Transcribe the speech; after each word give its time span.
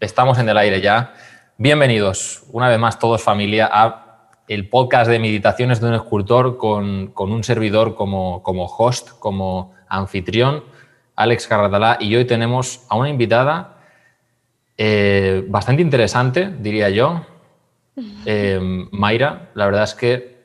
Estamos 0.00 0.38
en 0.38 0.48
el 0.48 0.56
aire 0.56 0.80
ya. 0.80 1.12
Bienvenidos 1.56 2.44
una 2.52 2.68
vez 2.68 2.78
más 2.78 3.00
todos 3.00 3.20
familia 3.20 3.68
a 3.72 4.30
el 4.46 4.68
podcast 4.68 5.10
de 5.10 5.18
meditaciones 5.18 5.80
de 5.80 5.88
un 5.88 5.94
escultor 5.94 6.56
con, 6.56 7.12
un 7.16 7.42
servidor 7.42 7.96
como, 7.96 8.40
como, 8.44 8.66
host, 8.66 9.18
como 9.18 9.74
anfitrión, 9.88 10.62
Alex 11.16 11.48
Carratalá. 11.48 11.98
Y 11.98 12.14
hoy 12.14 12.26
tenemos 12.26 12.86
a 12.88 12.94
una 12.94 13.08
invitada 13.08 13.78
eh, 14.76 15.44
bastante 15.48 15.82
interesante, 15.82 16.48
diría 16.60 16.90
yo. 16.90 17.26
Eh, 18.24 18.60
Mayra, 18.92 19.50
la 19.54 19.66
verdad 19.66 19.82
es 19.82 19.94
que 19.94 20.38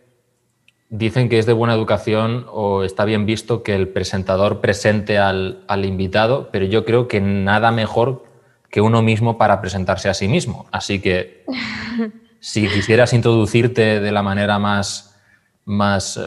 dicen 0.90 1.30
que 1.30 1.38
es 1.38 1.46
de 1.46 1.54
buena 1.54 1.76
educación 1.76 2.48
o 2.52 2.84
está 2.84 3.06
bien 3.06 3.28
visto 3.28 3.62
que 3.62 3.76
el 3.76 3.90
presentador 3.90 4.60
presente 4.60 5.20
al, 5.20 5.64
al 5.68 5.86
invitado, 5.86 6.50
pero 6.52 6.66
yo 6.66 6.86
creo 6.86 7.08
que 7.08 7.22
nada 7.22 7.72
mejor 7.72 8.33
que 8.74 8.82
uno 8.82 9.04
mismo 9.04 9.38
para 9.38 9.62
presentarse 9.62 10.10
a 10.10 10.16
sí 10.16 10.28
mismo. 10.28 10.66
Así 10.72 11.00
que 11.00 11.46
si 12.40 12.68
quisieras 12.68 13.14
introducirte 13.14 14.00
de 14.00 14.12
la 14.12 14.24
manera 14.24 14.58
más, 14.58 15.16
más 15.64 16.18
eh, 16.18 16.24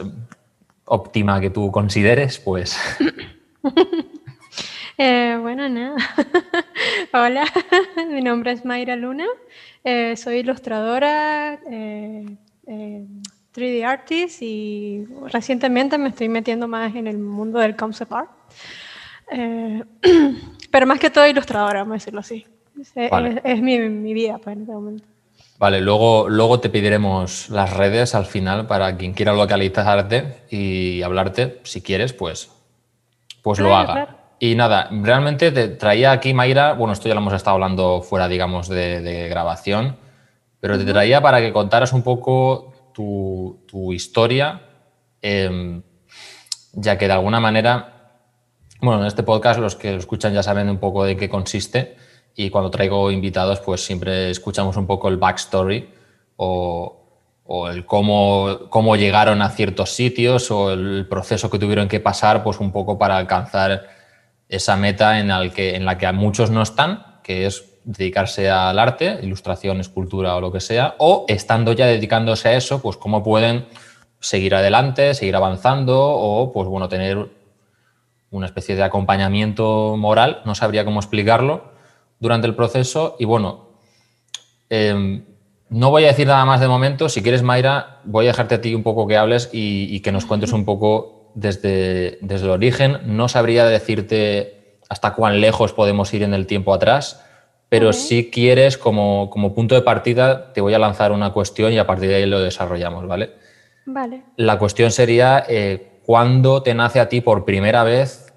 óptima 0.85 1.41
que 1.41 1.49
tú 1.49 1.69
consideres, 1.71 2.39
pues... 2.39 2.79
Eh, 4.99 5.37
bueno, 5.39 5.69
nada. 5.69 5.95
Hola, 7.13 7.45
mi 8.09 8.19
nombre 8.19 8.51
es 8.51 8.65
Mayra 8.65 8.95
Luna, 8.95 9.27
eh, 9.83 10.17
soy 10.17 10.37
ilustradora, 10.37 11.59
3D 12.65 13.85
artist 13.85 14.41
y 14.41 15.05
recientemente 15.31 15.99
me 15.99 16.09
estoy 16.09 16.29
metiendo 16.29 16.67
más 16.67 16.95
en 16.95 17.05
el 17.05 17.19
mundo 17.19 17.59
del 17.59 17.75
concept 17.75 18.11
art. 18.11 18.31
Pero 20.77 20.85
más 20.85 20.99
que 20.99 21.09
todo 21.09 21.25
ilustradora, 21.25 21.79
vamos 21.79 21.93
a 21.93 21.95
decirlo 21.95 22.19
así. 22.19 22.45
Es, 23.43 23.61
mi, 23.63 24.13
vida 24.13 24.37
pues, 24.37 24.55
en 24.55 24.61
este 24.61 24.73
momento. 24.73 25.03
Vale, 25.57 25.81
luego, 25.81 26.29
luego 26.29 26.59
te 26.59 26.69
pediremos 26.69 27.49
las 27.49 27.75
redes 27.75 28.13
al 28.13 28.27
final 28.27 28.67
para 28.67 28.95
quien 28.95 29.13
quiera 29.13 29.33
localizarte 29.33 30.43
y 30.51 31.01
hablarte, 31.01 31.61
si 31.63 31.81
quieres, 31.81 32.13
pues, 32.13 32.51
pues 33.41 33.57
lo 33.57 33.75
haga. 33.75 34.17
Y 34.37 34.53
nada, 34.53 34.87
realmente 34.91 35.51
te 35.51 35.67
traía 35.69 36.11
aquí, 36.11 36.35
Mayra, 36.35 36.73
bueno, 36.73 36.93
esto 36.93 37.07
ya 37.07 37.15
lo 37.15 37.21
hemos 37.21 37.33
estado 37.33 37.55
hablando 37.55 38.03
fuera, 38.03 38.27
digamos, 38.27 38.69
de, 38.69 39.29
grabación, 39.31 39.97
pero 40.59 40.77
te 40.77 40.85
traía 40.85 41.21
para 41.21 41.41
que 41.41 41.51
contaras 41.51 41.91
un 41.91 42.03
poco 42.03 42.71
tu, 42.93 43.93
historia, 43.93 44.61
em, 45.23 45.81
ya 46.73 46.99
que 46.99 47.07
de 47.07 47.13
alguna 47.13 47.39
manera 47.39 47.96
bueno, 48.81 49.01
en 49.01 49.07
este 49.07 49.23
podcast 49.23 49.59
los 49.59 49.75
que 49.75 49.91
lo 49.91 49.97
escuchan 49.97 50.33
ya 50.33 50.43
saben 50.43 50.69
un 50.69 50.77
poco 50.77 51.03
de 51.03 51.17
qué 51.17 51.29
consiste 51.29 51.95
y 52.35 52.49
cuando 52.49 52.69
traigo 52.69 53.11
invitados 53.11 53.59
pues 53.59 53.83
siempre 53.83 54.29
escuchamos 54.29 54.77
un 54.77 54.85
poco 54.85 55.09
el 55.09 55.17
backstory 55.17 55.89
o, 56.37 56.93
el 57.71 57.85
cómo, 57.85 58.67
cómo, 58.69 58.95
llegaron 58.95 59.41
a 59.41 59.49
ciertos 59.49 59.91
sitios 59.91 60.51
o 60.51 60.71
el 60.71 61.07
proceso 61.09 61.49
que 61.49 61.57
tuvieron 61.57 61.87
que 61.87 61.99
pasar 61.99 62.43
pues 62.43 62.59
un 62.59 62.71
poco 62.71 62.97
para 62.97 63.17
alcanzar 63.17 63.87
esa 64.49 64.75
meta 64.75 65.19
en, 65.19 65.31
el 65.31 65.51
que, 65.51 65.75
en 65.75 65.85
la 65.85 65.97
que 65.97 66.11
muchos 66.11 66.51
no 66.51 66.61
están, 66.61 67.19
que 67.23 67.45
es 67.45 67.65
dedicarse 67.83 68.49
al 68.49 68.77
arte, 68.77 69.19
ilustración, 69.23 69.79
escultura 69.79 70.35
o 70.35 70.41
lo 70.41 70.51
que 70.51 70.59
sea, 70.59 70.95
o 70.99 71.25
estando 71.29 71.71
ya 71.71 71.85
dedicándose 71.85 72.49
a 72.49 72.53
eso, 72.53 72.81
pues 72.81 72.97
cómo 72.97 73.23
pueden 73.23 73.65
seguir 74.19 74.53
adelante, 74.53 75.13
seguir 75.13 75.35
avanzando 75.35 75.97
o 75.99 76.51
pues 76.51 76.67
bueno, 76.67 76.89
tener 76.89 77.29
una 78.31 78.45
especie 78.45 78.75
de 78.75 78.83
acompañamiento 78.83 79.95
moral, 79.97 80.41
no 80.45 80.55
sabría 80.55 80.85
cómo 80.85 80.99
explicarlo, 80.99 81.71
durante 82.19 82.47
el 82.47 82.55
proceso. 82.55 83.15
Y 83.19 83.25
bueno, 83.25 83.69
em, 84.69 85.25
no 85.69 85.89
voy 85.89 86.05
a 86.05 86.07
decir 86.07 86.27
nada 86.27 86.45
más 86.45 86.59
de 86.59 86.67
momento. 86.67 87.09
Si 87.09 87.21
quieres, 87.21 87.43
Mayra, 87.43 88.01
voy 88.05 88.25
a 88.25 88.29
dejarte 88.29 88.55
a 88.55 88.61
ti 88.61 88.73
un 88.73 88.83
poco 88.83 89.07
que 89.07 89.17
hables 89.17 89.49
y, 89.51 89.99
que 90.01 90.11
nos 90.11 90.25
cuentes 90.25 90.53
un 90.53 90.65
poco 90.65 91.31
desde, 91.35 92.17
desde 92.21 92.45
el 92.45 92.51
origen. 92.51 92.99
No 93.05 93.27
sabría 93.27 93.65
decirte 93.65 94.79
hasta 94.89 95.13
cuán 95.13 95.41
lejos 95.41 95.73
podemos 95.73 96.13
ir 96.13 96.23
en 96.23 96.33
el 96.33 96.47
tiempo 96.47 96.73
atrás, 96.73 97.23
pero 97.69 97.91
si 97.91 98.31
quieres, 98.31 98.77
como, 98.77 99.29
como, 99.29 99.53
punto 99.53 99.75
de 99.75 99.81
partida, 99.81 100.53
te 100.53 100.61
voy 100.61 100.73
a 100.73 100.79
lanzar 100.79 101.11
una 101.11 101.33
cuestión 101.33 101.73
y 101.73 101.77
a 101.77 101.85
partir 101.85 102.07
de 102.07 102.15
ahí 102.15 102.25
lo 102.25 102.39
desarrollamos, 102.39 103.05
¿vale? 103.05 103.31
Vale. 103.85 104.23
La 104.37 104.57
cuestión 104.57 104.91
sería, 104.91 105.43
eh, 105.47 105.96
¿cuándo 106.07 106.63
te 106.63 106.73
nace 106.73 107.01
a 107.01 107.09
ti 107.09 107.19
por 107.19 107.43
primera 107.43 107.83
vez 107.83 108.33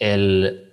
el, 0.00 0.72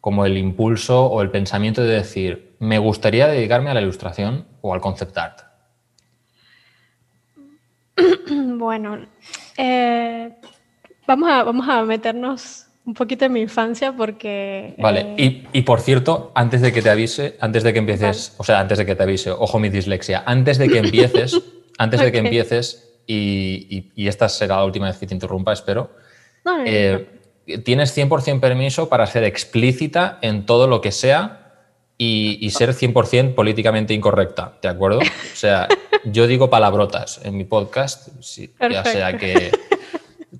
como 0.00 0.24
el 0.24 0.38
impulso 0.38 1.04
o 1.04 1.20
el 1.20 1.30
pensamiento 1.30 1.84
de 1.84 1.96
decir, 1.96 2.56
me 2.60 2.78
gustaría 2.78 3.26
dedicarme 3.26 3.68
a 3.68 3.74
la 3.74 3.82
ilustración 3.82 4.46
o 4.62 4.72
al 4.72 4.80
concept 4.80 5.18
art? 5.18 5.40
Bueno, 8.56 8.98
eh, 9.58 10.30
vamos, 11.06 11.30
a, 11.30 11.42
vamos 11.42 11.68
a 11.68 11.82
meternos 11.82 12.66
un 12.86 12.94
poquito 12.94 13.26
en 13.26 13.34
mi 13.34 13.42
infancia 13.42 13.92
porque... 13.92 14.74
Vale, 14.78 15.14
eh, 15.18 15.46
y, 15.52 15.62
por 15.62 15.80
cierto, 15.80 16.32
antes 16.34 16.62
de 16.62 16.72
que 16.72 16.80
te 16.80 16.88
avise, 16.88 17.36
antes 17.40 17.62
de 17.62 17.74
que 17.74 17.80
empieces, 17.80 18.34
o 18.38 18.44
sea, 18.44 18.60
antes 18.60 18.78
de 18.78 18.86
que 18.86 18.94
te 18.94 19.02
avise, 19.02 19.30
ojo 19.30 19.58
mi 19.58 19.68
dislexia, 19.68 20.22
antes 20.24 20.56
de 20.56 20.70
que 20.70 20.78
empieces, 20.78 21.38
antes 21.76 22.00
de 22.00 22.10
que 22.10 22.18
empieces 22.24 22.93
y, 23.06 24.08
esta 24.08 24.28
será 24.28 24.56
la 24.56 24.64
última 24.64 24.86
vez 24.86 24.98
que 24.98 25.06
te 25.06 25.14
interrumpa, 25.14 25.52
espero. 25.52 25.90
Eh, 26.66 27.20
tienes 27.64 27.96
100% 27.96 28.40
permiso 28.40 28.88
para 28.88 29.06
ser 29.06 29.24
explícita 29.24 30.18
en 30.22 30.46
todo 30.46 30.66
lo 30.66 30.80
que 30.80 30.92
sea 30.92 31.40
y, 31.98 32.50
ser 32.50 32.70
100% 32.70 33.34
políticamente 33.34 33.94
incorrecta, 33.94 34.58
¿de 34.60 34.68
acuerdo? 34.68 34.98
O 34.98 35.36
sea, 35.36 35.68
yo 36.04 36.26
digo 36.26 36.50
palabrotas 36.50 37.20
en 37.24 37.36
mi 37.36 37.44
podcast, 37.44 38.08
ya 38.70 38.84
sea 38.84 39.16
que, 39.16 39.52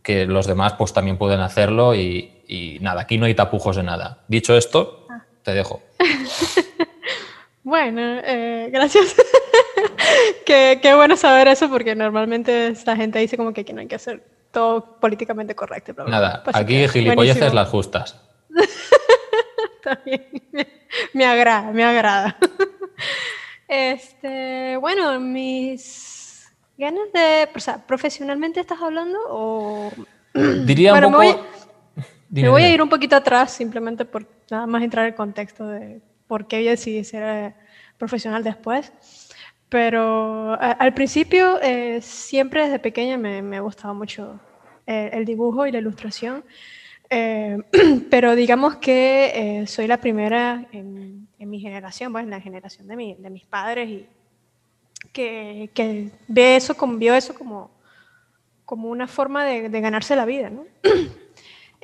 que, 0.02 0.26
los 0.26 0.46
demás 0.46 0.74
pues 0.74 0.92
también 0.92 1.16
pueden 1.16 1.40
hacerlo 1.40 1.94
y, 1.94 2.78
nada, 2.80 3.02
aquí 3.02 3.18
no 3.18 3.26
hay 3.26 3.34
tapujos 3.34 3.76
de 3.76 3.82
nada. 3.82 4.24
Dicho 4.28 4.56
esto, 4.56 5.06
ah. 5.10 5.24
te 5.42 5.54
dejo. 5.54 5.82
Bueno, 7.64 8.20
eh, 8.22 8.68
gracias. 8.70 9.16
qué, 10.46 10.92
bueno 10.94 11.16
saber 11.16 11.48
eso 11.48 11.70
porque 11.70 11.94
normalmente 11.94 12.68
esta 12.68 12.94
gente 12.94 13.18
dice 13.18 13.38
como 13.38 13.54
que, 13.54 13.64
no 13.72 13.80
hay 13.80 13.86
que 13.88 13.94
hacer 13.94 14.22
todo 14.52 15.00
políticamente 15.00 15.54
correcto. 15.54 15.94
Nada, 16.06 16.44
aquí 16.52 16.86
gilipolleces 16.86 17.54
las 17.54 17.68
justas. 17.70 18.20
También 19.82 20.26
me, 21.14 21.24
agrada, 21.24 21.72
me 21.72 21.84
agrada. 21.84 22.36
este, 23.68 24.76
bueno, 24.76 25.18
mis 25.18 26.46
ganas 26.76 27.12
de, 27.14 27.48
o 27.54 27.60
sea, 27.60 27.84
profesionalmente 27.86 28.60
estás 28.60 28.80
hablando 28.82 29.18
o 29.30 29.90
diría 30.34 30.92
un 30.92 31.00
poco. 31.00 31.10
Me 31.10 31.16
voy, 31.16 31.36
me 32.30 32.48
voy 32.50 32.62
a 32.62 32.70
ir 32.70 32.82
un 32.82 32.90
poquito 32.90 33.16
atrás 33.16 33.52
simplemente 33.52 34.04
por 34.04 34.26
nada 34.50 34.66
más 34.66 34.82
entrar 34.82 35.06
en 35.06 35.12
el 35.12 35.16
contexto 35.16 35.66
de 35.66 36.02
por 36.26 36.46
qué 36.46 36.62
decidí 36.62 37.04
ser 37.04 37.22
eh, 37.22 37.54
profesional 37.98 38.42
después. 38.44 38.92
Pero 39.68 40.56
al 40.60 40.94
principio, 40.94 41.60
eh, 41.60 42.00
siempre 42.00 42.62
desde 42.62 42.78
pequeña 42.78 43.16
me, 43.16 43.42
me 43.42 43.58
gustaba 43.58 43.92
mucho 43.92 44.38
eh, 44.86 45.10
el 45.12 45.24
dibujo 45.24 45.66
y 45.66 45.72
la 45.72 45.78
ilustración. 45.78 46.44
Eh, 47.10 47.58
pero 48.10 48.36
digamos 48.36 48.76
que 48.76 49.64
soy 49.66 49.88
la 49.88 49.96
primera 49.96 50.68
en, 50.70 51.26
en, 51.40 51.50
mi 51.50 51.58
generación, 51.58 52.12
pues 52.12 52.22
en 52.22 52.30
la 52.30 52.40
generación 52.40 52.86
de, 52.86 52.94
mi, 52.94 53.14
de 53.14 53.30
mis 53.30 53.46
padres, 53.46 53.88
y 53.88 54.06
que, 55.12 55.70
que, 55.74 56.10
ve 56.28 56.54
eso, 56.54 56.76
como, 56.76 56.96
vio 56.96 57.14
eso 57.14 57.34
como, 57.34 57.72
como 58.64 58.90
una 58.90 59.08
forma 59.08 59.44
de, 59.44 59.68
de 59.68 59.80
ganarse 59.80 60.14
la 60.14 60.24
vida. 60.24 60.50
¿no? 60.50 60.66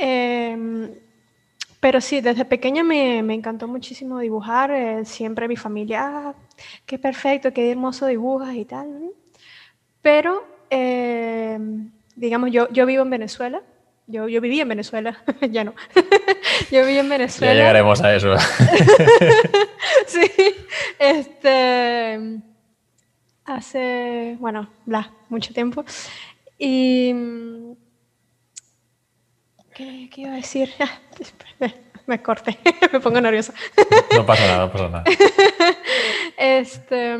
pero 1.80 2.00
sí, 2.00 2.20
desde 2.20 2.44
pequeña 2.44 2.84
me, 2.84 3.22
me 3.22 3.34
encantó 3.34 3.66
muchísimo 3.66 4.18
dibujar. 4.18 5.04
siempre 5.06 5.48
mi 5.48 5.56
familia, 5.56 6.02
ah, 6.04 6.34
qué 6.86 6.98
perfecto, 6.98 7.52
qué 7.52 7.70
hermoso 7.70 8.06
dibujas 8.06 8.54
y 8.54 8.64
tal. 8.64 9.10
Pero, 10.02 10.44
eh, 10.70 11.58
digamos, 12.16 12.50
yo, 12.50 12.68
yo 12.70 12.86
vivo 12.86 13.02
en 13.02 13.10
Venezuela. 13.10 13.62
Yo, 14.06 14.28
yo 14.28 14.40
viví 14.40 14.60
en 14.60 14.68
Venezuela, 14.68 15.22
ya 15.50 15.62
no. 15.62 15.74
yo 16.70 16.84
viví 16.84 16.98
en 16.98 17.08
Venezuela. 17.08 17.54
Ya 17.54 17.60
llegaremos 17.60 18.02
a 18.02 18.14
eso. 18.14 18.34
sí, 20.06 20.28
este, 20.98 22.40
hace, 23.44 24.36
bueno, 24.40 24.68
bla, 24.84 25.12
mucho 25.28 25.54
tiempo. 25.54 25.84
Y, 26.58 27.14
¿qué, 29.74 30.08
qué 30.12 30.20
iba 30.22 30.32
a 30.32 30.36
decir? 30.36 30.70
me 32.06 32.22
corté, 32.22 32.58
me 32.92 33.00
pongo 33.00 33.20
nerviosa. 33.20 33.54
No 34.14 34.26
pasa 34.26 34.46
nada, 34.46 34.66
no 34.66 34.72
pasa 34.72 34.88
nada. 34.88 35.04
Este, 36.36 37.18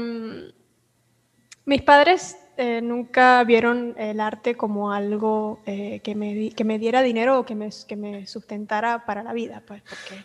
mis 1.67 1.83
padres 1.83 2.39
eh, 2.57 2.81
nunca 2.83 3.45
vieron 3.45 3.95
el 3.99 4.19
arte 4.19 4.57
como 4.57 4.93
algo 4.93 5.61
eh, 5.67 6.01
que, 6.03 6.15
me, 6.15 6.51
que, 6.51 6.65
me, 6.65 6.79
diera 6.79 7.03
dinero 7.03 7.39
o 7.39 7.45
que 7.45 7.55
me, 7.55 7.69
que 7.87 7.97
me, 7.97 8.27
sustentara 8.27 9.05
para 9.05 9.23
la 9.23 9.35
vida, 9.35 9.63
pues, 9.67 9.83
porque 9.83 10.25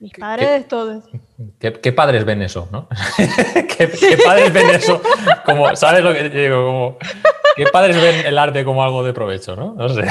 Mis 0.00 0.12
padres, 0.12 0.68
todos. 0.68 1.04
¿qué, 1.58 1.92
padres 1.92 2.24
ven 2.24 2.42
eso, 2.42 2.68
no? 2.70 2.88
¿Qué, 3.78 4.18
padres 4.24 4.52
ven 4.52 4.70
eso? 4.70 5.00
Como, 5.44 5.74
¿Sabes 5.76 6.02
lo 6.02 6.12
que 6.12 6.28
digo? 6.28 6.66
Como, 6.66 6.98
¿Qué 7.56 7.66
padres 7.66 8.00
ven 8.00 8.26
el 8.26 8.36
arte 8.36 8.64
como 8.64 8.82
algo 8.82 9.04
de 9.04 9.12
provecho, 9.12 9.54
no? 9.54 9.74
No 9.74 9.88
sé. 9.88 10.04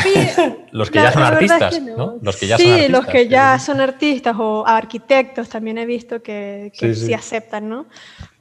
los 0.71 0.89
que 0.89 0.99
ya 0.99 1.11
son 1.11 1.23
artistas, 1.23 1.81
no. 1.81 2.17
Los 2.21 2.37
que 2.37 2.47
ya 2.47 2.57
sí, 2.57 2.63
son 2.63 2.71
artistas, 2.73 2.91
los 2.91 3.05
que 3.07 3.27
ya 3.27 3.59
son 3.59 3.81
artistas 3.81 4.35
o 4.39 4.65
arquitectos 4.65 5.49
también 5.49 5.77
he 5.77 5.85
visto 5.85 6.21
que, 6.21 6.71
sí, 6.73 7.13
aceptan, 7.13 7.67
¿no? 7.67 7.87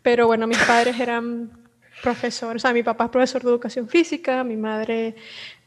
Pero 0.03 0.27
bueno, 0.27 0.47
mis 0.47 0.59
padres 0.59 0.99
eran 1.01 1.51
profesores, 2.03 2.63
o 2.63 2.67
sea, 2.67 2.73
mi 2.73 2.83
papá 2.83 3.05
es 3.05 3.11
profesor 3.11 3.43
de 3.43 3.51
educación 3.51 3.89
física, 3.89 4.45
mi 4.45 4.57
madre 4.57 5.15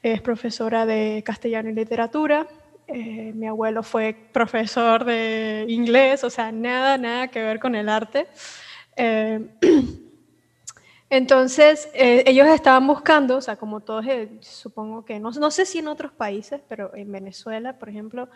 es 0.02 0.22
profesora 0.22 0.86
de 0.86 1.24
castellano 1.26 1.70
y 1.70 1.74
literatura, 1.74 2.48
eh, 2.88 3.32
mi 3.34 3.48
abuelo 3.48 3.84
fue 3.84 4.16
profesor 4.32 5.06
de 5.06 5.66
inglés, 5.70 6.24
o 6.24 6.30
sea, 6.30 6.52
nada, 6.52 6.98
nada 6.98 7.28
que 7.28 7.42
ver 7.42 7.60
con 7.60 7.76
el 7.76 7.90
arte. 7.90 8.28
Eh, 8.96 9.40
entonces, 11.10 11.90
eh, 11.94 12.24
ellos 12.28 12.48
estaban 12.48 12.86
buscando, 12.88 13.38
o 13.38 13.42
sea, 13.42 13.56
como 13.56 13.80
todos, 13.80 14.06
eh, 14.08 14.30
supongo 14.42 15.04
que, 15.04 15.20
no, 15.20 15.32
no, 15.32 15.52
sé 15.52 15.66
si 15.66 15.80
en 15.80 15.88
otros 15.88 16.12
países, 16.12 16.62
pero 16.68 16.94
en 16.96 17.12
Venezuela, 17.12 17.78
por 17.80 17.90
ejemplo, 17.90 18.30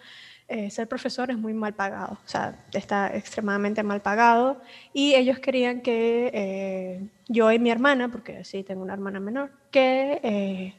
eh, 0.47 0.69
ser 0.71 0.87
profesor 0.87 1.29
es 1.29 1.37
muy 1.37 1.53
mal 1.53 1.75
pagado, 1.75 2.13
o 2.13 2.27
sea, 2.27 2.65
está 2.73 3.15
extremadamente 3.15 3.83
mal 3.83 4.01
pagado. 4.01 4.61
Y 4.93 5.13
ellos 5.15 5.39
querían 5.39 5.81
que 5.81 7.09
yo 7.27 7.51
y 7.51 7.59
mi 7.59 7.69
hermana, 7.69 8.09
porque 8.09 8.43
sí 8.43 8.63
tengo 8.63 8.81
una 8.81 8.93
hermana 8.93 9.19
menor, 9.19 9.51
que 9.69 10.73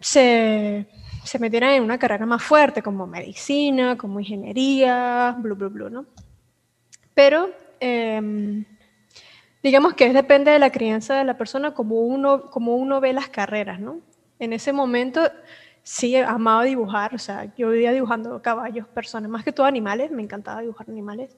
se, 0.00 0.86
se 1.30 1.38
metieran 1.38 1.74
en 1.74 1.82
una 1.84 1.96
carrera 1.96 2.26
más 2.26 2.42
fuerte, 2.42 2.82
como 2.82 3.06
medicina, 3.06 3.96
como 3.96 4.18
ingeniería, 4.18 5.36
blu, 5.38 5.54
blu, 5.54 5.70
blu, 5.70 5.88
¿no? 5.88 6.06
Pero 7.14 7.50
em, 7.78 8.64
Digamos 9.62 9.92
que 9.92 10.10
depende 10.12 10.50
de 10.50 10.58
la 10.58 10.72
crianza 10.72 11.16
de 11.16 11.24
la 11.24 11.36
persona 11.36 11.74
como 11.74 12.00
uno, 12.00 12.50
como 12.50 12.76
uno 12.76 12.98
ve 13.00 13.12
las 13.12 13.28
carreras, 13.28 13.78
¿no? 13.78 14.00
En 14.38 14.54
ese 14.54 14.72
momento 14.72 15.20
sí 15.82 16.16
amaba 16.16 16.64
dibujar, 16.64 17.14
o 17.14 17.18
sea, 17.18 17.54
yo 17.56 17.68
vivía 17.68 17.92
dibujando 17.92 18.40
caballos, 18.40 18.88
personas, 18.88 19.30
más 19.30 19.44
que 19.44 19.52
todo 19.52 19.66
animales, 19.66 20.10
me 20.10 20.22
encantaba 20.22 20.62
dibujar 20.62 20.88
animales. 20.88 21.36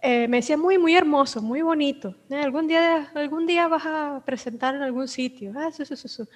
Eh, 0.00 0.26
me 0.28 0.38
decía 0.38 0.56
muy, 0.56 0.78
muy 0.78 0.96
hermoso, 0.96 1.42
muy 1.42 1.60
bonito. 1.60 2.16
Eh, 2.30 2.36
algún, 2.36 2.66
día, 2.66 3.10
algún 3.14 3.46
día 3.46 3.68
vas 3.68 3.84
a 3.84 4.22
presentar 4.24 4.74
en 4.74 4.80
algún 4.80 5.06
sitio. 5.06 5.52
Ah, 5.54 5.68
eso, 5.68 5.82
eso, 5.82 5.94
eso. 5.94 6.26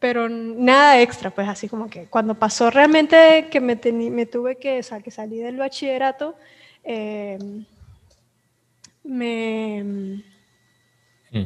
Pero 0.00 0.28
nada 0.28 1.00
extra, 1.00 1.30
pues 1.30 1.48
así 1.48 1.68
como 1.68 1.88
que 1.88 2.06
cuando 2.06 2.34
pasó 2.34 2.70
realmente 2.70 3.46
que 3.50 3.60
me, 3.60 3.78
me 4.10 4.26
tuve 4.26 4.56
que, 4.56 4.80
o 4.80 4.82
sea, 4.82 5.00
que 5.00 5.10
salí 5.10 5.38
del 5.38 5.56
bachillerato, 5.56 6.34
eh, 6.82 7.38
me 9.04 10.24
Mm. 11.32 11.44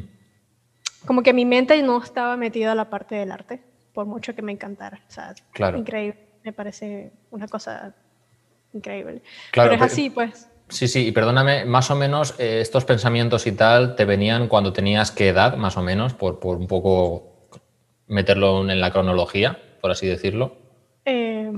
Como 1.06 1.22
que 1.22 1.32
mi 1.32 1.44
mente 1.44 1.80
no 1.82 2.02
estaba 2.02 2.36
metida 2.36 2.72
a 2.72 2.74
la 2.74 2.88
parte 2.88 3.14
del 3.14 3.30
arte, 3.30 3.60
por 3.92 4.06
mucho 4.06 4.34
que 4.34 4.42
me 4.42 4.52
encantara. 4.52 5.00
O 5.08 5.12
sea, 5.12 5.34
increíble. 5.76 6.18
Me 6.42 6.52
parece 6.52 7.12
una 7.30 7.48
cosa 7.48 7.94
increíble. 8.72 9.22
Claro, 9.50 9.70
pero 9.70 9.84
es 9.84 9.92
así, 9.92 10.10
pues. 10.10 10.48
Sí, 10.68 10.88
sí, 10.88 11.08
y 11.08 11.12
perdóname, 11.12 11.66
más 11.66 11.90
o 11.90 11.94
menos 11.94 12.34
eh, 12.38 12.60
estos 12.60 12.86
pensamientos 12.86 13.46
y 13.46 13.52
tal 13.52 13.96
te 13.96 14.06
venían 14.06 14.48
cuando 14.48 14.72
tenías 14.72 15.10
qué 15.10 15.28
edad, 15.28 15.56
más 15.56 15.76
o 15.76 15.82
menos, 15.82 16.14
por, 16.14 16.40
por 16.40 16.56
un 16.56 16.66
poco 16.66 17.33
meterlo 18.06 18.68
en 18.68 18.80
la 18.80 18.90
cronología, 18.90 19.58
por 19.80 19.90
así 19.90 20.06
decirlo. 20.06 20.56
Eh, 21.04 21.50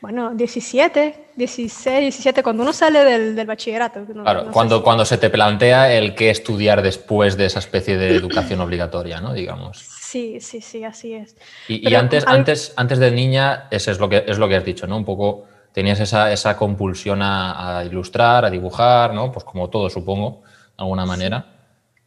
bueno, 0.00 0.34
17, 0.34 1.30
16, 1.36 2.00
17, 2.00 2.42
cuando 2.42 2.62
uno 2.62 2.72
sale 2.72 3.04
del, 3.04 3.46
bachillerato. 3.46 4.04
claro, 4.04 4.50
cuando, 4.52 4.82
cuando 4.82 5.04
se 5.04 5.18
te 5.18 5.30
plantea 5.30 5.92
el 5.92 6.14
qué 6.14 6.30
estudiar 6.30 6.82
después 6.82 7.36
de 7.36 7.46
esa 7.46 7.58
especie 7.58 7.96
de 7.96 8.14
educación 8.14 8.60
obligatoria, 8.60 9.20
¿no? 9.20 9.32
Digamos. 9.32 9.78
Sí, 9.78 10.40
sí, 10.40 10.60
sí, 10.60 10.84
así 10.84 11.14
es. 11.14 11.36
Y, 11.68 11.94
antes, 11.94 12.24
antes, 12.26 12.72
antes 12.76 12.98
de 12.98 13.10
niña, 13.10 13.68
eso 13.70 13.90
es 13.90 13.98
lo 13.98 14.08
que, 14.08 14.24
es 14.26 14.38
lo 14.38 14.48
que 14.48 14.56
has 14.56 14.64
dicho, 14.64 14.86
¿no? 14.86 14.96
Un 14.96 15.04
poco 15.04 15.44
tenías 15.72 15.98
esa, 16.00 16.32
esa 16.32 16.56
compulsión 16.56 17.20
a, 17.22 17.82
ilustrar, 17.84 18.44
a 18.44 18.50
dibujar, 18.50 19.12
¿no? 19.12 19.32
Pues 19.32 19.44
como 19.44 19.68
todo, 19.68 19.90
supongo, 19.90 20.42
de 20.44 20.84
alguna 20.84 21.04
manera. 21.04 21.55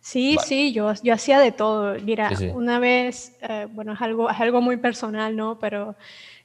Sí, 0.09 0.37
sí, 0.43 0.73
yo, 0.73 0.91
yo 1.03 1.13
hacía 1.13 1.39
de 1.39 1.51
todo. 1.51 1.93
Mira, 2.01 2.31
una 2.55 2.79
vez, 2.79 3.37
eh, 3.41 3.67
bueno, 3.69 3.93
es 3.93 4.01
algo, 4.01 4.27
es 4.27 4.39
algo 4.39 4.59
muy 4.59 4.77
personal, 4.77 5.35
¿no? 5.35 5.59
Pero 5.59 5.95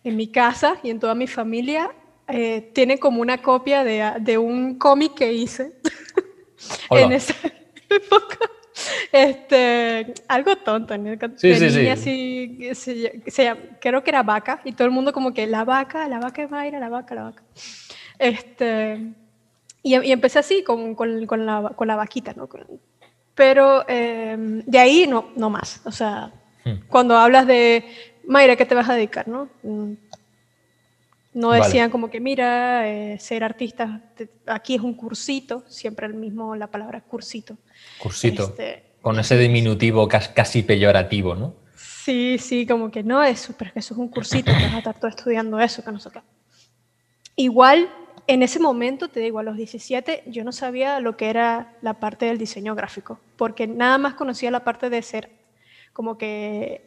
en 0.05 0.17
mi 0.17 0.27
casa 0.27 0.77
y 0.83 0.91
en 0.91 1.01
toda 1.01 1.15
mi 1.15 1.27
familia 1.27 1.91
eh, 2.29 2.71
tiene 2.75 2.99
como 2.99 3.23
una 3.23 3.41
copia 3.41 3.83
de, 3.83 4.21
de 4.21 4.37
un 4.37 4.75
cómic 4.75 5.15
que 5.15 5.33
hice 5.33 5.73
en 6.91 7.13
esa 7.13 7.35
época. 7.89 8.39
Este, 9.11 10.13
algo 10.29 10.57
tonto, 10.57 10.99
¿no? 10.99 11.17
Sí, 11.37 11.55
sí, 11.55 11.71
sí. 11.71 11.89
Así, 11.89 12.69
se, 12.75 13.57
creo 13.81 14.05
que 14.05 14.11
era 14.11 14.23
vaca, 14.23 14.61
y 14.65 14.73
todo 14.73 14.85
el 14.85 14.93
mundo 14.93 15.15
como 15.15 15.33
que 15.33 15.47
la 15.47 15.65
vaca, 15.65 16.07
la 16.07 16.19
vaca 16.19 16.43
es 16.43 16.51
Mayra, 16.51 16.79
la 16.81 16.91
vaca, 16.91 17.15
la 17.15 17.23
vaca. 17.23 17.43
Este, 18.19 19.01
y, 19.83 19.97
y 19.97 20.13
empecé 20.13 20.39
así, 20.41 20.63
con, 20.63 20.95
con, 20.95 21.25
con, 21.25 21.47
la, 21.47 21.73
con 21.75 21.89
la 21.89 21.97
vaquita, 21.97 22.35
¿no? 22.37 22.47
Pero 23.35 23.85
eh, 23.89 24.37
de 24.39 24.79
ahí 24.79 25.07
no, 25.07 25.31
no 25.37 25.51
más. 25.51 25.81
O 25.85 25.93
sea, 25.93 26.33
hmm. 26.65 26.87
cuando 26.89 27.17
hablas 27.17 27.47
de 27.47 27.85
Mayra, 28.27 28.57
¿qué 28.57 28.65
te 28.65 28.75
vas 28.75 28.89
a 28.89 28.95
dedicar? 28.95 29.29
No, 29.29 29.49
mm. 29.63 29.93
no 31.35 31.53
decían 31.53 31.91
como 31.91 32.11
que, 32.11 32.21
mira, 32.21 32.89
eh, 32.89 33.19
ser 33.19 33.45
artista, 33.45 34.01
aquí 34.47 34.75
es 34.75 34.81
un 34.81 34.95
cursito, 34.95 35.65
siempre 35.69 36.07
el 36.07 36.15
mismo, 36.15 36.55
la 36.57 36.69
palabra 36.69 37.01
cursito. 37.01 37.57
Cursito. 37.99 38.45
Este, 38.45 38.85
con 39.01 39.19
ese 39.19 39.37
diminutivo 39.37 40.09
casi 40.09 40.63
peyorativo, 40.63 41.35
¿no? 41.35 41.55
Sí, 41.77 42.39
sí, 42.39 42.67
como 42.67 42.91
que 42.91 43.03
no, 43.03 43.23
es 43.23 43.51
pero 43.59 43.73
que 43.73 43.79
eso 43.79 43.95
es 43.95 43.99
un 43.99 44.09
cursito, 44.09 44.53
que 44.53 44.63
vas 44.63 44.75
a 44.75 44.79
estar 44.79 44.99
todo 44.99 45.09
estudiando 45.09 45.59
eso, 45.59 45.85
que 45.85 45.93
no 45.93 46.01
sé 46.01 46.11
qué. 46.11 46.21
Igual, 47.37 47.89
en 48.27 48.43
ese 48.43 48.59
momento, 48.59 49.09
te 49.09 49.21
digo, 49.21 49.39
a 49.39 49.43
los 49.43 49.57
17, 49.57 50.25
yo 50.27 50.45
no 50.45 50.53
sabía 50.53 51.01
lo 51.01 51.17
que 51.17 51.29
era 51.29 51.77
la 51.83 51.95
parte 51.95 52.27
del 52.27 52.39
diseño 52.39 52.75
gráfico, 52.75 53.21
porque 53.37 53.67
nada 53.67 53.99
más 53.99 54.15
conocía 54.15 54.51
la 54.51 54.65
parte 54.65 54.91
de 54.91 55.03
ser 55.03 55.31
como 55.93 56.17
que 56.17 56.83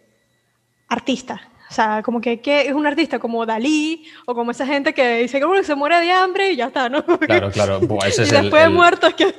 artista. 0.87 1.41
O 1.69 1.73
sea, 1.73 2.01
como 2.01 2.21
que, 2.21 2.39
es 2.43 2.73
un 2.73 2.87
artista 2.87 3.19
como 3.19 3.45
Dalí 3.45 4.05
o 4.25 4.33
como 4.33 4.51
esa 4.51 4.65
gente 4.65 4.93
que 4.93 5.19
dice 5.19 5.39
que 5.39 5.63
se 5.63 5.75
muere 5.75 5.99
de 5.99 6.11
hambre 6.11 6.51
y 6.51 6.55
ya 6.55 6.67
está, 6.67 6.87
¿no? 6.87 7.05
Claro, 7.05 7.51
claro. 7.51 7.81
ese 8.05 8.23
y 8.27 8.29
después 8.29 8.63
de 8.63 8.69
muerto, 8.69 9.07
¿qué 9.15 9.33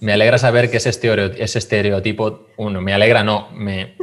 Me 0.00 0.12
alegra 0.12 0.38
saber 0.38 0.70
que 0.70 0.76
ese, 0.76 0.90
ese 0.90 1.58
estereotipo, 1.58 2.46
uno, 2.56 2.80
me 2.80 2.94
alegra, 2.94 3.24
no, 3.24 3.48
me... 3.52 3.96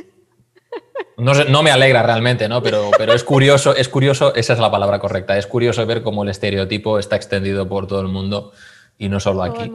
No, 1.18 1.34
no, 1.34 1.64
me 1.64 1.72
alegra 1.72 2.04
realmente, 2.04 2.50
¿no? 2.50 2.62
Pero, 2.62 2.92
pero 2.98 3.14
es 3.14 3.24
curioso, 3.24 3.76
es 3.76 3.88
curioso, 3.88 4.36
esa 4.36 4.54
es 4.54 4.60
la 4.60 4.70
palabra 4.70 5.00
correcta, 5.00 5.38
es 5.38 5.48
curioso 5.48 5.86
ver 5.86 6.02
cómo 6.02 6.24
el 6.24 6.30
estereotipo 6.30 7.00
está 7.00 7.16
extendido 7.16 7.68
por 7.68 7.88
todo 7.88 8.02
el 8.02 8.08
mundo 8.08 8.52
y 8.98 9.10
no 9.10 9.20
solo 9.20 9.44
aquí. 9.44 9.72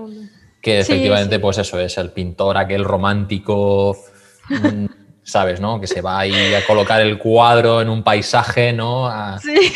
Que 0.60 0.80
efectivamente, 0.80 1.38
pues 1.38 1.58
eso 1.58 1.80
es, 1.80 1.96
el 1.96 2.10
pintor, 2.10 2.58
aquel 2.58 2.84
romántico, 2.84 3.96
mm, 4.50 4.86
¿sabes? 5.22 5.60
¿no? 5.60 5.80
Que 5.80 5.86
se 5.86 6.02
va 6.02 6.18
ahí 6.20 6.54
a 6.54 6.66
colocar 6.66 7.00
el 7.00 7.18
cuadro 7.18 7.80
en 7.80 7.88
un 7.88 8.02
paisaje, 8.02 8.72
¿no? 8.72 9.10
sí. 9.40 9.72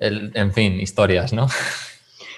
en 0.00 0.52
fin, 0.52 0.80
historias, 0.80 1.32
¿no? 1.32 1.46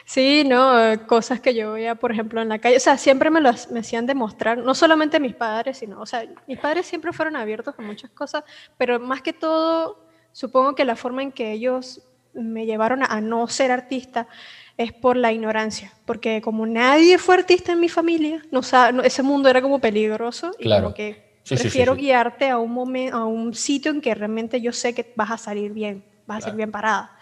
Sí, 0.07 0.45
no, 0.47 0.73
cosas 1.09 1.41
que 1.41 1.53
yo 1.53 1.73
veía, 1.73 1.97
por 1.97 2.13
ejemplo, 2.13 2.41
en 2.41 2.49
la 2.49 2.61
calle, 2.61 2.77
o 2.77 2.81
sea, 2.81 2.97
siempre 2.97 3.29
me 3.29 3.41
lo 3.41 3.51
me 3.73 3.81
hacían 3.81 4.07
demostrar, 4.07 4.57
no 4.57 4.73
solamente 4.73 5.19
mis 5.19 5.35
padres, 5.35 5.79
sino, 5.79 6.01
o 6.01 6.07
sea, 6.07 6.25
mis 6.47 6.61
padres 6.61 6.87
siempre 6.87 7.13
fueron 7.13 7.35
abiertos 7.35 7.75
a 7.77 7.83
muchas 7.83 8.13
cosas, 8.13 8.45
pero 8.79 9.01
más 9.01 9.21
que 9.21 9.33
todo, 9.33 10.07
supongo 10.31 10.77
que 10.77 10.85
la 10.85 10.95
forma 10.95 11.25
en 11.25 11.33
que 11.33 11.51
ellos 11.51 12.03
me 12.33 12.67
llevaron 12.67 13.03
a, 13.03 13.21
no 13.21 13.49
ser 13.49 13.73
artista 13.73 14.29
es 14.77 14.93
por 14.93 15.17
la 15.17 15.33
ignorancia, 15.33 15.93
porque 16.05 16.41
como 16.41 16.67
nadie 16.67 17.19
fue 17.19 17.35
artista 17.35 17.73
en 17.73 17.81
mi 17.81 17.89
familia, 17.89 18.45
no, 18.53 18.61
ese 19.03 19.23
mundo 19.25 19.49
era 19.49 19.61
como 19.61 19.81
peligroso 19.81 20.53
y 20.61 20.71
como 20.71 20.95
que 20.95 21.27
Prefiero 21.49 21.95
guiarte 21.95 22.49
a 22.49 22.59
un, 22.59 22.73
momento, 22.73 23.17
a 23.17 23.25
un 23.25 23.55
sitio 23.55 23.93
en 23.93 24.01
que 24.01 24.13
realmente 24.15 24.61
yo 24.61 24.73
sé 24.73 24.95
que 24.95 25.13
vas 25.15 25.31
a 25.31 25.39
salir 25.39 25.73
bien, 25.73 26.05
vas 26.27 26.39
a 26.39 26.41
salir 26.43 26.57
bien 26.57 26.73
parada, 26.73 27.17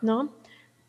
¿no? 0.00 0.32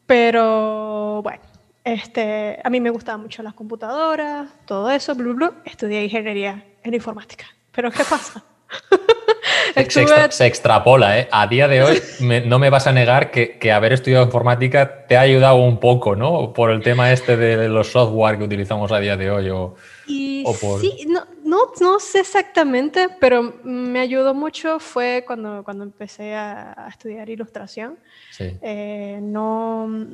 Pero 0.05 1.21
bueno, 1.21 1.41
este, 1.83 2.59
a 2.63 2.69
mí 2.69 2.79
me 2.79 2.89
gustaban 2.89 3.21
mucho 3.21 3.43
las 3.43 3.53
computadoras, 3.53 4.49
todo 4.65 4.89
eso, 4.91 5.15
blu, 5.15 5.33
blu, 5.33 5.53
estudié 5.65 6.03
ingeniería 6.03 6.63
en 6.83 6.93
informática. 6.93 7.45
Pero 7.71 7.91
¿qué 7.91 8.03
pasa? 8.03 8.43
se, 10.29 10.45
extrapola, 10.45 11.19
¿eh? 11.19 11.27
A 11.31 11.47
día 11.47 11.67
de 11.67 11.83
hoy 11.83 12.01
no 12.45 12.59
me 12.59 12.69
vas 12.69 12.87
a 12.87 12.91
negar 12.91 13.31
que, 13.31 13.57
que, 13.57 13.71
haber 13.71 13.93
estudiado 13.93 14.25
informática 14.25 15.05
te 15.07 15.17
ha 15.17 15.21
ayudado 15.21 15.57
un 15.57 15.79
poco, 15.79 16.15
¿no? 16.15 16.53
Por 16.53 16.71
el 16.71 16.81
tema 16.81 17.11
este 17.11 17.37
de 17.37 17.67
los 17.69 17.91
software 17.91 18.37
que 18.37 18.45
utilizamos 18.45 18.91
a 18.91 18.99
día 18.99 19.17
de 19.17 19.31
hoy 19.31 19.49
o, 19.49 19.75
Sí, 20.07 21.05
no, 21.07 21.25
no, 21.45 21.59
no, 21.79 21.99
sé 21.99 22.19
exactamente, 22.19 23.07
pero 23.19 23.55
me 23.63 23.99
ayudó 23.99 24.33
mucho 24.33 24.79
fue 24.79 25.23
cuando, 25.25 25.63
cuando 25.63 25.83
empecé 25.83 26.35
a, 26.35 26.87
estudiar 26.89 27.29
ilustración. 27.29 27.97
Sí. 28.31 28.57
Eh, 28.61 29.19
no, 29.21 30.07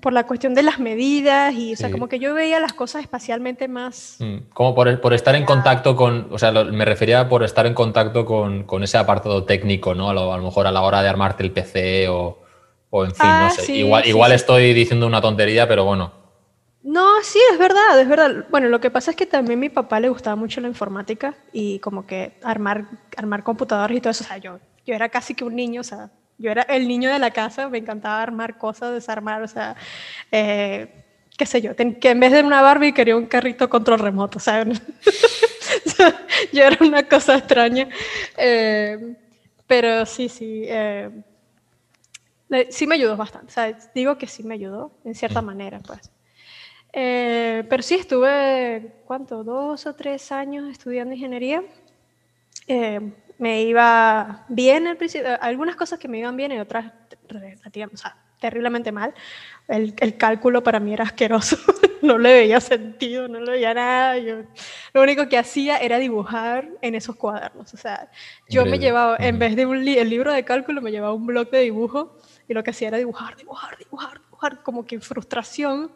por 0.00 0.12
la 0.12 0.24
cuestión 0.24 0.54
de 0.54 0.62
las 0.62 0.78
medidas 0.78 1.54
y, 1.54 1.74
o 1.74 1.76
sea, 1.76 1.90
como 1.90 2.08
que 2.08 2.18
yo 2.18 2.34
veía 2.34 2.60
las 2.60 2.72
cosas 2.72 3.02
espacialmente 3.02 3.68
más... 3.68 4.16
Mm, 4.18 4.50
como 4.52 4.74
por, 4.74 5.00
por 5.00 5.14
estar 5.14 5.34
en 5.34 5.44
contacto 5.44 5.94
con, 5.94 6.28
o 6.30 6.38
sea, 6.38 6.52
me 6.52 6.84
refería 6.84 7.28
por 7.28 7.44
estar 7.44 7.66
en 7.66 7.74
contacto 7.74 8.24
con, 8.24 8.64
con 8.64 8.82
ese 8.82 8.98
apartado 8.98 9.44
técnico, 9.44 9.94
¿no? 9.94 10.10
A 10.10 10.14
lo, 10.14 10.38
mejor 10.38 10.66
a 10.66 10.72
la 10.72 10.82
hora 10.82 11.02
de 11.02 11.08
armarte 11.08 11.42
el 11.42 11.52
PC 11.52 12.08
o, 12.08 12.38
o 12.90 13.04
en 13.04 13.14
fin, 13.14 13.28
no 13.28 13.46
ah, 13.46 13.50
sé. 13.50 13.72
igual 13.74 14.06
igual 14.06 14.32
estoy 14.32 14.74
diciendo 14.74 15.06
una 15.06 15.20
tontería, 15.20 15.68
pero 15.68 15.84
bueno. 15.84 16.15
No, 16.86 17.20
sí, 17.24 17.40
es 17.52 17.58
verdad, 17.58 18.00
es 18.00 18.08
verdad. 18.08 18.46
Bueno, 18.48 18.68
lo 18.68 18.80
que 18.80 18.92
pasa 18.92 19.10
es 19.10 19.16
que 19.16 19.26
también 19.26 19.58
a 19.58 19.60
mi 19.60 19.68
papá 19.70 19.98
le 19.98 20.08
gustaba 20.08 20.36
mucho 20.36 20.60
la 20.60 20.68
informática 20.68 21.34
y 21.52 21.80
como 21.80 22.06
que 22.06 22.34
armar, 22.44 22.84
armar 23.16 23.42
computadores 23.42 23.98
y 23.98 24.00
todo 24.00 24.12
eso. 24.12 24.22
O 24.22 24.26
sea, 24.28 24.38
yo, 24.38 24.60
yo 24.86 24.94
era 24.94 25.08
casi 25.08 25.34
que 25.34 25.42
un 25.42 25.56
niño, 25.56 25.80
o 25.80 25.84
sea, 25.84 26.10
yo 26.38 26.52
era 26.52 26.62
el 26.62 26.86
niño 26.86 27.10
de 27.10 27.18
la 27.18 27.32
casa, 27.32 27.68
me 27.68 27.78
encantaba 27.78 28.22
armar 28.22 28.56
cosas, 28.56 28.92
desarmar, 28.92 29.42
o 29.42 29.48
sea, 29.48 29.74
eh, 30.30 31.04
qué 31.36 31.44
sé 31.44 31.60
yo, 31.60 31.74
que 31.74 32.08
en 32.08 32.20
vez 32.20 32.30
de 32.30 32.44
una 32.44 32.62
Barbie 32.62 32.94
quería 32.94 33.16
un 33.16 33.26
carrito 33.26 33.68
control 33.68 33.98
remoto, 33.98 34.38
¿saben? 34.38 34.74
yo 36.52 36.62
era 36.62 36.78
una 36.82 37.02
cosa 37.08 37.36
extraña. 37.36 37.88
Eh, 38.36 39.16
pero 39.66 40.06
sí, 40.06 40.28
sí, 40.28 40.62
eh, 40.68 41.10
sí 42.70 42.86
me 42.86 42.94
ayudó 42.94 43.16
bastante, 43.16 43.48
o 43.48 43.52
sea, 43.52 43.76
digo 43.92 44.16
que 44.18 44.28
sí 44.28 44.44
me 44.44 44.54
ayudó, 44.54 44.92
en 45.04 45.16
cierta 45.16 45.42
manera, 45.42 45.80
pues. 45.80 46.12
Pero 47.68 47.82
sí 47.82 47.94
estuve, 47.96 48.94
¿cuánto? 49.04 49.44
Dos 49.44 49.86
o 49.86 49.94
tres 49.94 50.32
años 50.32 50.70
estudiando 50.70 51.14
ingeniería 51.14 51.62
me 53.38 53.62
iba 53.62 54.44
bien 54.48 54.86
al 54.86 54.96
principio, 54.96 55.28
algunas 55.40 55.76
cosas 55.76 55.98
que 55.98 56.08
me 56.08 56.18
iban 56.18 56.36
bien 56.36 56.52
y 56.52 56.58
otras 56.58 56.92
o 57.32 57.96
sea, 57.96 58.16
terriblemente 58.40 58.92
mal. 58.92 59.12
El, 59.68 59.94
el, 59.98 60.16
cálculo 60.16 60.62
para 60.62 60.78
mí 60.78 60.92
era 60.92 61.04
asqueroso, 61.04 61.56
no 62.02 62.18
le 62.18 62.32
veía 62.32 62.60
sentido, 62.60 63.26
no 63.26 63.40
le 63.40 63.52
veía 63.52 63.74
nada. 63.74 64.18
Yo, 64.18 64.42
lo 64.92 65.02
único 65.02 65.28
que 65.28 65.38
hacía 65.38 65.78
era 65.78 65.98
dibujar 65.98 66.68
en 66.82 66.94
esos 66.94 67.16
cuadernos. 67.16 67.74
O 67.74 67.76
sea, 67.76 68.08
yo 68.48 68.64
me 68.64 68.78
llevaba, 68.78 69.16
en 69.18 69.38
vez 69.38 69.56
de 69.56 69.66
un 69.66 69.86
el 69.86 70.08
libro 70.10 70.32
de 70.32 70.44
cálculo, 70.44 70.80
me 70.80 70.92
llevaba 70.92 71.14
un 71.14 71.26
blog 71.26 71.50
de 71.50 71.60
dibujo 71.60 72.16
y 72.48 72.54
lo 72.54 72.62
que 72.62 72.70
hacía 72.70 72.88
era 72.88 72.98
dibujar, 72.98 73.36
dibujar, 73.36 73.76
dibujar, 73.76 74.20
dibujar, 74.50 74.62
como 74.62 74.86
que 74.86 75.00
frustración. 75.00 75.92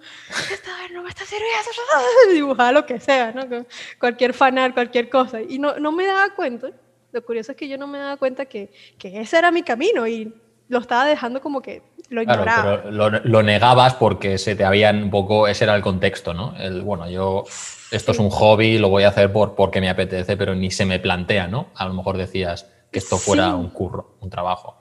Esta 0.52 0.76
vez 0.78 0.90
no 0.92 1.02
me 1.02 1.08
está 1.08 1.24
sirviendo, 1.24 2.32
dibujar 2.32 2.74
lo 2.74 2.86
que 2.86 3.00
sea, 3.00 3.32
¿no? 3.32 3.66
Cualquier 3.98 4.34
fanal, 4.34 4.74
cualquier 4.74 5.08
cosa. 5.08 5.40
Y 5.40 5.58
no, 5.58 5.78
no 5.78 5.92
me 5.92 6.06
daba 6.06 6.34
cuenta 6.34 6.70
lo 7.12 7.24
curioso 7.24 7.52
es 7.52 7.58
que 7.58 7.68
yo 7.68 7.76
no 7.78 7.86
me 7.86 7.98
daba 7.98 8.16
cuenta 8.16 8.46
que, 8.46 8.70
que 8.98 9.20
ese 9.20 9.38
era 9.38 9.50
mi 9.50 9.62
camino 9.62 10.06
y 10.06 10.32
lo 10.68 10.78
estaba 10.78 11.04
dejando 11.04 11.40
como 11.40 11.60
que 11.60 11.82
lo 12.08 12.22
ignoraba. 12.22 12.82
pero 12.84 13.20
lo, 13.24 13.42
negabas 13.42 13.94
porque 13.94 14.38
se 14.38 14.54
te 14.54 14.64
habían 14.64 15.02
un 15.04 15.10
poco, 15.10 15.48
ese 15.48 15.64
era 15.64 15.74
el 15.74 15.82
contexto, 15.82 16.34
¿no? 16.34 16.54
El, 16.58 16.82
bueno, 16.82 17.08
yo, 17.08 17.44
esto 17.90 18.12
es 18.12 18.18
un 18.18 18.30
hobby, 18.30 18.78
lo 18.78 18.88
voy 18.88 19.04
a 19.04 19.08
hacer 19.08 19.32
por, 19.32 19.54
porque 19.54 19.80
me 19.80 19.90
apetece, 19.90 20.36
pero 20.36 20.54
ni 20.54 20.70
se 20.70 20.84
me 20.84 21.00
plantea, 21.00 21.48
¿no? 21.48 21.70
A 21.74 21.86
lo 21.86 21.94
mejor 21.94 22.16
decías 22.16 22.70
que 22.92 22.98
esto 22.98 23.16
fuera 23.16 23.54
un 23.54 23.70
curro, 23.70 24.16
un 24.20 24.30
trabajo. 24.30 24.76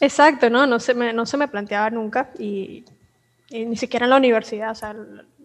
Exacto, 0.00 0.50
¿no? 0.50 0.66
No 0.66 0.80
se 0.80 0.94
me, 0.94 1.12
no 1.12 1.26
se 1.26 1.36
me 1.36 1.48
planteaba 1.48 1.90
nunca 1.90 2.30
y, 2.38 2.84
y 3.58 3.66
ni 3.66 3.76
siquiera 3.76 4.06
en 4.06 4.10
la 4.10 4.16
universidad, 4.16 4.70
o 4.70 4.74
sea, 4.74 4.94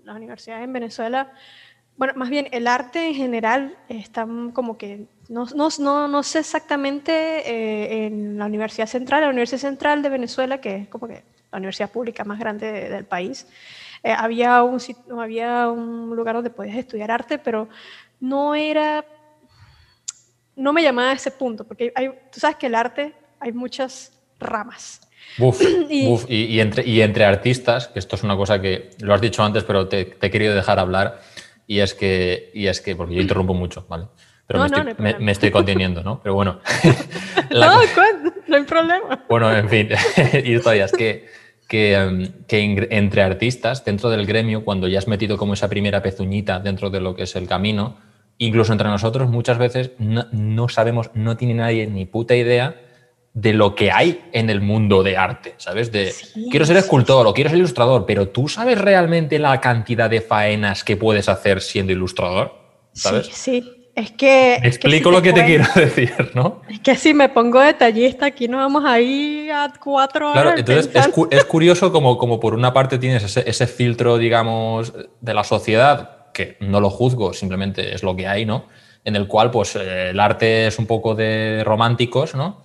la 0.04 0.14
universidad 0.14 0.64
en 0.64 0.74
Venezuela 0.74 1.32
bueno, 2.00 2.14
más 2.16 2.30
bien 2.30 2.48
el 2.52 2.66
arte 2.66 3.10
en 3.10 3.14
general 3.14 3.78
está 3.90 4.26
como 4.54 4.78
que, 4.78 5.08
no, 5.28 5.46
no, 5.54 6.08
no, 6.08 6.24
sé 6.24 6.40
exactamente 6.40 7.12
eh, 7.12 8.06
en 8.06 8.38
la 8.38 8.46
Universidad 8.46 8.88
Central, 8.88 9.24
la 9.24 9.30
Universidad 9.30 9.60
Central 9.60 10.02
de 10.02 10.08
Venezuela, 10.08 10.62
que 10.62 10.76
es 10.78 10.88
como 10.88 11.10
que 11.10 11.26
la 11.52 11.58
universidad 11.58 11.92
pública 11.92 12.24
más 12.24 12.40
grande 12.40 12.90
del 12.90 13.04
país, 13.04 13.46
eh, 14.02 14.14
había, 14.14 14.64
un, 14.64 14.80
había 15.20 15.68
un 15.68 16.16
lugar 16.16 16.36
donde 16.36 16.52
podías 16.52 16.78
estudiar 16.78 17.12
arte, 17.12 17.38
pero 17.38 17.68
no 18.22 18.56
era, 18.56 19.04
no 20.56 20.72
me 20.72 20.82
llamaba 20.82 21.10
a 21.10 21.16
ese 21.16 21.32
punto, 21.32 21.68
porque 21.68 21.92
hay, 21.96 22.12
tú 22.32 22.40
sabes 22.40 22.56
que 22.56 22.68
el 22.68 22.76
arte 22.76 23.14
hay 23.42 23.52
muchas 23.52 24.18
ramas. 24.40 25.02
Buf, 25.38 25.62
y, 26.30 26.46
y, 26.46 26.60
entre, 26.60 26.88
y 26.88 27.02
entre 27.02 27.26
artistas, 27.26 27.88
que 27.88 28.00
esto 28.00 28.16
es 28.16 28.24
una 28.24 28.36
cosa 28.36 28.62
que 28.62 28.90
lo 29.00 29.14
has 29.14 29.22
dicho 29.22 29.44
antes, 29.44 29.64
pero 29.64 29.88
te, 29.88 30.06
te 30.06 30.28
he 30.28 30.30
querido 30.30 30.54
dejar 30.54 30.80
hablar, 30.80 31.22
y 31.66 31.80
es 31.80 31.94
que, 31.94 32.52
y 32.54 32.68
es 32.68 32.82
que 32.82 32.96
porque 32.96 33.16
yo 33.16 33.22
interrumpo 33.22 33.54
mucho, 33.54 33.86
¿vale? 33.88 34.08
Pero 34.48 34.66
me, 35.20 35.32
estoy, 35.32 35.52
conteniendo, 35.52 36.02
¿no? 36.02 36.20
Pero 36.24 36.34
bueno. 36.34 36.60
no, 37.52 37.80
no 38.48 38.56
hay 38.56 38.64
problema. 38.64 39.24
Bueno, 39.30 39.56
en 39.56 39.70
fin, 39.70 39.90
y 40.44 40.58
todavía 40.58 40.86
es 40.86 40.92
que, 40.92 41.28
que, 41.68 41.94
em, 41.94 42.32
que, 42.48 42.88
entre 42.90 43.22
artistas, 43.22 43.86
dentro 43.86 44.10
del 44.10 44.26
gremio, 44.26 44.66
cuando 44.66 44.88
ya 44.88 44.98
has 44.98 45.08
metido 45.08 45.38
como 45.38 45.54
esa 45.54 45.70
primera 45.70 46.02
pezuñita 46.02 46.60
dentro 46.60 46.90
de 46.90 47.00
lo 47.00 47.16
que 47.16 47.24
es 47.24 47.36
el 47.36 47.48
camino, 47.48 47.98
incluso 48.40 48.72
entre 48.72 48.88
nosotros 48.88 49.30
muchas 49.30 49.60
veces 49.60 49.92
no, 50.00 50.26
no 50.32 50.68
sabemos, 50.68 51.12
no 51.14 51.38
tiene 51.38 51.54
nadie 51.54 51.86
ni 51.86 52.06
puta 52.06 52.36
idea 52.36 52.76
de 53.42 53.54
lo 53.54 53.74
que 53.74 53.92
hay 53.92 54.22
en 54.34 54.50
el 54.50 54.60
mundo 54.60 55.02
de 55.02 55.16
arte, 55.16 55.56
¿sabes? 55.58 55.92
De 55.92 56.14
quiero 56.52 56.66
ser 56.66 56.76
escultor 56.76 57.26
o 57.26 57.34
quiero 57.34 57.50
ser 57.50 57.60
ilustrador, 57.60 58.06
pero 58.06 58.28
tú 58.28 58.50
sabes 58.50 58.78
realmente 58.78 59.40
la 59.40 59.62
cantidad 59.62 60.10
de 60.10 60.20
faenas 60.20 60.84
que 60.84 60.98
puedes 60.98 61.30
hacer 61.30 61.62
siendo 61.62 61.94
ilustrador, 61.94 62.54
¿sabes? 62.94 63.28
Sí, 63.28 63.62
sí. 63.62 63.76
Es 63.96 64.12
que. 64.12 64.56
explico 64.56 65.12
lo 65.12 65.22
que 65.22 65.34
te 65.34 65.46
quiero 65.46 65.66
decir, 65.76 66.32
¿no? 66.34 66.62
Es 66.70 66.80
que 66.80 66.96
si 66.96 67.14
me 67.14 67.30
pongo 67.30 67.60
detallista, 67.60 68.28
aquí 68.28 68.48
no 68.48 68.58
vamos 68.58 68.84
a 68.86 69.00
ir 69.00 69.52
a 69.52 69.74
cuatro 69.82 70.32
horas. 70.32 70.42
Claro, 70.42 70.58
entonces 70.58 70.90
es, 71.32 71.46
curioso 71.46 71.92
como, 71.92 72.18
como 72.18 72.40
por 72.40 72.54
una 72.54 72.74
parte 72.74 72.98
tienes 72.98 73.38
ese, 73.38 73.68
filtro, 73.68 74.18
digamos, 74.18 74.94
de 75.20 75.34
la 75.34 75.44
sociedad, 75.44 76.32
que 76.34 76.58
no 76.62 76.80
lo 76.80 76.90
juzgo, 76.90 77.34
simplemente 77.34 77.94
es 77.94 78.04
lo 78.04 78.16
que 78.16 78.28
hay, 78.28 78.46
¿no? 78.46 78.68
En 79.04 79.16
el 79.16 79.28
cual, 79.28 79.50
pues, 79.50 79.76
eh, 79.76 80.12
el 80.12 80.20
arte 80.20 80.68
es 80.68 80.78
un 80.78 80.86
poco 80.86 81.16
de 81.16 81.64
románticos, 81.66 82.36
¿no? 82.36 82.62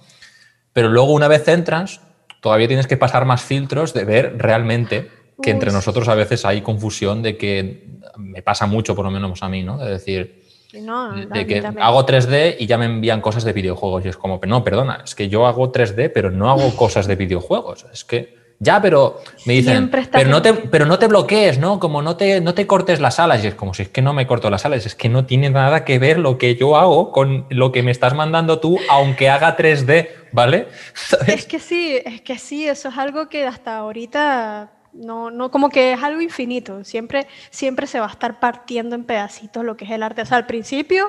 Pero 0.75 0.91
luego 0.91 1.13
una 1.13 1.29
vez 1.29 1.49
entras, 1.49 2.03
todavía 2.43 2.69
tienes 2.69 2.87
que 2.87 2.99
pasar 2.99 3.25
más 3.25 3.43
filtros 3.43 3.95
de 3.95 4.05
ver 4.05 4.35
realmente 4.37 5.11
que 5.43 5.51
entre 5.51 5.73
nosotros 5.73 6.09
a 6.09 6.15
veces 6.15 6.45
hay 6.45 6.61
confusión 6.61 7.23
de 7.23 7.39
que 7.39 7.87
me 8.19 8.43
pasa 8.43 8.67
mucho, 8.67 8.95
por 8.95 9.07
lo 9.07 9.11
menos 9.11 9.43
a 9.43 9.49
mí, 9.49 9.63
¿no? 9.63 9.79
De 9.79 9.91
decir, 9.91 10.45
de 10.73 11.47
que 11.47 11.59
hago 11.81 12.05
3D 12.05 12.57
y 12.59 12.67
ya 12.67 12.77
me 12.77 12.87
envían 12.87 13.21
cosas 13.21 13.45
de 13.45 13.53
videojuegos 13.53 14.05
y 14.05 14.09
es 14.09 14.17
como, 14.17 14.41
no, 14.47 14.63
perdona, 14.63 15.03
es 15.05 15.15
que 15.15 15.29
yo 15.29 15.47
hago 15.47 15.73
3D, 15.73 16.11
pero 16.13 16.31
no 16.31 16.51
hago 16.51 16.75
cosas 16.77 17.07
de 17.07 17.17
videojuegos. 17.17 17.87
Es 17.93 18.05
que 18.05 18.44
ya, 18.61 18.81
pero 18.81 19.21
me 19.47 19.55
dicen, 19.55 19.91
pero 19.91 20.31
no, 20.31 20.41
te, 20.41 20.55
pero 20.55 20.87
no 20.87 20.99
te 20.99 21.07
bloquees, 21.07 21.59
¿no? 21.59 21.79
Como 21.81 22.03
no 22.03 22.17
te, 22.17 22.41
no 22.41 22.55
te 22.55 22.67
cortes 22.67 23.01
las 23.01 23.19
alas. 23.19 23.45
Y 23.45 23.49
es 23.49 23.55
como 23.55 23.75
si 23.75 23.83
es 23.83 23.89
que 23.89 24.03
no 24.03 24.13
me 24.13 24.27
corto 24.27 24.49
las 24.51 24.65
alas, 24.65 24.87
es 24.87 24.95
que 24.95 25.09
no 25.09 25.27
tiene 25.27 25.51
nada 25.51 25.85
que 25.85 25.99
ver 25.99 26.19
lo 26.19 26.39
que 26.39 26.57
yo 26.57 26.77
hago 26.77 27.13
con 27.13 27.47
lo 27.51 27.73
que 27.73 27.83
me 27.83 27.91
estás 27.91 28.15
mandando 28.15 28.61
tú, 28.61 28.79
aunque 28.89 29.29
haga 29.29 29.57
3D, 29.57 30.09
¿vale? 30.33 30.69
Es 31.27 31.47
que 31.47 31.59
sí, 31.59 31.99
es 32.05 32.21
que 32.21 32.39
sí, 32.39 32.67
eso 32.67 32.89
es 32.89 32.99
algo 32.99 33.29
que 33.29 33.47
hasta 33.47 33.77
ahorita 33.77 34.71
no, 34.95 35.31
no, 35.31 35.51
como 35.51 35.69
que 35.69 35.93
es 35.93 36.03
algo 36.03 36.21
infinito. 36.21 36.85
Siempre, 36.85 37.27
siempre 37.51 37.87
se 37.87 38.01
va 38.01 38.07
a 38.07 38.11
estar 38.11 38.39
partiendo 38.41 38.95
en 38.95 39.05
pedacitos 39.05 39.65
lo 39.65 39.77
que 39.77 39.85
es 39.85 39.91
el 39.91 40.03
arte. 40.03 40.23
O 40.23 40.27
sea, 40.27 40.39
al 40.39 40.47
principio 40.47 41.09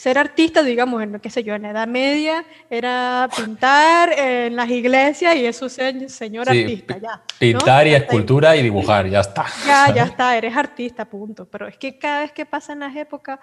ser 0.00 0.16
artista, 0.16 0.62
digamos, 0.62 1.02
en, 1.02 1.20
qué 1.20 1.28
sé 1.28 1.44
yo, 1.44 1.54
en 1.54 1.60
la 1.60 1.72
Edad 1.72 1.86
Media, 1.86 2.42
era 2.70 3.28
pintar 3.36 4.10
en 4.18 4.56
las 4.56 4.70
iglesias 4.70 5.36
y 5.36 5.44
eso 5.44 5.66
es 5.66 6.10
señor 6.10 6.48
artista, 6.48 6.96
ya. 6.96 7.20
Pintar 7.38 7.86
y 7.86 7.92
escultura 7.92 8.56
y 8.56 8.62
dibujar, 8.62 9.10
ya 9.10 9.20
está. 9.20 9.44
Ya, 9.66 9.94
ya 9.94 10.04
está, 10.10 10.38
eres 10.38 10.56
artista, 10.56 11.04
punto. 11.04 11.44
Pero 11.44 11.68
es 11.68 11.76
que 11.76 11.98
cada 11.98 12.20
vez 12.22 12.32
que 12.32 12.46
pasan 12.46 12.78
las 12.78 12.96
épocas, 12.96 13.40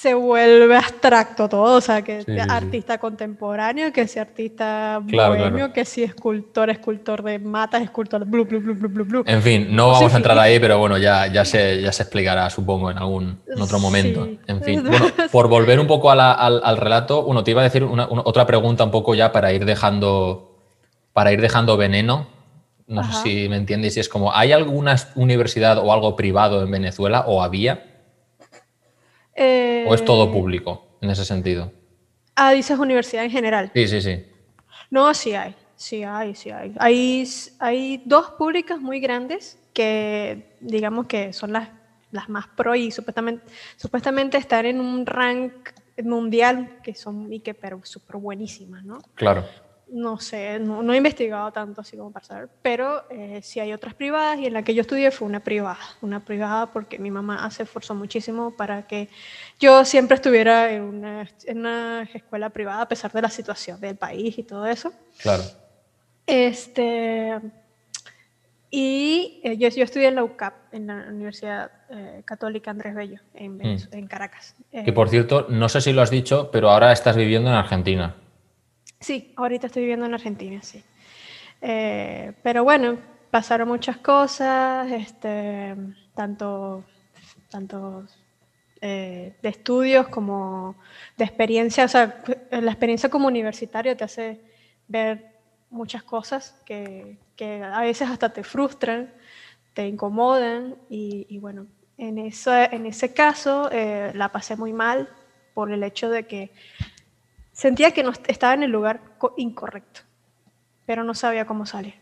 se 0.00 0.14
vuelve 0.14 0.76
abstracto 0.76 1.48
todo, 1.48 1.78
o 1.78 1.80
sea, 1.80 2.02
que 2.02 2.22
sea 2.22 2.44
artista 2.44 2.98
contemporáneo, 2.98 3.92
que 3.92 4.06
sea 4.06 4.22
artista 4.22 5.00
bohemio, 5.02 5.72
que 5.72 5.84
sea 5.84 6.06
escultor, 6.06 6.70
escultor 6.70 7.24
de 7.24 7.40
matas, 7.40 7.82
escultor 7.82 8.24
blu, 8.24 8.44
blu, 8.44 8.60
blu, 8.60 8.74
blu, 8.76 9.04
blu, 9.04 9.22
En 9.26 9.42
fin, 9.42 9.74
no 9.74 9.88
vamos 9.88 10.14
a 10.14 10.16
entrar 10.16 10.38
ahí, 10.38 10.60
pero 10.60 10.78
bueno, 10.78 10.98
ya, 10.98 11.26
ya, 11.26 11.44
se, 11.44 11.82
ya 11.82 11.90
se 11.90 12.04
explicará, 12.04 12.48
supongo, 12.48 12.92
en 12.92 12.98
algún 12.98 13.40
otro 13.58 13.80
momento. 13.80 14.28
En 14.46 14.62
fin, 14.62 14.84
bueno, 14.86 15.06
por 15.32 15.48
volver 15.48 15.80
un 15.80 15.88
poco 15.88 16.12
al, 16.12 16.20
al, 16.20 16.76
relato, 16.76 17.24
uno 17.26 17.42
te 17.42 17.50
iba 17.50 17.62
a 17.62 17.64
decir 17.64 17.82
una, 17.82 18.06
otra 18.08 18.46
pregunta 18.46 18.84
un 18.84 18.92
poco 18.92 19.16
ya 19.16 19.32
para 19.32 19.52
ir 19.52 19.64
dejando, 19.64 20.60
para 21.12 21.32
ir 21.32 21.40
dejando 21.40 21.76
veneno. 21.76 22.28
No 22.86 23.02
sé 23.02 23.22
si 23.22 23.48
me 23.48 23.56
entiendes, 23.56 23.94
si 23.94 24.00
es 24.00 24.08
como, 24.08 24.32
¿hay 24.32 24.52
alguna 24.52 24.94
universidad 25.16 25.78
o 25.78 25.92
algo 25.92 26.14
privado 26.14 26.62
en 26.62 26.70
Venezuela 26.70 27.24
o 27.26 27.42
había? 27.42 27.97
¿O 29.86 29.94
es 29.94 30.04
todo 30.04 30.30
público 30.32 30.84
en 31.00 31.10
ese 31.10 31.24
sentido? 31.24 31.72
Ah, 32.34 32.52
dices 32.52 32.78
universidad 32.78 33.24
en 33.24 33.30
general. 33.30 33.70
Sí, 33.74 33.88
sí, 33.88 34.00
sí. 34.00 34.24
No, 34.90 35.12
sí 35.14 35.34
hay, 35.34 35.54
sí 35.76 36.02
hay, 36.02 36.34
sí 36.34 36.50
hay. 36.50 36.74
Hay, 36.78 37.28
hay 37.58 38.02
dos 38.04 38.30
públicas 38.32 38.80
muy 38.80 39.00
grandes 39.00 39.58
que 39.72 40.56
digamos 40.60 41.06
que 41.06 41.32
son 41.32 41.52
las, 41.52 41.68
las 42.10 42.28
más 42.28 42.46
pro 42.48 42.74
y 42.74 42.90
supuestamente, 42.90 43.44
supuestamente 43.76 44.36
están 44.38 44.66
en 44.66 44.80
un 44.80 45.04
rank 45.06 45.52
mundial 46.02 46.78
que 46.82 46.94
son 46.94 47.32
y 47.32 47.40
que 47.40 47.54
pero 47.54 47.80
súper 47.84 48.16
buenísimas, 48.16 48.84
¿no? 48.84 48.98
Claro. 49.14 49.44
No 49.90 50.18
sé, 50.18 50.58
no, 50.58 50.92
he 50.92 50.96
investigado 50.96 51.50
tanto 51.52 51.80
así 51.80 51.96
como 51.96 52.12
para 52.12 52.24
saber, 52.24 52.48
pero 52.62 53.04
eh, 53.10 53.40
sí 53.42 53.60
hay 53.60 53.72
otras 53.72 53.94
privadas 53.94 54.38
y 54.38 54.46
en 54.46 54.52
la 54.52 54.62
que 54.62 54.74
yo 54.74 54.82
estudié 54.82 55.10
fue 55.10 55.26
una 55.26 55.40
privada, 55.40 55.78
una 56.02 56.24
privada 56.24 56.66
porque 56.72 56.98
mi 56.98 57.10
mamá 57.10 57.50
se 57.50 57.62
esforzó 57.62 57.94
muchísimo 57.94 58.50
para 58.50 58.86
que 58.86 59.08
yo 59.58 59.84
siempre 59.84 60.16
estuviera 60.16 60.70
en 60.70 60.82
una, 60.82 61.28
en 61.46 61.58
una 61.58 62.08
escuela 62.12 62.50
privada 62.50 62.82
a 62.82 62.88
pesar 62.88 63.12
de 63.12 63.22
la 63.22 63.30
situación 63.30 63.80
del 63.80 63.96
país 63.96 64.38
y 64.38 64.42
todo 64.42 64.66
eso. 64.66 64.92
Claro. 65.18 65.42
Este, 66.26 67.38
y 68.70 69.40
eh, 69.42 69.56
yo, 69.56 69.68
yo, 69.68 69.84
estudié 69.84 70.08
en 70.08 70.16
la 70.16 70.24
UCAP, 70.24 70.74
en 70.74 70.86
la 70.88 71.06
Universidad 71.08 71.70
eh, 71.88 72.22
Católica 72.26 72.70
Andrés 72.70 72.94
Bello, 72.94 73.20
en, 73.34 73.56
mm. 73.56 73.78
en 73.92 74.06
Caracas. 74.06 74.54
que 74.70 74.92
por 74.92 75.08
cierto, 75.08 75.46
no 75.48 75.68
sé 75.70 75.80
si 75.80 75.94
lo 75.94 76.02
has 76.02 76.10
dicho, 76.10 76.50
pero 76.50 76.70
ahora 76.70 76.92
estás 76.92 77.16
viviendo 77.16 77.48
en 77.48 77.56
Argentina. 77.56 78.14
Sí, 79.00 79.32
ahorita 79.36 79.68
estoy 79.68 79.82
viviendo 79.82 80.06
en 80.06 80.14
Argentina, 80.14 80.60
sí. 80.62 80.82
Eh, 81.60 82.32
pero 82.42 82.64
bueno, 82.64 82.98
pasaron 83.30 83.68
muchas 83.68 83.98
cosas, 83.98 84.90
este, 84.90 85.74
tanto, 86.14 86.84
tanto 87.50 88.06
eh, 88.80 89.34
de 89.42 89.48
estudios 89.48 90.08
como 90.08 90.76
de 91.16 91.24
experiencia. 91.24 91.84
O 91.84 91.88
sea, 91.88 92.22
la 92.50 92.70
experiencia 92.70 93.08
como 93.08 93.28
universitario 93.28 93.96
te 93.96 94.04
hace 94.04 94.40
ver 94.88 95.32
muchas 95.70 96.02
cosas 96.02 96.60
que, 96.64 97.18
que 97.36 97.62
a 97.62 97.80
veces 97.80 98.08
hasta 98.08 98.32
te 98.32 98.42
frustran, 98.42 99.12
te 99.74 99.86
incomodan 99.86 100.76
y, 100.90 101.38
bueno, 101.38 101.66
en, 101.98 102.18
eso, 102.18 102.52
en 102.54 102.86
ese 102.86 103.14
caso 103.14 103.70
eh, 103.70 104.10
la 104.14 104.30
pasé 104.30 104.56
muy 104.56 104.72
mal 104.72 105.08
por 105.54 105.70
el 105.70 105.82
hecho 105.84 106.10
de 106.10 106.26
que 106.26 106.50
Sentía 107.58 107.90
que 107.90 108.04
no, 108.04 108.12
estaba 108.28 108.54
en 108.54 108.62
el 108.62 108.70
lugar 108.70 109.00
incorrecto, 109.36 110.02
pero 110.86 111.02
no 111.02 111.12
sabía 111.12 111.44
cómo 111.44 111.66
salir. 111.66 111.94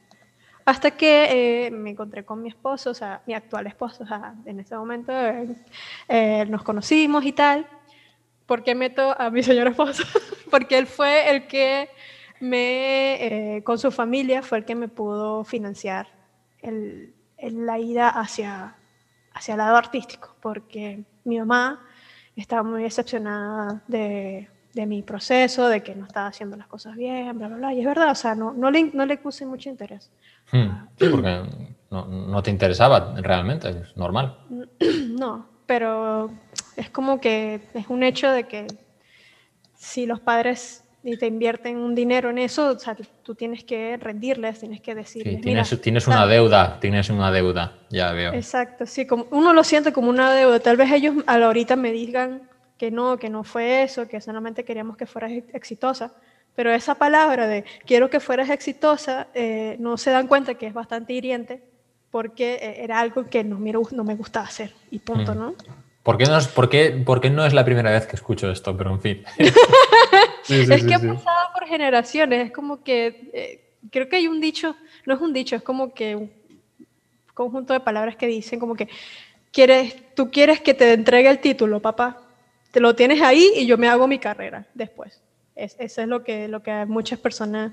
Hasta 0.67 0.91
que 0.91 1.67
eh, 1.67 1.71
me 1.71 1.93
encontré 1.93 2.27
con 2.27 2.43
mi 2.43 2.51
esposo, 2.51 2.91
o 2.91 2.95
sea, 2.95 3.23
mi 3.27 3.33
actual 3.33 3.67
esposo, 3.67 4.05
o 4.05 4.07
sea, 4.07 4.35
en 4.45 4.61
ese 4.61 4.77
momento 4.77 5.15
eh, 6.09 6.45
nos 6.51 6.63
conocimos 6.63 7.25
y 7.25 7.33
tal. 7.33 7.67
¿Por 8.45 8.63
qué 8.65 8.75
meto 8.75 9.19
a 9.19 9.31
mi 9.31 9.43
señor 9.43 9.69
esposo? 9.69 10.03
Porque 10.51 10.77
él 10.77 10.87
fue 10.87 11.31
el 11.31 11.47
que 11.47 11.89
me, 12.39 13.57
eh, 13.57 13.65
con 13.65 13.79
su 13.79 13.91
familia, 13.91 14.43
fue 14.43 14.59
el 14.59 14.67
que 14.67 14.75
me 14.75 14.89
pudo 14.89 15.43
financiar 15.43 16.07
el, 16.61 17.15
la 17.41 17.79
ida 17.79 18.11
hacia, 18.11 18.77
hacia 19.33 19.53
el 19.55 19.59
lado 19.59 19.77
artístico, 19.79 20.37
porque 20.43 21.03
mi 21.25 21.39
mamá 21.39 21.83
estaba 22.37 22.63
muy 22.63 22.83
decepcionada 22.83 23.83
de 23.89 24.51
de 24.77 24.85
mi 24.85 25.03
proceso, 25.03 25.69
de 25.69 25.83
que 25.83 25.95
no 25.95 26.05
estaba 26.05 26.27
haciendo 26.27 26.55
las 26.55 26.67
cosas 26.67 26.95
bien, 26.97 27.37
bla, 27.39 27.49
bla, 27.49 27.57
bla. 27.57 27.75
Y 27.75 27.81
es 27.81 27.87
verdad, 27.87 28.11
o 28.11 28.15
sea, 28.15 28.35
no, 28.35 28.53
no, 28.53 28.71
le, 28.71 28.91
no 28.93 29.07
le 29.07 29.17
puse 29.17 29.47
mucho 29.47 29.71
interés. 29.71 30.11
Hmm. 30.53 30.69
Sí, 30.99 31.09
porque 31.11 31.43
no, 31.91 32.05
no, 32.07 32.43
te 32.43 32.51
interesaba 32.51 33.15
realmente, 33.17 33.71
es 33.71 33.97
normal. 33.97 34.39
No, 35.19 35.47
pero 35.65 36.31
es 36.77 36.91
como 36.91 37.21
que 37.23 37.63
es 37.73 37.89
un 37.89 38.03
hecho 38.03 38.31
de 38.31 38.45
que 38.45 38.67
si 39.75 40.05
los 40.05 40.21
padres 40.21 40.85
te 41.19 41.27
invierten 41.27 41.79
un 41.79 41.95
dinero 41.95 42.29
en 42.29 42.37
eso, 42.37 42.73
o 42.73 42.79
sea, 42.79 42.95
tú 43.23 43.35
tienes 43.35 43.65
que 43.65 43.97
rendirles, 43.97 44.61
tienes 44.61 44.83
que 44.83 44.95
decirles. 44.95 45.37
Sí, 45.37 45.41
tienes, 45.41 45.81
tienes 45.81 46.07
una 46.07 46.27
deuda, 46.27 46.79
tienes 46.81 47.09
una 47.09 47.33
deuda, 47.33 47.79
ya 47.89 48.13
veo. 48.13 48.35
Exacto, 48.35 48.85
sí, 48.85 49.07
como, 49.07 49.27
uno 49.31 49.55
lo 49.55 49.65
siente 49.65 49.93
como 49.93 50.11
una 50.11 50.35
deuda. 50.35 50.61
Tal 50.61 50.77
vez 50.77 50.93
ellos 50.93 51.15
a 51.27 51.39
la 51.39 51.47
ahorita 51.47 51.77
me 51.77 51.93
digan, 51.93 52.43
que 52.79 52.91
no, 52.91 53.19
que 53.19 53.31
no 53.31 53.45
fue 53.45 53.83
eso, 53.83 54.09
que 54.09 54.21
solamente 54.21 54.65
queríamos 54.65 54.97
que 54.97 55.07
fueras 55.07 55.33
exitosa. 55.53 56.13
Pero 56.55 56.73
esa 56.73 56.95
palabra 56.95 57.47
de 57.47 57.65
quiero 57.85 58.09
que 58.11 58.21
fueras 58.21 58.51
exitosa, 58.51 59.29
eh, 59.35 59.77
no 59.79 59.97
se 59.99 60.11
dan 60.11 60.27
cuenta 60.27 60.55
que 60.55 60.67
es 60.67 60.75
bastante 60.75 61.13
hiriente 61.13 61.63
porque 62.11 62.55
eh, 62.55 62.83
era 62.83 63.01
algo 63.01 63.27
que 63.27 63.45
no 63.45 63.59
me, 63.59 63.73
no 63.73 64.05
me 64.05 64.15
gustaba 64.15 64.47
hacer 64.47 64.73
y 64.91 64.99
punto, 64.99 65.35
mm. 65.35 65.39
¿no? 65.39 65.55
¿Por 66.03 66.17
qué, 66.19 66.25
no 66.25 66.39
es, 66.39 66.47
por, 66.47 66.71
qué, 66.71 67.31
no 67.31 67.45
es 67.45 67.53
la 67.53 67.65
primera 67.65 67.91
vez 67.91 68.07
que 68.07 68.15
escucho 68.15 68.49
esto? 68.51 68.77
Pero 68.77 68.93
en 68.93 69.01
fin. 69.01 69.25
es 70.49 70.85
que 70.85 70.95
ha 70.95 71.01
pasado 71.01 71.49
por 71.53 71.67
generaciones, 71.67 72.47
es 72.47 72.53
como 72.53 72.85
que 72.85 73.29
eh, 73.33 73.75
creo 73.91 74.09
que 74.09 74.17
hay 74.17 74.29
un 74.29 74.41
dicho, 74.41 74.77
no 75.05 75.15
es 75.15 75.21
un 75.21 75.33
dicho, 75.33 75.57
es 75.57 75.63
como 75.63 75.93
que 75.93 76.15
un 76.15 76.31
conjunto 77.35 77.73
de 77.73 77.81
palabras 77.81 78.15
que 78.15 78.29
dicen 78.29 78.61
como 78.61 78.77
que 78.77 78.89
quieres, 79.51 79.97
tú 80.15 80.31
quieres 80.31 80.61
que 80.61 80.75
te 80.75 80.93
entregue 80.93 81.29
el 81.29 81.41
título, 81.41 81.81
papá, 81.81 82.26
te 82.77 82.81
lo 82.83 82.95
tienes 82.95 83.23
ahí 83.23 83.53
y 83.57 83.67
yo 83.67 83.79
me 83.79 83.89
hago 83.89 84.07
mi 84.07 84.19
carrera 84.19 84.67
después. 84.75 85.23
Es, 85.55 85.77
eso 85.79 86.03
es 86.03 86.09
lo 86.09 86.23
que, 86.23 86.47
lo 86.47 86.63
que 86.63 86.85
muchas 86.85 87.19
personas 87.19 87.73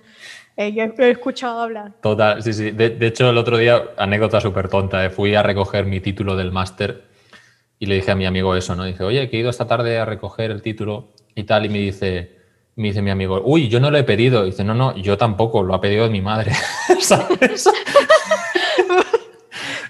eh, 0.55 0.71
yo 0.71 0.81
he, 0.97 1.11
escuchado 1.11 1.59
hablar. 1.59 1.91
Total, 2.01 2.41
sí, 2.41 2.53
sí. 2.53 2.71
De, 2.71 2.95
hecho, 3.05 3.29
el 3.29 3.37
otro 3.37 3.57
día, 3.57 3.83
anécdota 3.97 4.39
súper 4.39 4.69
tonta, 4.69 5.03
eh, 5.03 5.09
fui 5.09 5.35
a 5.35 5.43
recoger 5.43 5.85
mi 5.85 5.99
título 5.99 6.37
del 6.37 6.53
máster 6.53 7.03
y 7.79 7.85
le 7.87 7.95
dije 7.95 8.11
a 8.11 8.15
mi 8.15 8.25
amigo 8.25 8.55
eso, 8.55 8.77
¿no? 8.77 8.85
Dije, 8.85 9.03
oye, 9.03 9.29
que 9.29 9.35
he 9.35 9.39
ido 9.41 9.49
esta 9.49 9.67
tarde 9.67 9.99
a 9.99 10.05
recoger 10.05 10.51
el 10.51 10.61
título 10.61 11.09
y 11.35 11.43
tal, 11.43 11.65
y 11.65 11.69
me 11.69 11.79
dice, 11.79 12.37
me 12.77 12.87
dice 12.87 13.01
mi 13.01 13.11
amigo, 13.11 13.41
uy, 13.43 13.67
yo 13.67 13.81
no 13.81 13.91
lo 13.91 13.97
he 13.97 14.05
pedido. 14.05 14.43
Y 14.45 14.51
dice, 14.51 14.63
no, 14.63 14.73
no, 14.73 14.95
yo 14.95 15.17
tampoco, 15.17 15.63
lo 15.63 15.73
ha 15.73 15.81
pedido 15.81 16.09
mi 16.09 16.21
madre. 16.21 16.53
¿Sabes? 17.01 17.69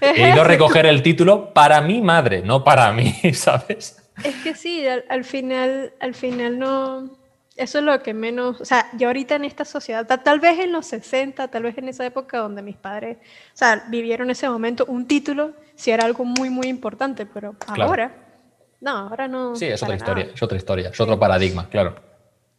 he 0.00 0.30
ido 0.30 0.40
a 0.40 0.44
recoger 0.44 0.86
el 0.86 1.02
título 1.02 1.54
para 1.54 1.80
mi 1.82 2.02
madre, 2.02 2.42
no 2.42 2.64
para 2.64 2.90
mí, 2.90 3.14
¿sabes? 3.32 4.03
Es 4.22 4.34
que 4.36 4.54
sí, 4.54 4.86
al, 4.86 5.24
final, 5.24 5.92
al 5.98 6.14
final 6.14 6.58
no, 6.58 7.10
eso 7.56 7.78
es 7.78 7.84
lo 7.84 8.00
que 8.02 8.14
menos, 8.14 8.60
o 8.60 8.64
sea, 8.64 8.88
yo 8.96 9.08
ahorita 9.08 9.34
en 9.34 9.44
esta 9.44 9.64
sociedad, 9.64 10.06
tal, 10.06 10.40
vez 10.40 10.58
en 10.60 10.72
los 10.72 10.86
60, 10.86 11.48
tal 11.48 11.62
vez 11.62 11.76
en 11.78 11.88
esa 11.88 12.06
época 12.06 12.38
donde 12.38 12.62
mis 12.62 12.76
padres, 12.76 13.18
o 13.18 13.56
sea, 13.56 13.84
vivieron 13.88 14.30
ese 14.30 14.48
momento, 14.48 14.84
un 14.86 15.06
título 15.06 15.52
sí 15.74 15.90
era 15.90 16.04
algo 16.04 16.24
muy, 16.24 16.50
muy 16.50 16.68
importante, 16.68 17.26
pero 17.26 17.56
ahora, 17.66 18.14
no, 18.80 18.90
ahora 18.90 19.26
no. 19.26 19.56
Sí, 19.56 19.66
es 19.66 19.82
otra 19.82 19.96
historia, 19.96 20.28
es 20.32 20.42
otra 20.42 20.56
historia, 20.56 20.88
es 20.90 21.00
otro 21.00 21.18
paradigma, 21.18 21.68
claro. 21.68 21.96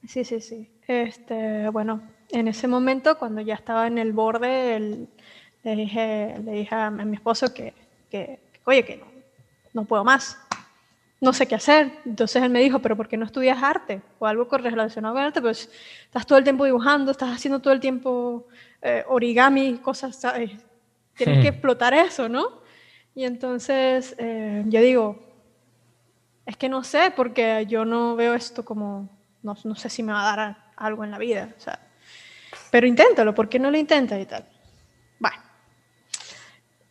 Sí, 0.07 0.23
sí, 0.23 0.41
sí. 0.41 0.69
Este, 0.87 1.69
bueno, 1.69 2.01
en 2.31 2.47
ese 2.47 2.67
momento, 2.67 3.17
cuando 3.17 3.41
ya 3.41 3.55
estaba 3.55 3.87
en 3.87 3.97
el 3.97 4.11
borde, 4.11 5.07
le, 5.63 5.75
dije, 5.75 6.35
le 6.43 6.51
dije 6.51 6.75
a, 6.75 6.91
mi 6.91 7.15
esposo 7.15 7.53
que, 7.53 7.73
que 8.09 8.39
oye, 8.65 8.83
que 8.83 8.97
no, 8.97 9.05
no 9.73 9.85
puedo 9.85 10.03
más 10.03 10.37
no 11.25 11.33
sé 11.33 11.47
qué 11.47 11.55
hacer. 11.55 11.91
Entonces 12.05 12.41
él 12.41 12.49
me 12.49 12.61
dijo, 12.61 12.79
pero 12.79 12.95
¿por 12.95 13.07
qué 13.07 13.17
no 13.17 13.25
estudias 13.25 13.61
arte? 13.61 14.01
O 14.19 14.27
algo 14.27 14.47
relacionado 14.57 15.15
con 15.15 15.23
arte, 15.23 15.41
pues 15.41 15.69
estás 16.05 16.25
todo 16.25 16.38
el 16.38 16.43
tiempo 16.43 16.63
dibujando, 16.63 17.11
estás 17.11 17.35
haciendo 17.35 17.59
todo 17.59 17.73
el 17.73 17.79
tiempo 17.79 18.47
eh, 18.81 19.03
origami, 19.07 19.79
cosas, 19.79 20.15
¿sabes? 20.15 20.51
Tienes 21.15 21.43
que 21.43 21.51
hmm. 21.51 21.53
explotar 21.53 21.93
eso, 21.93 22.29
¿no? 22.29 22.61
Y 23.15 23.25
entonces 23.25 24.15
eh, 24.19 24.63
yo 24.67 24.81
digo, 24.81 25.19
es 26.45 26.55
que 26.57 26.69
no 26.69 26.83
sé, 26.83 27.11
porque 27.15 27.65
yo 27.67 27.85
no 27.85 28.15
veo 28.15 28.35
esto 28.35 28.63
como, 28.63 29.09
no, 29.41 29.57
no 29.63 29.75
sé 29.75 29.89
si 29.89 30.03
me 30.03 30.13
va 30.13 30.31
a 30.31 30.35
dar 30.35 30.57
algo 30.75 31.03
en 31.03 31.11
la 31.11 31.17
vida, 31.17 31.53
o 31.57 31.59
sea, 31.59 31.79
pero 32.69 32.85
inténtalo, 32.85 33.33
¿por 33.33 33.49
qué 33.49 33.57
no 33.57 33.71
lo 33.71 33.77
intentas 33.77 34.21
y 34.21 34.25
tal? 34.25 34.45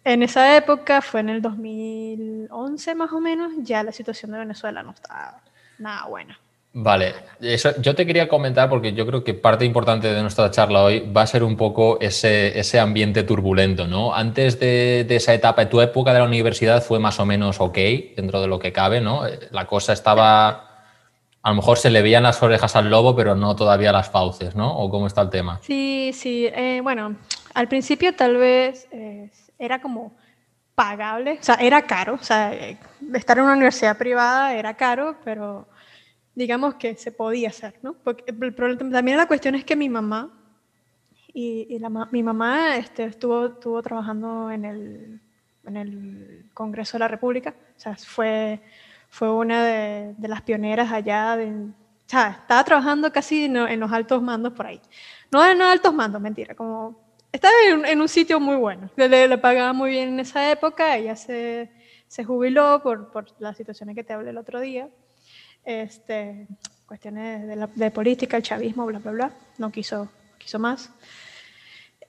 En 0.04 0.22
esa 0.22 0.56
época, 0.56 1.00
fue 1.00 1.20
en 1.20 1.30
el 1.30 1.40
2011 1.40 2.94
más 2.94 3.12
o 3.12 3.20
menos, 3.20 3.52
ya 3.58 3.82
la 3.82 3.92
situación 3.92 4.32
de 4.32 4.38
Venezuela 4.38 4.82
no 4.82 4.90
estaba 4.90 5.40
nada 5.78 6.06
buena. 6.06 6.38
Vale, 6.76 7.14
eso, 7.40 7.70
yo 7.80 7.94
te 7.94 8.04
quería 8.04 8.28
comentar 8.28 8.68
porque 8.68 8.92
yo 8.94 9.06
creo 9.06 9.22
que 9.22 9.32
parte 9.32 9.64
importante 9.64 10.12
de 10.12 10.20
nuestra 10.20 10.50
charla 10.50 10.82
hoy 10.82 11.08
va 11.16 11.22
a 11.22 11.26
ser 11.26 11.44
un 11.44 11.56
poco 11.56 11.98
ese, 12.00 12.58
ese 12.58 12.80
ambiente 12.80 13.22
turbulento, 13.22 13.86
¿no? 13.86 14.12
Antes 14.12 14.58
de, 14.58 15.06
esa 15.08 15.32
etapa, 15.34 15.68
tu 15.68 15.80
época 15.80 16.12
de 16.12 16.18
la 16.18 16.24
universidad 16.24 16.82
fue 16.82 16.98
más 16.98 17.20
o 17.20 17.26
menos 17.26 17.60
ok, 17.60 17.78
dentro 18.16 18.40
de 18.40 18.48
lo 18.48 18.58
que 18.58 18.72
cabe, 18.72 19.00
¿no? 19.00 19.22
La 19.52 19.68
cosa 19.68 19.92
estaba, 19.92 20.88
a 21.42 21.50
lo 21.50 21.54
mejor 21.54 21.78
se 21.78 21.90
le 21.90 22.02
veían 22.02 22.24
las 22.24 22.42
orejas 22.42 22.74
al 22.74 22.90
lobo, 22.90 23.14
pero 23.14 23.36
no 23.36 23.54
todavía 23.54 23.92
las 23.92 24.10
fauces, 24.10 24.56
¿no? 24.56 24.76
¿O 24.76 24.90
cómo 24.90 25.06
está 25.06 25.22
el 25.22 25.30
tema? 25.30 25.60
Sí, 25.62 26.10
sí, 26.12 26.48
eh, 26.52 26.80
bueno, 26.82 27.14
al 27.54 27.68
principio 27.68 28.16
tal 28.16 28.36
vez... 28.36 28.88
Eh, 28.90 29.30
era 29.64 29.80
como 29.80 30.14
pagable, 30.74 31.38
o 31.40 31.42
sea, 31.42 31.54
era 31.56 31.82
caro, 31.82 32.14
o 32.14 32.22
sea, 32.22 32.52
estar 33.14 33.38
en 33.38 33.44
una 33.44 33.54
universidad 33.54 33.96
privada 33.96 34.54
era 34.54 34.74
caro, 34.74 35.16
pero 35.24 35.68
digamos 36.34 36.74
que 36.74 36.96
se 36.96 37.12
podía 37.12 37.48
hacer, 37.48 37.78
¿no? 37.82 37.94
Porque 37.94 38.24
también 38.32 39.16
la 39.16 39.28
cuestión 39.28 39.54
es 39.54 39.64
que 39.64 39.76
mi 39.76 39.88
mamá, 39.88 40.32
y, 41.32 41.78
mi 42.10 42.22
mamá 42.22 42.76
este, 42.76 43.04
estuvo, 43.04 43.46
estuvo 43.46 43.82
trabajando 43.82 44.50
en 44.50 44.64
el, 44.64 45.20
en 45.64 45.76
el 45.76 46.50
Congreso 46.54 46.96
de 46.96 47.00
la 47.00 47.08
República, 47.08 47.54
o 47.76 47.80
sea, 47.80 47.96
fue, 47.96 48.60
fue 49.08 49.32
una 49.32 49.64
de, 49.64 50.14
las 50.28 50.42
pioneras 50.42 50.90
allá, 50.92 51.36
de, 51.36 51.50
o 51.50 52.06
sea, 52.06 52.38
estaba 52.42 52.64
trabajando 52.64 53.12
casi 53.12 53.44
en, 53.44 53.56
en, 53.56 53.80
los 53.80 53.92
altos 53.92 54.22
mandos 54.22 54.52
por 54.52 54.66
ahí. 54.66 54.80
No 55.30 55.44
en 55.44 55.58
los 55.58 55.68
altos 55.68 55.94
mandos, 55.94 56.20
mentira, 56.20 56.54
como 56.54 57.03
estaba 57.34 57.52
en, 57.66 58.00
un 58.00 58.08
sitio 58.08 58.38
muy 58.38 58.54
bueno. 58.54 58.88
Le, 58.94 59.26
le, 59.26 59.38
pagaba 59.38 59.72
muy 59.72 59.90
bien 59.90 60.10
en 60.10 60.20
esa 60.20 60.52
época. 60.52 60.96
Ella 60.96 61.16
se, 61.16 61.68
se 62.06 62.22
jubiló 62.22 62.80
por, 62.80 63.10
por, 63.10 63.26
las 63.40 63.56
situaciones 63.56 63.96
que 63.96 64.04
te 64.04 64.12
hablé 64.12 64.30
el 64.30 64.38
otro 64.38 64.60
día. 64.60 64.88
Este, 65.64 66.46
cuestiones 66.86 67.48
de, 67.48 67.56
la, 67.56 67.66
de, 67.66 67.90
política, 67.90 68.36
el 68.36 68.44
chavismo, 68.44 68.86
bla, 68.86 69.00
bla, 69.00 69.10
bla. 69.10 69.30
No 69.58 69.72
quiso, 69.72 70.08
quiso 70.38 70.60
más. 70.60 70.92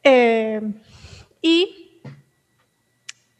Eh, 0.03 0.61
y 1.41 2.01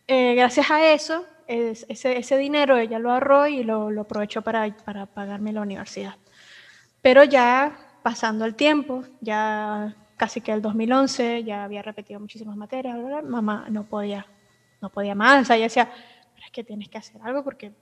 eh, 0.08 0.34
gracias 0.34 0.72
a 0.72 0.92
eso, 0.92 1.24
ese, 1.46 2.18
ese, 2.18 2.38
dinero 2.40 2.80
ella 2.80 2.98
lo 2.98 3.12
ahorró 3.12 3.46
y 3.46 3.64
lo, 3.64 3.92
lo 3.92 4.02
aprovechó 4.02 4.42
para, 4.42 4.76
para 4.78 5.06
pagarme 5.06 5.54
la 5.54 5.62
universidad. 5.62 6.16
Pero 7.04 7.24
ya 7.24 7.78
pasando 8.02 8.46
el 8.46 8.56
tiempo, 8.56 9.04
ya 9.22 9.96
casi 10.18 10.42
que 10.42 10.52
el 10.52 10.62
2011, 10.62 11.44
ya 11.44 11.64
había 11.64 11.82
repetido 11.82 12.20
muchísimas 12.20 12.56
materias, 12.56 12.98
mamá 13.24 13.68
no 13.70 13.84
podía, 13.84 14.26
no 14.82 14.90
podía 14.90 15.16
más, 15.16 15.44
o 15.44 15.46
sea, 15.46 15.56
ella 15.56 15.66
decía, 15.66 15.92
es 16.44 16.52
que 16.52 16.64
tienes 16.64 16.90
que 16.90 16.98
hacer 16.98 17.22
algo 17.22 17.44
porque, 17.44 17.74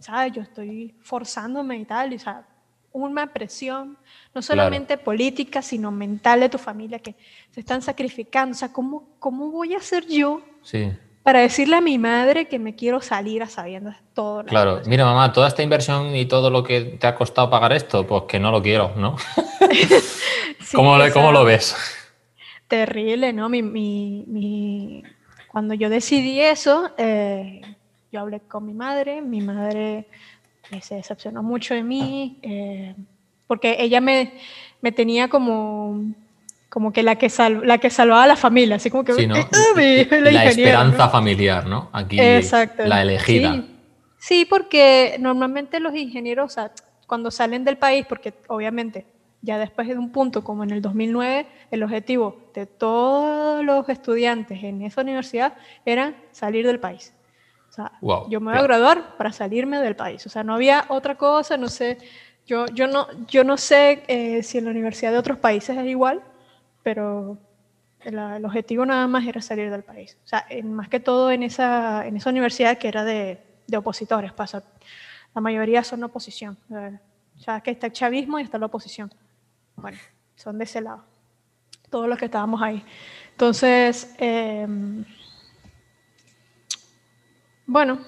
¿sabes? 0.00 0.32
Yo 0.32 0.42
estoy 0.42 0.94
forzándome 1.00 1.78
y 1.78 1.84
tal, 1.84 2.12
y, 2.12 2.16
o 2.16 2.18
sea, 2.18 2.46
una 2.94 3.32
presión, 3.32 3.98
no 4.32 4.40
solamente 4.40 4.96
política, 4.96 5.62
sino 5.62 5.90
mental 5.90 6.40
de 6.40 6.48
tu 6.48 6.58
familia, 6.58 7.00
que 7.00 7.16
se 7.50 7.60
están 7.60 7.82
sacrificando. 7.82 8.52
O 8.52 8.58
sea, 8.58 8.72
¿cómo, 8.72 9.08
cómo 9.18 9.50
voy 9.50 9.74
a 9.74 9.78
hacer 9.78 10.06
yo 10.06 10.42
sí. 10.62 10.92
Para 11.24 11.40
decirle 11.40 11.76
a 11.76 11.80
mi 11.80 11.98
madre 11.98 12.48
que 12.48 12.58
me 12.60 12.76
quiero 12.76 13.00
salir 13.00 13.42
a 13.42 13.48
sabiendas 13.48 13.96
todo? 14.12 14.44
Claro, 14.44 14.82
mira 14.86 15.06
mamá, 15.06 15.32
toda 15.32 15.48
esta 15.48 15.62
inversión 15.62 16.14
y 16.14 16.26
todo 16.26 16.50
lo 16.50 16.62
que 16.62 16.82
te 16.82 17.06
ha 17.06 17.16
costado 17.16 17.48
pagar 17.50 17.72
esto, 17.72 18.06
pues 18.06 18.24
que 18.28 18.38
no 18.38 18.52
lo 18.52 18.62
quiero, 18.62 18.92
¿no? 18.96 19.16
¿Cómo, 20.72 21.32
lo 21.32 21.44
ves? 21.44 21.74
Terrible, 22.68 23.32
¿no? 23.32 23.48
Mi, 23.48 23.62
mi, 23.62 24.24
mi... 24.26 25.02
Cuando 25.48 25.74
yo 25.74 25.88
decidí 25.88 26.40
eso, 26.40 26.90
eh, 26.98 27.62
yo 28.12 28.20
hablé 28.20 28.40
con 28.40 28.66
mi 28.66 28.74
madre, 28.74 29.22
mi 29.22 29.40
madre 29.40 30.06
se 30.82 30.96
decepcionó 30.96 31.42
mucho 31.42 31.74
de 31.74 31.82
mí, 31.82 32.38
eh, 32.42 32.94
porque 33.46 33.76
ella 33.78 34.00
me, 34.00 34.34
me, 34.80 34.92
tenía 34.92 35.28
como, 35.28 36.02
como 36.74 36.92
que 36.92 37.04
la 37.04 37.14
que, 37.14 37.30
la 37.62 37.78
que 37.78 37.88
salvaba 37.88 38.24
a 38.24 38.26
la 38.26 38.34
familia, 38.36 38.76
así 38.76 38.90
como 38.90 39.04
que... 39.04 39.14
Sí, 39.14 39.28
¿no? 39.28 39.36
la, 39.36 40.44
esperanza 40.44 41.08
familiar, 41.08 41.66
¿no? 41.68 41.88
Aquí 41.92 42.16
la 42.16 43.02
elegida. 43.02 43.64
Sí. 44.18 44.44
porque 44.44 45.16
normalmente 45.20 45.78
los 45.78 45.94
ingenieros, 45.94 46.56
cuando 47.06 47.30
salen 47.30 47.62
del 47.62 47.78
país, 47.78 48.04
porque 48.08 48.34
obviamente 48.48 49.06
ya 49.40 49.56
después 49.58 49.86
de 49.86 49.96
un 49.96 50.10
punto 50.10 50.42
como 50.42 50.64
en 50.64 50.70
el 50.70 50.82
2009, 50.82 51.46
el 51.70 51.82
objetivo 51.84 52.50
de 52.52 52.66
todos 52.66 53.64
los 53.64 53.88
estudiantes 53.88 54.64
en 54.64 54.82
esa 54.82 55.02
universidad 55.02 55.54
era 55.84 56.14
salir 56.32 56.66
del 56.66 56.80
país 56.80 57.14
yo 58.28 58.40
me 58.40 58.52
voy 58.52 58.60
a 58.60 58.62
graduar 58.62 59.16
para 59.16 59.32
salirme 59.32 59.78
del 59.78 59.96
país. 59.96 60.24
O 60.26 60.28
sea, 60.28 60.44
no 60.44 60.54
había 60.54 60.84
otra 60.88 61.16
cosa, 61.16 61.56
no 61.56 61.68
sé. 61.68 61.98
Yo, 62.46 62.66
yo, 62.66 62.86
no, 62.86 63.06
yo 63.26 63.42
no 63.44 63.56
sé 63.56 64.02
eh, 64.06 64.42
si 64.42 64.58
en 64.58 64.66
la 64.66 64.70
universidad 64.70 65.12
de 65.12 65.18
otros 65.18 65.38
países 65.38 65.76
es 65.76 65.86
igual, 65.86 66.22
pero 66.84 67.38
el, 68.04 68.44
objetivo 68.44 68.86
nada 68.86 69.08
más 69.08 69.26
era 69.26 69.40
salir 69.40 69.70
del 69.70 69.82
país. 69.82 70.16
O 70.24 70.28
sea, 70.28 70.46
más 70.62 70.88
que 70.88 71.00
todo 71.00 71.32
en 71.32 71.42
esa, 71.42 72.06
en 72.06 72.16
esa 72.16 72.30
universidad 72.30 72.78
que 72.78 72.86
era 72.86 73.02
de, 73.02 73.42
de 73.66 73.76
opositores. 73.76 74.32
Pasa. 74.32 74.62
La 75.34 75.40
mayoría 75.40 75.82
son 75.82 76.04
oposición. 76.04 76.56
O 76.70 77.40
sea, 77.40 77.60
que 77.60 77.72
está 77.72 77.86
el 77.88 77.92
chavismo 77.92 78.38
y 78.38 78.42
está 78.42 78.58
la 78.58 78.66
oposición. 78.66 79.12
Bueno, 79.74 79.98
son 80.36 80.58
de 80.58 80.64
ese 80.64 80.80
lado. 80.80 81.04
Todos 81.90 82.08
los 82.08 82.18
que 82.18 82.26
estábamos 82.26 82.62
ahí. 82.62 82.84
Entonces, 83.32 84.14
eh, 84.18 84.66
bueno, 87.66 87.98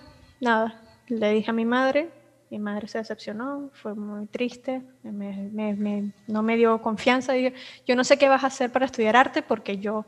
nada, 0.41 0.81
le 1.09 1.33
dije 1.33 1.51
a 1.51 1.55
mi 1.55 1.65
madre, 1.65 2.11
mi 2.51 2.59
madre 2.59 2.87
se 2.87 2.99
decepcionó, 2.99 3.71
fue 3.73 3.95
muy 3.95 4.27
triste, 4.27 4.83
no 5.03 6.43
me 6.43 6.57
dio 6.57 6.81
confianza. 6.81 7.35
yo 7.37 7.97
no 7.97 8.05
sé 8.05 8.19
qué 8.19 8.29
vas 8.29 8.45
a 8.45 8.49
hacer 8.49 8.71
para 8.71 8.87
estudiar 8.87 9.17
arte 9.17 9.43
porque 9.43 9.79
yo 9.79 10.05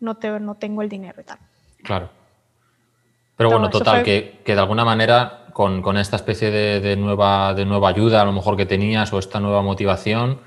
no, 0.00 0.16
te, 0.16 0.40
no 0.40 0.54
tengo 0.56 0.82
el 0.82 0.88
dinero 0.88 1.20
y 1.20 1.24
tal. 1.24 1.38
Claro. 1.82 2.10
Pero 3.36 3.50
bueno, 3.50 3.70
total, 3.70 4.02
que, 4.02 4.42
de 4.44 4.52
alguna 4.52 4.84
manera 4.84 5.46
con, 5.54 5.96
esta 5.96 6.16
especie 6.16 6.50
de, 6.50 6.96
nueva, 6.96 7.54
de 7.54 7.64
nueva 7.64 7.88
ayuda 7.88 8.20
a 8.20 8.24
lo 8.26 8.32
mejor 8.32 8.56
que 8.56 8.66
tenías 8.66 9.10
o 9.14 9.18
esta 9.18 9.40
nueva 9.40 9.62
motivación, 9.62 10.40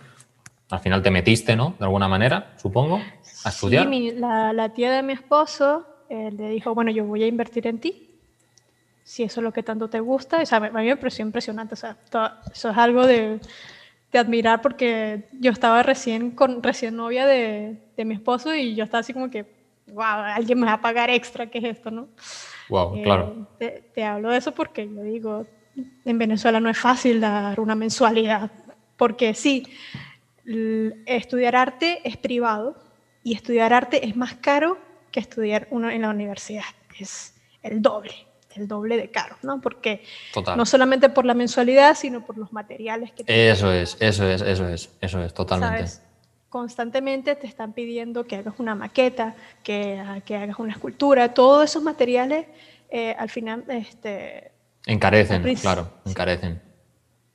al 0.69 0.79
final 0.79 1.01
te 1.01 1.09
metiste, 1.09 1.55
¿no? 1.55 1.73
De 1.79 1.85
alguna 1.85 2.07
manera, 2.07 2.53
supongo, 2.57 3.01
a 3.45 3.49
estudiar. 3.49 3.89
Sí, 3.89 4.11
la, 4.11 4.69
tía 4.75 4.91
de 4.91 5.01
mi 5.01 5.13
esposo 5.13 5.87
eh, 6.09 6.29
le 6.31 6.49
dijo, 6.49 6.75
bueno, 6.75 6.91
yo 6.91 7.03
voy 7.05 7.23
a 7.23 7.27
invertir 7.27 7.65
en 7.65 7.79
ti 7.79 8.12
si 9.03 9.23
eso 9.23 9.41
es 9.41 9.43
lo 9.43 9.51
que 9.51 9.63
tanto 9.63 9.89
te 9.89 9.99
gusta. 9.99 10.41
O 10.41 10.45
sea, 10.45 10.57
a 10.59 10.69
mí 10.69 10.85
me 10.85 10.97
pareció 10.97 11.25
impresionante. 11.25 11.73
O 11.73 11.77
sea, 11.77 11.97
eso 12.51 12.69
es 12.69 12.77
algo 12.77 13.05
de, 13.05 13.39
de, 14.11 14.19
admirar 14.19 14.61
porque 14.61 15.25
yo 15.39 15.51
estaba 15.51 15.83
recién, 15.83 16.31
con, 16.31 16.63
recién 16.63 16.95
novia 16.95 17.25
de, 17.25 17.77
de, 17.95 18.05
mi 18.05 18.15
esposo 18.15 18.55
y 18.55 18.75
yo 18.75 18.83
estaba 18.83 19.01
así 19.01 19.13
como 19.13 19.29
que, 19.29 19.45
wow, 19.87 20.03
alguien 20.05 20.59
me 20.59 20.67
va 20.67 20.73
a 20.73 20.81
pagar 20.81 21.09
extra, 21.09 21.47
¿qué 21.47 21.57
es 21.59 21.65
esto, 21.65 21.91
no? 21.91 22.07
Wow, 22.69 22.97
eh, 22.97 23.03
claro. 23.03 23.47
Te, 23.59 23.83
te, 23.93 24.03
hablo 24.03 24.31
de 24.31 24.37
eso 24.37 24.53
porque 24.53 24.87
yo 24.87 25.03
digo, 25.03 25.45
en 26.05 26.17
Venezuela 26.17 26.59
no 26.59 26.69
es 26.69 26.77
fácil 26.77 27.19
dar 27.19 27.59
una 27.59 27.75
mensualidad, 27.75 28.51
porque 28.95 29.33
sí, 29.33 29.67
estudiar 31.05 31.55
arte 31.55 31.99
es 32.03 32.15
privado 32.17 32.75
y 33.23 33.33
estudiar 33.33 33.73
arte 33.73 34.05
es 34.05 34.15
más 34.15 34.35
caro 34.35 34.77
que 35.11 35.19
estudiar 35.19 35.67
uno 35.71 35.89
en 35.89 36.01
la 36.03 36.09
universidad, 36.09 36.63
es 36.97 37.35
el 37.61 37.81
doble 37.81 38.13
el 38.55 38.67
doble 38.67 38.97
de 38.97 39.09
caro, 39.09 39.35
¿no? 39.41 39.61
Porque 39.61 40.03
no 40.55 40.65
solamente 40.65 41.09
por 41.09 41.25
la 41.25 41.33
mensualidad, 41.33 41.95
sino 41.95 42.25
por 42.25 42.37
los 42.37 42.53
materiales 42.53 43.11
que 43.11 43.23
te 43.23 43.49
Eso 43.49 43.71
es, 43.71 43.97
eso 43.99 44.27
es, 44.27 44.41
eso 44.41 44.67
es, 44.67 44.89
eso 45.01 45.23
es, 45.23 45.33
totalmente. 45.33 45.91
Constantemente 46.49 47.35
te 47.35 47.47
están 47.47 47.73
pidiendo 47.73 48.25
que 48.25 48.35
hagas 48.35 48.55
una 48.59 48.75
maqueta, 48.75 49.35
que, 49.63 50.03
que 50.25 50.35
hagas 50.35 50.59
una 50.59 50.73
escultura, 50.73 51.33
todos 51.33 51.65
esos 51.65 51.81
materiales 51.83 52.45
eh, 52.89 53.15
al 53.17 53.29
final... 53.29 53.63
Este, 53.67 54.51
encarecen, 54.85 55.43
claro, 55.55 55.89
encarecen. 56.05 56.61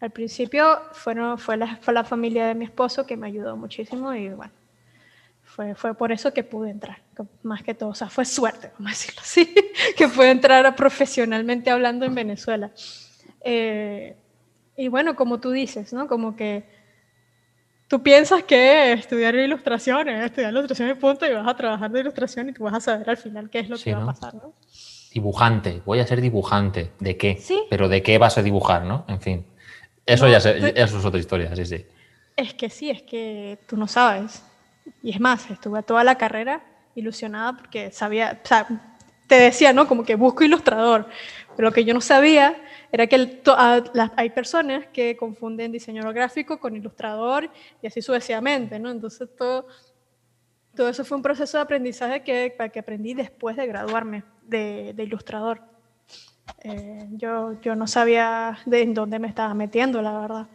Al 0.01 0.11
principio 0.11 0.81
fueron, 0.93 1.39
fue, 1.39 1.57
la, 1.57 1.77
fue 1.81 1.93
la 1.93 2.05
familia 2.05 2.47
de 2.47 2.55
mi 2.55 2.65
esposo 2.65 3.05
que 3.05 3.17
me 3.17 3.27
ayudó 3.27 3.57
muchísimo 3.57 4.15
y 4.15 4.29
bueno, 4.29 4.53
fue, 5.59 5.75
fue 5.75 5.94
por 5.94 6.12
eso 6.12 6.33
que 6.33 6.44
pude 6.44 6.71
entrar, 6.71 7.03
más 7.42 7.64
que 7.64 7.75
todo, 7.75 7.88
o 7.88 7.94
sea, 7.94 8.09
fue 8.09 8.25
suerte, 8.25 8.71
vamos 8.79 8.92
a 8.92 8.94
decirlo 8.94 9.21
así, 9.23 9.53
que 9.97 10.07
pude 10.07 10.31
entrar 10.31 10.77
profesionalmente 10.77 11.68
hablando 11.68 12.07
en 12.07 12.14
Venezuela. 12.14 12.71
Eh, 13.40 14.14
y 14.77 14.87
bueno, 14.87 15.16
como 15.16 15.40
tú 15.40 15.51
dices, 15.51 15.92
¿no? 15.92 16.07
Como 16.07 16.37
que 16.37 16.62
tú 17.88 18.05
piensas 18.05 18.44
que 18.44 18.92
estudiar 18.92 19.35
ilustración 19.35 20.09
es 20.09 20.27
estudiar 20.27 20.53
ilustración 20.53 20.90
y 20.90 20.94
punto 20.94 21.27
y 21.27 21.35
vas 21.35 21.49
a 21.49 21.57
trabajar 21.57 21.90
de 21.90 22.01
ilustración 22.03 22.51
y 22.51 22.53
tú 22.53 22.62
vas 22.62 22.75
a 22.75 22.81
saber 22.81 23.11
al 23.11 23.16
final 23.16 23.51
qué 23.51 23.59
es 23.59 23.68
lo 23.68 23.77
que 23.79 23.92
va 23.97 24.05
a 24.05 24.07
pasar, 24.07 24.35
¿no? 24.37 24.55
Dibujante, 25.12 25.83
voy 25.85 25.99
a 25.99 26.07
ser 26.07 26.21
dibujante. 26.21 26.92
¿De 27.01 27.16
qué? 27.16 27.37
¿Sí? 27.37 27.64
Pero 27.68 27.88
¿de 27.88 28.01
qué 28.05 28.16
vas 28.18 28.38
a 28.38 28.44
dibujar, 28.44 28.85
no? 28.85 29.05
En 29.09 29.21
fin. 29.21 29.44
Eso 30.07 30.29
ya 30.29 30.37
eso 30.37 30.99
es 30.99 31.05
otra 31.05 31.18
historia, 31.18 31.57
sí, 31.57 31.66
sí. 31.66 31.85
Es 32.37 32.55
que 32.55 32.71
sí, 32.71 32.90
es 32.90 33.03
que 33.03 33.59
tú 33.66 33.77
no 33.77 33.88
sabes. 33.88 34.44
Y 35.03 35.11
es 35.11 35.20
más, 35.20 35.51
estuve 35.51 35.83
toda 35.83 36.05
la 36.05 36.16
carrera 36.16 36.62
ilusionada 36.94 37.57
porque 37.57 37.90
sabía, 37.90 38.40
o 38.42 38.46
sea, 38.46 38.66
te 39.27 39.37
decía, 39.37 39.72
¿no? 39.72 39.87
Como 39.87 40.05
que 40.05 40.16
busco 40.16 40.42
ilustrador. 40.42 41.07
Pero 41.57 41.68
lo 41.68 41.74
que 41.74 41.85
yo 41.85 41.94
no 41.94 42.01
sabía 42.01 42.57
era 42.90 43.07
que 43.07 43.40
hay 44.16 44.31
personas 44.31 44.87
que 44.92 45.16
confunden 45.16 45.70
diseñador 45.70 46.14
gráfico 46.14 46.59
con 46.59 46.74
ilustrador 46.74 47.51
y 47.83 47.87
así 47.87 48.01
sucesivamente, 48.01 48.79
¿no? 48.79 48.90
Entonces 48.90 49.29
todo, 49.37 49.66
todo 50.74 50.88
eso 50.88 51.05
fue 51.05 51.16
un 51.16 51.22
proceso 51.22 51.59
de 51.59 51.62
aprendizaje 51.62 52.22
que, 52.22 52.57
que 52.72 52.79
aprendí 52.79 53.14
después 53.14 53.57
de 53.57 53.66
graduarme 53.66 54.24
de, 54.42 54.92
de 54.94 55.03
ilustrador. 55.03 55.61
Eh, 56.62 57.07
yo, 57.11 57.61
yo 57.61 57.74
no 57.74 57.87
sabía 57.87 58.59
de 58.64 58.83
en 58.83 58.94
dónde 58.94 59.18
me 59.18 59.29
estaba 59.29 59.53
metiendo, 59.55 60.01
la 60.01 60.18
verdad. 60.18 60.46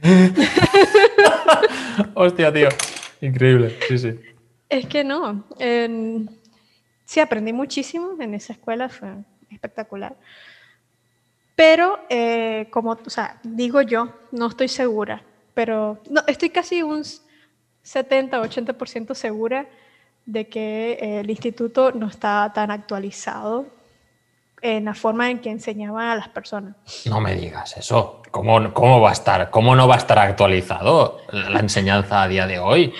Hostia, 2.14 2.52
tío. 2.52 2.68
Increíble, 3.20 3.76
sí, 3.88 3.98
sí. 3.98 4.20
Es 4.68 4.86
que 4.86 5.04
no. 5.04 5.44
sí, 7.04 7.20
aprendí 7.20 7.52
muchísimo 7.52 8.16
en 8.20 8.34
esa 8.34 8.52
escuela, 8.52 8.88
fue 8.88 9.08
espectacular. 9.50 10.16
Pero, 11.54 12.00
eh, 12.10 12.68
como, 12.70 12.92
o 12.92 13.10
sea, 13.10 13.40
digo 13.42 13.80
yo, 13.80 14.12
no 14.32 14.48
estoy 14.48 14.68
segura, 14.68 15.22
pero 15.54 16.02
no, 16.10 16.22
estoy 16.26 16.50
casi 16.50 16.82
un 16.82 17.02
70-80% 17.82 19.14
segura 19.14 19.66
de 20.26 20.48
que 20.48 21.20
el 21.20 21.30
instituto 21.30 21.92
no 21.92 22.08
está 22.08 22.52
tan 22.52 22.70
actualizado 22.70 23.75
en 24.62 24.86
la 24.86 24.94
forma 24.94 25.30
en 25.30 25.40
que 25.40 25.50
enseñaban 25.50 26.08
a 26.08 26.16
las 26.16 26.28
personas. 26.28 26.74
No 27.06 27.20
me 27.20 27.34
digas 27.34 27.76
eso. 27.76 28.22
¿Cómo, 28.30 28.72
¿Cómo 28.72 29.00
va 29.00 29.10
a 29.10 29.12
estar? 29.12 29.50
¿Cómo 29.50 29.76
no 29.76 29.86
va 29.88 29.94
a 29.94 29.98
estar 29.98 30.18
actualizado 30.18 31.20
la 31.30 31.60
enseñanza 31.60 32.22
a 32.22 32.28
día 32.28 32.46
de 32.46 32.58
hoy? 32.58 32.92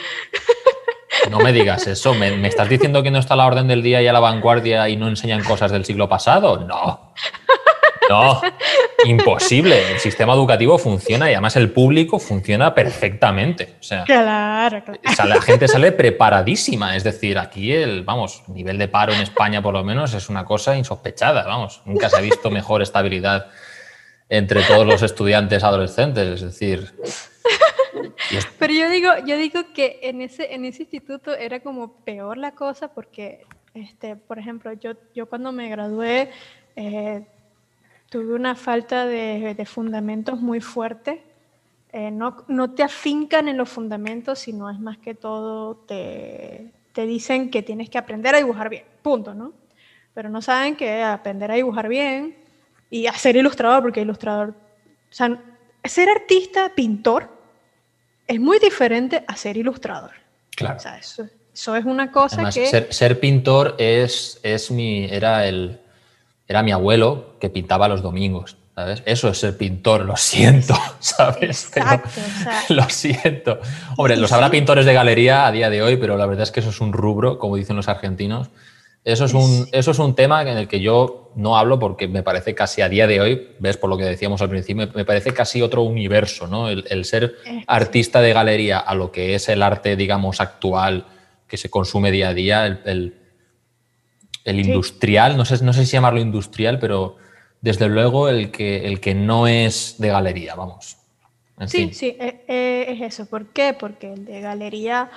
No 1.31 1.41
me 1.41 1.53
digas 1.53 1.87
eso. 1.87 2.15
¿Me, 2.15 2.47
estás 2.47 2.69
diciendo 2.69 3.03
que 3.03 3.11
no 3.11 3.19
está 3.19 3.35
a 3.35 3.37
la 3.37 3.47
orden 3.47 3.67
del 3.67 3.83
día 3.83 4.01
y 4.03 4.07
a 4.07 4.13
la 4.13 4.21
vanguardia 4.21 4.89
y 4.89 4.97
no 4.97 5.09
enseñan 5.09 5.43
cosas 5.43 5.73
del 5.73 5.85
siglo 5.85 6.09
pasado? 6.09 6.59
No. 6.59 7.13
No. 8.09 8.41
imposible. 9.05 9.93
El 9.93 9.99
sistema 9.99 10.35
educativo 10.35 10.79
funciona 10.79 11.31
y 11.31 11.35
además 11.35 11.57
el 11.57 11.71
público 11.71 12.19
funciona 12.19 12.75
perfectamente. 12.75 13.77
O 13.81 13.83
sea, 13.83 14.05
claro, 14.05 14.83
claro. 14.85 15.29
la 15.29 15.41
gente 15.41 15.69
sale 15.69 15.93
preparadísima. 15.93 16.97
Es 16.97 17.05
decir, 17.05 17.39
aquí 17.39 17.73
el, 17.73 18.03
vamos, 18.03 18.43
nivel 18.49 18.79
de 18.79 18.89
paro 18.89 19.13
en 19.13 19.21
España 19.21 19.63
por 19.63 19.75
lo 19.75 19.85
menos 19.85 20.15
es 20.15 20.29
una 20.29 20.45
cosa 20.45 20.77
insospechada. 20.77 21.45
Vamos, 21.45 21.83
nunca 21.85 22.09
se 22.09 22.17
ha 22.17 22.21
visto 22.21 22.51
mejor 22.51 22.83
estabilidad 22.83 23.49
entre 24.29 24.63
todos 24.63 24.87
los 24.87 25.03
estudiantes 25.03 25.63
adolescentes. 25.63 26.27
Es 26.27 26.41
decir. 26.43 26.93
Pero 28.59 28.73
yo 28.73 28.91
digo, 28.91 29.11
yo 29.27 29.37
digo 29.37 29.73
que 29.75 30.01
en 30.03 30.21
ese, 30.23 30.53
en 30.55 30.65
ese 30.65 30.83
instituto 30.83 31.35
era 31.35 31.61
como 31.61 32.05
peor 32.05 32.39
la 32.39 32.53
cosa 32.53 32.89
porque, 32.89 33.47
este, 33.75 34.17
por 34.17 34.39
ejemplo, 34.39 34.73
yo, 34.73 34.93
yo 35.15 35.27
cuando 35.27 35.53
me 35.53 35.69
gradué 35.69 36.31
eh, 36.75 37.27
tuve 38.09 38.35
una 38.35 38.55
falta 38.55 39.07
de, 39.07 39.67
fundamentos 39.67 40.41
muy 40.41 40.61
fuerte. 40.61 41.23
Eh, 41.93 42.11
no, 42.11 42.45
no, 42.49 42.71
te 42.73 42.83
afincan 42.83 43.49
en 43.49 43.57
los 43.57 43.69
fundamentos, 43.69 44.39
sino 44.41 44.71
es 44.71 44.79
más 44.79 44.99
que 44.99 45.15
todo 45.15 45.77
te, 45.77 46.71
te 46.93 47.07
dicen 47.07 47.51
que 47.51 47.63
tienes 47.63 47.89
que 47.89 47.99
aprender 47.99 48.35
a 48.35 48.39
dibujar 48.39 48.69
bien, 48.69 48.85
punto, 49.03 49.35
¿no? 49.35 49.53
Pero 50.15 50.29
no 50.29 50.43
saben 50.43 50.77
que 50.77 51.03
aprender 51.03 51.51
a 51.51 51.55
dibujar 51.55 51.89
bien 51.89 52.37
y 52.91 53.07
a 53.07 53.13
ser 53.13 53.37
ilustrador, 53.37 53.83
porque 53.83 54.01
ilustrador, 54.01 54.51
o 54.51 55.13
sea, 55.13 55.39
ser 55.85 56.09
artista, 56.09 56.73
pintor, 56.75 57.29
es 58.27 58.41
muy 58.41 58.59
diferente 58.59 59.25
a 59.27 59.37
ser 59.37 59.57
ilustrador. 59.57 60.13
Claro. 60.57 60.77
O 60.77 60.81
sea, 60.81 60.99
eso, 60.99 61.29
eso 61.53 61.77
es 61.77 61.85
una 61.85 62.11
cosa 62.11 62.51
que... 62.51 62.67
Ser, 62.67 62.93
ser, 62.93 63.21
pintor 63.21 63.75
es, 63.79 64.41
es 64.43 64.71
mi, 64.71 65.05
era 65.05 65.47
el, 65.47 65.79
era 66.49 66.63
mi 66.63 66.73
abuelo 66.73 67.37
que 67.41 67.51
pintaba 67.51 67.89
los 67.89 68.03
domingos, 68.03 68.57
¿sabes? 68.75 69.03
Eso 69.07 69.29
es 69.29 69.39
ser 69.39 69.57
pintor, 69.57 70.05
lo 70.05 70.17
siento, 70.17 70.75
¿sabes? 71.01 71.67
Exacto, 71.67 72.09
Lo 72.69 72.85
siento. 72.89 73.61
Hombre, 73.97 74.17
los 74.17 74.33
habrá 74.33 74.51
pintores 74.51 74.87
de 74.87 74.95
galería 74.95 75.47
a 75.47 75.53
día 75.53 75.71
de 75.71 75.83
hoy, 75.83 75.97
pero 75.97 76.17
la 76.17 76.27
verdad 76.27 76.45
es 76.45 76.53
que 76.53 76.61
eso 76.61 76.71
es 76.71 76.81
un 76.81 76.93
rubro, 76.93 77.39
como 77.39 77.57
dicen 77.57 77.77
los 77.77 77.89
argentinos. 77.89 78.51
Eso 79.05 79.25
es, 79.25 79.35
un, 79.35 79.69
eso 79.71 79.93
es 79.93 80.01
un 80.01 80.17
tema 80.17 80.43
en 80.43 80.49
el 80.49 80.67
que 80.67 80.81
yo 80.81 81.31
no 81.37 81.57
hablo 81.57 81.79
porque 81.79 82.09
me 82.09 82.25
parece 82.25 82.57
casi 82.57 82.83
a 82.83 82.89
día 82.89 83.07
de 83.07 83.21
hoy, 83.21 83.51
ves 83.61 83.77
por 83.77 83.89
lo 83.89 83.97
que 83.97 84.05
decíamos 84.05 84.43
al 84.43 84.49
principio, 84.49 84.89
me 84.93 85.05
parece 85.05 85.33
casi 85.33 85.63
otro 85.63 85.83
universo, 85.83 86.49
¿no? 86.49 86.69
El, 86.69 87.05
ser 87.05 87.37
artista 87.69 88.21
de 88.21 88.33
galería 88.33 88.81
a 88.81 88.97
lo 88.97 89.13
que 89.13 89.37
es 89.37 89.49
el 89.49 89.63
arte, 89.63 89.95
digamos, 89.95 90.41
actual 90.41 91.07
que 91.47 91.57
se 91.57 91.71
consume 91.71 92.11
día 92.11 92.31
a 92.31 92.35
día, 92.35 92.67
el, 92.67 92.81
el 92.85 93.15
industrial, 94.55 95.37
no 95.37 95.45
sé, 95.45 95.63
no 95.65 95.73
sé 95.73 95.85
si 95.85 95.93
llamarlo 95.93 96.21
industrial, 96.21 96.79
pero 96.79 97.17
desde 97.61 97.89
luego 97.89 98.29
el 98.29 98.51
que, 98.51 98.87
el 98.87 99.01
que 99.01 99.15
no 99.15 99.47
es 99.47 99.97
de 99.99 100.09
galería, 100.09 100.55
vamos. 100.55 100.99
sí, 101.67 101.93
sí, 101.93 102.17
eh, 102.21 102.45
eh, 102.47 102.87
es 102.89 103.01
eso. 103.03 103.27
¿Por 103.27 103.47
qué? 103.49 103.75
Porque 103.79 104.13
el 104.13 104.25
de 104.25 104.41
galería, 104.41 105.11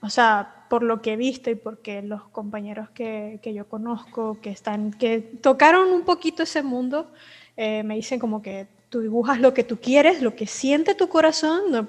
o 0.00 0.10
sea, 0.10 0.66
por 0.68 0.82
lo 0.82 1.00
que 1.00 1.12
he 1.12 1.16
visto 1.16 1.50
y 1.50 1.54
porque 1.54 2.02
los 2.02 2.22
compañeros 2.24 2.90
que, 2.90 3.38
que 3.42 3.54
yo 3.54 3.68
conozco, 3.68 4.38
que, 4.40 4.50
están, 4.50 4.92
que 4.92 5.20
tocaron 5.20 5.90
un 5.90 6.02
poquito 6.02 6.42
ese 6.42 6.62
mundo, 6.62 7.10
eh, 7.56 7.82
me 7.84 7.94
dicen 7.94 8.18
como 8.18 8.42
que 8.42 8.66
tú 8.90 9.00
dibujas 9.00 9.40
lo 9.40 9.54
que 9.54 9.64
tú 9.64 9.78
quieres, 9.78 10.20
lo 10.20 10.34
que 10.34 10.46
siente 10.46 10.94
tu 10.94 11.08
corazón. 11.08 11.88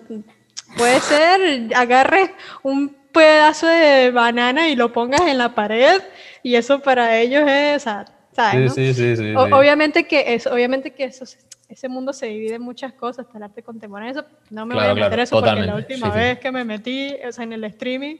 puede 0.78 1.00
ser, 1.00 1.76
agarres 1.76 2.32
un 2.64 2.96
pedazo 3.16 3.68
de 3.68 4.12
banana 4.12 4.70
y 4.70 4.76
lo 4.76 4.92
pongas 4.92 5.22
en 5.22 5.38
la 5.38 5.56
pared 5.56 6.02
y 6.44 6.56
eso 6.56 6.80
para 6.80 7.18
ellos 7.18 7.44
es, 7.48 7.78
o 7.78 7.80
sea, 7.80 8.06
¿sabes? 8.34 8.74
Sí, 8.74 8.94
sí, 8.94 9.16
sí, 9.16 9.34
obviamente 9.36 10.06
que 10.06 10.36
eso, 10.36 10.54
obviamente 10.54 10.92
que 10.92 11.06
eso, 11.06 11.26
ese 11.70 11.90
mundo 11.90 12.14
se 12.14 12.28
divide 12.28 12.56
en 12.56 12.62
muchas 12.62 12.94
cosas, 12.94 13.26
hasta 13.26 13.38
el 13.38 13.46
arte 13.46 13.64
contemporáneo, 13.64 14.12
eso, 14.12 14.26
no 14.50 14.66
me 14.66 14.76
voy 14.76 14.86
a 14.86 14.94
meter 14.94 15.20
eso 15.20 15.40
porque 15.40 15.62
la 15.62 15.76
última 15.76 16.10
vez 16.10 16.40
que 16.40 16.52
me 16.52 16.64
metí, 16.64 17.16
o 17.28 17.32
sea, 17.32 17.44
en 17.44 17.54
el 17.54 17.64
streaming, 17.64 18.18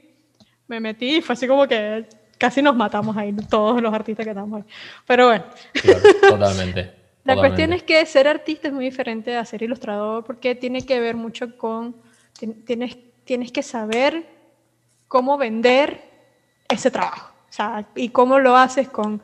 me 0.68 0.80
metí 0.80 1.18
y 1.18 1.22
fue 1.22 1.34
así 1.34 1.48
como 1.48 1.68
que 1.68 2.08
casi 2.38 2.62
nos 2.62 2.76
matamos 2.76 3.16
ahí, 3.18 3.36
todos 3.50 3.82
los 3.82 3.94
artistas 3.94 4.26
que 4.26 4.32
estamos 4.32 4.62
ahí. 4.62 4.70
Pero 5.06 5.28
bueno. 5.28 5.46
totalmente. 6.30 6.94
La 7.24 7.36
cuestión 7.36 7.74
es 7.74 7.82
que 7.82 8.06
ser 8.06 8.28
artista 8.28 8.68
es 8.68 8.74
muy 8.74 8.86
diferente 8.86 9.36
a 9.36 9.44
ser 9.46 9.64
ilustrador 9.64 10.24
porque 10.24 10.54
tiene 10.54 10.86
que 10.86 11.00
ver 11.00 11.16
mucho 11.16 11.58
con, 11.58 11.96
tienes, 12.66 12.98
tienes 13.24 13.52
que 13.52 13.64
saber 13.64 14.35
cómo 15.08 15.38
vender 15.38 16.02
ese 16.68 16.92
trabajo. 16.92 17.32
O 17.50 17.54
sea, 17.54 17.86
y 17.96 18.10
cómo 18.10 18.40
lo 18.40 18.58
haces 18.58 18.90
con 18.90 19.22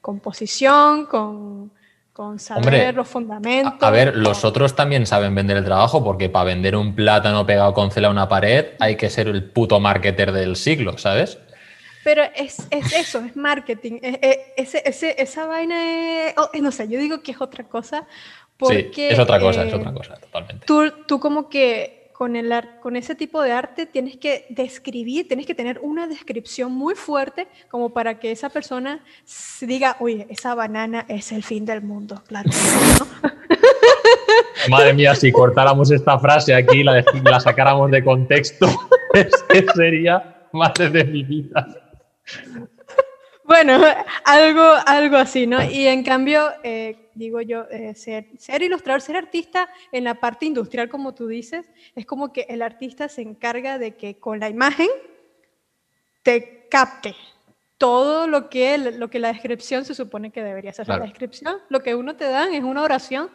composición, 0.00 1.06
con, 1.06 1.70
con 2.12 2.38
saber 2.38 2.94
los 2.94 3.08
fundamentos. 3.08 3.82
A, 3.82 3.90
ver, 3.90 4.16
los 4.16 4.44
otros 4.44 4.76
también 4.76 5.06
saben 5.06 5.34
vender 5.34 5.56
el 5.56 5.64
trabajo 5.64 6.02
porque 6.04 6.28
para 6.28 6.44
vender 6.44 6.76
un 6.76 6.94
plátano 6.94 7.44
pegado 7.44 7.74
con 7.74 7.90
cela 7.90 8.08
a 8.08 8.10
una 8.10 8.28
pared 8.28 8.66
hay 8.78 8.96
que 8.96 9.10
ser 9.10 9.28
el 9.28 9.44
puto 9.44 9.80
marketer 9.80 10.32
del 10.32 10.56
siglo, 10.56 10.96
¿sabes? 10.98 11.38
Pero 12.04 12.22
es, 12.34 12.66
es 12.70 12.92
eso, 12.92 13.20
es 13.20 13.34
marketing. 13.34 13.98
ese, 14.02 14.82
ese, 14.84 15.16
esa 15.18 15.46
vaina 15.46 16.28
es, 16.28 16.34
oh, 16.36 16.50
no 16.60 16.70
sé, 16.70 16.86
yo 16.88 16.98
digo 16.98 17.22
que 17.22 17.32
es 17.32 17.40
otra 17.40 17.64
cosa. 17.64 18.06
Porque, 18.56 19.08
sí, 19.08 19.14
es 19.14 19.18
otra 19.18 19.40
cosa, 19.40 19.64
es 19.64 19.72
eh, 19.72 19.76
otra 19.76 19.92
cosa, 19.92 20.14
totalmente. 20.16 20.66
Tú, 20.66 20.92
tú 21.06 21.18
como 21.18 21.48
que 21.48 22.03
con, 22.14 22.36
el, 22.36 22.54
con 22.80 22.94
ese 22.94 23.16
tipo 23.16 23.42
de 23.42 23.52
arte 23.52 23.86
tienes 23.86 24.16
que 24.16 24.46
describir, 24.48 25.26
tienes 25.26 25.46
que 25.46 25.54
tener 25.54 25.80
una 25.82 26.06
descripción 26.06 26.72
muy 26.72 26.94
fuerte 26.94 27.48
como 27.68 27.92
para 27.92 28.20
que 28.20 28.30
esa 28.30 28.50
persona 28.50 29.00
diga, 29.60 29.96
oye, 29.98 30.28
esa 30.30 30.54
banana 30.54 31.04
es 31.08 31.32
el 31.32 31.42
fin 31.42 31.66
del 31.66 31.82
mundo, 31.82 32.22
claro. 32.26 32.50
Madre 34.70 34.94
mía, 34.94 35.14
si 35.16 35.32
cortáramos 35.32 35.90
esta 35.90 36.16
frase 36.18 36.54
aquí 36.54 36.78
y 36.78 36.84
la, 36.84 37.04
la 37.24 37.40
sacáramos 37.40 37.90
de 37.90 38.04
contexto, 38.04 38.68
sería 39.74 40.46
madre 40.52 40.90
de 40.90 41.04
mi 41.04 41.24
vida. 41.24 41.66
Bueno, 43.44 43.80
algo, 44.24 44.72
algo 44.86 45.16
así, 45.16 45.48
¿no? 45.48 45.60
Y 45.62 45.88
en 45.88 46.04
cambio, 46.04 46.48
eh, 46.62 47.03
digo 47.14 47.40
yo, 47.40 47.66
eh, 47.70 47.94
ser, 47.94 48.26
ser, 48.38 48.62
ilustrador, 48.62 49.00
ser 49.00 49.16
artista 49.16 49.68
en 49.92 50.04
la 50.04 50.14
parte 50.14 50.46
industrial, 50.46 50.88
como 50.88 51.14
tú 51.14 51.26
dices, 51.26 51.66
es 51.94 52.06
como 52.06 52.32
que 52.32 52.46
el 52.48 52.62
artista 52.62 53.08
se 53.08 53.22
encarga 53.22 53.78
de 53.78 53.96
que 53.96 54.18
con 54.18 54.40
la 54.40 54.48
imagen 54.48 54.88
te 56.22 56.66
capte 56.70 57.14
todo 57.78 58.26
lo 58.26 58.48
que, 58.48 58.78
lo 58.78 59.10
que 59.10 59.18
la 59.18 59.32
descripción 59.32 59.84
se 59.84 59.94
supone 59.94 60.30
que 60.30 60.42
debería 60.42 60.72
ser. 60.72 60.88
La 60.88 60.98
descripción, 61.00 61.58
lo 61.68 61.82
que 61.82 61.94
uno 61.94 62.16
te 62.16 62.24
dan 62.24 62.54
es 62.54 62.62
una 62.62 62.82
oración 62.82 63.30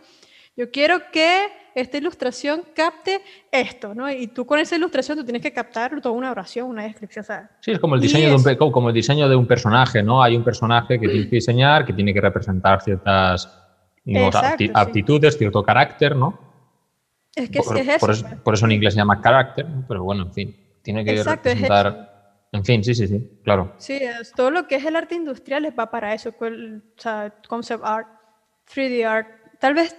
yo 0.59 0.69
quiero 0.71 0.99
que 1.09 1.47
esta 1.73 1.97
ilustración 1.97 2.63
capte 2.75 3.21
esto, 3.49 3.95
¿no? 3.95 4.11
Y 4.11 4.27
tú 4.27 4.45
con 4.45 4.59
esa 4.59 4.75
ilustración 4.75 5.17
tú 5.17 5.23
tienes 5.23 5.41
que 5.41 5.53
captar 5.53 6.01
toda 6.01 6.13
una 6.13 6.31
oración, 6.31 6.67
una 6.67 6.83
descripción. 6.83 7.25
sí, 7.61 7.71
es 7.71 7.79
como 7.79 7.95
el, 7.95 8.01
diseño 8.01 8.27
de 8.27 8.35
un, 8.35 8.71
como 8.71 8.89
el 8.89 8.93
diseño 8.93 9.29
de 9.29 9.37
un 9.37 9.47
personaje, 9.47 10.03
¿no? 10.03 10.21
Hay 10.21 10.35
un 10.35 10.43
personaje 10.43 10.99
que 10.99 11.07
tienes 11.07 11.27
que 11.27 11.37
diseñar, 11.37 11.85
que 11.85 11.93
tiene 11.93 12.13
que 12.13 12.19
representar 12.19 12.81
ciertas 12.81 13.68
aptitudes, 14.73 15.37
cierto 15.37 15.63
carácter, 15.63 16.15
¿no? 16.15 16.39
Es 17.35 17.49
que 17.49 17.61
por, 17.61 17.77
es 17.77 17.87
eso. 17.87 18.05
Pues. 18.05 18.23
Por 18.43 18.53
eso, 18.53 18.65
en 18.65 18.73
inglés 18.73 18.93
se 18.93 18.99
llama 18.99 19.21
carácter, 19.21 19.65
pero 19.87 20.03
bueno, 20.03 20.23
en 20.23 20.33
fin, 20.33 20.55
tiene 20.81 21.03
que 21.05 21.23
representar... 21.23 22.09
En 22.51 22.65
fin, 22.65 22.83
sí, 22.83 22.95
sí, 22.95 23.07
sí, 23.07 23.39
claro. 23.43 23.75
Sí, 23.77 24.01
todo 24.35 24.49
lo 24.49 24.67
que 24.67 24.75
es 24.75 24.85
el 24.85 24.95
arte 24.95 25.13
industrial 25.13 25.71
va 25.77 25.91
para 25.91 26.15
eso, 26.15 26.29
o 26.29 26.81
sea, 26.97 27.31
concept 27.47 27.83
art, 27.85 28.07
3D 28.73 29.05
art, 29.05 29.27
tal 29.59 29.75
vez 29.75 29.95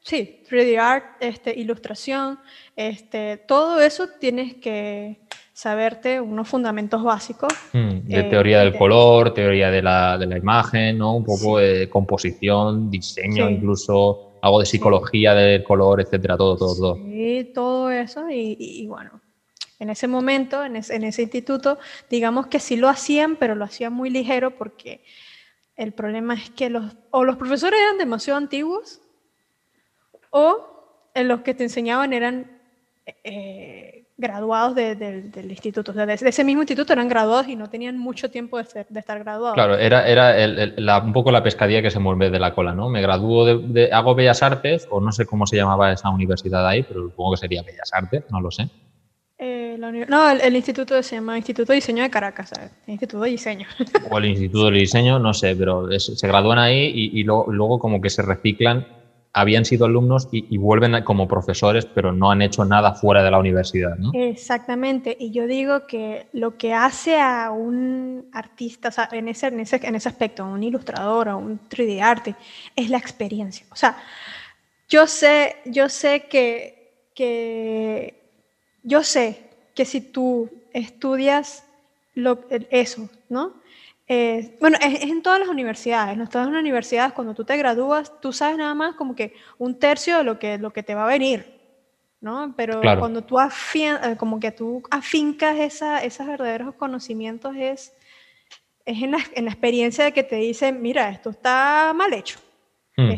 sí, 0.00 0.42
3D 0.50 0.78
art, 0.78 1.04
este, 1.20 1.58
ilustración, 1.58 2.40
este, 2.74 3.36
todo 3.36 3.80
eso 3.80 4.08
tienes 4.18 4.54
que 4.54 5.20
saberte 5.52 6.20
unos 6.20 6.48
fundamentos 6.48 7.02
básicos. 7.02 7.52
Hmm, 7.72 8.00
de 8.04 8.20
eh, 8.20 8.24
teoría 8.24 8.60
del 8.60 8.76
color, 8.76 9.34
teoría 9.34 9.70
de 9.70 9.82
la, 9.82 10.18
de 10.18 10.26
la, 10.26 10.38
imagen, 10.38 10.98
¿no? 10.98 11.16
Un 11.16 11.24
poco 11.24 11.58
de 11.58 11.88
composición, 11.88 12.90
diseño, 12.90 13.48
incluso 13.48 14.32
algo 14.42 14.60
de 14.60 14.66
psicología 14.66 15.34
del 15.34 15.62
color, 15.62 16.00
etcétera, 16.00 16.36
todo, 16.36 16.56
todo, 16.56 16.74
todo. 16.74 16.96
Sí, 16.96 17.50
todo 17.54 17.90
eso 17.90 18.28
y, 18.30 18.86
bueno. 18.88 19.20
En 19.78 19.90
ese 19.90 20.06
momento, 20.06 20.64
en 20.64 20.76
ese, 20.76 20.94
en 20.94 21.02
ese 21.02 21.22
instituto, 21.22 21.76
digamos 22.08 22.46
que 22.46 22.60
sí 22.60 22.76
lo 22.76 22.88
hacían, 22.88 23.34
pero 23.34 23.56
lo 23.56 23.64
hacían 23.64 23.92
muy 23.92 24.10
ligero 24.10 24.56
porque 24.56 25.02
el 25.76 25.92
problema 25.92 26.34
es 26.34 26.50
que 26.50 26.70
los, 26.70 26.96
o 27.10 27.24
los 27.24 27.36
profesores 27.36 27.80
eran 27.80 27.98
demasiado 27.98 28.38
antiguos 28.38 29.00
o 30.30 31.10
en 31.14 31.26
los 31.26 31.40
que 31.40 31.54
te 31.54 31.64
enseñaban 31.64 32.12
eran 32.12 32.60
eh, 33.24 34.01
graduados 34.22 34.74
del 34.74 35.50
instituto, 35.50 35.90
o 35.90 35.94
sea, 35.94 36.06
de, 36.06 36.14
ese 36.14 36.44
mismo 36.44 36.62
instituto 36.62 36.94
eran 36.94 37.08
graduados 37.08 37.48
y 37.48 37.56
no 37.56 37.68
tenían 37.68 37.98
mucho 37.98 38.30
tiempo 38.30 38.56
de, 38.56 38.86
de 38.88 39.00
estar 39.00 39.18
graduados. 39.18 39.54
Claro, 39.54 39.76
era, 39.76 40.08
era 40.08 40.98
un 41.00 41.12
poco 41.12 41.30
la 41.30 41.42
pescadilla 41.42 41.82
que 41.82 41.90
se 41.90 41.98
mueve 41.98 42.30
de 42.30 42.38
la 42.38 42.54
cola, 42.54 42.74
¿no? 42.74 42.88
Me 42.88 43.02
gradúo 43.02 43.44
de, 43.44 43.92
hago 43.92 44.14
Bellas 44.14 44.42
Artes, 44.42 44.88
o 44.90 45.00
no 45.00 45.12
sé 45.12 45.26
cómo 45.26 45.46
se 45.46 45.56
llamaba 45.56 45.92
esa 45.92 46.08
universidad 46.08 46.66
ahí, 46.66 46.82
pero 46.82 47.02
supongo 47.02 47.32
que 47.32 47.38
sería 47.38 47.62
Bellas 47.62 47.90
Artes, 47.92 48.24
no 48.30 48.40
lo 48.40 48.50
sé. 48.50 48.70
Eh, 49.38 49.76
no, 49.76 50.30
el, 50.30 50.54
instituto 50.54 51.02
se 51.02 51.16
llama 51.16 51.36
Instituto 51.36 51.72
de 51.72 51.76
Diseño 51.76 52.04
de 52.04 52.10
Caracas, 52.10 52.50
¿sabes? 52.50 52.70
Instituto 52.86 53.24
de 53.24 53.30
Diseño. 53.30 53.66
O 54.08 54.18
el 54.18 54.26
Instituto 54.26 54.70
de 54.70 54.78
Diseño, 54.78 55.18
no 55.18 55.34
sé, 55.34 55.56
pero 55.56 55.88
se 55.98 56.26
gradúan 56.28 56.60
ahí 56.60 56.92
y, 56.94 57.24
luego, 57.24 57.46
luego, 57.50 57.78
como 57.80 58.00
que 58.00 58.08
se 58.08 58.22
reciclan 58.22 58.86
habían 59.32 59.64
sido 59.64 59.86
alumnos 59.86 60.28
y, 60.30 60.58
vuelven 60.58 61.02
como 61.04 61.26
profesores, 61.26 61.86
pero 61.86 62.12
no 62.12 62.30
han 62.30 62.42
hecho 62.42 62.64
nada 62.64 62.94
fuera 62.94 63.22
de 63.24 63.30
la 63.30 63.38
universidad. 63.38 63.96
Exactamente, 64.12 65.16
y 65.18 65.30
yo 65.30 65.46
digo 65.46 65.86
que 65.86 66.26
lo 66.32 66.58
que 66.58 66.74
hace 66.74 67.18
a 67.18 67.50
un 67.50 68.28
artista, 68.32 68.88
o 68.88 68.92
sea, 68.92 69.08
en 69.10 69.28
ese, 69.28 69.46
en 69.46 69.60
ese, 69.60 69.80
en 69.82 69.94
ese 69.94 70.08
aspecto, 70.08 70.42
a 70.42 70.46
un 70.46 70.62
ilustrador, 70.62 71.30
a 71.30 71.36
un 71.36 71.58
3D 71.68 72.02
arte, 72.02 72.34
es 72.76 72.90
la 72.90 72.98
experiencia. 72.98 73.66
O 73.70 73.76
sea, 73.76 73.96
yo 74.88 75.06
sé, 75.06 75.56
yo 75.64 75.88
sé 75.88 76.26
que, 76.28 77.08
que 77.14 78.20
yo 78.82 79.02
sé 79.02 79.48
que 79.74 79.86
si 79.86 80.02
tú 80.02 80.50
estudias 80.74 81.64
eso, 82.70 83.08
¿no? 83.30 83.54
Eh, 84.08 84.56
bueno, 84.60 84.78
es, 84.80 85.02
en 85.02 85.22
todas 85.22 85.40
las 85.40 85.48
universidades. 85.48 86.18
En 86.18 86.26
todas 86.28 86.48
las 86.48 86.60
universidades, 86.60 87.12
cuando 87.12 87.34
tú 87.34 87.44
te 87.44 87.56
gradúas, 87.56 88.20
tú 88.20 88.32
sabes 88.32 88.58
nada 88.58 88.74
más 88.74 88.94
como 88.94 89.14
que 89.14 89.34
un 89.58 89.78
tercio 89.78 90.18
de 90.18 90.24
lo 90.24 90.38
que, 90.38 90.58
lo 90.58 90.72
que 90.72 90.82
te 90.82 90.94
va 90.94 91.04
a 91.04 91.08
venir, 91.08 91.60
¿no? 92.20 92.54
Pero 92.56 92.80
cuando 92.98 93.22
tú, 93.22 93.38
eh, 93.38 94.16
como 94.18 94.40
que 94.40 94.52
tú 94.52 94.82
afincas 94.90 95.58
esa, 95.58 96.02
esos 96.02 96.26
verdaderos 96.26 96.74
conocimientos 96.74 97.54
es, 97.56 97.94
es 98.84 99.02
en, 99.02 99.12
la, 99.12 99.18
en 99.34 99.44
la 99.44 99.50
experiencia 99.52 100.04
de 100.04 100.12
que 100.12 100.22
te 100.22 100.36
dicen, 100.36 100.82
mira, 100.82 101.08
esto 101.10 101.30
está 101.30 101.92
mal 101.94 102.12
hecho. 102.12 102.38
Hmm. 102.94 103.10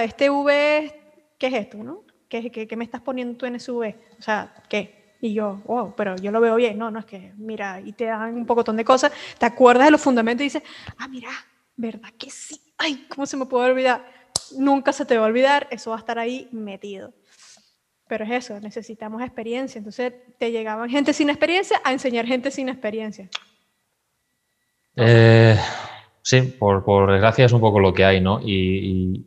este 0.00 0.30
V, 0.30 1.34
¿qué 1.38 1.46
es 1.46 1.54
esto, 1.54 1.76
no? 1.78 2.04
¿Qué, 2.28 2.50
qué, 2.50 2.66
qué 2.66 2.76
me 2.76 2.84
estás 2.84 3.02
poniendo 3.02 3.36
tú 3.36 3.44
en 3.44 3.56
ese 3.56 3.70
V? 3.70 3.94
O 4.18 4.22
sea, 4.22 4.54
¿qué? 4.68 5.03
Y 5.24 5.32
yo, 5.32 5.62
wow, 5.64 5.94
pero 5.96 6.16
yo 6.16 6.30
lo 6.30 6.38
veo 6.38 6.54
bien. 6.56 6.76
No, 6.76 6.90
no 6.90 6.98
es 6.98 7.06
que, 7.06 7.32
mira, 7.38 7.80
y 7.80 7.92
te 7.92 8.04
dan 8.04 8.34
un 8.34 8.44
pocotón 8.44 8.76
de 8.76 8.84
cosas, 8.84 9.10
te 9.38 9.46
acuerdas 9.46 9.86
de 9.86 9.90
los 9.90 10.02
fundamentos 10.02 10.42
y 10.42 10.44
dices, 10.44 10.62
ah, 10.98 11.08
mira, 11.08 11.30
¿verdad 11.76 12.10
que 12.18 12.28
sí? 12.28 12.60
Ay, 12.76 13.06
¿cómo 13.08 13.24
se 13.24 13.38
me 13.38 13.46
puede 13.46 13.70
olvidar? 13.70 14.04
Nunca 14.58 14.92
se 14.92 15.06
te 15.06 15.16
va 15.16 15.24
a 15.24 15.28
olvidar, 15.28 15.66
eso 15.70 15.88
va 15.88 15.96
a 15.96 16.00
estar 16.00 16.18
ahí 16.18 16.46
metido. 16.52 17.14
Pero 18.06 18.26
es 18.26 18.32
eso, 18.32 18.60
necesitamos 18.60 19.22
experiencia. 19.22 19.78
Entonces 19.78 20.12
te 20.38 20.52
llegaban 20.52 20.90
gente 20.90 21.14
sin 21.14 21.30
experiencia 21.30 21.80
a 21.84 21.94
enseñar 21.94 22.26
gente 22.26 22.50
sin 22.50 22.68
experiencia. 22.68 23.30
Eh, 24.94 25.58
sí, 26.20 26.42
por, 26.42 26.84
por, 26.84 27.10
desgracia 27.10 27.46
es 27.46 27.52
un 27.54 27.62
poco 27.62 27.80
lo 27.80 27.94
que 27.94 28.04
hay, 28.04 28.20
¿no? 28.20 28.42
y 28.42 29.24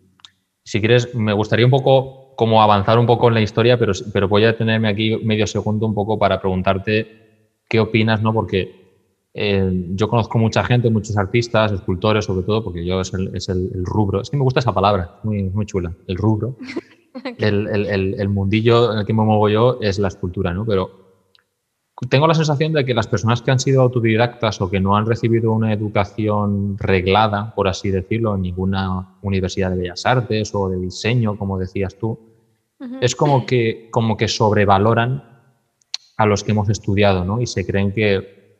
si 0.68 0.82
quieres, 0.82 1.16
me 1.16 1.32
gustaría 1.32 1.66
un 1.66 1.72
poco 1.72 2.36
como 2.36 2.62
avanzar 2.62 3.00
un 3.00 3.06
poco 3.06 3.30
en 3.30 3.36
la 3.36 3.42
historia, 3.42 3.80
pero, 3.80 3.94
pero 4.12 4.28
voy 4.28 4.44
a 4.44 4.58
tenerme 4.58 4.90
aquí 4.90 5.16
medio 5.24 5.48
segundo 5.48 5.86
un 5.86 5.96
poco 5.96 6.20
para 6.20 6.42
preguntarte 6.42 7.08
qué 7.70 7.80
opinas, 7.80 8.22
¿no? 8.22 8.34
Porque 8.34 8.76
eh, 9.34 9.86
yo 9.92 10.10
conozco 10.10 10.38
mucha 10.38 10.66
gente, 10.66 10.90
muchos 10.90 11.16
artistas, 11.16 11.72
escultores 11.72 12.26
sobre 12.26 12.46
todo, 12.46 12.66
porque 12.66 12.86
yo 12.86 13.00
es 13.00 13.14
el, 13.14 13.34
es 13.34 13.48
el, 13.48 13.72
rubro, 13.86 14.20
es 14.20 14.30
que 14.30 14.36
me 14.36 14.44
gusta 14.44 14.60
esa 14.60 14.74
palabra, 14.74 15.22
muy, 15.24 15.44
muy 15.44 15.66
chula, 15.66 15.94
el 16.06 16.18
rubro. 16.18 16.58
el, 17.38 17.68
el, 18.20 18.28
mundillo 18.28 18.92
en 18.92 19.00
el 19.00 19.06
que 19.06 19.14
me 19.14 19.24
muevo 19.24 19.48
yo 19.48 19.78
es 19.80 20.00
la 20.00 20.10
escultura, 20.10 20.54
¿no? 20.54 20.66
Pero 20.66 21.07
tengo 22.06 22.28
la 22.28 22.36
sensación 22.36 22.74
de 22.74 22.86
que 22.86 22.94
las 22.94 23.08
personas 23.08 23.42
que 23.42 23.50
han 23.50 23.60
sido 23.60 23.82
autodidactas 23.82 24.62
o 24.62 24.70
que 24.70 24.80
no 24.80 24.96
han 24.96 25.08
recibido 25.08 25.52
una 25.52 25.74
educación 25.74 26.78
reglada, 26.78 27.56
por 27.56 27.68
así 27.68 27.90
decirlo, 27.90 28.36
en 28.36 28.44
ninguna 28.44 29.16
universidad 29.24 29.72
de 29.72 29.78
bellas 29.78 30.06
artes 30.06 30.54
o 30.54 30.70
de 30.70 30.78
diseño, 30.78 31.38
como 31.38 31.58
decías 31.58 31.98
tú, 31.98 32.20
es 33.02 33.16
como 33.16 33.48
que, 33.48 33.90
como 33.90 34.16
que 34.16 34.28
sobrevaloran 34.28 35.24
a 36.18 36.26
los 36.28 36.44
que 36.44 36.52
hemos 36.52 36.70
estudiado, 36.70 37.26
¿no? 37.26 37.42
Y 37.42 37.48
se 37.48 37.66
creen 37.66 37.92
que, 37.92 38.60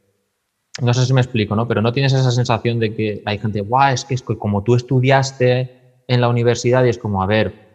no 0.82 0.92
sé 0.96 1.06
si 1.06 1.14
me 1.14 1.22
explico, 1.22 1.56
¿no? 1.56 1.68
Pero 1.68 1.84
no 1.84 1.94
tienes 1.94 2.14
esa 2.14 2.32
sensación 2.32 2.80
de 2.80 2.96
que 2.96 3.22
hay 3.24 3.38
gente, 3.38 3.62
guau, 3.62 3.94
es 3.94 4.04
que 4.04 4.16
es 4.16 4.24
como 4.24 4.64
tú 4.64 4.74
estudiaste 4.74 6.04
en 6.08 6.22
la 6.22 6.30
universidad 6.30 6.84
y 6.86 6.90
es 6.90 6.98
como, 6.98 7.22
a 7.22 7.28
ver, 7.28 7.68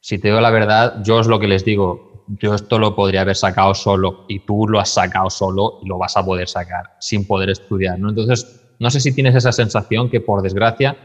si 0.00 0.18
te 0.18 0.28
digo 0.28 0.40
la 0.42 0.50
verdad, 0.50 1.02
yo 1.02 1.20
es 1.20 1.26
lo 1.26 1.40
que 1.40 1.48
les 1.48 1.64
digo, 1.64 2.07
yo 2.28 2.54
esto 2.54 2.78
lo 2.78 2.94
podría 2.94 3.22
haber 3.22 3.36
sacado 3.36 3.74
solo 3.74 4.24
y 4.28 4.40
tú 4.40 4.66
lo 4.68 4.80
has 4.80 4.90
sacado 4.90 5.30
solo 5.30 5.78
y 5.82 5.88
lo 5.88 5.98
vas 5.98 6.16
a 6.16 6.24
poder 6.24 6.48
sacar 6.48 6.96
sin 7.00 7.26
poder 7.26 7.50
estudiar, 7.50 7.98
¿no? 7.98 8.10
Entonces, 8.10 8.74
no 8.78 8.90
sé 8.90 9.00
si 9.00 9.14
tienes 9.14 9.34
esa 9.34 9.52
sensación 9.52 10.10
que 10.10 10.20
por 10.20 10.42
desgracia, 10.42 10.96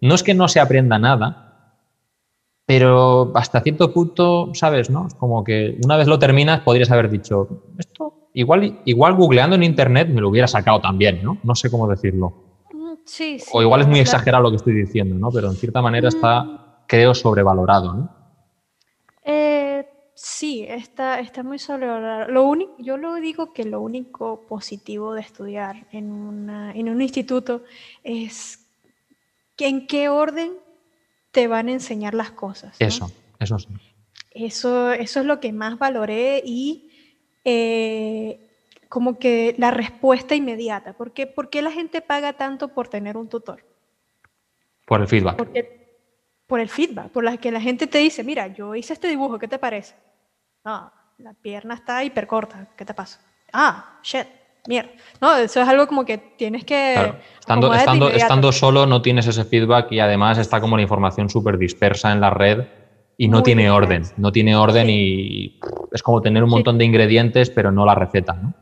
no 0.00 0.14
es 0.14 0.22
que 0.22 0.34
no 0.34 0.48
se 0.48 0.60
aprenda 0.60 0.98
nada, 0.98 1.74
pero 2.66 3.32
hasta 3.34 3.60
cierto 3.60 3.92
punto, 3.92 4.50
¿sabes? 4.54 4.90
¿no? 4.90 5.06
Es 5.06 5.14
como 5.14 5.42
que 5.42 5.78
una 5.84 5.96
vez 5.96 6.06
lo 6.06 6.18
terminas 6.18 6.60
podrías 6.60 6.90
haber 6.90 7.10
dicho, 7.10 7.48
esto 7.78 8.30
igual, 8.34 8.80
igual 8.84 9.14
googleando 9.14 9.56
en 9.56 9.62
internet 9.62 10.08
me 10.08 10.20
lo 10.20 10.28
hubiera 10.28 10.46
sacado 10.46 10.80
también, 10.80 11.22
¿no? 11.22 11.38
No 11.42 11.54
sé 11.54 11.70
cómo 11.70 11.88
decirlo. 11.88 12.34
Mm, 12.72 12.92
sí, 13.04 13.38
sí. 13.38 13.50
O 13.52 13.62
igual 13.62 13.80
es 13.80 13.88
muy 13.88 14.00
exagerado 14.00 14.44
lo 14.44 14.50
que 14.50 14.56
estoy 14.56 14.74
diciendo, 14.74 15.16
¿no? 15.16 15.30
Pero 15.30 15.48
en 15.48 15.56
cierta 15.56 15.82
manera 15.82 16.08
está, 16.08 16.42
mm. 16.42 16.60
creo, 16.86 17.14
sobrevalorado, 17.14 17.94
¿no? 17.94 18.17
Sí, 20.20 20.66
está, 20.68 21.20
está 21.20 21.44
muy 21.44 21.60
sobrevalorado. 21.60 22.28
Lo 22.28 22.42
único, 22.42 22.74
yo 22.78 22.96
lo 22.96 23.14
digo 23.14 23.52
que 23.52 23.62
lo 23.62 23.80
único 23.80 24.48
positivo 24.48 25.14
de 25.14 25.20
estudiar 25.20 25.86
en, 25.92 26.10
una, 26.10 26.72
en 26.72 26.88
un 26.88 27.00
instituto 27.00 27.62
es 28.02 28.66
que 29.54 29.68
en 29.68 29.86
qué 29.86 30.08
orden 30.08 30.54
te 31.30 31.46
van 31.46 31.68
a 31.68 31.72
enseñar 31.72 32.14
las 32.14 32.32
cosas. 32.32 32.74
Eso, 32.80 33.12
eso 33.38 33.60
sí. 33.60 33.68
Eso, 34.32 34.92
eso 34.92 35.20
es 35.20 35.26
lo 35.26 35.38
que 35.38 35.52
más 35.52 35.78
valoré 35.78 36.42
y 36.44 36.90
eh, 37.44 38.40
como 38.88 39.20
que 39.20 39.54
la 39.56 39.70
respuesta 39.70 40.34
inmediata. 40.34 40.94
¿Por 40.94 41.12
qué, 41.12 41.28
¿Por 41.28 41.48
qué, 41.48 41.62
la 41.62 41.70
gente 41.70 42.00
paga 42.00 42.32
tanto 42.32 42.74
por 42.74 42.88
tener 42.88 43.16
un 43.16 43.28
tutor? 43.28 43.64
Por 44.84 45.00
el 45.00 45.06
feedback. 45.06 45.36
Porque, 45.36 45.78
por 46.48 46.58
el 46.58 46.68
feedback, 46.68 47.12
por 47.12 47.22
la 47.22 47.36
que 47.36 47.52
la 47.52 47.60
gente 47.60 47.86
te 47.86 47.98
dice, 47.98 48.24
mira, 48.24 48.48
yo 48.48 48.74
hice 48.74 48.94
este 48.94 49.06
dibujo, 49.06 49.38
¿qué 49.38 49.46
te 49.46 49.60
parece? 49.60 49.94
Ah, 50.70 50.92
la 51.16 51.32
pierna 51.32 51.72
está 51.72 52.04
hiper 52.04 52.26
corta, 52.26 52.68
¿qué 52.76 52.84
te 52.84 52.92
pasa? 52.92 53.20
Ah, 53.54 53.98
shit, 54.02 54.26
mierda. 54.66 54.90
No, 55.18 55.34
eso 55.34 55.62
es 55.62 55.66
algo 55.66 55.86
como 55.86 56.04
que 56.04 56.18
tienes 56.18 56.62
que... 56.64 56.92
Estando, 57.40 57.72
estando, 57.72 58.10
estando, 58.10 58.52
solo 58.52 58.84
no 58.84 59.00
tienes 59.00 59.26
ese 59.26 59.46
feedback 59.46 59.90
y 59.92 60.00
además 60.00 60.36
está 60.36 60.60
como 60.60 60.76
la 60.76 60.82
información 60.82 61.30
súper 61.30 61.56
dispersa 61.56 62.12
en 62.12 62.20
la 62.20 62.28
red 62.28 62.66
y 63.16 63.28
no 63.28 63.42
tiene 63.42 63.70
orden. 63.70 64.02
No 64.18 64.30
tiene 64.30 64.56
orden 64.56 64.90
y 64.90 65.58
es 65.90 66.02
como 66.02 66.20
tener 66.20 66.44
un 66.44 66.50
montón 66.50 66.76
de 66.76 66.84
ingredientes 66.84 67.48
pero 67.48 67.72
no 67.72 67.86
la 67.86 67.94
receta, 67.94 68.34
¿no? 68.34 68.52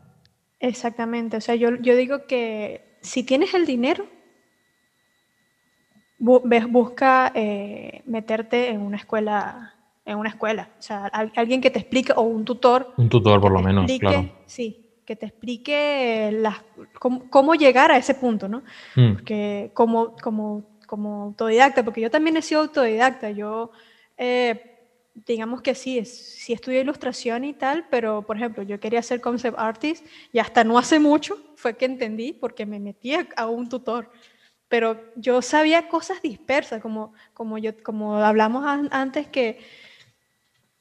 Exactamente. 0.60 1.36
O 1.38 1.40
sea, 1.40 1.56
yo, 1.56 1.70
yo 1.80 1.96
digo 1.96 2.28
que 2.28 2.98
si 3.00 3.24
tienes 3.24 3.52
el 3.52 3.66
dinero, 3.66 4.06
busca 6.20 7.32
eh, 7.34 8.02
meterte 8.06 8.68
en 8.68 8.80
una 8.82 8.96
escuela 8.96 9.75
en 10.06 10.16
una 10.18 10.28
escuela, 10.28 10.70
o 10.78 10.82
sea, 10.82 11.06
alguien 11.06 11.60
que 11.60 11.70
te 11.70 11.80
explique 11.80 12.12
o 12.14 12.22
un 12.22 12.44
tutor. 12.44 12.94
Un 12.96 13.08
tutor 13.08 13.40
por 13.40 13.50
lo 13.50 13.60
menos, 13.60 13.90
claro. 13.98 14.30
Sí, 14.46 14.86
que 15.04 15.16
te 15.16 15.26
explique 15.26 16.30
las, 16.32 16.58
cómo, 16.98 17.54
llegar 17.56 17.90
a 17.90 17.96
ese 17.96 18.14
punto, 18.14 18.48
¿no? 18.48 18.62
Mm. 18.94 19.14
Porque 19.14 19.70
como, 19.74 20.14
como, 20.16 20.78
como 20.86 21.24
autodidacta, 21.24 21.84
porque 21.84 22.00
yo 22.00 22.10
también 22.10 22.36
he 22.36 22.42
sido 22.42 22.60
autodidacta, 22.60 23.30
yo, 23.32 23.72
eh, 24.16 24.78
digamos 25.26 25.60
que 25.60 25.74
sí, 25.74 26.04
sí 26.04 26.52
estudié 26.52 26.82
ilustración 26.82 27.44
y 27.44 27.54
tal, 27.54 27.86
pero 27.90 28.22
por 28.22 28.36
ejemplo, 28.36 28.62
yo 28.62 28.78
quería 28.78 29.02
ser 29.02 29.20
concept 29.20 29.58
artist 29.58 30.06
y 30.32 30.38
hasta 30.38 30.62
no 30.62 30.78
hace 30.78 31.00
mucho 31.00 31.36
fue 31.56 31.76
que 31.76 31.84
entendí 31.84 32.32
porque 32.32 32.64
me 32.64 32.78
metí 32.78 33.12
a 33.34 33.46
un 33.46 33.68
tutor. 33.68 34.10
Pero 34.68 35.00
yo 35.14 35.42
sabía 35.42 35.88
cosas 35.88 36.20
dispersas, 36.22 36.82
como, 36.82 37.12
como, 37.34 37.56
yo, 37.58 37.72
como 37.82 38.16
hablamos 38.16 38.64
antes, 38.90 39.28
que 39.28 39.60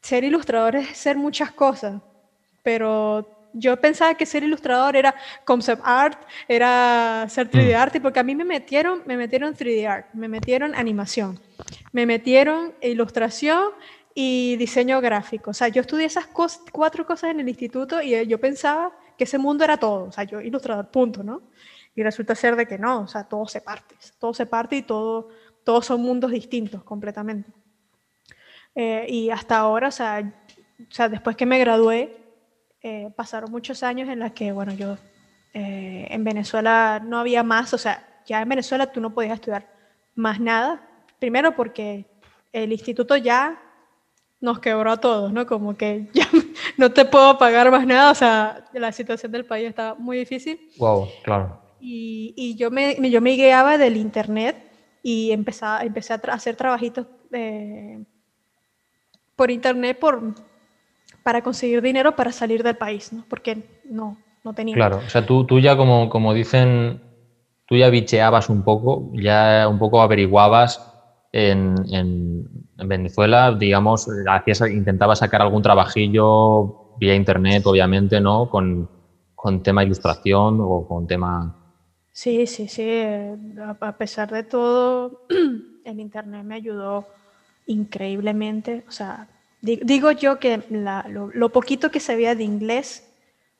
ser 0.05 0.23
ilustrador 0.23 0.75
es 0.75 0.95
ser 0.95 1.17
muchas 1.17 1.51
cosas, 1.51 1.99
pero 2.61 3.27
yo 3.53 3.75
pensaba 3.81 4.13
que 4.13 4.27
ser 4.27 4.43
ilustrador 4.43 4.95
era 4.95 5.15
concept 5.45 5.81
art, 5.83 6.19
era 6.47 7.25
ser 7.27 7.49
3D 7.49 7.73
mm. 7.73 7.81
art, 7.81 7.95
porque 8.03 8.19
a 8.19 8.23
mí 8.23 8.35
me 8.35 8.45
metieron, 8.45 9.01
me 9.07 9.17
metieron 9.17 9.55
3D 9.55 9.87
art, 9.87 10.13
me 10.13 10.27
metieron 10.27 10.75
animación, 10.75 11.39
me 11.91 12.05
metieron 12.05 12.75
ilustración 12.83 13.69
y 14.13 14.57
diseño 14.57 15.01
gráfico. 15.01 15.49
O 15.49 15.53
sea, 15.55 15.69
yo 15.69 15.81
estudié 15.81 16.05
esas 16.05 16.27
cuatro 16.71 17.03
cosas 17.07 17.31
en 17.31 17.39
el 17.39 17.49
instituto 17.49 17.99
y 17.99 18.27
yo 18.27 18.39
pensaba 18.39 18.91
que 19.17 19.23
ese 19.23 19.39
mundo 19.39 19.63
era 19.63 19.77
todo, 19.77 20.03
o 20.05 20.11
sea, 20.11 20.23
yo 20.25 20.39
ilustrador, 20.39 20.91
punto, 20.91 21.23
¿no? 21.23 21.41
Y 21.95 22.03
resulta 22.03 22.35
ser 22.35 22.55
de 22.55 22.67
que 22.67 22.77
no, 22.77 23.01
o 23.01 23.07
sea, 23.07 23.23
todo 23.23 23.47
se 23.47 23.61
parte, 23.61 23.95
todo 24.19 24.35
se 24.35 24.45
parte 24.45 24.75
y 24.75 24.83
todo, 24.83 25.29
todos 25.63 25.87
son 25.87 26.01
mundos 26.01 26.29
distintos 26.29 26.83
completamente. 26.83 27.49
Eh, 28.75 29.05
y 29.09 29.29
hasta 29.29 29.57
ahora, 29.57 29.87
o 29.87 29.91
sea, 29.91 30.33
o 30.79 30.93
sea, 30.93 31.09
después 31.09 31.35
que 31.35 31.45
me 31.45 31.59
gradué, 31.59 32.17
eh, 32.81 33.09
pasaron 33.15 33.49
muchos 33.51 33.81
años 33.83 34.09
en 34.09 34.19
los 34.19 34.31
que, 34.33 34.51
bueno, 34.51 34.73
yo 34.73 34.97
eh, 35.53 36.07
en 36.09 36.23
Venezuela 36.23 37.01
no 37.03 37.17
había 37.17 37.41
más, 37.43 37.73
o 37.73 37.77
sea, 37.77 38.05
ya 38.25 38.41
en 38.41 38.49
Venezuela 38.49 38.91
tú 38.91 38.99
no 38.99 39.13
podías 39.13 39.35
estudiar 39.35 39.67
más 40.13 40.39
nada, 40.39 40.87
primero 41.17 41.55
porque 41.55 42.05
el 42.51 42.71
instituto 42.71 43.15
ya 43.15 43.61
nos 44.41 44.59
quebró 44.59 44.91
a 44.91 44.97
todos, 44.97 45.31
¿no? 45.31 45.45
Como 45.45 45.77
que 45.77 46.09
ya 46.13 46.27
no 46.77 46.91
te 46.91 47.05
puedo 47.05 47.37
pagar 47.37 47.71
más 47.71 47.87
nada, 47.87 48.11
o 48.11 48.15
sea, 48.15 48.65
la 48.73 48.91
situación 48.91 49.31
del 49.31 49.45
país 49.45 49.69
está 49.69 49.95
muy 49.95 50.17
difícil. 50.17 50.59
Wow, 50.77 51.07
claro. 51.23 51.61
Y, 51.79 52.33
y 52.35 52.55
yo, 52.55 52.71
me, 52.71 52.97
yo 53.09 53.21
me 53.21 53.31
guiaba 53.31 53.77
del 53.77 53.95
internet 53.95 54.57
y 55.01 55.31
empecé, 55.31 55.65
empecé 55.81 56.13
a 56.13 56.17
hacer 56.17 56.55
trabajitos 56.55 57.07
eh, 57.31 58.03
por 59.35 59.51
internet 59.51 59.97
por, 59.99 60.21
para 61.23 61.41
conseguir 61.41 61.81
dinero 61.81 62.15
para 62.15 62.31
salir 62.31 62.63
del 62.63 62.75
país, 62.75 63.11
¿no? 63.11 63.25
Porque 63.29 63.81
no, 63.89 64.17
no 64.43 64.53
tenía. 64.53 64.75
Claro, 64.75 65.01
o 65.05 65.09
sea, 65.09 65.25
tú, 65.25 65.45
tú 65.45 65.59
ya 65.59 65.75
como, 65.75 66.09
como 66.09 66.33
dicen, 66.33 67.01
tú 67.65 67.75
ya 67.75 67.89
bicheabas 67.89 68.49
un 68.49 68.63
poco, 68.63 69.11
ya 69.13 69.67
un 69.67 69.79
poco 69.79 70.01
averiguabas 70.01 70.93
en, 71.31 71.75
en, 71.91 72.65
Venezuela, 72.77 73.53
digamos, 73.53 74.07
hacías, 74.29 74.61
intentabas 74.69 75.19
sacar 75.19 75.41
algún 75.41 75.61
trabajillo 75.61 76.95
vía 76.97 77.15
internet, 77.15 77.63
obviamente, 77.65 78.19
¿no? 78.19 78.49
Con, 78.49 78.89
con 79.33 79.63
tema 79.63 79.83
ilustración 79.83 80.59
o 80.61 80.85
con 80.87 81.07
tema... 81.07 81.55
Sí, 82.11 82.45
sí, 82.47 82.67
sí. 82.67 83.01
A 83.81 83.97
pesar 83.97 84.29
de 84.31 84.43
todo, 84.43 85.25
el 85.85 85.99
internet 85.99 86.43
me 86.43 86.55
ayudó 86.55 87.05
increíblemente. 87.65 88.83
O 88.87 88.91
sea, 88.91 89.27
digo 89.61 90.11
yo 90.11 90.39
que 90.39 90.61
lo, 90.69 91.49
poquito 91.49 91.91
que 91.91 91.99
sabía 91.99 92.35
de 92.35 92.43
inglés, 92.43 93.07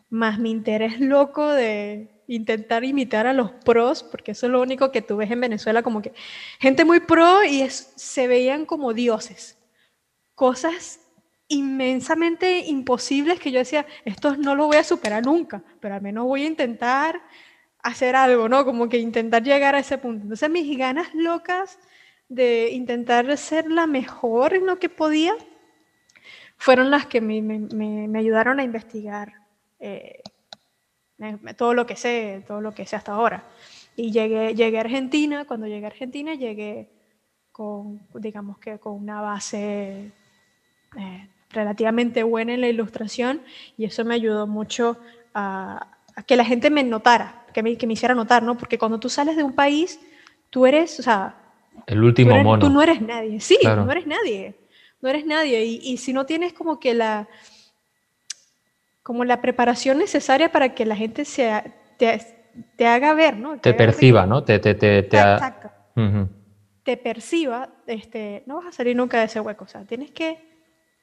más 0.10 0.40
mi 0.40 0.52
interés 0.52 1.00
loco 1.00 1.48
de 1.48 2.10
intentar 2.28 2.84
imitar 2.84 3.28
a 3.28 3.34
los 3.34 3.52
pros, 3.52 4.04
porque 4.04 4.32
eso 4.32 4.48
es 4.48 4.52
lo 4.52 4.62
único 4.62 4.92
que 4.92 5.02
tú 5.02 5.18
ves 5.18 5.30
en 5.30 5.42
Venezuela, 5.42 5.84
como 5.84 6.02
que 6.02 6.14
gente 6.60 6.84
muy 6.84 7.00
pro 7.00 7.44
y 7.44 7.68
se 7.70 8.28
veían 8.28 8.66
como 8.66 8.94
dioses. 8.94 9.58
Cosas 10.34 11.00
inmensamente 11.48 12.60
imposibles 12.66 13.40
que 13.40 13.52
yo 13.52 13.60
decía, 13.60 13.86
esto 14.04 14.36
no 14.38 14.56
lo 14.56 14.66
voy 14.66 14.78
a 14.78 14.84
superar 14.84 15.24
nunca, 15.24 15.62
pero 15.80 15.96
al 15.96 16.02
menos 16.02 16.26
voy 16.26 16.44
a 16.44 16.48
intentar 16.48 17.22
hacer 17.84 18.16
algo, 18.16 18.50
¿no? 18.50 18.66
Como 18.66 18.90
que 18.90 18.98
intentar 18.98 19.44
llegar 19.44 19.76
a 19.76 19.80
ese 19.80 20.00
punto. 20.00 20.24
Entonces 20.24 20.50
mis 20.50 20.76
ganas 20.76 21.14
locas 21.14 21.78
de 22.30 22.70
intentar 22.72 23.38
ser 23.38 23.70
la 23.70 23.88
mejor 23.88 24.54
en 24.54 24.66
lo 24.66 24.80
que 24.80 24.90
podía, 24.90 25.34
fueron 26.58 26.90
las 26.90 27.06
que 27.06 27.22
me, 27.22 27.42
me, 27.42 28.20
ayudaron 28.20 28.60
a 28.60 28.64
investigar 28.64 29.34
eh, 29.80 30.22
todo 31.58 31.74
lo 31.74 31.86
que 31.86 31.96
sé, 31.96 32.44
todo 32.48 32.62
lo 32.62 32.74
que 32.74 32.86
sé 32.86 32.96
hasta 32.96 33.14
ahora. 33.14 33.44
Y 33.96 34.12
llegué, 34.12 34.56
llegué 34.56 34.78
a 34.78 34.82
Argentina, 34.82 35.46
cuando 35.46 35.68
llegué 35.68 35.86
a 35.86 35.90
Argentina 35.90 36.34
llegué 36.36 36.90
con, 37.52 38.02
digamos 38.16 38.58
que 38.58 38.80
con 38.80 38.94
una 38.94 39.22
base 39.22 40.12
eh, 40.98 41.30
relativamente 41.52 42.24
buena 42.24 42.54
en 42.54 42.62
la 42.62 42.68
ilustración 42.68 43.42
y 43.78 43.86
eso 43.86 44.04
me 44.04 44.16
ayudó 44.16 44.48
mucho 44.48 44.98
a, 45.34 45.98
que 46.26 46.36
la 46.36 46.46
gente 46.46 46.70
me 46.70 46.84
notara, 46.84 47.46
que 47.54 47.64
me, 47.64 47.78
que 47.78 47.88
me 47.88 47.94
hiciera 47.94 48.16
notar, 48.16 48.44
¿no? 48.44 48.58
Porque 48.58 48.78
cuando 48.78 49.00
tú 49.00 49.10
sales 49.10 49.38
de 49.38 49.44
un 49.44 49.54
país, 49.54 50.00
tú 50.50 50.66
eres, 50.66 51.00
el 51.88 52.04
último 52.04 52.36
tú 52.36 52.44
mono. 52.44 52.66
Tú 52.68 52.70
no 52.72 52.82
eres 52.82 53.02
nadie. 53.02 53.40
Sí, 53.40 53.58
no 53.64 53.92
eres 53.92 54.08
nadie. 54.08 54.56
No 55.02 55.10
eres 55.10 55.26
nadie. 55.26 55.64
Y, 55.64 55.98
si 55.98 56.14
no 56.14 56.26
tienes 56.26 56.54
como 56.54 56.80
que 56.80 56.94
la 56.94 57.28
como 59.04 59.24
la 59.24 59.40
preparación 59.40 60.00
necesaria 60.00 60.52
para 60.52 60.74
que 60.74 60.84
la 60.84 60.96
gente 60.96 61.26
se, 61.26 61.62
te, 61.98 62.88
haga 62.88 63.14
ver, 63.14 63.38
¿no? 63.38 63.60
Te, 63.60 63.76
perciba, 63.76 64.26
¿no? 64.26 64.44
Te, 64.44 64.58
te, 64.58 64.74
te, 64.74 64.98
Exacto. 64.98 65.70
Te 66.82 66.98
perciba, 66.98 67.70
este, 67.86 68.42
no 68.48 68.56
vas 68.56 68.68
a 68.68 68.72
salir 68.72 68.96
nunca 68.96 69.20
de 69.20 69.26
ese 69.26 69.40
hueco. 69.40 69.66
O 69.66 69.68
sea, 69.68 69.86
tienes 69.86 70.10
que. 70.10 70.40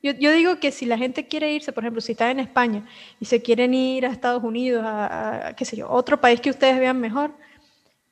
Yo, 0.03 0.13
yo, 0.15 0.33
digo 0.33 0.59
que 0.59 0.73
si 0.73 0.85
la 0.85 0.99
gente 0.99 1.29
quiere 1.29 1.53
irse, 1.53 1.73
por 1.73 1.85
ejemplo, 1.85 2.01
si 2.01 2.11
está 2.11 2.29
en 2.33 2.41
España 2.41 2.85
y 3.21 3.27
se 3.27 3.41
quieren 3.41 3.73
ir 3.73 4.05
a 4.05 4.11
Estados 4.11 4.43
Unidos, 4.43 4.83
a 4.85 5.55
qué 5.57 5.65
sé 5.65 5.77
yo, 5.77 5.89
otro 5.89 6.21
país 6.21 6.41
que 6.41 6.51
ustedes 6.51 6.81
vean 6.81 7.01
mejor, 7.01 7.31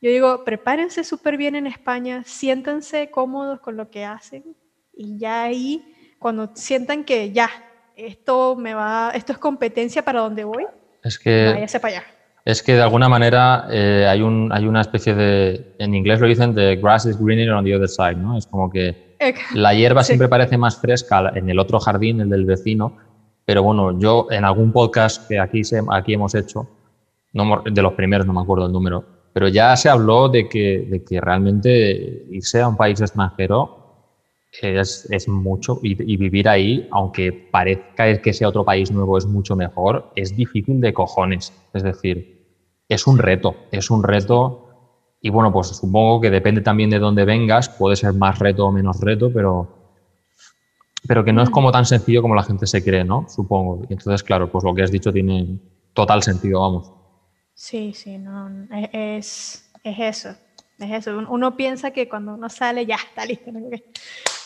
yo 0.00 0.10
digo, 0.10 0.44
prepárense 0.44 1.04
súper 1.04 1.36
bien 1.36 1.54
en 1.56 1.66
España, 1.66 2.22
siéntanse 2.24 3.10
cómodos 3.10 3.60
con 3.60 3.76
lo 3.76 3.90
que 3.90 4.04
hacen 4.04 4.56
y 4.94 5.18
ya 5.18 5.44
ahí, 5.44 5.84
cuando 6.18 6.50
sientan 6.54 7.04
que 7.04 7.32
ya, 7.32 7.50
esto 7.96 8.56
me 8.56 8.74
va, 8.74 9.12
esto 9.14 9.32
es 9.32 9.38
competencia 9.38 10.02
para 10.02 10.20
donde 10.20 10.44
voy, 10.44 10.66
es 11.02 11.18
que, 11.18 11.52
váyase 11.54 11.80
para 11.80 11.98
allá. 11.98 12.06
Es 12.44 12.62
que 12.62 12.74
de 12.74 12.82
alguna 12.82 13.08
manera 13.08 13.66
eh, 13.70 14.06
hay, 14.08 14.22
un, 14.22 14.50
hay 14.52 14.66
una 14.66 14.80
especie 14.80 15.14
de, 15.14 15.74
en 15.78 15.94
inglés 15.94 16.20
lo 16.20 16.26
dicen, 16.26 16.54
the 16.54 16.76
grass 16.76 17.04
is 17.04 17.18
greener 17.18 17.52
on 17.52 17.64
the 17.64 17.74
other 17.74 17.88
side, 17.88 18.16
¿no? 18.16 18.38
Es 18.38 18.46
como 18.46 18.70
que 18.70 19.16
la 19.54 19.74
hierba 19.74 20.02
siempre 20.04 20.28
parece 20.28 20.56
más 20.56 20.80
fresca 20.80 21.30
en 21.34 21.50
el 21.50 21.58
otro 21.58 21.78
jardín, 21.78 22.20
el 22.20 22.30
del 22.30 22.46
vecino, 22.46 22.96
pero 23.44 23.62
bueno, 23.62 23.98
yo 23.98 24.28
en 24.30 24.44
algún 24.44 24.72
podcast 24.72 25.28
que 25.28 25.38
aquí, 25.38 25.64
se, 25.64 25.82
aquí 25.90 26.14
hemos 26.14 26.34
hecho, 26.34 26.68
no, 27.32 27.62
de 27.64 27.82
los 27.82 27.92
primeros, 27.92 28.26
no 28.26 28.32
me 28.32 28.40
acuerdo 28.40 28.66
el 28.66 28.72
número, 28.72 29.19
pero 29.32 29.48
ya 29.48 29.76
se 29.76 29.88
habló 29.88 30.28
de 30.28 30.48
que, 30.48 30.86
de 30.88 31.04
que 31.04 31.20
realmente 31.20 32.26
irse 32.30 32.60
a 32.60 32.68
un 32.68 32.76
país 32.76 33.00
extranjero 33.00 33.76
es, 34.60 35.06
es 35.10 35.28
mucho 35.28 35.78
y, 35.82 36.12
y, 36.12 36.16
vivir 36.16 36.48
ahí, 36.48 36.88
aunque 36.90 37.32
parezca 37.32 38.20
que 38.20 38.32
sea 38.32 38.48
otro 38.48 38.64
país 38.64 38.90
nuevo 38.90 39.16
es 39.16 39.26
mucho 39.26 39.54
mejor, 39.54 40.10
es 40.16 40.36
difícil 40.36 40.80
de 40.80 40.92
cojones. 40.92 41.52
Es 41.72 41.82
decir, 41.82 42.40
es 42.88 43.06
un 43.06 43.18
reto, 43.18 43.54
es 43.70 43.90
un 43.90 44.02
reto 44.02 44.66
y 45.22 45.30
bueno, 45.30 45.52
pues 45.52 45.68
supongo 45.68 46.20
que 46.20 46.30
depende 46.30 46.62
también 46.62 46.90
de 46.90 46.98
dónde 46.98 47.24
vengas, 47.24 47.68
puede 47.68 47.96
ser 47.96 48.14
más 48.14 48.38
reto 48.38 48.66
o 48.66 48.72
menos 48.72 49.00
reto, 49.00 49.30
pero, 49.32 49.68
pero 51.06 51.24
que 51.24 51.32
no 51.32 51.42
es 51.42 51.50
como 51.50 51.70
tan 51.70 51.84
sencillo 51.84 52.22
como 52.22 52.34
la 52.34 52.42
gente 52.42 52.66
se 52.66 52.82
cree, 52.82 53.04
¿no? 53.04 53.26
Supongo. 53.28 53.82
Entonces, 53.90 54.22
claro, 54.22 54.50
pues 54.50 54.64
lo 54.64 54.74
que 54.74 54.82
has 54.82 54.90
dicho 54.90 55.12
tiene 55.12 55.58
total 55.92 56.22
sentido, 56.22 56.60
vamos. 56.60 56.99
Sí, 57.60 57.92
sí, 57.92 58.16
no, 58.16 58.48
e, 58.74 59.18
es, 59.18 59.70
es 59.84 59.98
eso, 59.98 60.30
es 60.78 60.90
eso. 60.90 61.18
Uno 61.28 61.58
piensa 61.58 61.90
que 61.90 62.08
cuando 62.08 62.32
uno 62.32 62.48
sale 62.48 62.86
ya 62.86 62.94
está 62.94 63.26
listo. 63.26 63.52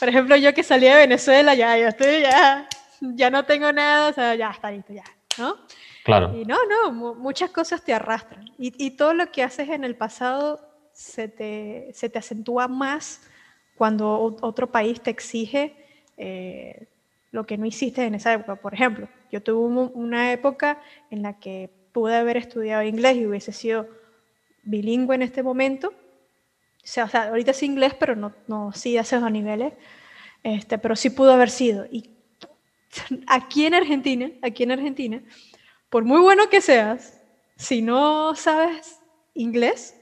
Por 0.01 0.09
ejemplo, 0.09 0.35
yo 0.35 0.53
que 0.53 0.65
salí 0.65 0.89
de 0.89 0.97
Venezuela, 0.97 1.55
ya, 1.55 1.79
ya 1.79 1.91
estoy, 1.91 2.23
ya, 2.23 2.69
ya 3.01 3.31
no 3.31 3.45
tengo 3.45 3.73
nada, 3.73 4.09
o 4.09 4.13
sea, 4.13 4.35
ya 4.35 4.51
está 4.51 4.73
listo, 4.73 4.93
ya, 4.93 5.05
¿no? 5.39 5.59
Claro. 6.03 6.37
Y 6.37 6.45
no, 6.45 6.57
no, 6.67 7.15
muchas 7.15 7.51
cosas 7.51 7.85
te 7.85 7.95
arrastran. 7.95 8.47
Y, 8.59 8.75
y, 8.85 8.91
todo 8.97 9.15
lo 9.15 9.31
que 9.31 9.45
haces 9.45 9.69
en 9.69 9.85
el 9.85 9.95
pasado 9.95 10.69
se 10.93 11.29
te, 11.29 11.91
se 11.95 12.09
te 12.09 12.19
acentúa 12.19 12.67
más 12.67 13.21
cuando 13.77 14.37
otro 14.41 14.73
país 14.73 15.01
te 15.01 15.11
exige 15.11 15.77
eh, 16.17 16.89
lo 17.31 17.47
que 17.47 17.59
no 17.59 17.65
hiciste 17.65 18.03
en 18.03 18.17
esa 18.17 18.33
época. 18.33 18.57
Por 18.57 18.75
ejemplo, 18.75 19.09
yo 19.31 19.41
tuve 19.41 19.89
una 19.95 20.33
época 20.33 20.81
en 21.13 21.23
la 21.23 21.39
que 21.39 21.84
pude 21.95 22.17
haber 22.17 22.37
estudiado 22.37 22.83
inglés 22.83 23.17
y 23.17 23.27
hubiese 23.27 23.53
sido 23.53 23.87
bilingüe 24.65 25.15
en 25.15 25.23
este 25.23 25.45
momento. 25.45 25.89
O 25.89 26.87
sea, 26.87 27.05
ahorita 27.05 27.53
es 27.53 27.63
inglés, 27.63 27.95
pero 27.99 28.17
no, 28.17 28.33
no 28.49 28.73
sí 28.73 28.99
a 28.99 29.03
esos 29.03 29.31
niveles. 29.31 29.73
Este, 30.43 30.77
pero 30.77 30.97
sí 30.97 31.11
pudo 31.11 31.33
haber 31.33 31.51
sido. 31.51 31.87
Y 31.91 32.11
aquí 33.29 33.65
en 33.65 33.75
Argentina, 33.75 34.29
aquí 34.43 34.65
en 34.65 34.73
Argentina, 34.73 35.23
por 35.89 36.05
muy 36.05 36.21
bueno 36.21 36.51
que 36.51 36.61
seas, 36.61 37.23
si 37.57 37.81
no 37.81 38.35
sabes 38.35 38.99
inglés, 39.33 39.97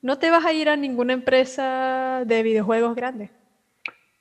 no 0.00 0.18
te 0.18 0.30
vas 0.30 0.44
a 0.46 0.54
ir 0.54 0.70
a 0.70 0.76
ninguna 0.76 1.12
empresa 1.12 2.22
de 2.26 2.42
videojuegos 2.42 2.96
grande. 2.96 3.30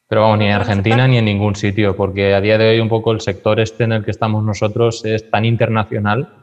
Pero 0.09 0.21
vamos, 0.21 0.37
ni 0.37 0.45
en 0.45 0.51
Argentina 0.51 1.07
ni 1.07 1.17
en 1.17 1.25
ningún 1.25 1.55
sitio, 1.55 1.95
porque 1.95 2.33
a 2.33 2.41
día 2.41 2.57
de 2.57 2.71
hoy 2.71 2.79
un 2.81 2.89
poco 2.89 3.13
el 3.13 3.21
sector 3.21 3.61
este 3.61 3.85
en 3.85 3.93
el 3.93 4.03
que 4.03 4.11
estamos 4.11 4.43
nosotros 4.43 5.03
es 5.05 5.31
tan 5.31 5.45
internacional 5.45 6.42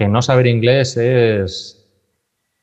que 0.00 0.08
no 0.08 0.22
saber 0.22 0.46
inglés 0.46 0.96
es, 0.96 1.86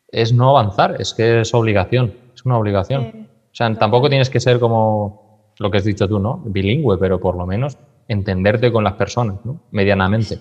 es 0.08 0.34
no 0.34 0.58
avanzar, 0.58 1.00
es 1.00 1.14
que 1.14 1.42
es 1.42 1.54
obligación, 1.54 2.12
es 2.34 2.44
una 2.44 2.58
obligación. 2.58 3.28
o 3.52 3.56
sea, 3.56 3.72
tampoco 3.76 4.10
tienes 4.10 4.32
que 4.32 4.40
ser 4.40 4.60
como 4.60 5.54
lo 5.60 5.70
que 5.70 5.78
has 5.78 5.84
dicho 5.84 6.08
tú, 6.08 6.18
¿no? 6.18 6.42
Bilingüe, 6.44 6.98
pero 6.98 7.20
por 7.20 7.36
lo 7.36 7.46
menos 7.46 7.78
entenderte 8.08 8.72
con 8.72 8.84
las 8.84 8.94
personas, 8.94 9.36
¿no? 9.46 9.62
Medianamente. 9.70 10.40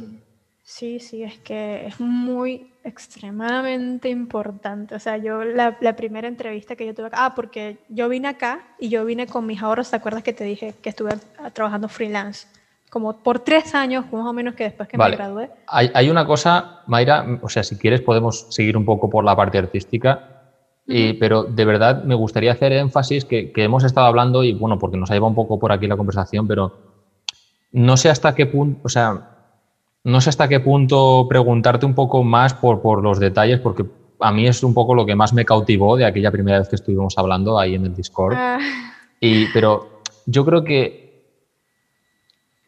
Sí, 0.63 0.99
sí, 0.99 1.23
es 1.23 1.37
que 1.41 1.87
es 1.87 2.01
muy 2.01 2.71
extremadamente 2.83 4.09
importante. 4.09 4.95
O 4.95 4.99
sea, 4.99 5.19
yo 5.19 5.45
la, 5.45 5.77
la, 5.83 5.97
primera 5.97 6.29
entrevista 6.29 6.77
que 6.77 6.87
yo 6.87 6.95
tuve 6.95 7.09
acá, 7.09 7.27
ah, 7.27 7.35
porque 7.35 7.77
yo 7.91 8.09
vine 8.09 8.29
acá 8.29 8.69
y 8.79 8.89
yo 8.89 9.05
vine 9.05 9.27
con 9.27 9.45
mis 9.45 9.63
ahorros, 9.63 9.91
¿te 9.91 9.97
acuerdas 9.97 10.23
que 10.23 10.33
te 10.33 10.45
dije 10.45 10.73
que 10.81 10.89
estuve 10.89 11.11
trabajando 11.53 11.91
freelance? 11.91 12.49
Como 12.91 13.19
por 13.23 13.41
tres 13.41 13.75
años, 13.75 14.05
más 14.13 14.27
o 14.27 14.33
menos 14.33 14.55
que 14.55 14.65
después 14.65 14.89
que 14.89 14.97
me 14.97 15.11
gradué. 15.11 15.51
Hay, 15.67 15.91
hay, 15.95 16.09
una 16.09 16.27
cosa, 16.27 16.83
Mayra, 16.87 17.41
o 17.43 17.49
sea, 17.49 17.63
si 17.63 17.77
quieres 17.77 18.01
podemos 18.01 18.47
seguir 18.51 18.77
un 18.77 18.85
poco 18.85 19.11
por 19.11 19.25
la 19.25 19.37
parte 19.37 19.59
artística, 19.59 20.33
y, 20.87 21.15
pero 21.15 21.43
de 21.43 21.65
verdad 21.65 22.05
me 22.05 22.15
gustaría 22.15 22.53
hacer 22.53 22.73
énfasis 22.73 23.25
que, 23.25 23.53
que, 23.53 23.65
hemos 23.65 23.83
estado 23.85 24.07
hablando, 24.07 24.45
y 24.45 24.53
bueno, 24.53 24.79
porque 24.79 24.97
nos 24.97 25.11
ha 25.11 25.15
llevado 25.15 25.31
un 25.31 25.35
poco 25.35 25.59
por 25.59 25.73
aquí 25.73 25.87
la 25.87 25.97
conversación, 25.97 26.47
pero 26.47 26.73
no 27.73 27.97
sé 27.97 28.09
hasta 28.09 28.35
qué 28.35 28.47
punto, 28.47 28.81
o 28.85 28.89
sea, 28.89 29.31
no 30.05 30.21
sé 30.21 30.31
hasta 30.31 30.49
qué 30.49 30.61
punto 30.61 31.27
preguntarte 31.29 31.85
un 31.85 31.95
poco 31.95 32.23
más 32.23 32.55
por, 32.55 32.81
por 32.81 33.03
los 33.03 33.19
detalles, 33.19 33.59
porque 33.59 33.85
a 34.21 34.33
mí 34.33 34.47
es 34.47 34.63
un 34.63 34.75
poco 34.75 34.95
lo 34.95 35.05
que 35.05 35.15
más 35.15 35.33
me 35.33 35.45
cautivó 35.45 35.97
de 35.97 36.05
aquella 36.05 36.31
primera 36.31 36.59
vez 36.59 36.69
que 36.69 36.77
estuvimos 36.77 37.19
hablando 37.19 37.59
ahí 37.59 37.75
en 37.75 37.85
el 37.85 37.95
Discord. 37.95 38.35
Ah. 38.37 38.59
Y, 39.21 39.47
pero 39.53 40.01
yo 40.27 40.45
creo 40.45 40.65
que 40.65 41.06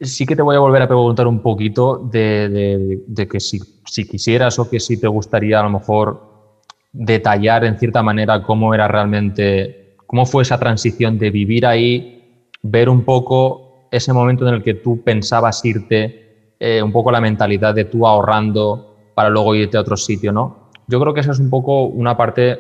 sí 0.00 0.26
que 0.26 0.36
te 0.36 0.42
voy 0.42 0.56
a 0.56 0.60
volver 0.60 0.82
a 0.82 0.86
preguntar 0.86 1.26
un 1.26 1.40
poquito 1.40 1.98
de, 1.98 3.00
que 3.30 3.40
si, 3.40 3.60
quisieras 4.06 4.58
o 4.58 4.70
que 4.70 4.80
si 4.80 5.00
te 5.00 5.08
gustaría 5.08 5.58
a 5.60 5.62
lo 5.64 5.70
mejor 5.70 6.54
detallar 6.92 7.64
en 7.64 7.78
cierta 7.78 8.02
manera 8.02 8.42
cómo 8.42 8.74
era 8.74 8.88
realmente 8.88 9.96
cómo 10.06 10.24
fue 10.24 10.42
esa 10.42 10.58
transición 10.58 11.18
de 11.18 11.30
vivir 11.30 11.66
ahí, 11.66 12.48
ver 12.62 12.88
un 12.88 13.04
poco 13.04 13.88
ese 13.90 14.12
momento 14.12 14.48
en 14.48 14.54
el 14.54 14.62
que 14.62 14.74
tú 14.74 15.02
pensabas 15.02 15.64
irte, 15.64 16.54
eh, 16.58 16.82
un 16.82 16.92
poco 16.92 17.10
la 17.10 17.20
mentalidad 17.20 17.74
de 17.74 17.84
tú 17.84 18.06
ahorrando 18.06 18.96
para 19.14 19.28
luego 19.28 19.54
irte 19.54 19.76
a 19.76 19.80
otro 19.80 19.96
sitio, 19.96 20.32
¿no? 20.32 20.70
Yo 20.86 20.98
creo 21.00 21.12
que 21.12 21.20
esa 21.20 21.32
es 21.32 21.38
un 21.38 21.50
poco 21.50 21.84
una 21.84 22.16
parte 22.16 22.58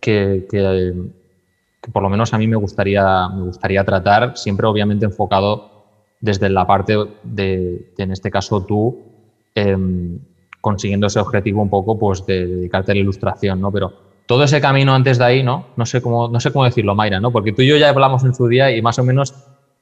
que, 0.00 0.46
que, 0.50 0.92
por 1.90 2.02
lo 2.02 2.10
menos 2.10 2.34
a 2.34 2.38
mí 2.38 2.46
me 2.46 2.56
gustaría, 2.56 3.28
me 3.28 3.44
gustaría 3.44 3.82
tratar, 3.84 4.36
siempre 4.36 4.66
obviamente 4.66 5.06
enfocado 5.06 5.79
desde 6.20 6.50
la 6.50 6.66
parte 6.66 6.96
de, 7.22 7.92
en 7.96 8.12
este 8.12 8.30
caso 8.30 8.64
tú, 8.64 8.98
em, 9.54 10.18
consiguiendo 10.60 11.06
ese 11.06 11.18
objetivo 11.18 11.62
un 11.62 11.70
poco 11.70 11.98
pues 11.98 12.24
de 12.26 12.46
dedicarte 12.46 12.92
a 12.92 12.94
la 12.94 13.00
ilustración, 13.00 13.60
¿no? 13.60 13.72
Pero 13.72 13.92
todo 14.26 14.44
ese 14.44 14.60
camino 14.60 14.94
antes 14.94 15.18
de 15.18 15.24
ahí, 15.24 15.42
¿no? 15.42 15.66
No 15.76 15.86
sé 15.86 16.02
cómo, 16.02 16.28
no 16.28 16.38
sé 16.38 16.52
cómo 16.52 16.64
decirlo, 16.64 16.94
Mayra, 16.94 17.18
¿no? 17.18 17.32
Porque 17.32 17.52
tú 17.52 17.62
y 17.62 17.68
yo 17.68 17.76
ya 17.76 17.88
hablamos 17.88 18.22
en 18.24 18.34
su 18.34 18.46
día 18.46 18.74
y 18.74 18.82
más 18.82 18.98
o 18.98 19.04
menos, 19.04 19.34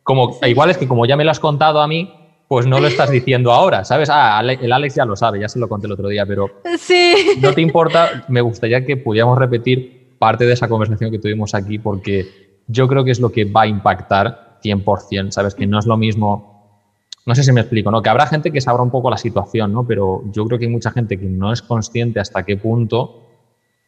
como, 0.04 0.38
igual 0.46 0.70
es 0.70 0.78
que 0.78 0.88
como 0.88 1.04
ya 1.06 1.16
me 1.16 1.24
lo 1.24 1.32
has 1.32 1.40
contado 1.40 1.80
a 1.80 1.88
mí, 1.88 2.10
pues 2.46 2.66
no 2.66 2.80
lo 2.80 2.86
estás 2.88 3.10
diciendo 3.10 3.52
ahora, 3.52 3.84
¿sabes? 3.84 4.08
Ah, 4.10 4.40
el 4.40 4.72
Alex 4.72 4.94
ya 4.94 5.04
lo 5.04 5.16
sabe, 5.16 5.40
ya 5.40 5.48
se 5.48 5.58
lo 5.58 5.68
conté 5.68 5.86
el 5.86 5.92
otro 5.92 6.08
día, 6.08 6.24
pero 6.24 6.50
sí. 6.78 7.38
no 7.42 7.52
te 7.52 7.60
importa, 7.60 8.24
me 8.28 8.40
gustaría 8.40 8.86
que 8.86 8.96
pudiéramos 8.96 9.38
repetir 9.38 10.16
parte 10.18 10.46
de 10.46 10.52
esa 10.52 10.68
conversación 10.68 11.10
que 11.10 11.18
tuvimos 11.18 11.54
aquí 11.54 11.78
porque 11.78 12.56
yo 12.68 12.88
creo 12.88 13.04
que 13.04 13.10
es 13.10 13.20
lo 13.20 13.30
que 13.30 13.44
va 13.44 13.62
a 13.62 13.66
impactar 13.66 14.47
100%, 14.62 15.30
¿sabes? 15.30 15.54
Que 15.54 15.66
no 15.66 15.78
es 15.78 15.86
lo 15.86 15.96
mismo, 15.96 16.80
no 17.26 17.34
sé 17.34 17.42
si 17.42 17.52
me 17.52 17.60
explico, 17.60 17.90
¿no? 17.90 18.02
Que 18.02 18.08
habrá 18.08 18.26
gente 18.26 18.50
que 18.50 18.60
sabrá 18.60 18.82
un 18.82 18.90
poco 18.90 19.10
la 19.10 19.16
situación, 19.16 19.72
¿no? 19.72 19.86
Pero 19.86 20.22
yo 20.32 20.44
creo 20.46 20.58
que 20.58 20.66
hay 20.66 20.70
mucha 20.70 20.90
gente 20.90 21.18
que 21.18 21.26
no 21.26 21.52
es 21.52 21.62
consciente 21.62 22.20
hasta 22.20 22.44
qué 22.44 22.56
punto, 22.56 23.22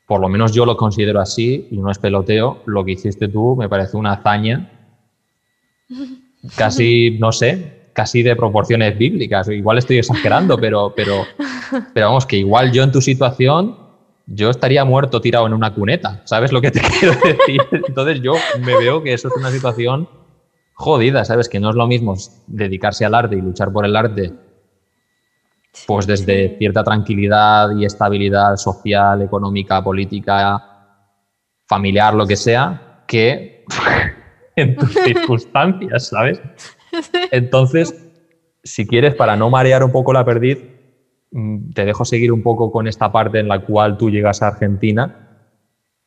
por 0.06 0.20
lo 0.20 0.28
menos 0.28 0.52
yo 0.52 0.66
lo 0.66 0.76
considero 0.76 1.20
así, 1.20 1.68
y 1.70 1.78
no 1.78 1.90
es 1.90 1.98
peloteo, 1.98 2.62
lo 2.66 2.84
que 2.84 2.92
hiciste 2.92 3.28
tú 3.28 3.56
me 3.56 3.68
parece 3.68 3.96
una 3.96 4.12
hazaña 4.12 4.70
casi, 6.56 7.16
no 7.18 7.32
sé, 7.32 7.90
casi 7.92 8.22
de 8.22 8.36
proporciones 8.36 8.96
bíblicas. 8.96 9.48
Igual 9.48 9.78
estoy 9.78 9.98
exagerando, 9.98 10.56
pero, 10.58 10.92
pero, 10.94 11.24
pero 11.94 12.06
vamos, 12.06 12.26
que 12.26 12.36
igual 12.36 12.72
yo 12.72 12.82
en 12.82 12.92
tu 12.92 13.00
situación 13.00 13.76
yo 14.26 14.50
estaría 14.50 14.84
muerto 14.84 15.20
tirado 15.20 15.46
en 15.46 15.54
una 15.54 15.74
cuneta, 15.74 16.22
¿sabes 16.24 16.52
lo 16.52 16.60
que 16.60 16.70
te 16.70 16.80
quiero 17.00 17.14
decir? 17.14 17.60
Entonces 17.72 18.20
yo 18.22 18.34
me 18.60 18.76
veo 18.76 19.02
que 19.02 19.12
eso 19.12 19.28
es 19.28 19.34
una 19.36 19.50
situación 19.50 20.08
jodida, 20.80 21.26
¿sabes? 21.26 21.48
Que 21.48 21.60
no 21.60 21.70
es 21.70 21.76
lo 21.76 21.86
mismo 21.86 22.14
dedicarse 22.46 23.04
al 23.04 23.14
arte 23.14 23.36
y 23.36 23.42
luchar 23.42 23.70
por 23.70 23.84
el 23.84 23.94
arte, 23.94 24.32
pues 25.86 26.06
desde 26.06 26.56
cierta 26.56 26.82
tranquilidad 26.82 27.76
y 27.76 27.84
estabilidad 27.84 28.56
social, 28.56 29.20
económica, 29.20 29.84
política, 29.84 30.58
familiar, 31.66 32.14
lo 32.14 32.26
que 32.26 32.36
sea, 32.36 33.04
que 33.06 33.66
en 34.56 34.74
tus 34.74 34.94
circunstancias, 35.04 36.08
¿sabes? 36.08 36.40
Entonces, 37.30 37.94
si 38.64 38.86
quieres, 38.86 39.14
para 39.14 39.36
no 39.36 39.50
marear 39.50 39.84
un 39.84 39.92
poco 39.92 40.14
la 40.14 40.24
perdiz, 40.24 40.58
mm, 41.30 41.72
te 41.72 41.84
dejo 41.84 42.06
seguir 42.06 42.32
un 42.32 42.42
poco 42.42 42.72
con 42.72 42.88
esta 42.88 43.12
parte 43.12 43.38
en 43.38 43.48
la 43.48 43.60
cual 43.60 43.98
tú 43.98 44.10
llegas 44.10 44.40
a 44.40 44.48
Argentina 44.48 45.26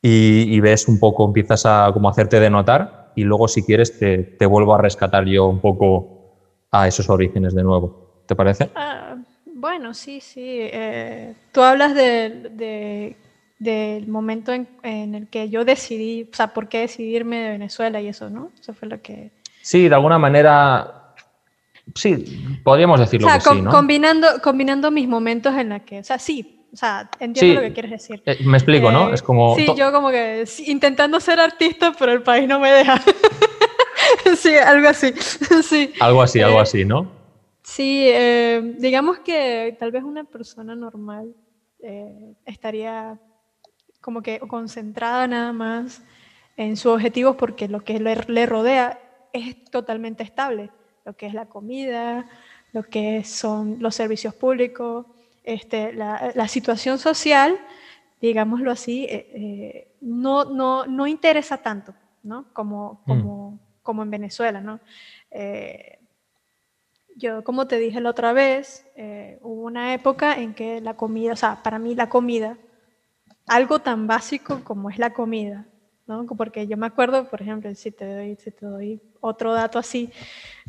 y, 0.02 0.58
ves 0.60 0.88
un 0.88 0.98
poco, 0.98 1.24
empiezas 1.24 1.64
a 1.64 1.90
como 1.94 2.08
hacerte 2.08 2.40
de 2.40 2.50
notar 2.50 3.03
y 3.14 3.22
luego 3.22 3.48
si 3.48 3.62
quieres 3.62 3.98
te, 3.98 4.46
vuelvo 4.46 4.74
a 4.74 4.78
rescatar 4.78 5.24
yo 5.24 5.46
un 5.46 5.60
poco 5.60 6.34
a 6.70 6.88
esos 6.88 7.08
orígenes 7.08 7.54
de 7.54 7.62
nuevo. 7.62 8.22
¿Te 8.26 8.34
parece? 8.34 8.70
Ah, 8.74 9.16
bueno, 9.46 9.94
sí, 9.94 10.20
sí. 10.20 10.42
Eh, 10.44 11.34
tú 11.52 11.62
hablas 11.62 11.94
de, 11.94 13.16
del 13.58 14.06
momento 14.08 14.52
en, 14.52 15.14
el 15.14 15.28
que 15.28 15.48
yo 15.48 15.64
decidí, 15.64 16.28
o 16.32 16.36
sea, 16.36 16.48
por 16.48 16.68
qué 16.68 16.80
decidirme 16.80 17.36
de 17.36 17.50
Venezuela 17.50 18.00
y 18.00 18.08
eso, 18.08 18.30
¿no? 18.30 18.50
Eso 18.60 18.74
fue 18.74 18.88
lo 18.88 19.00
que... 19.00 19.30
Sí, 19.62 19.88
de 19.88 19.94
alguna 19.94 20.18
manera, 20.18 21.14
sí, 21.94 22.60
podríamos 22.62 23.00
decirlo 23.00 23.28
que 23.28 23.40
sí, 23.40 23.62
¿no? 23.62 23.70
Combinando, 23.70 24.26
combinando 24.42 24.90
mis 24.90 25.08
momentos 25.08 25.54
en 25.54 25.70
la 25.70 25.80
que, 25.80 26.00
o 26.00 26.04
sea, 26.04 26.18
sí, 26.18 26.53
o 26.74 26.76
sea, 26.76 27.08
entiendo 27.20 27.60
lo 27.60 27.68
que 27.68 27.72
quieres 27.72 27.92
decir. 27.92 28.20
Eh, 28.26 28.38
me 28.44 28.56
explico, 28.56 28.90
¿no? 28.90 29.10
Eh, 29.10 29.14
es 29.14 29.22
como... 29.22 29.54
Sí, 29.54 29.64
yo 29.76 29.92
como 29.92 30.10
que 30.10 30.44
intentando 30.66 31.20
ser 31.20 31.38
artista, 31.38 31.94
pero 31.96 32.10
el 32.10 32.22
país 32.22 32.48
no 32.48 32.58
me 32.58 32.68
deja. 32.72 33.00
sí, 34.36 34.56
algo 34.56 34.88
así. 34.88 35.12
sí. 35.62 35.92
Algo 36.00 36.20
así, 36.20 36.40
algo 36.40 36.58
eh, 36.58 36.62
así, 36.62 36.84
¿no? 36.84 37.12
Sí, 37.62 38.10
digamos 38.78 39.20
que 39.20 39.76
tal 39.78 39.92
vez 39.92 40.02
una 40.02 40.24
persona 40.24 40.74
normal 40.74 41.32
estaría 42.44 43.18
como 44.00 44.20
que 44.20 44.40
concentrada 44.40 45.26
nada 45.28 45.52
más 45.52 46.02
en 46.56 46.76
sus 46.76 46.92
objetivos 46.92 47.36
porque 47.36 47.68
lo 47.68 47.84
que 47.84 48.00
le 48.00 48.46
rodea 48.46 49.00
es 49.32 49.64
totalmente 49.66 50.24
estable, 50.24 50.70
lo 51.04 51.16
que 51.16 51.26
es 51.26 51.34
la 51.34 51.46
comida, 51.46 52.26
lo 52.72 52.82
que 52.82 53.22
son 53.22 53.76
los 53.80 53.94
servicios 53.94 54.34
públicos, 54.34 55.06
este, 55.44 55.92
la, 55.92 56.48
situación 56.48 56.98
social, 56.98 57.58
digámoslo 58.20 58.70
así, 58.70 59.04
eh, 59.04 59.30
eh, 59.34 59.96
no, 60.00 60.44
no, 60.46 60.86
no, 60.86 61.06
interesa 61.06 61.58
tanto 61.58 61.94
¿no? 62.22 62.46
como, 62.52 63.02
mm. 63.04 63.06
como, 63.06 63.60
como 63.82 64.02
en 64.02 64.10
Venezuela. 64.10 64.60
¿no? 64.60 64.80
Eh, 65.30 65.98
yo, 67.16 67.44
como 67.44 67.66
te 67.66 67.78
dije 67.78 68.00
la 68.00 68.10
otra 68.10 68.32
vez, 68.32 68.86
hubo 69.42 69.62
una 69.62 69.94
época 69.94 70.34
en 70.38 70.54
que 70.54 70.80
la 70.80 70.96
comida, 70.96 71.34
o 71.34 71.36
sea, 71.36 71.62
para 71.62 71.78
mí 71.78 71.94
la 71.94 72.08
comida, 72.08 72.58
algo 73.46 73.78
tan 73.78 74.06
básico 74.06 74.64
como 74.64 74.90
es 74.90 74.98
la 74.98 75.12
comida, 75.12 75.66
¿no? 76.06 76.26
Porque 76.26 76.66
yo 76.66 76.76
me 76.76 76.86
acuerdo, 76.86 77.28
por 77.28 77.42
ejemplo, 77.42 77.72
si 77.74 77.92
te 77.92 78.06
doy, 78.06 78.36
si 78.36 78.50
te 78.50 78.66
doy 78.66 79.00
otro 79.20 79.52
dato 79.52 79.78
así, 79.78 80.10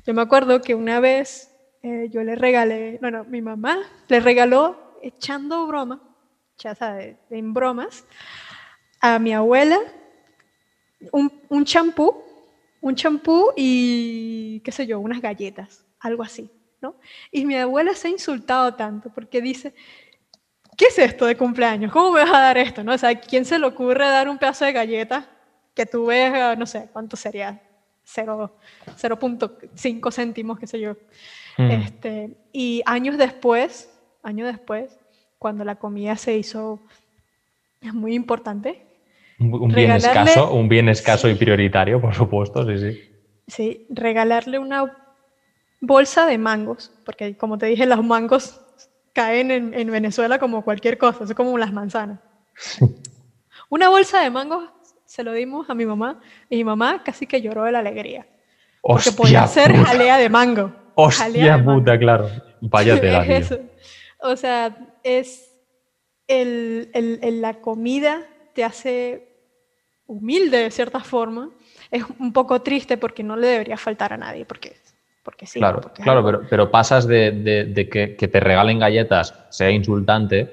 yo 0.05 0.13
me 0.13 0.21
acuerdo 0.21 0.61
que 0.61 0.75
una 0.75 0.99
vez 0.99 1.54
eh, 1.85 2.09
yo 2.09 2.23
le 2.23 2.33
regalé, 2.33 2.97
bueno, 2.99 3.25
mi 3.25 3.43
mamá 3.43 3.77
le 4.07 4.19
regaló, 4.19 4.97
echando 5.03 5.67
broma, 5.67 6.01
ya 6.57 6.73
sabes, 6.73 7.15
en 7.29 7.53
bromas, 7.53 8.05
a 8.99 9.19
mi 9.19 9.33
abuela 9.33 9.77
un 11.11 11.63
champú, 11.63 12.23
un 12.81 12.95
champú 12.95 13.51
y, 13.55 14.61
qué 14.61 14.71
sé 14.71 14.87
yo, 14.87 14.99
unas 14.99 15.21
galletas, 15.21 15.85
algo 15.99 16.23
así, 16.23 16.49
¿no? 16.81 16.95
Y 17.31 17.45
mi 17.45 17.55
abuela 17.55 17.93
se 17.93 18.07
ha 18.07 18.11
insultado 18.11 18.73
tanto 18.73 19.11
porque 19.13 19.39
dice, 19.39 19.75
¿qué 20.75 20.85
es 20.85 20.97
esto 20.97 21.27
de 21.27 21.37
cumpleaños? 21.37 21.91
¿Cómo 21.91 22.13
me 22.13 22.21
vas 22.21 22.33
a 22.33 22.41
dar 22.41 22.57
esto? 22.57 22.83
¿No? 22.83 22.93
O 22.93 22.97
sea, 22.97 23.13
¿quién 23.13 23.45
se 23.45 23.59
le 23.59 23.67
ocurre 23.67 24.05
dar 24.05 24.27
un 24.27 24.39
pedazo 24.39 24.65
de 24.65 24.73
galleta 24.73 25.29
que 25.75 25.85
tú 25.85 26.07
ves, 26.07 26.57
no 26.57 26.65
sé, 26.65 26.89
cuánto 26.91 27.15
sería? 27.15 27.61
0.5 28.07 30.11
céntimos, 30.11 30.57
qué 30.57 30.65
sé 30.65 30.79
yo. 30.79 30.97
Mm. 31.57 31.71
Este, 31.71 32.37
y 32.51 32.81
años 32.85 33.17
después, 33.17 33.89
años 34.23 34.47
después, 34.47 34.97
cuando 35.37 35.63
la 35.63 35.75
comida 35.75 36.15
se 36.17 36.37
hizo 36.37 36.81
muy 37.81 38.13
importante. 38.15 38.81
Un, 39.37 39.69
bien 39.69 39.91
escaso, 39.91 40.53
un 40.53 40.69
bien 40.69 40.89
escaso 40.89 41.29
y 41.29 41.35
prioritario, 41.35 41.99
por 41.99 42.13
supuesto, 42.13 42.65
sí, 42.65 42.77
sí. 42.77 43.11
Sí, 43.47 43.87
regalarle 43.89 44.59
una 44.59 44.91
bolsa 45.81 46.25
de 46.25 46.37
mangos, 46.37 46.91
porque 47.05 47.37
como 47.37 47.57
te 47.57 47.67
dije, 47.67 47.85
los 47.85 48.03
mangos 48.03 48.61
caen 49.13 49.51
en, 49.51 49.73
en 49.73 49.91
Venezuela 49.91 50.39
como 50.39 50.63
cualquier 50.63 50.97
cosa, 50.97 51.25
es 51.25 51.33
como 51.33 51.57
las 51.57 51.73
manzanas. 51.73 52.19
Una 53.69 53.89
bolsa 53.89 54.21
de 54.21 54.29
mangos 54.29 54.69
se 55.05 55.23
lo 55.23 55.33
dimos 55.33 55.69
a 55.69 55.75
mi 55.75 55.85
mamá 55.85 56.19
y 56.49 56.57
mi 56.57 56.63
mamá 56.63 57.03
casi 57.03 57.27
que 57.27 57.41
lloró 57.41 57.63
de 57.63 57.71
la 57.71 57.79
alegría. 57.79 58.27
Porque 58.81 59.11
podía 59.11 59.47
ser 59.47 59.75
jalea 59.75 60.17
de 60.17 60.29
mango. 60.29 60.84
Hostia 60.95 61.63
puta, 61.63 61.97
claro. 61.97 62.29
Vaya 62.61 62.95
Eso. 63.27 63.59
O 64.19 64.35
sea, 64.35 64.75
es 65.03 65.53
el, 66.27 66.89
el, 66.93 67.41
la 67.41 67.55
comida 67.55 68.23
te 68.53 68.63
hace 68.63 69.27
humilde 70.07 70.57
de 70.57 70.71
cierta 70.71 71.01
forma. 71.01 71.51
Es 71.91 72.03
un 72.19 72.33
poco 72.33 72.61
triste 72.61 72.97
porque 72.97 73.23
no 73.23 73.35
le 73.35 73.47
debería 73.47 73.77
faltar 73.77 74.13
a 74.13 74.17
nadie, 74.17 74.45
porque, 74.45 74.73
porque 75.23 75.45
sí. 75.45 75.59
Claro, 75.59 75.81
claro 75.93 76.25
pero, 76.25 76.41
pero, 76.49 76.71
pasas 76.71 77.05
de, 77.07 77.31
de, 77.31 77.89
que, 77.89 78.15
que, 78.15 78.27
te 78.27 78.39
regalen 78.39 78.79
galletas 78.79 79.35
sea 79.49 79.69
insultante 79.69 80.51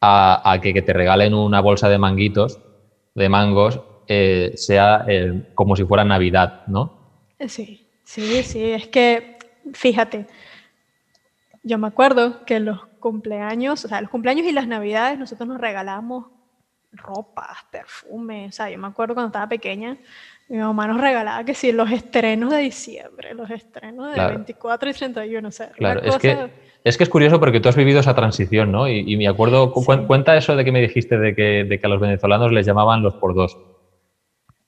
a, 0.00 0.50
a 0.50 0.60
que, 0.60 0.72
que, 0.72 0.82
te 0.82 0.92
regalen 0.92 1.34
una 1.34 1.60
bolsa 1.60 1.88
de 1.88 1.98
manguitos, 1.98 2.58
de 3.14 3.28
mangos, 3.28 3.80
eh, 4.08 4.52
sea 4.56 5.04
eh, 5.06 5.42
como 5.54 5.76
si 5.76 5.84
fuera 5.84 6.04
Navidad, 6.04 6.62
¿no? 6.66 6.96
Sí, 7.46 7.86
sí, 8.04 8.42
sí. 8.42 8.70
Es 8.72 8.88
que 8.88 9.37
fíjate, 9.74 10.26
yo 11.62 11.78
me 11.78 11.86
acuerdo 11.86 12.44
que 12.44 12.60
los 12.60 12.86
cumpleaños, 13.00 13.84
o 13.84 13.88
sea, 13.88 14.00
los 14.00 14.10
cumpleaños 14.10 14.46
y 14.46 14.52
las 14.52 14.66
navidades 14.66 15.18
nosotros 15.18 15.48
nos 15.48 15.60
regalamos 15.60 16.26
ropas, 16.92 17.64
perfumes, 17.70 18.48
o 18.48 18.52
sea, 18.52 18.70
yo 18.70 18.78
me 18.78 18.86
acuerdo 18.86 19.14
cuando 19.14 19.28
estaba 19.28 19.48
pequeña, 19.48 19.98
mi 20.48 20.56
mamá 20.56 20.86
nos 20.86 21.00
regalaba 21.00 21.44
que 21.44 21.54
sí, 21.54 21.72
los 21.72 21.90
estrenos 21.90 22.50
de 22.50 22.58
diciembre, 22.58 23.34
los 23.34 23.50
estrenos 23.50 24.14
de 24.14 24.26
24 24.26 24.90
y 24.90 24.92
31, 24.94 25.48
o 25.48 25.52
sea, 25.52 25.70
claro, 25.70 26.02
es 26.02 26.16
que 26.16 26.50
es 26.84 26.96
que 26.96 27.04
es 27.04 27.10
curioso 27.10 27.40
porque 27.40 27.60
tú 27.60 27.68
has 27.68 27.76
vivido 27.76 28.00
esa 28.00 28.14
transición, 28.14 28.72
¿no? 28.72 28.88
Y, 28.88 29.16
me 29.16 29.28
acuerdo, 29.28 29.72
cuenta 29.72 30.36
eso 30.36 30.56
de 30.56 30.64
que 30.64 30.72
me 30.72 30.80
dijiste 30.80 31.18
de 31.18 31.34
que, 31.34 31.64
de 31.64 31.80
que, 31.80 31.86
a 31.86 31.90
los 31.90 32.00
venezolanos 32.00 32.52
les 32.52 32.66
llamaban 32.66 33.02
los 33.02 33.14
por 33.14 33.34
dos. 33.34 33.58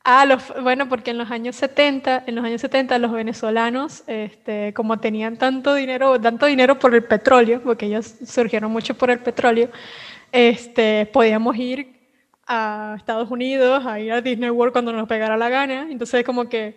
Ah, 0.03 0.25
los, 0.25 0.43
bueno, 0.63 0.89
porque 0.89 1.11
en 1.11 1.19
los 1.19 1.31
años 1.31 1.57
70, 1.57 2.25
en 2.27 2.35
los 2.35 2.45
años 2.45 2.63
70 2.63 2.99
los 2.99 3.13
venezolanos, 3.13 4.03
este, 4.07 4.73
como 4.73 4.99
tenían 4.99 5.37
tanto 5.37 5.75
dinero, 5.75 6.19
tanto 6.21 6.47
dinero 6.47 6.79
por 6.79 6.95
el 6.95 7.05
petróleo, 7.05 7.63
porque 7.63 7.87
ellos 7.87 8.15
surgieron 8.27 8.73
mucho 8.73 8.95
por 8.97 9.11
el 9.11 9.19
petróleo, 9.21 9.69
este, 10.33 11.07
podíamos 11.07 11.57
ir 11.57 12.01
a 12.47 12.95
Estados 12.99 13.31
Unidos, 13.31 13.85
a 13.87 14.01
ir 14.01 14.13
a 14.13 14.21
Disney 14.23 14.51
World 14.51 14.73
cuando 14.73 14.93
nos 14.93 15.07
pegara 15.09 15.37
la 15.37 15.49
gana. 15.51 15.87
Entonces, 15.91 16.25
como 16.25 16.49
que 16.49 16.77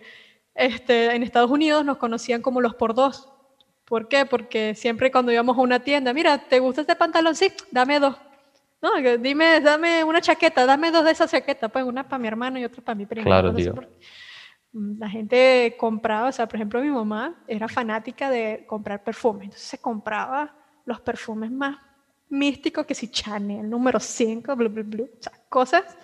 este, 0.54 1.14
en 1.14 1.22
Estados 1.22 1.50
Unidos 1.50 1.84
nos 1.84 1.98
conocían 1.98 2.42
como 2.42 2.60
los 2.60 2.74
por 2.74 2.94
dos. 2.94 3.28
¿Por 3.84 4.08
qué? 4.08 4.26
Porque 4.26 4.74
siempre 4.74 5.10
cuando 5.10 5.32
íbamos 5.32 5.58
a 5.58 5.60
una 5.62 5.80
tienda, 5.80 6.12
mira, 6.14 6.38
¿te 6.38 6.58
gusta 6.60 6.82
este 6.82 6.96
pantalón? 6.96 7.34
Sí, 7.34 7.52
dame 7.70 8.00
dos. 8.00 8.16
No, 8.84 8.90
dime, 9.18 9.62
dame 9.62 10.04
una 10.04 10.20
chaqueta, 10.20 10.66
dame 10.66 10.90
dos 10.90 11.06
de 11.06 11.12
esas 11.12 11.30
chaquetas, 11.30 11.70
pues 11.70 11.86
una 11.86 12.06
para 12.06 12.18
mi 12.18 12.28
hermano 12.28 12.58
y 12.58 12.64
otra 12.66 12.82
para 12.82 12.94
mi 12.94 13.06
primo. 13.06 13.24
Claro, 13.24 13.54
tío. 13.54 13.72
Mm, 14.72 14.98
la 14.98 15.08
gente 15.08 15.74
compraba, 15.78 16.28
o 16.28 16.32
sea, 16.32 16.46
por 16.46 16.56
ejemplo, 16.56 16.82
mi 16.82 16.90
mamá 16.90 17.34
era 17.48 17.66
fanática 17.66 18.28
de 18.28 18.64
comprar 18.66 19.02
perfumes, 19.02 19.44
entonces 19.44 19.66
se 19.66 19.78
compraba 19.78 20.54
los 20.84 21.00
perfumes 21.00 21.50
más 21.50 21.78
místicos 22.28 22.84
que 22.84 22.94
si 22.94 23.08
Chanel, 23.08 23.70
número 23.70 23.98
5, 23.98 24.54
bla, 24.54 24.68
bla, 24.68 24.82
bla, 24.84 25.04
o 25.04 25.22
sea, 25.22 25.32
cosas 25.48 25.96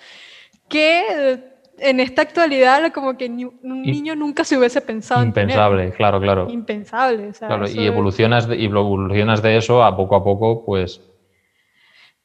que 0.66 1.04
eh, 1.10 1.44
en 1.80 2.00
esta 2.00 2.22
actualidad 2.22 2.90
como 2.94 3.14
que 3.18 3.26
un 3.26 3.82
niño 3.82 4.16
nunca 4.16 4.42
se 4.44 4.56
hubiese 4.56 4.80
pensado 4.80 5.22
impensable 5.22 5.92
claro 5.92 6.20
claro 6.20 6.46
impensable 6.50 7.28
o 7.28 7.32
sea, 7.32 7.48
claro, 7.48 7.68
y 7.68 7.86
evolucionas 7.86 8.46
de, 8.46 8.56
y 8.56 8.66
evolucionas 8.66 9.40
de 9.42 9.56
eso 9.56 9.82
a 9.82 9.96
poco 9.96 10.14
a 10.14 10.22
poco 10.22 10.64
pues 10.66 11.00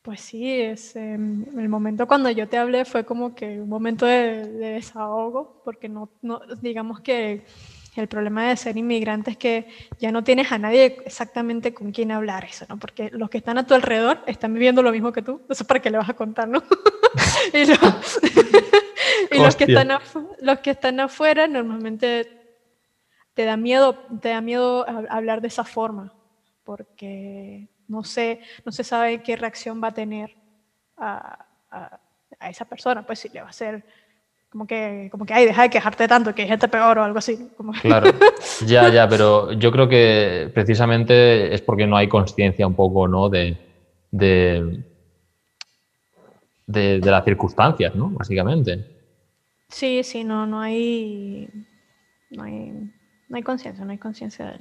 pues 0.05 0.21
sí, 0.21 0.61
es, 0.61 0.95
em, 0.95 1.43
el 1.57 1.67
momento 1.67 2.07
cuando 2.07 2.29
yo 2.29 2.47
te 2.47 2.59
hablé 2.59 2.85
fue 2.85 3.03
como 3.03 3.33
que 3.33 3.59
un 3.59 3.67
momento 3.67 4.05
de, 4.05 4.45
desahogo, 4.47 5.63
porque 5.65 5.89
no, 5.89 6.11
no, 6.21 6.41
digamos 6.61 7.01
que 7.01 7.43
el 7.95 8.07
problema 8.07 8.47
de 8.47 8.55
ser 8.55 8.77
inmigrante 8.77 9.31
es 9.31 9.37
que 9.37 9.67
ya 9.99 10.11
no 10.11 10.23
tienes 10.23 10.51
a 10.51 10.59
nadie 10.59 10.97
exactamente 11.05 11.73
con 11.73 11.91
quien 11.91 12.11
hablar 12.11 12.45
eso, 12.45 12.67
¿no? 12.69 12.77
Porque 12.77 13.09
los 13.13 13.31
que 13.31 13.39
están 13.39 13.57
a 13.57 13.65
tu 13.65 13.73
alrededor 13.73 14.19
están 14.27 14.53
viviendo 14.53 14.83
lo 14.83 14.91
mismo 14.91 15.11
que 15.11 15.23
tú, 15.23 15.41
eso 15.49 15.65
para 15.65 15.81
qué 15.81 15.89
le 15.89 15.97
vas 15.97 16.09
a 16.09 16.13
contar, 16.13 16.47
¿no? 16.47 16.61
y, 17.53 17.65
los, 19.39 19.55
que 19.55 19.63
están 19.63 19.89
los 20.39 20.59
que 20.59 20.69
están 20.69 20.99
afuera 20.99 21.47
normalmente 21.47 22.29
te 23.33 23.45
da 23.45 23.57
miedo, 23.57 23.97
te 24.21 24.29
da 24.29 24.41
miedo 24.41 24.85
hablar 25.09 25.41
de 25.41 25.47
esa 25.47 25.63
forma, 25.63 26.13
porque 26.63 27.69
no, 27.87 28.03
sé, 28.03 28.41
no 28.65 28.71
se 28.71 28.83
sabe 28.83 29.21
qué 29.21 29.35
reacción 29.35 29.81
va 29.83 29.89
a 29.89 29.93
tener 29.93 30.35
a, 30.97 31.45
esa 32.41 32.65
persona, 32.65 33.05
pues 33.05 33.19
si 33.19 33.29
le 33.29 33.41
va 33.41 33.49
a 33.49 33.53
ser 33.53 33.83
como 34.49 34.67
que, 34.67 35.09
como 35.11 35.25
que, 35.25 35.33
ay, 35.33 35.45
deja 35.45 35.63
de 35.63 35.69
quejarte 35.69 36.07
tanto, 36.07 36.33
que 36.33 36.43
hay 36.43 36.47
gente 36.47 36.67
peor 36.67 36.97
o 36.97 37.03
algo 37.03 37.17
así. 37.17 37.49
Claro, 37.81 38.11
ya, 38.65 38.87
ya, 38.89 39.07
pero 39.09 39.51
yo 39.51 39.71
creo 39.71 39.89
que 39.89 40.49
precisamente 40.53 41.53
es 41.53 41.61
porque 41.61 41.85
no 41.85 41.97
hay 41.97 42.07
conciencia 42.07 42.65
un 42.65 42.75
poco, 42.75 43.07
¿no? 43.07 43.27
De, 43.29 43.57
de, 44.11 44.83
de, 46.67 46.99
las 46.99 47.25
circunstancias, 47.25 47.95
¿no? 47.95 48.09
Básicamente. 48.09 48.85
Sí, 49.67 50.03
sí, 50.03 50.23
no, 50.23 50.45
no 50.45 50.61
hay, 50.61 51.49
no 52.29 52.43
hay, 52.43 52.71
no 53.27 53.35
hay 53.35 53.43
conciencia, 53.43 53.83
no 53.83 53.91
hay 53.91 53.97
conciencia, 53.97 54.57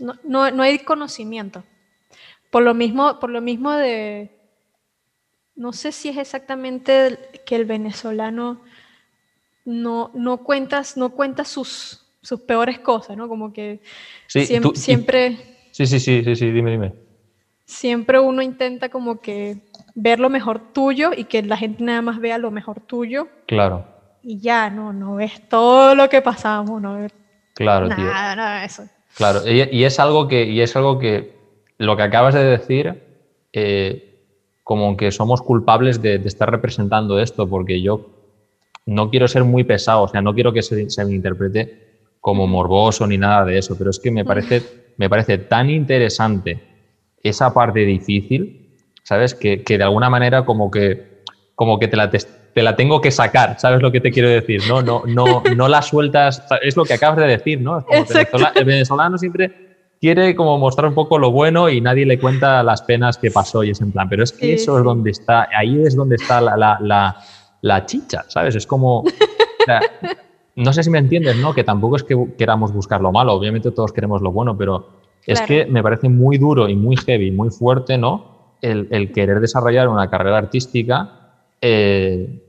no, 0.00 0.14
no, 0.24 0.50
no 0.50 0.62
hay 0.62 0.80
conocimiento. 0.80 1.62
Por 2.52 2.62
lo 2.62 2.74
mismo, 2.74 3.18
por 3.18 3.30
lo 3.30 3.40
mismo 3.40 3.72
de, 3.72 4.30
no 5.56 5.72
sé 5.72 5.90
si 5.90 6.10
es 6.10 6.18
exactamente 6.18 7.18
que 7.46 7.56
el 7.56 7.64
venezolano 7.64 8.60
no, 9.64 10.10
no 10.12 10.36
cuentas, 10.44 10.98
no 10.98 11.14
cuenta 11.14 11.46
sus, 11.46 12.04
sus 12.20 12.42
peores 12.42 12.78
cosas, 12.78 13.16
¿no? 13.16 13.26
Como 13.26 13.54
que 13.54 13.80
siempre, 14.28 15.38
Sí, 15.70 15.86
sí, 15.86 15.98
sí, 15.98 16.22
sí, 16.22 16.36
sí, 16.36 16.50
dime, 16.50 16.72
dime. 16.72 16.92
Siempre 17.64 18.20
uno 18.20 18.42
intenta 18.42 18.90
como 18.90 19.22
que 19.22 19.56
ver 19.94 20.20
lo 20.20 20.28
mejor 20.28 20.74
tuyo 20.74 21.12
y 21.16 21.24
que 21.24 21.42
la 21.42 21.56
gente 21.56 21.82
nada 21.82 22.02
más 22.02 22.20
vea 22.20 22.36
lo 22.36 22.50
mejor 22.50 22.80
tuyo. 22.80 23.28
Claro. 23.46 23.86
Y 24.22 24.40
ya, 24.40 24.68
no, 24.68 24.92
no 24.92 25.14
ves 25.14 25.48
todo 25.48 25.94
lo 25.94 26.10
que 26.10 26.20
pasamos, 26.20 26.82
no 26.82 26.96
ves 26.96 27.14
claro, 27.54 27.88
nada, 27.88 28.36
nada 28.36 28.60
de 28.60 28.66
eso. 28.66 28.86
Claro, 29.14 29.40
y, 29.50 29.84
es 29.84 29.98
algo 29.98 30.28
que, 30.28 30.44
y 30.44 30.60
es 30.60 30.76
algo 30.76 30.98
que 30.98 31.41
lo 31.78 31.96
que 31.96 32.02
acabas 32.02 32.34
de 32.34 32.44
decir, 32.44 33.02
eh, 33.52 34.12
como 34.64 34.96
que 34.96 35.10
somos 35.10 35.42
culpables 35.42 36.00
de, 36.00 36.16
estar 36.24 36.50
representando 36.50 37.18
esto, 37.18 37.48
porque 37.48 37.82
yo 37.82 38.06
no 38.86 39.10
quiero 39.10 39.28
ser 39.28 39.44
muy 39.44 39.64
pesado, 39.64 40.02
o 40.02 40.08
sea, 40.08 40.22
no 40.22 40.34
quiero 40.34 40.52
que 40.52 40.62
se, 40.62 40.86
me 41.04 41.14
interprete 41.14 41.98
como 42.20 42.46
morboso 42.46 43.06
ni 43.06 43.18
nada 43.18 43.44
de 43.44 43.58
eso, 43.58 43.76
pero 43.76 43.90
es 43.90 43.98
que 43.98 44.10
me 44.10 44.24
parece, 44.24 44.62
me 44.96 45.10
parece 45.10 45.38
tan 45.38 45.70
interesante 45.70 46.62
esa 47.22 47.52
parte 47.52 47.80
difícil, 47.80 48.76
¿sabes? 49.02 49.34
Que, 49.34 49.62
de 49.66 49.82
alguna 49.82 50.08
manera 50.08 50.44
como 50.44 50.70
que, 50.70 51.22
como 51.54 51.78
que 51.78 51.88
te 51.88 51.96
la, 51.96 52.10
te, 52.10 52.62
la 52.62 52.76
tengo 52.76 53.00
que 53.00 53.10
sacar, 53.10 53.58
¿sabes 53.58 53.82
lo 53.82 53.90
que 53.90 54.00
te 54.00 54.12
quiero 54.12 54.28
decir? 54.28 54.62
No, 54.68 54.82
no, 54.82 55.02
no, 55.06 55.42
no 55.56 55.68
la 55.68 55.82
sueltas, 55.82 56.44
es 56.62 56.76
lo 56.76 56.84
que 56.84 56.94
acabas 56.94 57.18
de 57.18 57.26
decir, 57.26 57.60
¿no? 57.60 57.84
el 58.54 58.64
venezolano 58.64 59.18
siempre 59.18 59.61
quiere 60.02 60.34
como 60.34 60.58
mostrar 60.58 60.88
un 60.88 60.94
poco 60.96 61.16
lo 61.16 61.30
bueno 61.30 61.68
y 61.68 61.80
nadie 61.80 62.04
le 62.04 62.18
cuenta 62.18 62.64
las 62.64 62.82
penas 62.82 63.18
que 63.18 63.30
pasó 63.30 63.62
y 63.62 63.70
es 63.70 63.80
en 63.80 63.92
plan, 63.92 64.08
pero 64.08 64.24
es 64.24 64.32
que 64.32 64.54
eso 64.54 64.76
es 64.76 64.84
donde 64.84 65.12
está, 65.12 65.48
ahí 65.56 65.80
es 65.80 65.94
donde 65.94 66.16
está 66.16 66.40
la, 66.40 67.86
chicha, 67.86 68.24
¿sabes? 68.26 68.56
Es 68.56 68.66
como... 68.66 69.04
no 70.56 70.72
sé 70.72 70.82
si 70.82 70.90
me 70.90 70.98
entiendes, 70.98 71.36
¿no? 71.36 71.54
Que 71.54 71.62
tampoco 71.62 71.94
es 71.94 72.02
que 72.02 72.16
queramos 72.36 72.72
buscar 72.72 73.00
lo 73.00 73.12
malo, 73.12 73.32
obviamente 73.32 73.70
todos 73.70 73.92
queremos 73.92 74.20
lo 74.22 74.32
bueno, 74.32 74.58
pero 74.58 74.88
es 75.24 75.40
que 75.42 75.66
me 75.66 75.84
parece 75.84 76.08
muy 76.08 76.36
duro 76.36 76.68
y 76.68 76.74
muy 76.74 76.96
heavy, 76.96 77.30
muy 77.30 77.50
fuerte, 77.50 77.96
¿no? 77.96 78.56
El, 78.60 79.12
querer 79.12 79.38
desarrollar 79.38 79.88
una 79.88 80.10
carrera 80.10 80.38
artística, 80.38 81.44
eh, 81.60 82.42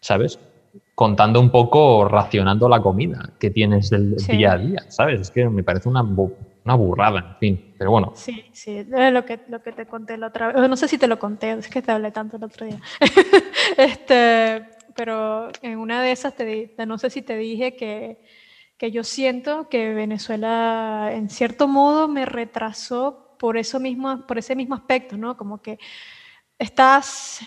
¿sabes? 0.00 0.38
Contando 0.94 1.40
un 1.40 1.50
poco, 1.50 2.08
racionando 2.08 2.70
la 2.70 2.80
comida 2.80 3.34
que 3.38 3.50
tienes 3.50 3.92
el 3.92 4.16
día 4.16 4.52
a 4.52 4.58
día, 4.58 4.84
¿sabes? 4.88 5.20
Es 5.20 5.30
que 5.30 5.46
me 5.50 5.62
parece 5.62 5.90
una, 5.90 6.02
una 6.74 6.86
burrada, 6.86 7.18
en 7.18 7.36
fin, 7.38 7.74
pero 7.78 7.90
bueno. 7.90 8.12
Sí, 8.14 8.44
sí, 8.52 8.84
lo 8.88 9.24
que, 9.24 9.40
lo 9.48 9.62
que 9.62 9.72
te 9.72 9.86
conté 9.86 10.16
la 10.16 10.28
otra 10.28 10.52
vez, 10.52 10.68
no 10.68 10.76
sé 10.76 10.88
si 10.88 10.98
te 10.98 11.08
lo 11.08 11.18
conté, 11.18 11.52
es 11.52 11.68
que 11.68 11.82
te 11.82 11.90
hablé 11.90 12.10
tanto 12.10 12.36
el 12.36 12.44
otro 12.44 12.66
día. 12.66 12.80
este, 13.76 14.66
pero 14.94 15.48
en 15.62 15.78
una 15.78 16.02
de 16.02 16.12
esas, 16.12 16.34
te, 16.34 16.74
no 16.86 16.98
sé 16.98 17.10
si 17.10 17.22
te 17.22 17.36
dije 17.36 17.74
que, 17.74 18.20
que 18.76 18.90
yo 18.90 19.02
siento 19.02 19.68
que 19.68 19.94
Venezuela 19.94 21.10
en 21.12 21.28
cierto 21.28 21.66
modo 21.66 22.06
me 22.06 22.24
retrasó 22.24 23.36
por, 23.38 23.56
eso 23.56 23.80
mismo, 23.80 24.26
por 24.26 24.38
ese 24.38 24.54
mismo 24.54 24.74
aspecto, 24.74 25.16
¿no? 25.16 25.36
Como 25.36 25.60
que 25.60 25.78
estás 26.58 27.40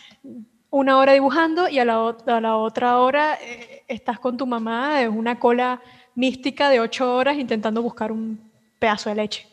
una 0.70 0.98
hora 0.98 1.14
dibujando 1.14 1.70
y 1.70 1.80
a 1.80 1.86
la, 1.86 2.16
a 2.26 2.42
la 2.42 2.58
otra 2.58 2.98
hora 2.98 3.38
eh, 3.42 3.84
estás 3.88 4.20
con 4.20 4.36
tu 4.36 4.48
mamá 4.48 5.04
en 5.04 5.12
una 5.12 5.40
cola 5.40 5.82
mística 6.16 6.70
de 6.70 6.80
ocho 6.80 7.16
horas 7.16 7.38
intentando 7.38 7.82
buscar 7.82 8.12
un 8.12 8.53
pedazo 8.84 9.10
de 9.10 9.16
leche. 9.16 9.48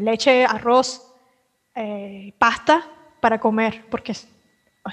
leche, 0.00 0.44
arroz, 0.44 0.88
eh, 1.72 2.32
pasta 2.36 2.84
para 3.20 3.38
comer, 3.38 3.84
porque 3.88 4.12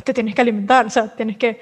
te 0.04 0.14
tienes 0.14 0.36
que 0.36 0.42
alimentar, 0.42 0.86
o 0.86 0.90
sea, 0.92 1.08
tienes 1.16 1.38
que, 1.38 1.60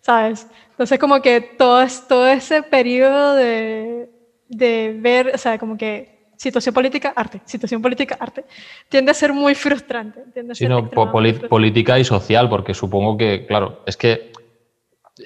¿sabes? 0.00 0.46
Entonces 0.70 0.98
como 0.98 1.20
que 1.20 1.42
todo, 1.42 1.84
todo 2.08 2.26
ese 2.28 2.62
periodo 2.62 3.34
de, 3.34 4.08
de 4.48 4.96
ver, 4.98 5.32
o 5.34 5.38
sea, 5.38 5.58
como 5.58 5.76
que 5.76 6.30
situación 6.38 6.74
política, 6.74 7.12
arte, 7.14 7.42
situación 7.44 7.82
política, 7.82 8.16
arte, 8.18 8.46
tiende 8.88 9.10
a 9.10 9.14
ser 9.14 9.34
muy 9.34 9.54
frustrante. 9.54 10.22
Tiende 10.32 10.54
sí, 10.54 10.66
no, 10.66 10.88
política 10.88 11.98
y 11.98 12.04
social, 12.04 12.48
porque 12.48 12.72
supongo 12.72 13.18
que, 13.18 13.44
claro, 13.44 13.82
es 13.84 13.98
que 13.98 14.29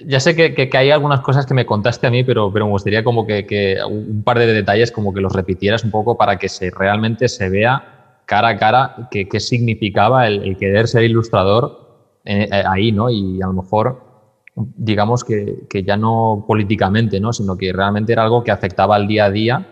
ya 0.07 0.21
sé 0.21 0.35
que, 0.35 0.71
hay 0.77 0.91
algunas 0.91 1.21
cosas 1.21 1.47
que 1.47 1.55
me 1.55 1.67
contaste 1.67 2.07
a 2.07 2.11
mí, 2.11 2.25
pero, 2.25 2.53
pero 2.53 2.67
me 2.67 2.73
gustaría 2.73 3.05
como 3.05 3.27
que, 3.27 3.79
un 3.89 4.23
par 4.23 4.39
de 4.39 4.47
detalles 4.47 4.91
como 4.91 5.13
que 5.13 5.21
los 5.21 5.33
repitieras 5.33 5.85
un 5.85 5.91
poco 5.91 6.17
para 6.17 6.39
que 6.39 6.49
se, 6.49 6.71
realmente 6.71 7.29
se 7.29 7.49
vea 7.49 8.21
cara 8.27 8.49
a 8.49 8.57
cara 8.57 9.09
qué 9.11 9.41
significaba 9.41 10.27
el, 10.27 10.57
querer 10.57 10.89
ser 10.89 11.05
ilustrador 11.05 12.19
eh, 12.25 12.49
eh, 12.51 12.63
ahí, 12.67 12.91
¿no? 12.91 13.11
Y 13.11 13.43
a 13.43 13.47
lo 13.47 13.53
mejor, 13.55 14.03
digamos 14.55 15.25
que, 15.25 15.67
ya 15.85 15.97
no 15.97 16.45
políticamente, 16.47 17.21
¿no? 17.21 17.33
Sino 17.33 17.57
que 17.57 17.73
realmente 17.73 18.13
era 18.13 18.25
algo 18.25 18.43
que 18.43 18.51
afectaba 18.51 18.97
al 18.97 19.07
día 19.07 19.27
a 19.27 19.31
día 19.31 19.67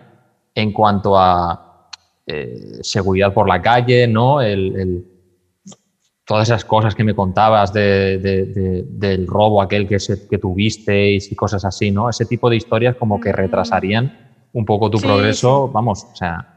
en 0.55 0.73
cuanto 0.73 1.19
a 1.19 1.89
eh, 2.27 2.79
seguridad 2.83 3.33
por 3.33 3.49
la 3.49 3.63
calle, 3.63 4.07
¿no? 4.07 4.41
el 4.41 5.12
todas 6.33 6.49
esas 6.49 6.65
cosas 6.65 6.95
que 6.95 7.05
me 7.05 7.15
contabas 7.15 7.75
del 7.75 9.27
robo 9.27 9.61
aquel 9.61 9.87
que, 9.87 10.01
se, 10.01 10.27
que 10.27 10.39
tuvisteis 10.39 11.31
y 11.31 11.35
cosas 11.37 11.63
así, 11.67 11.91
¿no? 11.91 12.09
Ese 12.09 12.25
tipo 12.25 12.49
de 12.49 12.57
historias 12.57 12.97
como 12.97 13.21
que 13.21 13.33
retrasarían 13.33 14.31
un 14.55 14.65
poco 14.65 14.89
tu 14.89 14.99
progreso, 14.99 15.69
vamos, 15.69 16.05
o 16.11 16.17
sea... 16.17 16.49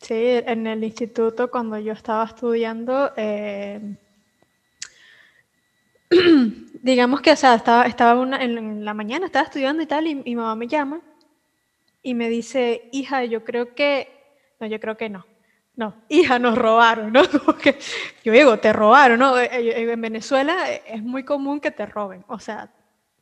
Sí, 0.00 0.14
en 0.14 0.68
el 0.68 0.84
instituto 0.84 1.50
cuando 1.50 1.76
yo 1.76 1.92
estaba 1.92 2.22
estudiando, 2.22 3.10
eh, 3.16 3.96
digamos 6.82 7.20
que, 7.20 7.32
o 7.32 7.36
sea, 7.36 7.56
estaba, 7.56 7.86
estaba 7.86 8.20
una, 8.20 8.44
en 8.44 8.84
la 8.84 8.94
mañana, 8.94 9.26
estaba 9.26 9.46
estudiando 9.46 9.82
y 9.82 9.86
tal, 9.86 10.06
y 10.06 10.14
mi 10.14 10.36
mamá 10.36 10.54
me 10.54 10.68
llama 10.68 11.00
y 12.00 12.14
me 12.14 12.28
dice, 12.28 12.88
hija, 12.92 13.24
yo 13.24 13.42
creo 13.42 13.74
que, 13.74 14.08
no, 14.60 14.68
yo 14.68 14.78
creo 14.78 14.96
que 14.96 15.08
no. 15.08 15.26
No, 15.76 15.94
hija, 16.08 16.38
nos 16.38 16.56
robaron, 16.56 17.12
¿no? 17.12 17.22
yo 18.24 18.32
digo, 18.32 18.58
te 18.58 18.72
robaron, 18.72 19.18
¿no? 19.18 19.38
Eh, 19.38 19.48
eh, 19.52 19.90
en 19.92 20.00
Venezuela 20.00 20.70
es 20.70 21.02
muy 21.02 21.22
común 21.22 21.60
que 21.60 21.70
te 21.70 21.84
roben, 21.84 22.24
o 22.28 22.38
sea, 22.38 22.70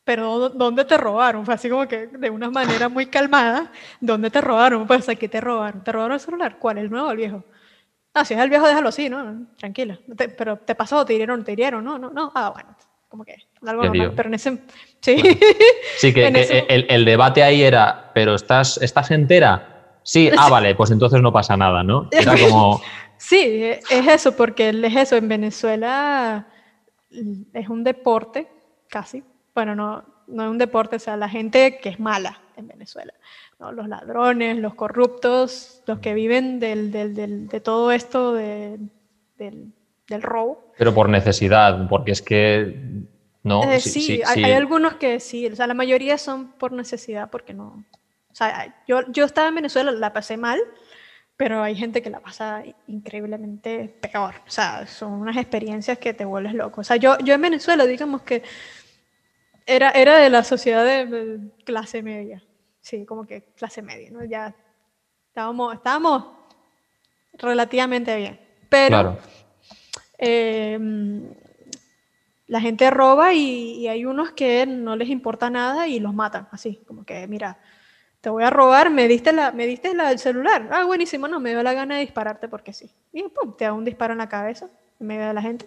pero 0.05 0.50
¿dónde 0.50 0.84
te 0.84 0.96
robaron? 0.96 1.44
Fue 1.44 1.55
así 1.55 1.68
como 1.68 1.88
que 1.88 2.07
de 2.07 2.30
una 2.30 2.50
manera 2.50 2.88
muy 2.88 3.07
calmada, 3.07 3.72
¿dónde 4.00 4.30
te 4.30 4.40
robaron? 4.40 4.86
Pues 4.86 5.09
aquí 5.09 5.28
te 5.28 5.40
robaron. 5.40 5.82
¿Te 5.82 5.92
robaron 5.92 6.12
el 6.12 6.20
celular? 6.20 6.59
¿Cuál? 6.59 6.78
¿El 6.78 6.90
nuevo 6.90 7.09
o 7.09 7.11
el 7.11 7.16
viejo? 7.16 7.42
Ah, 8.12 8.24
si 8.24 8.34
es 8.34 8.40
el 8.40 8.50
viejo, 8.50 8.66
déjalo 8.66 8.90
así, 8.90 9.09
¿no? 9.09 9.46
Tranquila. 9.57 9.98
pero 10.36 10.59
te 10.59 10.74
pasó, 10.74 11.05
te 11.05 11.14
hirieron, 11.14 11.42
te 11.42 11.52
hirieron, 11.52 11.82
no, 11.82 11.98
no, 11.98 12.11
no. 12.11 12.30
Ah, 12.34 12.50
bueno, 12.50 12.76
como 13.09 13.24
que 13.24 13.34
algo 13.66 13.82
normal. 13.82 14.12
Pero 14.14 14.28
en 14.28 14.34
ese. 14.34 14.59
Sí. 15.00 15.22
Sí, 15.96 16.12
que, 16.12 16.26
el, 16.68 16.86
el, 16.88 17.05
debate 17.05 17.42
ahí 17.42 17.62
era, 17.62 18.11
¿pero 18.14 18.34
estás, 18.34 18.76
estás 18.82 19.11
entera? 19.11 19.73
Sí, 20.05 20.30
ah, 20.38 20.48
vale, 20.48 20.76
pues 20.76 20.92
entonces 20.92 21.20
no 21.20 21.32
pasa 21.32 21.57
nada, 21.57 21.82
¿no? 21.82 22.09
Era 22.12 22.34
como. 22.48 22.80
Sí, 23.16 23.38
es 23.40 24.07
eso, 24.09 24.36
porque 24.36 24.68
es 24.68 24.96
eso. 24.96 25.16
En 25.16 25.28
Venezuela 25.28 26.46
es 27.11 27.68
un 27.68 27.82
deporte, 27.82 28.48
casi, 28.88 29.22
bueno, 29.55 29.74
no, 29.74 30.05
no 30.26 30.44
es 30.44 30.50
un 30.50 30.59
deporte, 30.59 30.96
o 30.96 30.98
sea, 30.98 31.16
la 31.16 31.28
gente 31.28 31.78
que 31.80 31.90
es 31.90 32.00
mala 32.00 32.40
en 32.57 32.68
Venezuela, 32.68 33.12
¿no? 33.59 33.72
los 33.72 33.88
ladrones, 33.88 34.59
los 34.59 34.74
corruptos, 34.74 35.82
los 35.86 35.98
que 36.00 36.14
viven 36.14 36.61
del, 36.61 36.90
del, 36.90 37.14
del, 37.14 37.48
de 37.48 37.61
todo 37.61 37.92
esto 37.92 38.32
de, 38.32 38.78
del, 39.36 39.72
robo. 40.22 40.72
Pero 40.76 40.94
por 40.94 41.09
necesidad, 41.09 41.88
porque 41.88 42.12
es 42.12 42.22
que 42.22 43.07
no. 43.42 43.62
Eh, 43.64 43.80
sí, 43.80 44.20
hay, 44.26 44.44
algunos 44.52 44.94
que 44.94 45.20
sí, 45.20 45.46
o 45.46 45.57
sea, 45.57 45.66
la 45.66 45.74
mayoría 45.74 46.18
son 46.18 46.52
por 46.52 46.72
necesidad, 46.72 47.30
porque 47.30 47.55
no. 47.55 47.84
O 48.35 48.37
sea, 48.37 48.82
yo, 48.89 49.01
yo 49.12 49.26
estaba 49.26 49.47
en 49.47 49.55
Venezuela, 49.55 49.93
la 49.93 50.12
pasé 50.12 50.37
mal, 50.37 50.61
pero 51.37 51.62
hay 51.62 51.76
gente 51.76 52.03
que 52.03 52.11
la 52.11 52.18
pasa 52.18 52.64
increíblemente 52.89 53.97
peor. 54.01 54.35
O 54.45 54.51
sea, 54.51 54.89
son 54.89 55.12
unas 55.12 55.37
experiencias 55.37 55.99
que 55.99 56.14
te 56.14 56.24
vuelves 56.24 56.53
loco. 56.53 56.80
O 56.80 56.85
sea, 56.85 56.97
yo, 56.97 57.16
yo 57.18 57.32
en 57.35 57.41
Venezuela, 57.41 57.87
digamos 57.87 58.22
que 58.22 58.43
era, 59.66 59.91
era 59.91 60.18
de 60.18 60.30
la 60.30 60.43
sociedad 60.43 60.85
de, 60.85 61.39
clase 61.64 62.03
media. 62.03 62.43
Sí, 62.80 63.07
como 63.07 63.24
que 63.24 63.43
clase 63.57 63.82
media, 63.82 64.11
¿no? 64.11 64.24
Ya 64.24 64.53
estábamos, 65.28 65.72
estábamos 65.72 66.26
relativamente 67.35 68.16
bien. 68.16 68.41
Pero 68.68 69.16
em, 70.18 71.32
la 72.49 72.61
gente 72.61 72.91
roba 72.91 73.32
y, 73.32 73.87
hay 73.87 74.05
unos 74.05 74.32
que 74.32 74.66
no 74.66 74.97
les 74.97 75.09
importa 75.09 75.51
nada 75.51 75.87
y 75.87 76.01
los 76.01 76.12
matan, 76.12 76.49
así, 76.51 76.80
como 76.85 77.05
que, 77.05 77.28
mira, 77.28 77.61
te 78.24 78.30
voy 78.30 78.42
a 78.42 78.48
robar, 78.48 78.88
me 78.88 79.06
diste, 79.06 79.34
la, 79.34 79.52
me 79.52 79.66
diste 79.66 79.94
la, 79.94 80.10
el 80.10 80.18
celular. 80.18 80.66
Ah, 80.70 80.84
buenísimo, 80.84 81.28
no, 81.28 81.40
me 81.40 81.50
dio 81.50 81.62
la 81.62 81.74
gana 81.74 81.96
de 81.96 82.00
dispararte 82.00 82.48
porque 82.48 82.72
sí. 82.72 82.90
Y 83.12 83.22
pum, 83.24 83.54
te 83.54 83.66
da 83.66 83.74
un 83.74 83.84
disparo 83.84 84.12
en 84.12 84.18
la 84.18 84.30
cabeza 84.30 84.70
en 84.98 85.06
medio 85.06 85.26
de 85.26 85.34
la 85.34 85.42
gente. 85.42 85.66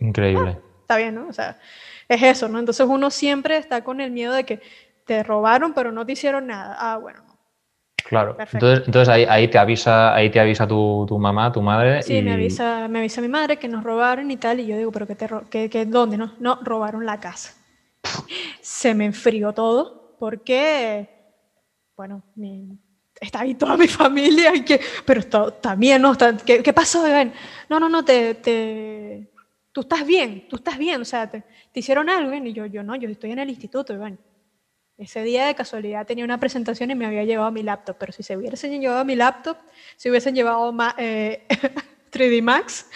Increíble. 0.00 0.56
Ah, 0.58 0.68
está 0.80 0.96
bien, 0.96 1.14
¿no? 1.14 1.28
O 1.28 1.32
sea, 1.32 1.56
es 2.08 2.20
eso, 2.24 2.48
¿no? 2.48 2.58
Entonces 2.58 2.84
uno 2.88 3.08
siempre 3.08 3.56
está 3.56 3.84
con 3.84 4.00
el 4.00 4.10
miedo 4.10 4.32
de 4.32 4.42
que 4.42 4.60
te 5.06 5.22
robaron, 5.22 5.74
pero 5.74 5.92
no 5.92 6.04
te 6.04 6.10
hicieron 6.10 6.48
nada. 6.48 6.76
Ah, 6.76 6.96
bueno, 6.96 7.22
no. 7.24 7.38
Claro. 8.04 8.36
Entonces, 8.36 8.82
entonces 8.84 9.08
ahí, 9.08 9.24
ahí, 9.28 9.46
te 9.46 9.56
avisa, 9.56 10.12
ahí 10.12 10.30
te 10.30 10.40
avisa 10.40 10.66
tu, 10.66 11.04
tu 11.06 11.16
mamá, 11.20 11.52
tu 11.52 11.62
madre. 11.62 12.02
Sí, 12.02 12.20
me, 12.20 12.32
avisa, 12.32 12.88
me 12.88 12.98
avisa 12.98 13.20
mi 13.20 13.28
madre 13.28 13.58
que 13.58 13.68
nos 13.68 13.84
robaron 13.84 14.28
y 14.28 14.36
tal, 14.36 14.58
y 14.58 14.66
yo 14.66 14.76
digo, 14.76 14.90
pero 14.90 15.06
¿qué 15.06 15.14
te 15.14 15.28
que, 15.50 15.70
que, 15.70 15.86
¿dónde? 15.86 16.16
No, 16.16 16.32
no, 16.40 16.58
robaron 16.62 17.06
la 17.06 17.20
casa. 17.20 17.54
Se 18.60 18.92
me 18.92 19.04
enfrió 19.04 19.52
todo, 19.52 20.16
porque, 20.18 21.13
bueno, 21.96 22.22
está 23.20 23.40
ahí 23.40 23.54
toda 23.54 23.76
mi 23.76 23.88
familia, 23.88 24.54
y 24.54 24.64
que, 24.64 24.80
pero 25.04 25.22
también, 25.52 26.02
¿no? 26.02 26.16
¿Qué, 26.44 26.62
qué 26.62 26.72
pasó? 26.72 27.04
No, 27.68 27.80
no, 27.80 27.88
no, 27.88 28.04
te, 28.04 28.34
te, 28.34 29.30
tú 29.72 29.82
estás 29.82 30.06
bien, 30.06 30.46
tú 30.48 30.56
estás 30.56 30.78
bien, 30.78 31.00
o 31.00 31.04
sea, 31.04 31.30
te, 31.30 31.44
hicieron 31.74 32.08
algo, 32.08 32.32
y 32.34 32.52
yo, 32.52 32.66
yo 32.66 32.82
no, 32.82 32.94
yo 32.96 33.08
estoy 33.08 33.32
en 33.32 33.40
el 33.40 33.50
instituto, 33.50 33.96
bueno, 33.98 34.18
ese 34.96 35.22
día 35.22 35.46
de 35.46 35.54
casualidad 35.54 36.06
tenía 36.06 36.24
una 36.24 36.38
presentación 36.38 36.90
y 36.90 36.94
me 36.94 37.06
había 37.06 37.24
llevado 37.24 37.50
mi 37.50 37.62
laptop, 37.62 37.96
pero 37.98 38.12
si 38.12 38.22
se 38.22 38.36
hubiesen 38.36 38.80
llevado 38.80 39.04
mi 39.04 39.16
laptop, 39.16 39.56
si 39.96 40.08
hubiesen 40.08 40.36
llevado 40.36 40.72
3D 40.72 40.92
eh, 40.98 41.46
Max, 42.42 42.88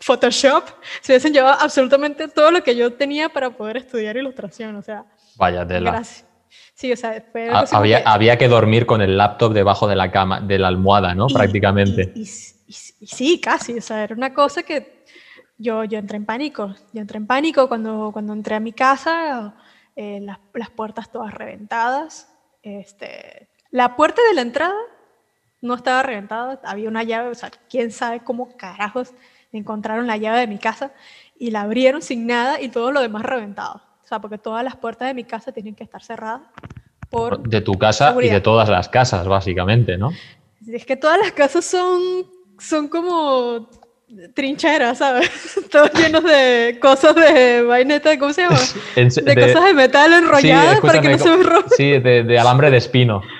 Photoshop, 0.00 0.64
si 1.00 1.12
hubiesen 1.12 1.32
llevado 1.32 1.60
absolutamente 1.60 2.26
todo 2.26 2.50
lo 2.50 2.64
que 2.64 2.74
yo 2.74 2.92
tenía 2.94 3.28
para 3.28 3.50
poder 3.50 3.76
estudiar 3.76 4.16
ilustración, 4.16 4.74
o 4.74 4.82
sea. 4.82 5.04
Vaya 5.36 5.64
tela. 5.64 5.92
Gracias. 5.92 6.23
Sí, 6.74 6.92
o 6.92 6.96
sea, 6.96 7.24
había, 7.72 8.02
que... 8.02 8.08
había 8.08 8.36
que 8.36 8.48
dormir 8.48 8.84
con 8.84 9.00
el 9.00 9.16
laptop 9.16 9.52
debajo 9.52 9.86
de 9.86 9.94
la 9.94 10.10
cama, 10.10 10.40
de 10.40 10.58
la 10.58 10.68
almohada, 10.68 11.14
¿no? 11.14 11.28
Prácticamente. 11.28 12.12
y 12.14 12.26
sí, 12.26 13.40
casi, 13.40 13.78
o 13.78 13.80
sea, 13.80 14.02
era 14.02 14.14
una 14.14 14.34
cosa 14.34 14.62
que 14.62 15.04
yo, 15.58 15.84
yo 15.84 15.98
entré 15.98 16.16
en 16.16 16.26
pánico. 16.26 16.74
Yo 16.92 17.00
entré 17.00 17.18
en 17.18 17.26
pánico 17.26 17.68
cuando, 17.68 18.10
cuando 18.12 18.32
entré 18.32 18.56
a 18.56 18.60
mi 18.60 18.72
casa, 18.72 19.54
eh, 19.96 20.20
las, 20.20 20.38
las, 20.52 20.70
puertas 20.70 21.10
todas 21.10 21.32
reventadas. 21.32 22.28
Este, 22.62 23.48
la 23.70 23.96
puerta 23.96 24.20
de 24.28 24.34
la 24.34 24.42
entrada 24.42 24.74
no 25.60 25.74
estaba 25.74 26.02
reventada, 26.02 26.60
había 26.64 26.88
una 26.88 27.02
llave, 27.04 27.30
o 27.30 27.34
sea, 27.34 27.50
quién 27.70 27.90
sabe 27.90 28.20
cómo 28.20 28.56
carajos 28.56 29.14
encontraron 29.52 30.06
la 30.06 30.16
llave 30.16 30.40
de 30.40 30.46
mi 30.46 30.58
casa 30.58 30.92
y 31.38 31.50
la 31.50 31.62
abrieron 31.62 32.02
sin 32.02 32.26
nada 32.26 32.60
y 32.60 32.68
todo 32.68 32.90
lo 32.90 33.00
demás 33.00 33.22
reventado. 33.22 33.80
O 34.04 34.06
sea, 34.06 34.20
porque 34.20 34.38
todas 34.38 34.62
las 34.62 34.76
puertas 34.76 35.08
de 35.08 35.14
mi 35.14 35.24
casa 35.24 35.52
tienen 35.52 35.74
que 35.74 35.84
estar 35.84 36.02
cerradas. 36.02 36.42
Por 37.08 37.40
de 37.40 37.60
tu 37.60 37.74
casa 37.74 38.14
y 38.20 38.28
de 38.28 38.40
todas 38.40 38.68
las 38.68 38.88
casas, 38.88 39.26
básicamente, 39.26 39.96
¿no? 39.96 40.10
Es 40.66 40.84
que 40.84 40.96
todas 40.96 41.18
las 41.18 41.32
casas 41.32 41.64
son, 41.64 42.00
son 42.58 42.88
como 42.88 43.68
trincheras, 44.34 44.98
¿sabes? 44.98 45.30
Todos 45.70 45.92
llenos 45.94 46.24
de 46.24 46.78
cosas 46.80 47.14
de 47.14 47.62
vaineta, 47.62 48.18
¿cómo 48.18 48.32
se 48.32 48.42
llama? 48.42 48.58
de, 48.96 49.34
cosas 49.34 49.64
de 49.64 49.74
metal 49.74 50.12
enrolladas 50.12 50.80
para 50.80 51.00
que 51.00 51.10
no 51.10 51.18
se 51.18 51.36
me 51.36 51.42
rompa. 51.42 51.70
Sí, 51.76 51.98
de, 51.98 52.38
alambre 52.38 52.70
de 52.70 52.78
espino. 52.78 53.22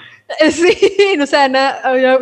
Sí, 0.50 1.18
o 1.20 1.26
sea, 1.26 1.48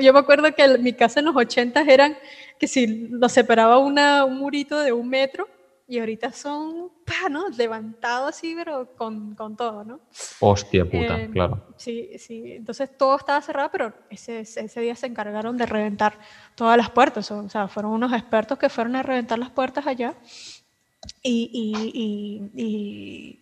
yo, 0.00 0.12
me 0.12 0.18
acuerdo 0.18 0.52
que 0.52 0.76
mi 0.78 0.92
casa 0.92 1.20
en 1.20 1.26
los 1.26 1.36
80 1.36 1.82
eran 1.82 2.18
que 2.58 2.66
si 2.66 2.86
nos 2.86 3.30
separaba 3.30 3.78
una, 3.78 4.24
un 4.24 4.38
murito 4.38 4.80
de 4.80 4.92
un 4.92 5.08
metro, 5.08 5.48
y 5.92 5.98
ahorita 5.98 6.32
son, 6.32 6.90
¿no? 7.30 7.50
Levantados 7.50 8.30
así, 8.30 8.54
pero 8.56 8.96
con, 8.96 9.34
con 9.34 9.56
todo, 9.58 9.84
¿no? 9.84 10.00
Hostia 10.40 10.86
puta, 10.86 11.20
eh, 11.20 11.28
claro. 11.30 11.66
Sí, 11.76 12.12
sí. 12.16 12.52
Entonces 12.52 12.96
todo 12.96 13.14
estaba 13.14 13.42
cerrado, 13.42 13.68
pero 13.70 13.92
ese, 14.08 14.40
ese 14.40 14.80
día 14.80 14.94
se 14.94 15.06
encargaron 15.06 15.58
de 15.58 15.66
reventar 15.66 16.14
todas 16.54 16.78
las 16.78 16.88
puertas. 16.88 17.30
O 17.30 17.46
sea, 17.50 17.68
fueron 17.68 17.92
unos 17.92 18.10
expertos 18.14 18.56
que 18.56 18.70
fueron 18.70 18.96
a 18.96 19.02
reventar 19.02 19.38
las 19.38 19.50
puertas 19.50 19.86
allá 19.86 20.14
y, 21.22 21.50
y, 21.52 22.62
y, 22.62 23.40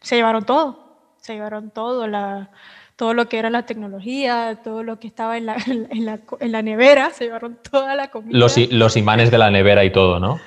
se 0.00 0.14
llevaron 0.14 0.44
todo. 0.44 1.16
Se 1.16 1.32
llevaron 1.32 1.70
todo, 1.70 2.06
la, 2.06 2.52
todo 2.94 3.14
lo 3.14 3.28
que 3.28 3.40
era 3.40 3.50
la 3.50 3.66
tecnología, 3.66 4.60
todo 4.62 4.84
lo 4.84 5.00
que 5.00 5.08
estaba 5.08 5.36
en 5.36 5.46
la, 5.46 5.56
en 5.66 6.04
la, 6.06 6.20
en 6.38 6.52
la 6.52 6.62
nevera, 6.62 7.10
se 7.10 7.24
llevaron 7.24 7.58
toda 7.68 7.96
la 7.96 8.12
comida. 8.12 8.38
Los, 8.38 8.56
los 8.70 8.96
imanes 8.96 9.32
de 9.32 9.38
la 9.38 9.50
nevera 9.50 9.84
y 9.84 9.90
todo, 9.90 10.20
¿no? 10.20 10.38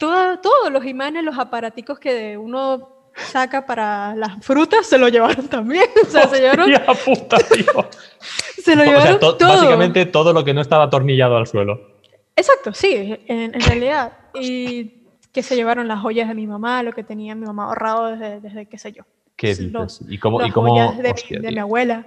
Todos 0.00 0.72
los 0.72 0.84
imanes, 0.86 1.22
los 1.22 1.38
aparaticos 1.38 1.98
que 1.98 2.36
uno 2.36 3.00
saca 3.14 3.66
para 3.66 4.14
las 4.16 4.44
frutas, 4.44 4.86
se 4.86 4.98
lo 4.98 5.08
llevaron 5.08 5.48
también. 5.48 5.84
O 6.02 6.10
sea, 6.10 6.28
se 6.28 6.40
llevaron. 6.40 6.70
puta, 7.04 7.38
se 8.64 8.74
lo 8.76 8.84
llevaron 8.84 9.20
todo. 9.20 9.36
Básicamente 9.38 10.06
todo 10.06 10.32
lo 10.32 10.44
que 10.44 10.54
no 10.54 10.60
estaba 10.60 10.84
atornillado 10.84 11.36
al 11.36 11.46
suelo. 11.46 12.00
Exacto, 12.36 12.72
sí, 12.72 13.18
en, 13.26 13.52
realidad. 13.60 14.12
Y 14.34 14.94
que 15.32 15.42
se 15.42 15.56
llevaron 15.56 15.88
las 15.88 16.00
joyas 16.00 16.28
de 16.28 16.34
mi 16.34 16.46
mamá, 16.46 16.82
lo 16.82 16.92
que 16.92 17.04
tenía 17.04 17.34
mi 17.34 17.46
mamá 17.46 17.66
ahorrado 17.66 18.06
desde, 18.06 18.40
desde 18.40 18.66
qué 18.66 18.78
sé 18.78 18.92
yo. 18.92 19.04
¿Qué 19.36 19.54
dices? 19.54 20.00
¿Y 20.08 20.18
cómo, 20.18 20.44
y 20.44 20.50
cómo 20.50 20.74
de, 20.74 21.50
mi 21.50 21.58
abuela. 21.58 22.06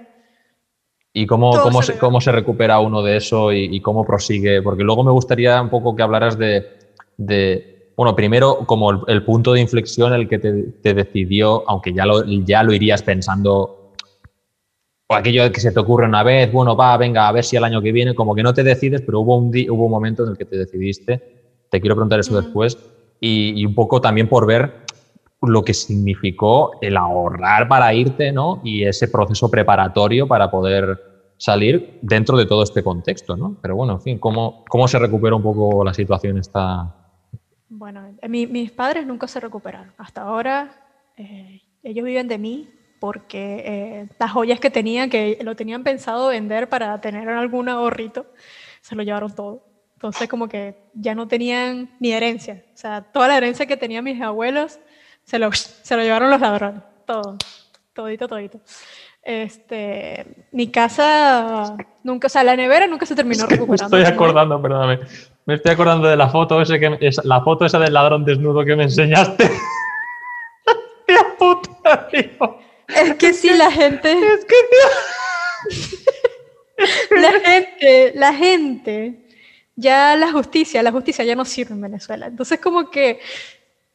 ¿Y 1.12 1.26
cómo, 1.26 1.52
cómo, 1.62 1.82
se, 1.82 1.96
cómo 1.96 2.20
se 2.20 2.32
recupera 2.32 2.80
uno 2.80 3.02
de 3.02 3.16
eso 3.16 3.52
y, 3.52 3.80
cómo 3.80 4.04
prosigue? 4.04 4.60
Porque 4.62 4.82
luego 4.82 5.04
me 5.04 5.12
gustaría 5.12 5.62
un 5.62 5.70
poco 5.70 5.94
que 5.94 6.02
hablaras 6.02 6.36
de, 6.36 6.66
de 7.16 7.73
bueno, 7.96 8.16
primero, 8.16 8.58
como 8.66 9.06
el, 9.06 9.24
punto 9.24 9.52
de 9.52 9.60
inflexión 9.60 10.12
el 10.12 10.28
que 10.28 10.38
te, 10.38 10.94
decidió, 10.94 11.68
aunque 11.68 11.92
ya 11.92 12.04
lo, 12.04 12.24
ya 12.24 12.62
lo 12.62 12.72
irías 12.72 13.02
pensando, 13.02 13.92
o 15.06 15.14
aquello 15.14 15.50
que 15.52 15.60
se 15.60 15.70
te 15.70 15.78
ocurre 15.78 16.06
una 16.06 16.22
vez, 16.22 16.50
bueno, 16.50 16.76
va, 16.76 16.96
venga, 16.96 17.28
a 17.28 17.32
ver 17.32 17.44
si 17.44 17.56
el 17.56 17.64
año 17.64 17.80
que 17.80 17.92
viene, 17.92 18.14
como 18.14 18.34
que 18.34 18.42
no 18.42 18.52
te 18.52 18.64
decides, 18.64 19.02
pero 19.02 19.20
hubo 19.20 19.36
un, 19.36 19.52
hubo 19.70 19.84
un 19.84 19.90
momento 19.90 20.24
en 20.24 20.30
el 20.30 20.36
que 20.36 20.44
te 20.44 20.56
decidiste. 20.56 21.66
Te 21.70 21.80
quiero 21.80 21.94
preguntar 21.94 22.20
eso 22.20 22.40
después. 22.40 22.78
Y, 23.20 23.64
un 23.64 23.74
poco 23.74 24.00
también 24.00 24.28
por 24.28 24.46
ver 24.46 24.84
lo 25.40 25.62
que 25.62 25.72
significó 25.72 26.72
el 26.80 26.96
ahorrar 26.96 27.68
para 27.68 27.94
irte, 27.94 28.32
¿no? 28.32 28.60
Y 28.64 28.84
ese 28.84 29.08
proceso 29.08 29.50
preparatorio 29.50 30.26
para 30.26 30.50
poder 30.50 31.00
salir 31.36 31.98
dentro 32.02 32.36
de 32.36 32.46
todo 32.46 32.62
este 32.62 32.82
contexto, 32.82 33.36
¿no? 33.36 33.56
Pero 33.62 33.76
bueno, 33.76 33.94
en 33.94 34.00
fin, 34.00 34.18
¿cómo, 34.18 34.64
cómo 34.68 34.88
se 34.88 34.98
recupera 34.98 35.36
un 35.36 35.42
poco 35.42 35.84
la 35.84 35.94
situación 35.94 36.38
esta, 36.38 37.03
Bueno, 37.68 38.14
mis 38.28 38.70
padres 38.70 39.06
nunca 39.06 39.26
se 39.26 39.40
recuperaron. 39.40 39.92
Hasta 39.98 40.22
ahora 40.22 40.70
ellos 41.82 42.04
viven 42.04 42.28
de 42.28 42.38
mí 42.38 42.68
porque 43.00 44.08
las 44.18 44.30
joyas 44.32 44.60
que 44.60 44.70
tenían, 44.70 45.10
que 45.10 45.38
lo 45.42 45.54
tenían 45.56 45.82
pensado 45.84 46.28
vender 46.28 46.68
para 46.68 47.00
tener 47.00 47.28
algún 47.28 47.68
ahorrito, 47.68 48.26
se 48.80 48.94
lo 48.94 49.02
llevaron 49.02 49.34
todo. 49.34 49.64
Entonces 49.94 50.28
como 50.28 50.48
que 50.48 50.76
ya 50.92 51.14
no 51.14 51.26
tenían 51.26 51.90
ni 51.98 52.12
herencia. 52.12 52.62
O 52.74 52.76
sea, 52.76 53.00
toda 53.00 53.28
la 53.28 53.36
herencia 53.38 53.66
que 53.66 53.76
tenían 53.76 54.04
mis 54.04 54.20
abuelos 54.20 54.78
se 55.22 55.38
lo, 55.38 55.50
se 55.52 55.96
lo 55.96 56.02
llevaron 56.02 56.30
los 56.30 56.40
ladrones. 56.40 56.82
Todo. 57.06 57.36
Todito, 57.92 58.28
todito. 58.28 58.60
Este, 59.22 60.46
mi 60.52 60.70
casa 60.70 61.76
nunca, 62.02 62.26
o 62.26 62.30
sea, 62.30 62.44
la 62.44 62.56
nevera 62.56 62.86
nunca 62.86 63.06
se 63.06 63.14
terminó 63.14 63.46
recuperando. 63.46 63.96
Estoy 63.96 64.12
acordando, 64.12 64.60
perdóname. 64.60 64.98
Me 65.46 65.54
estoy 65.54 65.72
acordando 65.72 66.08
de 66.08 66.16
la 66.16 66.28
foto 66.28 66.60
ese 66.62 66.80
que 66.80 67.10
la 67.24 67.42
foto 67.42 67.66
esa 67.66 67.78
del 67.78 67.92
ladrón 67.92 68.24
desnudo 68.24 68.64
que 68.64 68.76
me 68.76 68.84
enseñaste. 68.84 69.50
puta, 71.38 72.08
Es 72.88 73.14
que 73.16 73.32
si 73.34 73.50
la 73.50 73.70
gente. 73.70 74.12
Es 74.12 74.44
que 74.46 74.54
la 77.20 77.32
gente, 77.40 78.12
la 78.14 78.32
gente 78.34 79.24
ya 79.76 80.16
la 80.16 80.32
justicia, 80.32 80.82
la 80.82 80.92
justicia 80.92 81.24
ya 81.24 81.34
no 81.34 81.44
sirve 81.44 81.74
en 81.74 81.80
Venezuela. 81.80 82.26
Entonces 82.26 82.60
como 82.60 82.90
que 82.90 83.20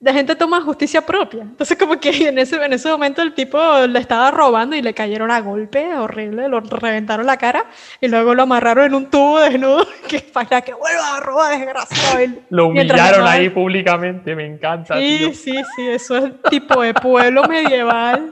la 0.02 0.14
gente 0.14 0.36
toma 0.36 0.62
justicia 0.62 1.02
propia. 1.02 1.42
Entonces 1.42 1.78
como 1.78 2.00
que 2.00 2.30
en 2.30 2.38
ese, 2.38 2.56
en 2.64 2.72
ese 2.72 2.90
momento 2.90 3.22
el 3.22 3.34
tipo 3.34 3.60
le 3.86 4.00
estaba 4.00 4.32
robando 4.32 4.76
y 4.76 4.82
le 4.82 4.94
cayeron 4.94 5.30
a 5.30 5.42
golpe 5.42 5.94
horrible, 5.94 6.48
lo 6.48 6.62
reventaron 6.62 7.26
la 7.26 7.38
cara 7.38 7.66
y 8.00 8.08
luego 8.08 8.34
lo 8.34 8.44
amarraron 8.44 8.86
en 8.86 8.94
un 8.94 9.10
tubo 9.10 9.40
desnudo 9.40 9.86
que 10.08 10.20
para 10.20 10.62
que 10.62 10.74
vuelva 10.74 11.18
a 11.18 11.20
robar 11.20 11.58
desgraciado. 11.58 12.32
lo 12.50 12.68
humillaron 12.68 13.28
ahí 13.28 13.50
públicamente, 13.50 14.36
me 14.36 14.46
encanta. 14.46 14.98
Sí, 14.98 15.34
sí, 15.34 15.62
sí, 15.76 15.88
eso 15.90 16.18
es 16.18 16.42
tipo 16.50 16.82
de 16.82 16.94
pueblo 16.94 17.44
medieval. 17.44 18.32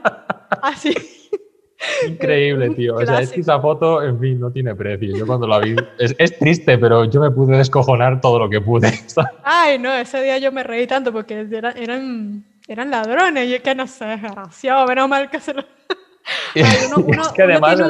Así. 0.62 0.94
Increíble, 2.06 2.70
tío. 2.70 2.96
O 2.96 3.06
sea, 3.06 3.20
es 3.20 3.30
que 3.30 3.40
esa 3.40 3.60
foto, 3.60 4.02
en 4.02 4.18
fin, 4.18 4.40
no 4.40 4.50
tiene 4.50 4.74
precio. 4.74 5.16
Yo 5.16 5.26
cuando 5.26 5.46
la 5.46 5.60
vi, 5.60 5.76
es, 5.98 6.38
triste, 6.38 6.76
pero 6.78 7.04
yo 7.04 7.20
me 7.20 7.30
pude 7.30 7.56
descojonar 7.56 8.20
todo 8.20 8.38
lo 8.38 8.50
que 8.50 8.60
pude. 8.60 8.92
Ay, 9.44 9.78
no, 9.78 9.94
ese 9.94 10.22
día 10.22 10.38
yo 10.38 10.50
me 10.50 10.64
reí 10.64 10.86
tanto 10.86 11.12
porque 11.12 11.46
eran, 11.50 12.44
eran 12.66 12.90
ladrones. 12.90 13.48
Y 13.48 13.54
es 13.54 13.62
que 13.62 13.74
no 13.74 13.86
sé, 13.86 14.04
desgraciado, 14.06 14.86
menos 14.86 15.08
mal 15.08 15.30
que 15.30 15.40
se 15.40 15.54
lo. 15.54 15.64
es 16.54 17.32
que 17.34 17.42
además 17.42 17.80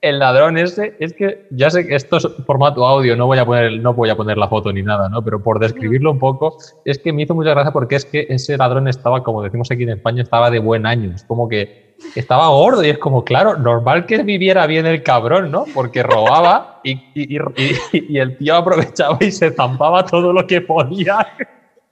el, 0.00 0.18
ladrón 0.18 0.58
ese, 0.58 0.96
es 0.98 1.12
que 1.12 1.46
ya 1.50 1.70
sé 1.70 1.86
que 1.86 1.94
esto 1.94 2.16
es 2.16 2.28
formato 2.46 2.86
audio, 2.86 3.16
no 3.16 3.26
voy 3.26 3.38
a 3.38 3.44
poner, 3.44 3.80
no 3.80 3.94
voy 3.94 4.10
a 4.10 4.16
poner 4.16 4.38
la 4.38 4.48
foto 4.48 4.72
ni 4.72 4.82
nada, 4.82 5.08
¿no? 5.08 5.22
Pero 5.22 5.42
por 5.42 5.58
describirlo 5.58 6.10
un 6.10 6.18
poco, 6.18 6.56
es 6.84 6.98
que 6.98 7.12
me 7.12 7.22
hizo 7.22 7.34
mucha 7.34 7.50
gracia 7.50 7.72
porque 7.72 7.96
es 7.96 8.04
que 8.04 8.26
ese 8.28 8.56
ladrón 8.56 8.88
estaba, 8.88 9.22
como 9.22 9.42
decimos 9.42 9.70
aquí 9.70 9.82
en 9.82 9.90
España, 9.90 10.22
estaba 10.22 10.50
de 10.50 10.58
buen 10.58 10.86
año. 10.86 11.12
Es 11.14 11.24
como 11.24 11.48
que 11.48 11.94
estaba 12.14 12.48
gordo 12.48 12.82
y 12.84 12.88
es 12.88 12.98
como, 12.98 13.24
claro, 13.24 13.56
normal 13.56 14.06
que 14.06 14.22
viviera 14.22 14.66
bien 14.66 14.86
el 14.86 15.02
cabrón, 15.02 15.50
¿no? 15.50 15.64
Porque 15.74 16.02
robaba 16.02 16.80
y, 16.82 16.98
y, 17.14 18.18
el 18.18 18.36
tío 18.38 18.56
aprovechaba 18.56 19.18
y 19.20 19.30
se 19.30 19.50
zampaba 19.50 20.04
todo 20.04 20.32
lo 20.32 20.46
que 20.46 20.60
podía. 20.60 21.26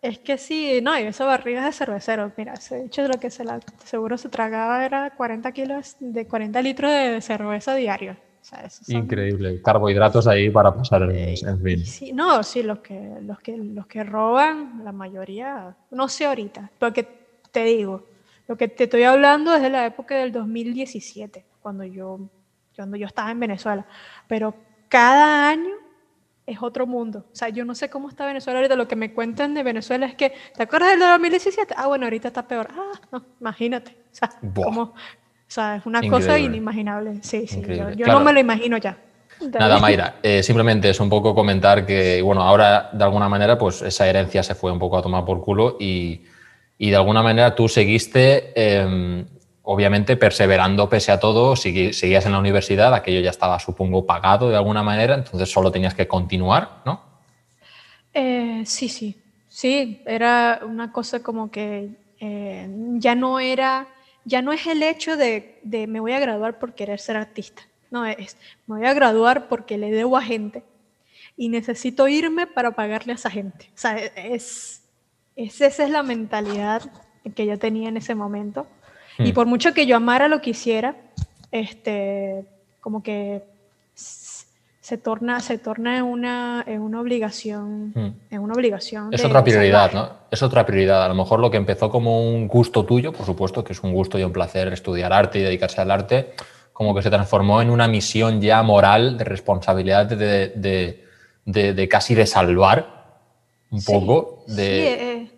Es 0.01 0.20
que 0.20 0.38
sí, 0.38 0.80
no, 0.80 0.99
y 0.99 1.03
eso 1.03 1.26
barrigas 1.26 1.64
de 1.64 1.72
cervecero. 1.72 2.32
Mira, 2.36 2.55
ese 2.55 2.84
hecho 2.84 3.03
de 3.03 3.09
lo 3.09 3.18
que 3.18 3.30
se 3.30 3.44
la, 3.44 3.61
seguro 3.84 4.16
se 4.16 4.28
tragaba 4.28 4.84
era 4.84 5.11
40 5.16 5.51
kilos 5.53 5.96
de 5.99 6.26
40 6.26 6.62
litros 6.62 6.90
de 6.90 7.20
cerveza 7.20 7.74
diario. 7.74 8.16
Increíble, 8.86 9.61
carbohidratos 9.61 10.26
ahí 10.26 10.49
para 10.49 10.74
pasar 10.74 11.03
el 11.03 11.09
mes, 11.09 11.42
en 11.42 11.61
fin. 11.61 11.84
Sí, 11.84 12.12
no, 12.12 12.42
sí, 12.42 12.62
los 12.62 12.78
que, 12.78 13.18
los, 13.20 13.38
que, 13.40 13.57
los 13.57 13.86
que 13.86 14.05
roban, 14.05 14.80
la 14.84 14.92
mayoría, 14.92 15.76
no 15.90 16.09
sé 16.09 16.24
ahorita, 16.24 16.70
porque 16.78 17.07
te 17.51 17.64
digo, 17.64 18.05
lo 18.46 18.57
que 18.57 18.68
te 18.68 18.84
estoy 18.84 19.03
hablando 19.03 19.55
es 19.55 19.61
de 19.61 19.68
la 19.68 19.84
época 19.84 20.16
del 20.16 20.32
2017, 20.32 21.44
cuando 21.61 21.84
yo, 21.84 22.20
cuando 22.74 22.96
yo 22.96 23.07
estaba 23.07 23.30
en 23.30 23.40
Venezuela. 23.40 23.86
Pero 24.26 24.55
cada 24.88 25.51
año 25.51 25.74
es 26.49 26.59
otro 26.62 26.86
mundo. 26.86 27.26
O 27.32 27.36
sea, 27.36 27.49
yo 27.49 27.64
no 27.64 27.74
sé 27.74 27.90
cómo 27.90 28.09
está 28.09 28.26
Venezuela 28.26 28.59
ahorita. 28.59 28.76
Lo 28.76 28.88
que 28.88 28.96
me 28.96 29.12
cuentan 29.12 29.55
de 29.55 29.62
Venezuela 29.62 30.07
es 30.07 30.14
que, 30.14 30.32
¿te 30.57 30.62
acuerdas 30.62 30.90
del 30.90 31.01
2017? 31.01 31.74
Ah, 31.76 31.86
bueno, 31.86 32.07
ahorita 32.07 32.28
está 32.28 32.46
peor. 32.46 32.68
Ah, 32.72 33.01
no, 33.12 33.24
imagínate. 33.40 33.90
O 33.90 34.14
sea, 34.14 34.30
como, 34.55 34.82
o 34.82 34.94
sea 35.46 35.76
es 35.76 35.86
una 35.86 36.01
cosa 36.09 36.38
inimaginable. 36.38 37.20
Sí, 37.22 37.46
sí, 37.46 37.62
yo, 37.96 38.07
no 38.07 38.20
me 38.20 38.32
lo 38.32 38.40
imagino 38.40 38.78
ya. 38.78 38.99
Nada, 39.53 39.78
Mayra, 39.78 40.16
eh, 40.20 40.42
simplemente 40.42 40.90
es 40.90 40.99
un 40.99 41.09
poco 41.09 41.32
comentar 41.32 41.86
que, 41.86 42.20
bueno, 42.22 42.42
ahora 42.42 42.90
de 42.92 43.05
alguna 43.05 43.28
manera, 43.28 43.57
pues 43.57 43.82
esa 43.82 44.09
herencia 44.09 44.42
se 44.42 44.57
fue 44.57 44.72
un 44.72 44.80
poco 44.80 44.99
a 44.99 45.03
tomar 45.03 45.24
por 45.24 45.40
culo 45.40 45.76
y 45.78 46.22
y 46.78 46.90
de 46.90 46.96
alguna 46.96 47.22
manera 47.22 47.55
tú 47.55 47.68
seguiste, 47.68 48.53
em, 48.55 49.26
obviamente, 49.70 50.16
perseverando 50.16 50.88
pese 50.88 51.12
a 51.12 51.20
todo, 51.20 51.54
seguías 51.54 52.24
en 52.24 52.32
la 52.32 52.38
universidad, 52.38 52.94
aquello 52.94 53.20
ya 53.20 53.28
estaba, 53.28 53.58
supongo, 53.58 54.06
pagado 54.06 54.48
de 54.48 54.56
alguna 54.56 54.82
manera, 54.82 55.14
entonces 55.14 55.52
solo 55.52 55.70
tenías 55.70 55.92
que 55.92 56.08
continuar, 56.08 56.80
¿no? 56.86 57.02
Eh, 58.14 58.62
sí, 58.64 58.88
sí, 58.88 59.20
sí, 59.46 60.02
era 60.06 60.60
una 60.66 60.90
cosa 60.90 61.22
como 61.22 61.50
que 61.50 61.90
eh, 62.18 62.66
ya 62.94 63.14
no 63.14 63.40
era, 63.40 63.88
ya 64.24 64.40
no 64.40 64.54
es 64.54 64.66
el 64.66 64.82
hecho 64.82 65.18
de, 65.18 65.60
me 65.62 66.00
voy 66.00 66.12
a 66.12 66.18
graduar 66.18 66.58
por 66.58 66.72
querer 66.72 66.98
ser 66.98 67.18
artista, 67.18 67.60
no, 67.90 68.06
es 68.06 68.38
me 68.66 68.78
voy 68.78 68.86
a 68.86 68.94
graduar 68.94 69.48
porque 69.48 69.76
le 69.76 69.90
debo 69.90 70.16
a 70.16 70.22
gente 70.22 70.62
y 71.36 71.50
necesito 71.50 72.08
irme 72.08 72.46
para 72.46 72.70
pagarle 72.70 73.12
a 73.12 73.16
esa 73.16 73.28
gente. 73.28 73.66
O 73.74 73.78
sea, 73.78 73.98
es, 73.98 74.82
esa 75.36 75.66
es 75.66 75.90
la 75.90 76.02
mentalidad 76.02 76.90
que 77.34 77.44
yo 77.44 77.58
tenía 77.58 77.90
en 77.90 77.98
ese 77.98 78.14
momento. 78.14 78.66
Y 79.18 79.30
hmm. 79.30 79.34
por 79.34 79.46
mucho 79.46 79.74
que 79.74 79.86
yo 79.86 79.96
amara 79.96 80.28
lo 80.28 80.40
que 80.40 80.50
hiciera, 80.50 80.96
este, 81.50 82.44
como 82.80 83.02
que 83.02 83.42
se 83.94 84.96
torna, 84.96 85.40
se 85.40 85.58
torna 85.58 85.98
en 85.98 86.04
una, 86.04 86.64
en 86.66 86.80
una 86.80 87.00
obligación. 87.00 87.92
Hmm. 87.94 88.14
En 88.30 88.40
una 88.40 88.54
obligación 88.54 89.12
es 89.12 89.24
otra 89.24 89.44
prioridad, 89.44 89.92
¿no? 89.92 90.10
Es 90.30 90.42
otra 90.42 90.64
prioridad. 90.64 91.04
A 91.04 91.08
lo 91.08 91.14
mejor 91.14 91.40
lo 91.40 91.50
que 91.50 91.56
empezó 91.56 91.90
como 91.90 92.26
un 92.26 92.48
gusto 92.48 92.84
tuyo, 92.84 93.12
por 93.12 93.26
supuesto, 93.26 93.62
que 93.64 93.74
es 93.74 93.82
un 93.82 93.92
gusto 93.92 94.18
y 94.18 94.22
un 94.22 94.32
placer 94.32 94.72
estudiar 94.72 95.12
arte 95.12 95.40
y 95.40 95.42
dedicarse 95.42 95.80
al 95.80 95.90
arte, 95.90 96.32
como 96.72 96.94
que 96.94 97.02
se 97.02 97.10
transformó 97.10 97.60
en 97.60 97.70
una 97.70 97.88
misión 97.88 98.40
ya 98.40 98.62
moral, 98.62 99.18
de 99.18 99.24
responsabilidad, 99.24 100.06
de, 100.06 100.48
de, 101.44 101.74
de 101.74 101.88
casi 101.88 102.14
de 102.14 102.24
salvar 102.24 102.98
un 103.70 103.82
poco 103.84 104.44
de... 104.46 104.54
Sí, 104.54 105.04
eh, 105.04 105.30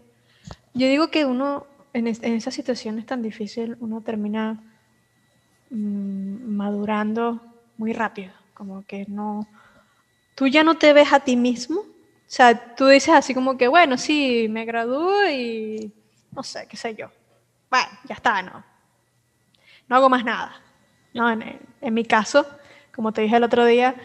yo 0.75 0.87
digo 0.87 1.11
que 1.11 1.25
uno, 1.25 1.67
en, 1.93 2.07
en, 2.07 2.35
esas 2.35 2.55
situaciones 2.55 3.07
tan 3.07 3.23
difíciles, 3.23 3.77
uno 3.81 4.01
termina 4.01 4.63
mm, 5.71 6.57
madurando 6.57 7.41
muy 7.77 7.93
rápido, 7.93 8.33
como 8.55 8.85
que 8.87 9.07
no... 9.09 9.47
Tú 10.35 10.47
ya 10.47 10.65
no 10.65 10.77
te 10.77 10.93
ves 10.93 11.13
a 11.13 11.21
ti 11.21 11.37
mismo, 11.37 11.81
o 11.81 12.33
sea, 12.33 12.75
tú 12.75 12.87
dices 12.87 13.15
así 13.15 13.35
como 13.35 13.59
que, 13.59 13.69
bueno, 13.69 13.99
sí, 13.99 14.47
me 14.49 14.65
gradúo 14.65 15.29
y 15.29 15.93
no 16.33 16.43
sé, 16.43 16.67
qué 16.69 16.77
sé 16.77 16.95
yo. 16.95 17.11
Bueno, 17.69 17.89
ya 18.09 18.15
está, 18.15 18.41
no. 18.41 18.65
No 19.89 19.97
hago 19.97 20.09
más 20.09 20.25
nada. 20.25 20.63
No, 21.13 21.31
en, 21.31 21.59
en 21.81 21.95
mi 21.95 22.05
caso, 22.05 22.47
como 22.95 23.13
te 23.13 23.23
dije 23.23 23.37
el 23.37 23.43
otro 23.43 23.65
día, 23.65 23.97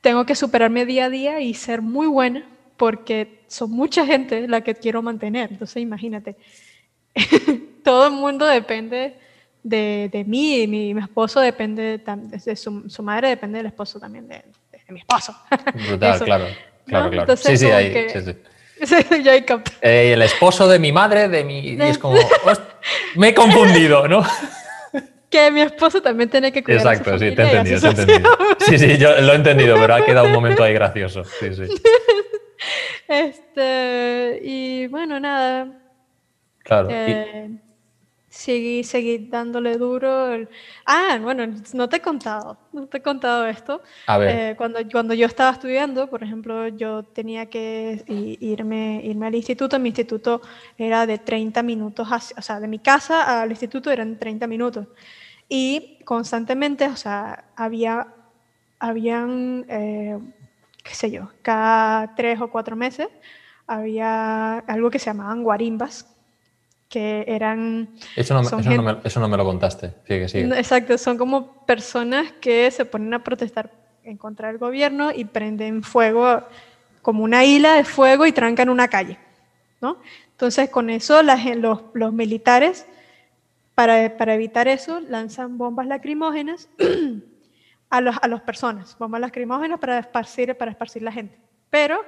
tengo 0.00 0.24
que 0.24 0.34
superarme 0.34 0.86
día 0.86 1.04
a 1.04 1.10
día 1.10 1.40
y 1.40 1.52
ser 1.54 1.82
muy 1.82 2.06
buena 2.06 2.48
porque 2.76 3.44
son 3.46 3.72
mucha 3.72 4.06
gente 4.06 4.48
la 4.48 4.62
que 4.62 4.74
quiero 4.74 5.02
mantener. 5.02 5.52
Entonces, 5.52 5.82
imagínate, 5.82 6.36
todo 7.84 8.06
el 8.06 8.12
mundo 8.12 8.46
depende 8.46 9.14
de, 9.62 10.08
de 10.12 10.24
mí, 10.24 10.66
mi, 10.66 10.94
mi, 10.94 11.02
esposo 11.02 11.40
depende 11.40 11.98
de, 11.98 12.56
su, 12.56 12.88
su, 12.88 13.02
madre, 13.02 13.28
depende 13.28 13.58
del 13.58 13.66
esposo 13.66 14.00
también 14.00 14.28
de, 14.28 14.42
mi 14.88 15.00
esposo. 15.00 15.36
Brutal, 15.88 16.18
claro, 16.24 16.46
claro, 16.86 17.10
claro. 17.10 17.36
sí, 17.36 17.56
sí, 17.56 17.66
ahí, 17.66 18.08
sí, 18.10 18.20
sí. 18.22 18.36
Eh, 19.82 20.12
el 20.14 20.22
esposo 20.22 20.66
de 20.66 20.78
mi 20.78 20.90
madre, 20.90 21.28
de 21.28 21.44
mi. 21.44 21.60
Y 21.60 21.82
es 21.82 21.98
como. 21.98 22.16
me 23.14 23.28
he 23.28 23.34
confundido, 23.34 24.08
¿no? 24.08 24.24
que 25.30 25.50
mi 25.50 25.60
esposo 25.60 26.02
también 26.02 26.28
tiene 26.28 26.50
que 26.50 26.64
cuidar 26.64 26.80
Exacto, 26.80 27.18
sí, 27.18 27.32
te 27.34 27.42
he 27.42 27.46
entendido, 27.46 27.80
te 27.80 27.86
he 27.86 27.90
entendido. 27.90 28.38
Sí, 28.58 28.78
sí, 28.78 28.98
yo 28.98 29.20
lo 29.20 29.32
he 29.32 29.36
entendido, 29.36 29.76
pero 29.76 29.94
ha 29.94 30.04
quedado 30.04 30.26
un 30.26 30.32
momento 30.32 30.64
ahí 30.64 30.74
gracioso. 30.74 31.22
Sí, 31.24 31.54
sí. 31.54 31.62
Este, 33.06 34.40
y 34.42 34.86
bueno, 34.88 35.18
nada. 35.18 35.66
Claro. 36.70 36.88
Eh, 36.88 37.50
seguí, 38.28 38.84
seguí 38.84 39.26
dándole 39.28 39.76
duro. 39.76 40.46
Ah, 40.86 41.18
bueno, 41.20 41.52
no 41.72 41.88
te 41.88 41.96
he 41.96 42.00
contado, 42.00 42.58
no 42.72 42.86
te 42.86 42.98
he 42.98 43.02
contado 43.02 43.44
esto. 43.44 43.82
A 44.06 44.18
ver. 44.18 44.28
Eh, 44.28 44.56
cuando, 44.56 44.78
cuando 44.88 45.14
yo 45.14 45.26
estaba 45.26 45.50
estudiando, 45.50 46.08
por 46.08 46.22
ejemplo, 46.22 46.68
yo 46.68 47.02
tenía 47.02 47.46
que 47.46 48.04
irme, 48.06 49.00
irme 49.02 49.26
al 49.26 49.34
instituto. 49.34 49.80
Mi 49.80 49.88
instituto 49.88 50.42
era 50.78 51.06
de 51.06 51.18
30 51.18 51.60
minutos, 51.64 52.06
o 52.38 52.40
sea, 52.42 52.60
de 52.60 52.68
mi 52.68 52.78
casa 52.78 53.42
al 53.42 53.50
instituto 53.50 53.90
eran 53.90 54.16
30 54.16 54.46
minutos. 54.46 54.86
Y 55.48 55.98
constantemente, 56.04 56.86
o 56.86 56.94
sea, 56.94 57.46
había, 57.56 58.06
habían... 58.78 59.66
Eh, 59.68 60.16
qué 60.84 60.94
sé 60.94 61.10
yo, 61.10 61.32
cada 61.42 62.14
tres 62.14 62.40
o 62.40 62.48
cuatro 62.48 62.76
meses 62.76 63.08
había 63.66 64.58
algo 64.58 64.88
que 64.88 65.00
se 65.00 65.06
llamaban 65.06 65.42
guarimbas, 65.42 66.06
que 66.90 67.24
eran... 67.28 67.88
Eso 68.16 68.34
no, 68.34 68.40
eso 68.40 69.20
no, 69.20 69.28
me, 69.28 69.36
lo 69.36 69.44
contaste, 69.44 69.94
sigue, 70.06 70.28
sigue. 70.28 70.58
Exacto, 70.58 70.98
son 70.98 71.16
como 71.16 71.64
personas 71.64 72.32
que 72.40 72.68
se 72.72 72.84
ponen 72.84 73.14
a 73.14 73.22
protestar 73.22 73.70
en 74.02 74.16
contra 74.16 74.48
del 74.48 74.58
gobierno 74.58 75.12
y 75.14 75.24
prenden 75.24 75.84
fuego 75.84 76.42
como 77.00 77.22
una 77.22 77.44
isla 77.44 77.74
de 77.74 77.84
fuego 77.84 78.26
y 78.26 78.32
trancan 78.32 78.68
una 78.68 78.88
calle, 78.88 79.18
¿no? 79.80 79.98
Entonces 80.32 80.68
con 80.68 80.90
eso 80.90 81.22
los, 81.22 81.80
los 81.94 82.12
militares, 82.12 82.86
para, 83.76 84.16
para, 84.16 84.34
evitar 84.34 84.66
eso, 84.66 85.00
lanzan 85.00 85.58
bombas 85.58 85.86
lacrimógenas 85.86 86.68
a 87.90 88.00
las 88.00 88.16
a 88.20 88.26
los 88.26 88.40
personas, 88.40 88.96
bombas 88.98 89.20
lacrimógenas 89.20 89.78
para 89.78 90.00
esparcir, 90.00 90.56
para 90.56 90.72
esparcir 90.72 91.02
la 91.02 91.12
gente. 91.12 91.38
Pero 91.70 92.04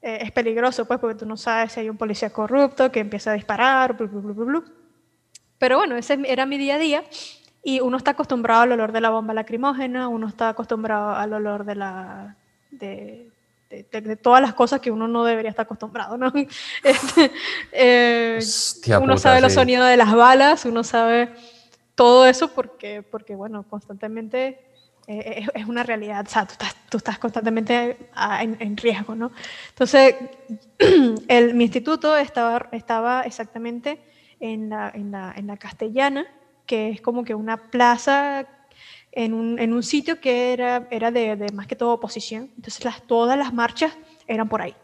eh, 0.00 0.18
es 0.22 0.32
peligroso, 0.32 0.84
pues, 0.84 1.00
porque 1.00 1.16
tú 1.16 1.26
no 1.26 1.36
sabes 1.36 1.72
si 1.72 1.80
hay 1.80 1.90
un 1.90 1.96
policía 1.96 2.30
corrupto 2.30 2.92
que 2.92 3.00
empieza 3.00 3.32
a 3.32 3.34
disparar, 3.34 3.96
Pero 5.58 5.78
bueno, 5.78 5.96
ese 5.96 6.18
era 6.24 6.46
mi 6.46 6.58
día 6.58 6.76
a 6.76 6.78
día 6.78 7.04
y 7.64 7.80
uno 7.80 7.96
está 7.96 8.12
acostumbrado 8.12 8.62
al 8.62 8.72
olor 8.72 8.92
de 8.92 9.00
la 9.00 9.10
bomba 9.10 9.34
lacrimógena, 9.34 10.08
uno 10.08 10.28
está 10.28 10.50
acostumbrado 10.50 11.14
al 11.14 11.32
olor 11.32 11.64
de 11.64 11.74
la... 11.74 12.36
De, 12.70 13.30
de, 13.70 14.16
todas 14.16 14.40
las 14.40 14.54
cosas 14.54 14.80
que 14.80 14.90
uno 14.90 15.08
no 15.08 15.24
debería 15.24 15.50
estar 15.50 15.64
acostumbrado, 15.64 16.16
¿no? 16.16 16.32
Este, 16.82 17.30
eh, 17.72 18.40
uno 19.00 19.18
sabe 19.18 19.42
los 19.42 19.52
sonidos 19.52 19.88
de 19.88 19.96
las 19.96 20.14
balas, 20.14 20.64
uno 20.64 20.84
sabe 20.84 21.34
todo 21.94 22.26
eso 22.26 22.48
porque, 22.48 23.02
porque 23.02 23.34
bueno, 23.34 23.64
constantemente 23.68 24.67
es, 25.08 25.66
una 25.66 25.82
realidad, 25.82 26.24
o 26.26 26.30
sea, 26.30 26.44
tú 26.44 26.52
estás, 26.52 26.76
tú 26.90 26.98
estás 26.98 27.18
constantemente 27.18 28.10
ah, 28.14 28.42
en, 28.42 28.76
riesgo, 28.76 29.14
¿no? 29.14 29.32
Entonces, 29.70 30.14
el, 31.28 31.54
mi 31.54 31.64
instituto 31.64 32.14
estaba, 32.16 32.68
estaba 32.72 33.22
exactamente 33.22 33.98
en 34.38 34.68
la, 34.68 34.90
en, 34.94 35.10
la, 35.10 35.32
en 35.34 35.46
la, 35.46 35.56
castellana, 35.56 36.26
que 36.66 36.90
es 36.90 37.00
como 37.00 37.24
que 37.24 37.34
una 37.34 37.56
plaza 37.56 38.46
en 39.12 39.32
un, 39.32 39.58
en 39.58 39.72
un 39.72 39.82
sitio 39.82 40.20
que 40.20 40.52
era, 40.52 40.86
era 40.90 41.10
de, 41.10 41.36
de, 41.36 41.52
más 41.52 41.66
que 41.66 41.74
todo 41.74 41.92
oposición. 41.94 42.50
Entonces, 42.56 42.84
las, 42.84 43.00
todas 43.02 43.38
las 43.38 43.54
marchas 43.54 43.96
eran 44.26 44.48
por 44.48 44.60
ahí. 44.60 44.74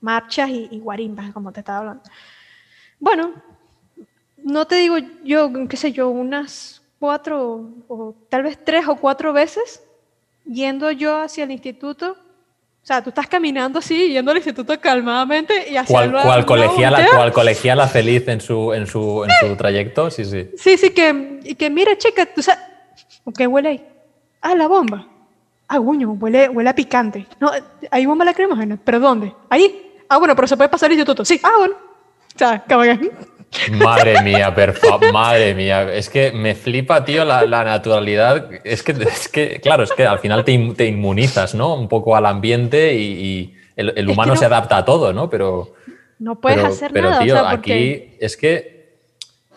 Marchas 0.00 0.48
y, 0.48 0.68
y 0.70 0.80
guarimbas, 0.80 1.30
como 1.34 1.52
te 1.52 1.60
estaba 1.60 1.80
hablando. 1.80 2.02
Bueno, 2.98 3.34
no 4.38 4.66
te 4.66 4.76
digo 4.76 4.96
yo, 5.24 5.50
qué 5.68 5.76
sé 5.76 5.92
yo, 5.92 6.08
unas 6.08 6.83
cuatro 6.98 7.68
o 7.88 8.14
tal 8.28 8.42
vez 8.44 8.58
tres 8.64 8.86
o 8.88 8.96
cuatro 8.96 9.32
veces 9.32 9.82
yendo 10.44 10.90
yo 10.90 11.20
hacia 11.20 11.44
el 11.44 11.50
instituto. 11.50 12.12
O 12.12 12.86
sea, 12.86 13.02
tú 13.02 13.08
estás 13.08 13.26
caminando 13.26 13.78
así, 13.78 14.12
yendo 14.12 14.30
al 14.30 14.36
instituto 14.36 14.78
calmadamente 14.78 15.70
y 15.70 15.76
hacia 15.76 16.10
¿Cuál, 16.10 16.12
cual 16.22 16.44
colegiala, 16.44 17.06
cual 17.08 17.32
colegiala 17.32 17.88
feliz 17.88 18.28
en 18.28 18.42
su, 18.42 18.74
en 18.74 18.86
su, 18.86 19.24
en 19.24 19.30
su 19.40 19.56
trayecto? 19.56 20.10
Sí, 20.10 20.24
sí. 20.26 20.50
Sí, 20.56 20.76
sí, 20.76 20.90
que, 20.90 21.40
y 21.44 21.54
que 21.54 21.70
mira, 21.70 21.96
chica, 21.96 22.26
tú 22.26 22.42
sabes, 22.42 22.62
¿qué 23.38 23.46
huele 23.46 23.68
ahí? 23.70 23.86
Ah, 24.42 24.54
la 24.54 24.66
bomba. 24.68 25.08
Ah, 25.66 25.78
guño, 25.78 26.12
huele, 26.12 26.50
huele 26.50 26.68
a 26.68 26.74
picante. 26.74 27.26
No, 27.40 27.50
hay 27.90 28.04
bomba 28.04 28.26
lacrimógena, 28.26 28.78
¿pero 28.84 29.00
dónde? 29.00 29.34
Ahí. 29.48 29.92
Ah, 30.10 30.18
bueno, 30.18 30.36
pero 30.36 30.46
se 30.46 30.56
puede 30.58 30.68
pasar 30.68 30.90
el 30.90 30.98
instituto. 30.98 31.24
Sí, 31.24 31.40
ah, 31.42 31.52
bueno. 31.58 31.74
O 32.34 32.38
sea, 32.38 32.62
que 32.62 32.74
Madre 33.72 34.22
mía, 34.22 34.54
perfecto. 34.54 35.12
Madre 35.12 35.54
mía. 35.54 35.92
Es 35.92 36.10
que 36.10 36.32
me 36.32 36.54
flipa, 36.54 37.04
tío, 37.04 37.24
la, 37.24 37.64
naturalidad. 37.64 38.50
Es 38.64 38.82
que, 38.82 38.92
es 38.92 39.28
que, 39.28 39.60
claro, 39.60 39.84
es 39.84 39.92
que 39.92 40.06
al 40.06 40.18
final 40.18 40.44
te, 40.44 40.52
inmunizas, 40.52 41.54
¿no? 41.54 41.74
Un 41.74 41.88
poco 41.88 42.16
al 42.16 42.26
ambiente 42.26 42.94
y, 42.94 43.54
el, 43.76 44.08
humano 44.08 44.36
se 44.36 44.44
adapta 44.44 44.78
a 44.78 44.84
todo, 44.84 45.12
¿no? 45.12 45.28
Pero. 45.28 45.74
No 46.18 46.40
puedes 46.40 46.64
hacer 46.64 46.92
pero, 46.92 47.10
nada. 47.10 47.22
Pero, 47.22 47.40
tío, 47.40 47.48
aquí 47.48 48.16
es 48.20 48.36
que. 48.36 48.98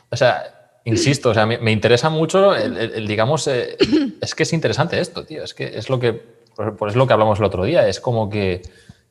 O 0.10 0.16
sea, 0.16 0.44
insisto, 0.86 1.30
o 1.30 1.34
sea, 1.34 1.46
me, 1.46 1.72
interesa 1.72 2.10
mucho 2.10 2.56
el, 2.56 3.08
digamos. 3.08 3.48
Eh, 3.48 3.78
es 4.22 4.36
que 4.36 4.44
es 4.44 4.54
interesante 4.54 5.00
esto, 5.00 5.26
tío. 5.26 5.44
Es 5.44 5.54
que 5.54 5.78
es 5.78 5.90
lo 5.90 6.00
que. 6.00 6.14
Por, 6.56 6.90
es 6.90 6.96
lo 6.96 7.06
que 7.06 7.14
hablamos 7.14 7.40
el 7.40 7.46
otro 7.46 7.64
día. 7.64 7.88
Es 7.88 8.00
como 8.00 8.30
que 8.30 8.64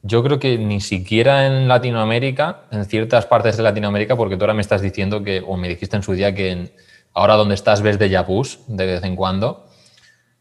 yo 0.07 0.23
creo 0.23 0.39
que 0.39 0.59
ni 0.59 0.81
siquiera 0.81 1.47
en 1.47 1.69
Latinoamérica, 1.69 2.63
en 2.71 2.85
ciertas 2.85 3.27
partes 3.27 3.57
de 3.57 3.63
Latinoamérica, 3.63 4.17
porque 4.17 4.37
tú 4.37 4.45
ahora 4.45 4.55
me 4.55 4.63
estás 4.63 4.81
diciendo 4.81 5.23
que, 5.23 5.43
o 5.47 5.57
me 5.57 5.69
dijiste 5.69 5.97
en 5.97 6.03
su 6.03 6.13
día 6.13 6.35
que 6.35 6.73
ahora 7.13 7.35
donde 7.35 7.55
estás 7.55 7.83
ves 7.83 7.99
de 7.99 8.09
Yabús 8.09 8.61
de 8.69 8.87
vez 8.87 9.05
en 9.05 9.17
cuando, 9.17 9.67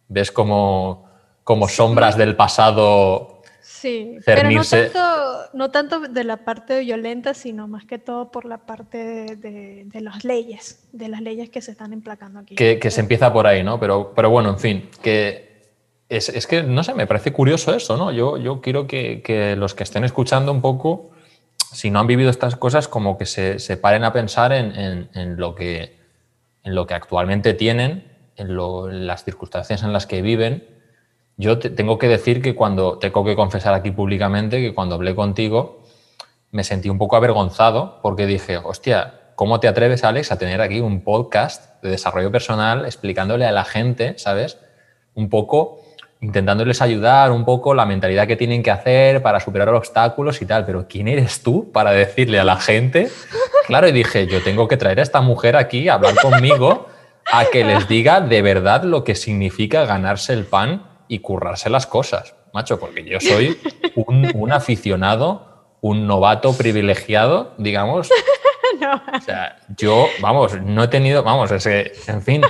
ves 0.08 0.32
como, 0.32 1.10
como 1.44 1.68
sombras 1.68 2.18
del 2.18 2.36
pasado 2.36 3.42
sí, 3.62 4.18
Pero 4.26 4.50
no 4.50 4.64
tanto, 4.64 5.00
no 5.54 5.72
tanto 5.72 6.00
de 6.02 6.24
la 6.24 6.38
parte 6.38 6.80
violenta, 6.82 7.34
sino 7.34 7.68
más 7.68 7.86
que 7.86 7.98
todo 7.98 8.32
por 8.32 8.46
la 8.46 8.60
parte 8.60 9.36
de, 9.36 9.84
de, 9.86 10.02
las 10.02 10.24
leyes, 10.24 10.88
de 10.92 11.08
las 11.08 11.22
leyes 11.22 11.50
que 11.50 11.62
se 11.62 11.72
están 11.72 11.94
emplacando 11.94 12.40
aquí. 12.40 12.56
Que, 12.56 12.80
que, 12.80 12.92
se 12.92 13.02
empieza 13.02 13.32
por 13.34 13.48
ahí, 13.48 13.64
¿no? 13.64 13.80
Pero, 13.80 14.14
pero 14.16 14.30
bueno, 14.30 14.50
en 14.50 14.60
fin, 14.60 14.90
que 15.02 15.55
es, 16.10 16.48
que, 16.48 16.64
no 16.64 16.84
sé, 16.84 16.94
me 16.94 17.08
parece 17.08 17.34
curioso 17.34 17.74
eso, 17.74 17.98
¿no? 17.98 18.12
Yo, 18.12 18.38
yo 18.38 18.62
quiero 18.62 18.86
que, 18.88 19.56
los 19.58 19.74
que 19.74 19.84
estén 19.84 20.04
escuchando 20.04 20.52
un 20.52 20.62
poco, 20.62 21.10
si 21.72 21.90
no 21.90 22.00
han 22.00 22.08
vivido 22.08 22.30
estas 22.30 22.56
cosas, 22.56 22.88
como 22.88 23.18
que 23.18 23.26
se, 23.26 23.60
se 23.60 23.78
paren 23.78 24.04
a 24.04 24.14
pensar 24.14 24.54
en, 24.54 25.38
lo 25.38 25.56
que, 25.56 25.98
en 26.64 26.76
lo 26.76 26.86
que 26.86 26.94
actualmente 26.94 27.54
tienen, 27.54 28.12
en, 28.36 28.56
las 29.08 29.24
circunstancias 29.24 29.82
en 29.82 29.94
las 29.94 30.06
que 30.06 30.22
viven. 30.22 30.68
Yo 31.38 31.58
tengo 31.60 31.98
que 31.98 32.08
decir 32.08 32.42
que 32.42 32.56
cuando, 32.56 33.00
tengo 33.00 33.26
que 33.26 33.36
confesar 33.36 33.74
aquí 33.74 33.92
públicamente, 33.92 34.62
que 34.62 34.74
cuando 34.74 34.96
hablé 34.96 35.16
contigo, 35.16 35.84
me 36.52 36.64
sentí 36.64 36.88
un 36.88 36.98
poco 36.98 37.16
avergonzado 37.16 38.00
porque 38.02 38.26
dije, 38.28 38.58
hostia, 38.58 39.32
¿cómo 39.36 39.60
te 39.60 39.68
atreves, 39.68 40.04
Alex, 40.04 40.32
a 40.32 40.38
tener 40.38 40.62
aquí 40.62 40.80
un 40.80 41.04
podcast 41.04 41.82
de 41.84 41.90
desarrollo 41.90 42.32
personal 42.32 42.86
explicándole 42.86 43.46
a 43.46 43.52
la 43.52 43.66
gente, 43.66 44.18
¿sabes? 44.18 44.60
Un 45.14 45.30
poco 45.30 45.82
intentándoles 46.26 46.82
ayudar 46.82 47.32
un 47.32 47.46
poco 47.46 47.76
la 47.76 47.86
mentalidad 47.86 48.26
que 48.26 48.36
tienen 48.36 48.64
que 48.64 48.72
hacer 48.72 49.22
para 49.22 49.40
superar 49.40 49.70
obstáculos 49.70 50.42
y 50.42 50.46
tal, 50.46 50.66
pero 50.66 50.88
¿quién 50.88 51.08
eres 51.08 51.44
tú 51.44 51.72
para 51.72 51.92
decirle 51.92 52.40
a 52.40 52.44
la 52.44 52.58
gente? 52.58 53.10
Claro, 53.68 53.88
y 53.88 53.92
dije, 53.92 54.26
yo 54.26 54.42
tengo 54.42 54.68
que 54.68 54.76
traer 54.76 55.00
a 55.00 55.04
esta 55.04 55.22
mujer 55.22 55.56
aquí 55.56 55.88
a 55.88 55.94
hablar 55.94 56.16
conmigo 56.16 56.88
a 57.32 57.46
que 57.46 57.64
les 57.64 57.88
diga 57.88 58.22
de 58.22 58.42
verdad 58.42 58.84
lo 58.84 59.04
que 59.04 59.14
significa 59.14 59.86
ganarse 59.86 60.34
el 60.34 60.46
pan 60.46 60.84
y 61.08 61.20
currarse 61.20 61.70
las 61.70 61.86
cosas, 61.86 62.34
macho, 62.54 62.80
porque 62.80 63.04
yo 63.04 63.20
soy 63.20 63.60
un, 63.96 64.52
aficionado, 64.52 65.78
un 65.82 66.08
novato 66.08 66.54
privilegiado, 66.54 67.54
digamos. 67.58 68.10
O 68.78 69.22
sea, 69.22 69.58
yo, 69.78 70.10
vamos, 70.20 70.60
no 70.62 70.84
he 70.84 70.88
tenido, 70.90 71.24
vamos, 71.24 71.50
es 71.50 71.64
que, 71.64 71.94
en 72.08 72.22
fin, 72.22 72.42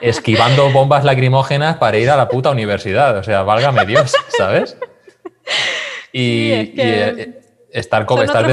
esquivando 0.00 0.70
bombas 0.70 1.04
lacrimógenas 1.04 1.76
para 1.76 1.98
ir 1.98 2.10
a 2.10 2.16
la 2.16 2.28
puta 2.28 2.50
universidad. 2.50 3.18
O 3.18 3.22
sea, 3.22 3.42
válgame 3.42 3.84
Dios, 3.86 4.14
¿sabes? 4.36 4.76
Y, 6.12 6.50
eh, 6.52 7.38
estar 7.70 8.06
como 8.06 8.22
estar 8.22 8.46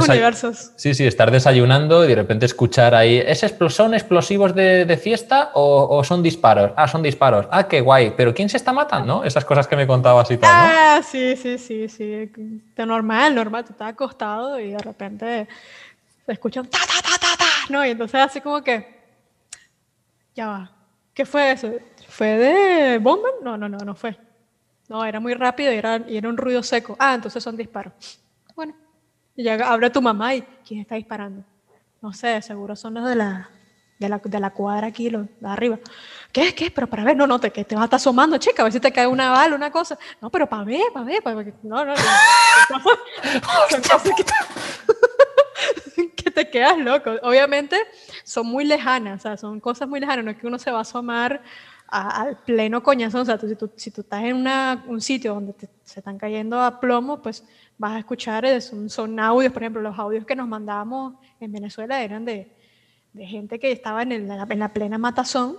sí, 0.76 0.94
sí, 0.94 1.06
estar 1.06 1.32
desayunando 1.32 2.04
y 2.04 2.10
de 2.10 2.16
repente 2.16 2.46
escuchar 2.46 2.94
ahí, 2.94 3.18
¿es 3.18 3.46
¿son 3.70 3.94
explosivos 3.94 4.54
de, 4.54 5.00
fiesta 5.02 5.52
o, 5.54 6.04
son 6.04 6.22
disparos? 6.22 6.72
Ah, 6.76 6.88
son 6.88 7.02
disparos. 7.02 7.48
Ah, 7.52 7.68
qué 7.68 7.82
guay. 7.82 8.14
Pero 8.16 8.34
¿quién 8.34 8.50
se 8.50 8.58
está 8.58 8.74
matando? 8.74 9.24
Esas 9.24 9.46
cosas 9.46 9.68
que 9.68 9.76
me 9.76 9.88
contabas 9.88 10.30
y 10.32 10.38
tal. 10.38 10.52
Ah, 10.54 11.02
sí, 11.04 11.36
sí, 11.36 11.58
sí, 11.58 11.88
sí. 11.88 12.32
De 12.76 12.86
normal, 12.86 13.34
normal. 13.34 13.64
Tú 13.64 13.72
estás 13.72 13.90
acostado 13.90 14.60
y 14.60 14.72
de 14.72 14.80
repente 14.80 15.48
se 16.26 16.32
escuchan 16.32 16.66
ta, 16.68 16.80
ta, 16.80 17.02
ta, 17.02 17.18
ta, 17.18 17.38
ta, 17.38 17.46
¿no? 17.70 17.86
Y 17.86 17.92
entonces 17.92 18.20
así 18.20 18.42
como 18.42 18.62
que, 18.62 18.96
ya 20.36 20.48
va, 20.48 20.75
¿Qué 21.16 21.26
fue 21.26 21.54
eso? 21.54 21.72
¿Fue 22.10 22.28
de 22.28 22.98
bomba? 22.98 23.30
No, 23.42 23.58
no, 23.58 23.70
no, 23.70 23.78
no 23.78 23.96
fue. 23.96 24.18
No, 24.90 25.06
era 25.06 25.22
muy 25.22 25.34
rápido 25.34 25.72
y 25.72 25.78
era, 25.78 26.02
y 26.08 26.18
era 26.18 26.28
un 26.28 26.36
ruido 26.36 26.62
seco. 26.62 26.98
Ah, 27.00 27.16
entonces 27.16 27.42
son 27.42 27.56
disparos. 27.56 27.94
Bueno, 28.54 28.76
y 29.34 29.44
ya 29.44 29.54
abre 29.66 29.90
tu 29.90 30.02
mamá 30.02 30.36
y 30.36 30.42
¿quién 30.68 30.82
está 30.82 30.96
disparando? 30.96 31.44
No 32.02 32.12
sé, 32.12 32.42
seguro 32.42 32.76
son 32.76 32.96
los 32.96 33.08
de 33.08 33.16
la, 33.16 33.50
de 33.98 34.10
la, 34.10 34.22
de 34.24 34.40
la 34.42 34.50
cuadra 34.50 34.88
aquí, 34.88 35.10
los 35.10 35.26
de 35.40 35.48
arriba. 35.48 35.80
¿Qué? 36.34 36.54
¿Qué? 36.54 36.70
Pero 36.70 36.88
para 36.88 37.06
ver, 37.06 37.16
no, 37.16 37.26
no, 37.26 37.40
te, 37.40 37.50
que 37.50 37.64
te 37.64 37.76
vas 37.76 37.84
a 37.84 37.86
estar 37.86 37.98
asomando, 37.98 38.38
chica, 38.38 38.62
a 38.62 38.66
ver 38.66 38.74
si 38.74 38.82
te 38.82 38.92
cae 38.92 39.08
una 39.08 39.32
bala, 39.32 39.56
una 39.56 39.72
cosa. 39.72 39.98
No, 40.22 40.30
pero 40.30 40.48
para 40.48 40.66
ver, 40.66 40.92
para 40.94 41.06
ver, 41.06 41.24
para 41.24 41.36
ver. 41.38 41.54
No, 41.64 41.86
no, 41.86 41.94
no. 41.96 41.96
te 46.36 46.50
quedas 46.50 46.78
loco. 46.78 47.12
Obviamente 47.24 47.78
son 48.24 48.46
muy 48.46 48.66
lejanas, 48.66 49.24
son 49.40 49.60
cosas 49.60 49.88
muy 49.88 50.00
lejanas, 50.00 50.24
no 50.24 50.32
es 50.32 50.38
que 50.38 50.46
uno 50.46 50.60
se 50.60 50.70
va 50.70 50.80
a 50.80 50.82
asomar 50.82 51.42
al 51.88 52.38
pleno 52.44 52.84
coñazo, 52.84 53.22
o 53.22 53.26
sea, 53.26 53.40
si, 53.40 53.56
tú, 53.56 53.72
si 53.76 53.92
tú 53.92 54.02
estás 54.02 54.24
en 54.24 54.36
una, 54.36 54.84
un 54.88 55.02
sitio 55.02 55.36
donde 55.36 55.54
se 55.84 56.00
están 56.00 56.18
cayendo 56.18 56.60
a 56.60 56.80
plomo, 56.80 57.22
pues 57.22 57.46
vas 57.78 57.94
a 57.94 58.00
escuchar, 58.00 58.62
son, 58.62 58.90
son 58.90 59.20
audios, 59.20 59.54
por 59.54 59.64
ejemplo, 59.64 59.82
los 59.82 59.98
audios 59.98 60.26
que 60.26 60.36
nos 60.36 60.48
mandábamos 60.48 61.14
en 61.40 61.52
Venezuela 61.52 62.04
eran 62.04 62.26
de, 62.26 62.52
de 63.14 63.26
gente 63.26 63.60
que 63.60 63.72
estaba 63.72 64.02
en, 64.02 64.12
el, 64.12 64.30
en 64.30 64.60
la 64.60 64.74
plena 64.74 64.98
matazón 64.98 65.58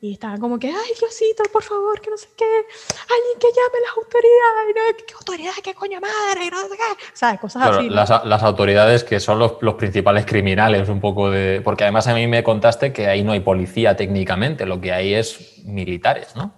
y 0.00 0.12
estaban 0.12 0.38
como 0.38 0.58
que, 0.58 0.68
ay, 0.68 0.92
Diosito, 1.00 1.44
por 1.50 1.62
favor, 1.62 2.00
que 2.00 2.10
no 2.10 2.18
sé 2.18 2.28
qué, 2.36 2.44
alguien 2.44 3.38
que 3.40 3.46
llame 3.48 3.78
a 3.78 3.80
las 3.80 3.96
autoridades, 3.96 4.74
¿no? 4.74 5.06
¿qué 5.06 5.14
autoridades, 5.14 5.60
qué 5.62 5.74
coño 5.74 6.00
madre, 6.00 6.50
no 6.50 6.60
sé 6.62 6.76
qué, 6.76 7.04
¿sabes? 7.14 7.40
Cosas 7.40 7.62
así. 7.70 7.88
Las, 7.88 8.10
las, 8.24 8.42
autoridades 8.42 9.04
que 9.04 9.20
son 9.20 9.38
los, 9.38 9.54
los, 9.60 9.74
principales 9.74 10.26
criminales, 10.26 10.88
un 10.90 11.00
poco 11.00 11.30
de... 11.30 11.62
Porque 11.62 11.84
además 11.84 12.06
a 12.08 12.14
mí 12.14 12.26
me 12.26 12.44
contaste 12.44 12.92
que 12.92 13.06
ahí 13.06 13.22
no 13.22 13.32
hay 13.32 13.40
policía 13.40 13.96
técnicamente, 13.96 14.66
lo 14.66 14.80
que 14.80 14.92
hay 14.92 15.14
es 15.14 15.62
militares, 15.64 16.36
¿no? 16.36 16.52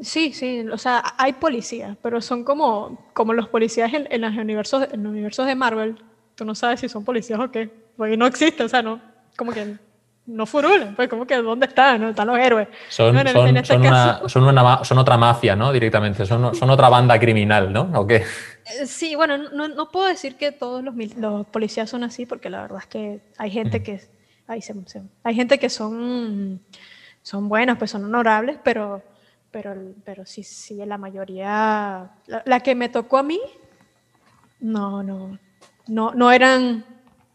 Sí, 0.00 0.32
sí, 0.32 0.64
o 0.72 0.78
sea, 0.78 1.02
hay 1.18 1.34
policías, 1.34 1.96
pero 2.00 2.22
son 2.22 2.44
como, 2.44 3.10
como 3.12 3.34
los 3.34 3.48
policías 3.48 3.92
en, 3.92 4.06
en, 4.10 4.20
los 4.22 4.34
universos, 4.34 4.88
en 4.92 5.02
los 5.02 5.10
universos 5.10 5.46
de 5.46 5.54
Marvel. 5.56 5.96
Tú 6.36 6.44
no 6.44 6.54
sabes 6.54 6.80
si 6.80 6.88
son 6.88 7.04
policías 7.04 7.38
o 7.40 7.50
qué, 7.50 7.68
porque 7.96 8.16
no 8.16 8.26
existe, 8.26 8.62
o 8.62 8.68
sea, 8.68 8.80
no, 8.80 9.00
como 9.36 9.52
que 9.52 9.76
no 10.28 10.44
furulan, 10.44 10.94
pues 10.94 11.08
como 11.08 11.26
que 11.26 11.36
¿dónde 11.36 11.66
están? 11.66 12.02
¿no? 12.02 12.10
Están 12.10 12.26
los 12.26 12.38
héroes. 12.38 12.68
Son, 12.90 13.14
son, 13.14 13.26
este 13.56 13.64
son, 13.64 13.80
una, 13.80 14.28
son, 14.28 14.44
una, 14.44 14.84
son, 14.84 14.98
otra 14.98 15.16
mafia, 15.16 15.56
¿no? 15.56 15.72
Directamente, 15.72 16.26
son, 16.26 16.54
son 16.54 16.70
otra 16.70 16.90
banda 16.90 17.18
criminal, 17.18 17.72
¿no? 17.72 17.90
¿O 17.94 18.06
qué? 18.06 18.16
Eh, 18.16 18.86
sí, 18.86 19.14
bueno, 19.14 19.38
no, 19.38 19.68
no 19.68 19.90
puedo 19.90 20.06
decir 20.06 20.36
que 20.36 20.52
todos 20.52 20.84
los, 20.84 20.94
los, 21.16 21.46
policías 21.46 21.88
son 21.88 22.04
así, 22.04 22.26
porque 22.26 22.50
la 22.50 22.60
verdad 22.60 22.80
es 22.80 22.86
que 22.86 23.20
hay 23.38 23.50
gente 23.50 23.82
que, 23.82 24.02
hay, 24.46 24.62
hay 25.22 25.34
gente 25.34 25.58
que 25.58 25.70
son, 25.70 26.60
son 27.22 27.48
buenas, 27.48 27.78
pues 27.78 27.90
son 27.90 28.04
honorables, 28.04 28.58
pero, 28.62 29.02
pero, 29.50 29.74
pero 30.04 30.26
sí, 30.26 30.42
sí, 30.42 30.76
la 30.84 30.98
mayoría, 30.98 32.10
la, 32.26 32.42
la 32.44 32.60
que 32.60 32.74
me 32.74 32.90
tocó 32.90 33.16
a 33.16 33.22
mí, 33.22 33.40
no, 34.60 35.02
no, 35.02 35.38
no, 35.86 36.12
no 36.12 36.30
eran 36.30 36.84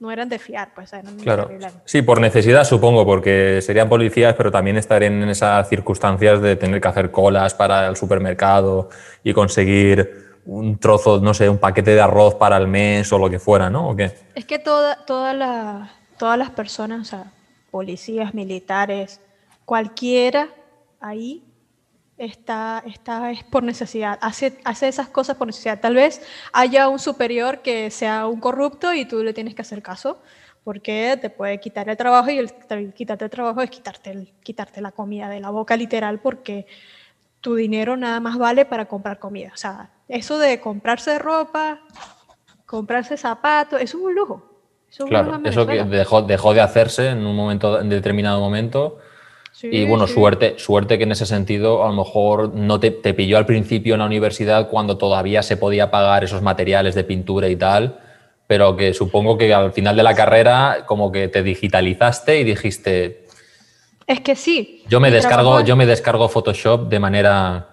no 0.04 0.12
eran 0.12 0.28
de 0.28 0.38
fiar, 0.38 0.74
pues 0.76 0.92
eran 0.92 1.16
Claro. 1.16 1.50
Sí, 1.86 2.02
por 2.02 2.20
necesidad 2.20 2.66
supongo, 2.66 3.06
porque 3.06 3.62
serían 3.62 3.88
policías, 3.88 4.36
pero 4.36 4.52
también 4.52 4.76
estar 4.76 5.02
en 5.02 5.24
esas 5.30 5.70
circunstancias 5.70 6.42
de 6.42 6.58
tener 6.58 6.82
que 6.82 6.88
hacer 6.90 7.10
colas 7.10 7.54
para 7.54 7.88
el 7.88 7.96
supermercado 7.96 8.90
y 9.24 9.32
conseguir 9.32 10.42
un 10.46 10.78
trozo, 10.78 11.22
no 11.22 11.34
sé, 11.34 11.48
un 11.48 11.58
paquete 11.58 11.92
de 11.92 12.02
arroz 12.02 12.36
para 12.36 12.58
el 12.58 12.68
mes 12.68 13.14
o 13.14 13.18
lo 13.18 13.30
que 13.30 13.40
fuera, 13.40 13.70
¿no? 13.70 13.92
¿O 13.92 13.96
qué? 13.96 14.12
Es 14.36 14.44
que 14.44 14.60
toda, 14.60 15.06
toda 15.06 15.34
la, 15.34 15.94
todas 16.18 16.38
las 16.38 16.50
personas, 16.50 17.00
o 17.00 17.06
sea, 17.06 17.32
policías, 17.72 18.34
militares, 18.34 19.22
cualquiera 19.64 20.50
ahí 21.00 21.46
está, 22.18 22.84
está 22.86 23.32
es 23.32 23.44
por 23.44 23.64
necesidad, 23.64 24.18
hace, 24.22 24.60
hace 24.64 24.88
esas 24.88 25.10
cosas 25.10 25.38
por 25.38 25.48
necesidad. 25.48 25.80
Tal 25.80 25.96
vez 25.96 26.22
haya 26.52 26.90
un 26.90 27.00
superior 27.00 27.60
que 27.60 27.90
sea 27.92 28.28
un 28.28 28.40
corrupto 28.40 28.94
y 28.94 29.06
tú 29.06 29.24
le 29.24 29.34
tienes 29.34 29.56
que 29.56 29.62
hacer 29.62 29.82
caso, 29.82 30.22
porque 30.64 31.18
te 31.20 31.30
puede 31.30 31.60
quitar 31.60 31.90
el 31.90 31.98
trabajo 31.98 32.30
y 32.30 32.38
el 32.38 32.94
quitarte 32.94 33.26
el 33.26 33.32
trabajo 33.32 33.62
es 33.62 33.70
quitarte, 33.70 34.34
quitarte 34.44 34.82
la 34.82 34.92
comida 34.92 35.30
de 35.30 35.40
la 35.40 35.50
boca 35.50 35.76
literal, 35.76 36.20
porque 36.20 36.68
tu 37.42 37.56
dinero 37.56 37.98
nada 37.98 38.20
más 38.20 38.38
vale 38.38 38.66
para 38.66 38.86
comprar 38.86 39.20
comida. 39.20 39.52
O 39.54 39.58
sea, 39.58 39.90
eso 40.08 40.38
de 40.38 40.62
comprarse 40.62 41.20
ropa, 41.20 41.82
comprarse 42.66 43.18
zapatos, 43.18 43.82
eso 43.82 43.98
es 43.98 44.04
un 44.04 44.16
lujo. 44.16 44.50
Eso 44.90 45.06
claro, 45.06 45.42
eso 45.44 45.66
que 45.66 45.84
dejó, 45.84 46.22
dejó 46.22 46.54
de 46.54 46.62
hacerse 46.62 47.10
en 47.10 47.26
un 47.26 47.36
momento, 47.36 47.82
en 47.82 47.90
determinado 47.90 48.40
momento 48.40 49.00
y 49.62 49.86
bueno, 49.86 50.08
suerte, 50.08 50.56
suerte 50.58 50.98
que 50.98 51.04
en 51.04 51.12
ese 51.12 51.26
sentido 51.26 51.84
a 51.84 51.88
lo 51.88 51.94
mejor 51.94 52.54
no 52.54 52.80
te, 52.80 52.92
te, 52.92 53.14
pilló 53.14 53.38
al 53.38 53.46
principio 53.46 53.94
en 53.94 54.00
la 54.00 54.06
universidad 54.06 54.70
cuando 54.70 54.98
todavía 54.98 55.44
se 55.44 55.58
podía 55.58 55.92
pagar 55.92 56.24
esos 56.24 56.42
materiales 56.42 56.96
de 56.96 57.04
pintura 57.04 57.48
y 57.48 57.56
tal, 57.56 58.00
pero 58.48 58.76
que 58.76 58.94
supongo 58.94 59.38
que 59.38 59.54
al 59.54 59.72
final 59.72 59.96
de 59.96 60.04
la 60.04 60.16
carrera 60.16 60.86
como 60.86 61.12
que 61.12 61.28
te 61.28 61.44
digitalizaste 61.44 62.40
y 62.40 62.44
dijiste... 62.44 63.26
Es 64.08 64.20
que 64.20 64.36
sí. 64.36 64.84
Yo 64.90 65.00
me, 65.00 65.12
descargo, 65.12 65.62
yo 65.62 65.76
me 65.76 65.86
descargo 65.86 66.28
Photoshop 66.28 66.90
de 66.90 67.00
manera... 67.00 67.70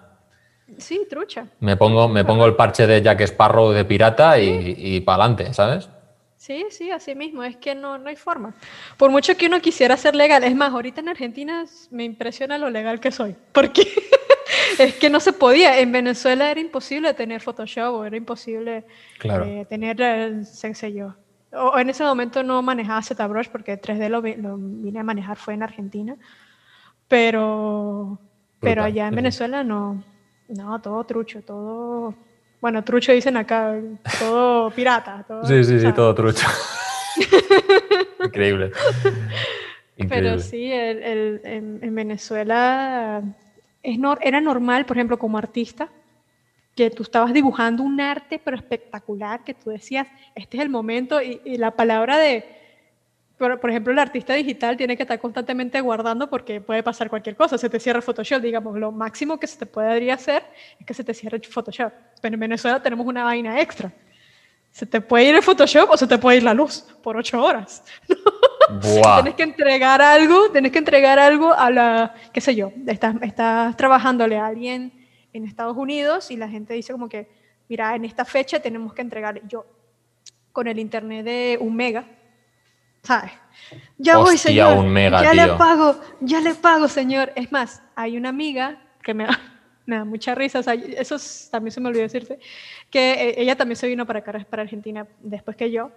Sí, 0.77 1.05
trucha. 1.09 1.47
Me 1.59 1.77
pongo, 1.77 2.07
me 2.07 2.23
pongo 2.23 2.45
el 2.45 2.55
parche 2.55 2.87
de 2.87 3.01
Jack 3.01 3.21
Sparrow 3.21 3.71
de 3.71 3.85
pirata 3.85 4.39
y, 4.39 4.75
y 4.77 4.99
para 5.01 5.25
adelante, 5.25 5.53
¿sabes? 5.53 5.89
Sí, 6.41 6.65
sí, 6.71 6.89
así 6.89 7.13
mismo, 7.13 7.43
es 7.43 7.55
que 7.57 7.75
no, 7.75 7.99
no 7.99 8.09
hay 8.09 8.15
forma. 8.15 8.55
Por 8.97 9.11
mucho 9.11 9.37
que 9.37 9.45
uno 9.45 9.61
quisiera 9.61 9.95
ser 9.95 10.15
legal, 10.15 10.43
es 10.43 10.55
más, 10.55 10.71
ahorita 10.73 10.99
en 10.99 11.09
Argentina 11.09 11.65
me 11.91 12.03
impresiona 12.03 12.57
lo 12.57 12.71
legal 12.71 12.99
que 12.99 13.11
soy, 13.11 13.35
porque 13.51 13.83
es 14.79 14.95
que 14.95 15.11
no 15.11 15.19
se 15.19 15.33
podía. 15.33 15.79
En 15.79 15.91
Venezuela 15.91 16.49
era 16.49 16.59
imposible 16.59 17.13
tener 17.13 17.41
Photoshop 17.41 17.93
o 17.93 18.05
era 18.05 18.17
imposible 18.17 18.85
eh, 19.23 19.67
tener, 19.69 20.01
el 20.01 20.47
sé 20.47 20.91
yo. 20.91 21.13
O, 21.53 21.77
en 21.77 21.91
ese 21.91 22.03
momento 22.03 22.41
no 22.41 22.59
manejaba 22.63 23.03
ZBrush 23.03 23.49
porque 23.49 23.79
3D 23.79 24.09
lo, 24.09 24.21
lo, 24.41 24.57
vine 24.57 24.99
a 24.99 25.03
manejar 25.03 25.37
fue 25.37 25.53
en 25.53 25.61
Argentina, 25.61 26.17
pero, 27.07 28.17
pero 28.59 28.83
allá 28.83 29.09
en 29.09 29.13
Venezuela 29.13 29.63
no, 29.63 30.03
no, 30.47 30.81
todo 30.81 31.03
trucho, 31.03 31.43
todo 31.43 32.15
bueno, 32.61 32.83
trucho 32.83 33.11
dicen 33.11 33.35
acá, 33.37 33.75
todo 34.19 34.69
pirata. 34.69 35.25
sí, 35.43 35.63
sí, 35.63 35.79
sí, 35.79 35.91
todo 35.93 36.13
trucho. 36.13 36.47
Increíble. 38.23 38.71
Pero 40.07 40.39
sí, 40.39 40.71
el, 40.71 41.41
en, 41.43 41.95
Venezuela 41.95 43.21
es 43.83 43.99
era 44.21 44.39
normal, 44.39 44.85
por 44.85 44.97
ejemplo, 44.97 45.17
como 45.17 45.37
artista, 45.37 45.89
que 46.75 46.89
tú 46.91 47.03
estabas 47.03 47.33
dibujando 47.33 47.83
un 47.83 47.99
arte 47.99 48.39
pero 48.43 48.55
espectacular, 48.55 49.43
que 49.43 49.53
tú 49.53 49.71
decías, 49.71 50.07
este 50.35 50.57
es 50.57 50.63
el 50.63 50.69
momento, 50.69 51.19
y 51.21 51.57
la 51.57 51.71
palabra 51.71 52.17
de 52.17 52.60
por, 53.41 53.69
ejemplo, 53.69 53.91
el 53.91 53.99
artista 53.99 54.33
digital 54.33 54.77
tiene 54.77 54.95
que 54.95 55.03
estar 55.03 55.19
constantemente 55.19 55.81
guardando 55.81 56.29
porque 56.29 56.61
puede 56.61 56.83
pasar 56.83 57.09
cualquier 57.09 57.35
cosa. 57.35 57.57
Se 57.57 57.69
te 57.69 57.79
cierra 57.79 58.01
Photoshop, 58.01 58.41
digamos, 58.41 58.77
lo 58.77 58.91
máximo 58.91 59.39
que 59.39 59.47
se 59.47 59.57
te 59.57 59.65
podría 59.65 60.13
hacer 60.13 60.43
es 60.79 60.85
que 60.85 60.93
se 60.93 61.03
te 61.03 61.13
cierre 61.13 61.39
Photoshop. 61.39 61.91
Pero 62.21 62.35
en 62.35 62.39
Venezuela 62.39 62.81
tenemos 62.81 63.05
una 63.05 63.23
vaina 63.23 63.59
extra. 63.59 63.91
Se 64.71 64.85
te 64.85 65.01
puede 65.01 65.25
ir 65.25 65.35
el 65.35 65.41
Photoshop 65.41 65.89
o 65.89 65.97
se 65.97 66.07
te 66.07 66.17
puede 66.17 66.37
ir 66.37 66.43
la 66.43 66.53
luz 66.53 66.85
por 67.01 67.17
ocho 67.17 67.43
horas. 67.43 67.83
tienes 68.81 69.35
que 69.35 69.43
entregar 69.43 70.01
algo, 70.01 70.49
tienes 70.51 70.71
que 70.71 70.77
entregar 70.77 71.19
algo 71.19 71.53
a 71.53 71.69
la, 71.69 72.15
qué 72.31 72.39
sé 72.39 72.55
yo, 72.55 72.71
estás, 72.87 73.15
estás 73.21 73.75
trabajándole 73.75 74.37
a 74.37 74.45
alguien 74.45 74.93
en 75.33 75.45
Estados 75.45 75.75
Unidos 75.75 76.31
y 76.31 76.37
la 76.37 76.47
gente 76.47 76.73
dice 76.73 76.93
como 76.93 77.09
que, 77.09 77.27
mira, 77.67 77.95
en 77.95 78.05
esta 78.05 78.23
fecha 78.23 78.61
tenemos 78.61 78.93
que 78.93 79.01
entregar, 79.01 79.41
yo 79.47 79.65
con 80.51 80.67
el 80.67 80.79
internet 80.79 81.25
de 81.25 81.57
un 81.59 81.75
mega, 81.75 82.05
¿sabes? 83.03 83.31
Ya 83.97 84.17
voy, 84.17 84.37
señor. 84.37 84.85
ya 84.93 85.33
le 85.33 85.47
pago, 85.53 85.99
ya 86.19 86.41
le 86.41 86.55
pago, 86.55 86.87
señor. 86.87 87.31
Es 87.35 87.51
más, 87.51 87.81
hay 87.95 88.17
una 88.17 88.29
amiga 88.29 88.81
que 89.03 89.13
me 89.13 89.25
da, 89.87 90.05
mucha 90.05 90.35
risa, 90.35 90.59
eso 90.59 91.17
también 91.49 91.71
se 91.71 91.81
me 91.81 91.89
olvidó 91.89 92.03
decirte, 92.03 92.39
que 92.89 93.13
eh, 93.13 93.35
ella 93.37 93.55
también 93.55 93.75
se 93.75 93.87
vino 93.87 94.05
para 94.05 94.19
acá, 94.19 94.45
para 94.49 94.63
Argentina, 94.63 95.07
después 95.19 95.57
que 95.57 95.71
yo, 95.71 95.91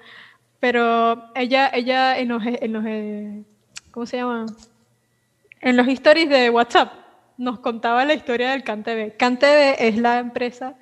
pero 0.61 1.31
ella, 1.35 1.71
ella 1.73 2.19
en 2.19 2.29
los, 2.29 2.43
en 2.45 2.73
los 2.73 2.85
eh, 2.87 3.43
¿cómo 3.91 4.07
se 4.07 4.17
llama? 4.17 4.47
En 5.61 5.77
los 5.77 5.87
stories 5.89 6.29
de 6.29 6.51
WhatsApp 6.51 6.93
nos 7.37 7.61
contaba 7.61 8.05
la 8.05 8.15
historia 8.15 8.51
del 8.53 8.65
CanTV. 8.65 9.17
CanTV 9.17 9.77
es 9.79 9.97
la 9.97 10.19
empresa 10.19 10.75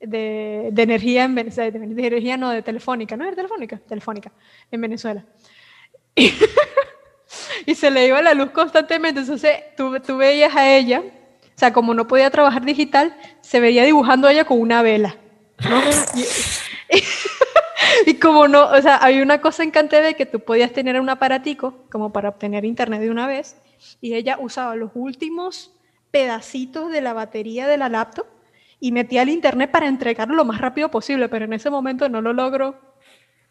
de, 0.00 0.70
de 0.72 0.82
energía 0.82 1.24
en 1.24 1.34
Venezuela, 1.34 1.70
de, 1.70 1.78
de 1.86 2.06
energía 2.06 2.36
no, 2.36 2.50
de 2.50 2.62
telefónica, 2.62 3.16
¿no 3.16 3.24
es 3.24 3.36
telefónica? 3.36 3.78
Telefónica, 3.78 4.32
en 4.70 4.80
Venezuela. 4.80 5.24
Y, 7.66 7.74
se 7.74 7.90
le 7.90 8.06
iba 8.06 8.20
la 8.22 8.34
luz 8.34 8.50
constantemente. 8.50 9.20
Entonces 9.20 9.58
tú, 9.76 10.00
tú, 10.00 10.16
veías 10.16 10.54
a 10.56 10.76
ella, 10.76 11.00
o 11.00 11.58
sea, 11.58 11.72
como 11.72 11.94
no 11.94 12.08
podía 12.08 12.30
trabajar 12.30 12.64
digital, 12.64 13.14
se 13.42 13.60
veía 13.60 13.84
dibujando 13.84 14.26
a 14.26 14.32
ella 14.32 14.44
con 14.44 14.60
una 14.60 14.82
vela. 14.82 15.16
Y, 18.06 18.14
como 18.14 18.48
no, 18.48 18.66
o 18.66 18.82
sea, 18.82 18.98
hay 19.02 19.20
una 19.20 19.40
cosa 19.40 19.62
en 19.62 19.70
CanTV 19.70 20.14
que 20.16 20.26
tú 20.26 20.40
podías 20.40 20.72
tener 20.72 21.00
un 21.00 21.08
aparatico 21.08 21.74
como 21.90 22.12
para 22.12 22.28
obtener 22.28 22.64
internet 22.64 23.00
de 23.00 23.10
una 23.10 23.26
vez, 23.26 23.56
y 24.00 24.14
ella 24.14 24.38
usaba 24.40 24.76
los 24.76 24.90
últimos 24.94 25.72
pedacitos 26.10 26.90
de 26.90 27.00
la 27.00 27.12
batería 27.12 27.66
de 27.66 27.78
la 27.78 27.88
laptop 27.88 28.26
y 28.78 28.92
metía 28.92 29.22
el 29.22 29.28
internet 29.28 29.70
para 29.70 29.86
entregarlo 29.86 30.34
lo 30.34 30.44
más 30.44 30.60
rápido 30.60 30.90
posible, 30.90 31.28
pero 31.28 31.44
en 31.44 31.52
ese 31.52 31.70
momento 31.70 32.08
no 32.08 32.20
lo 32.20 32.32
logró 32.32 32.78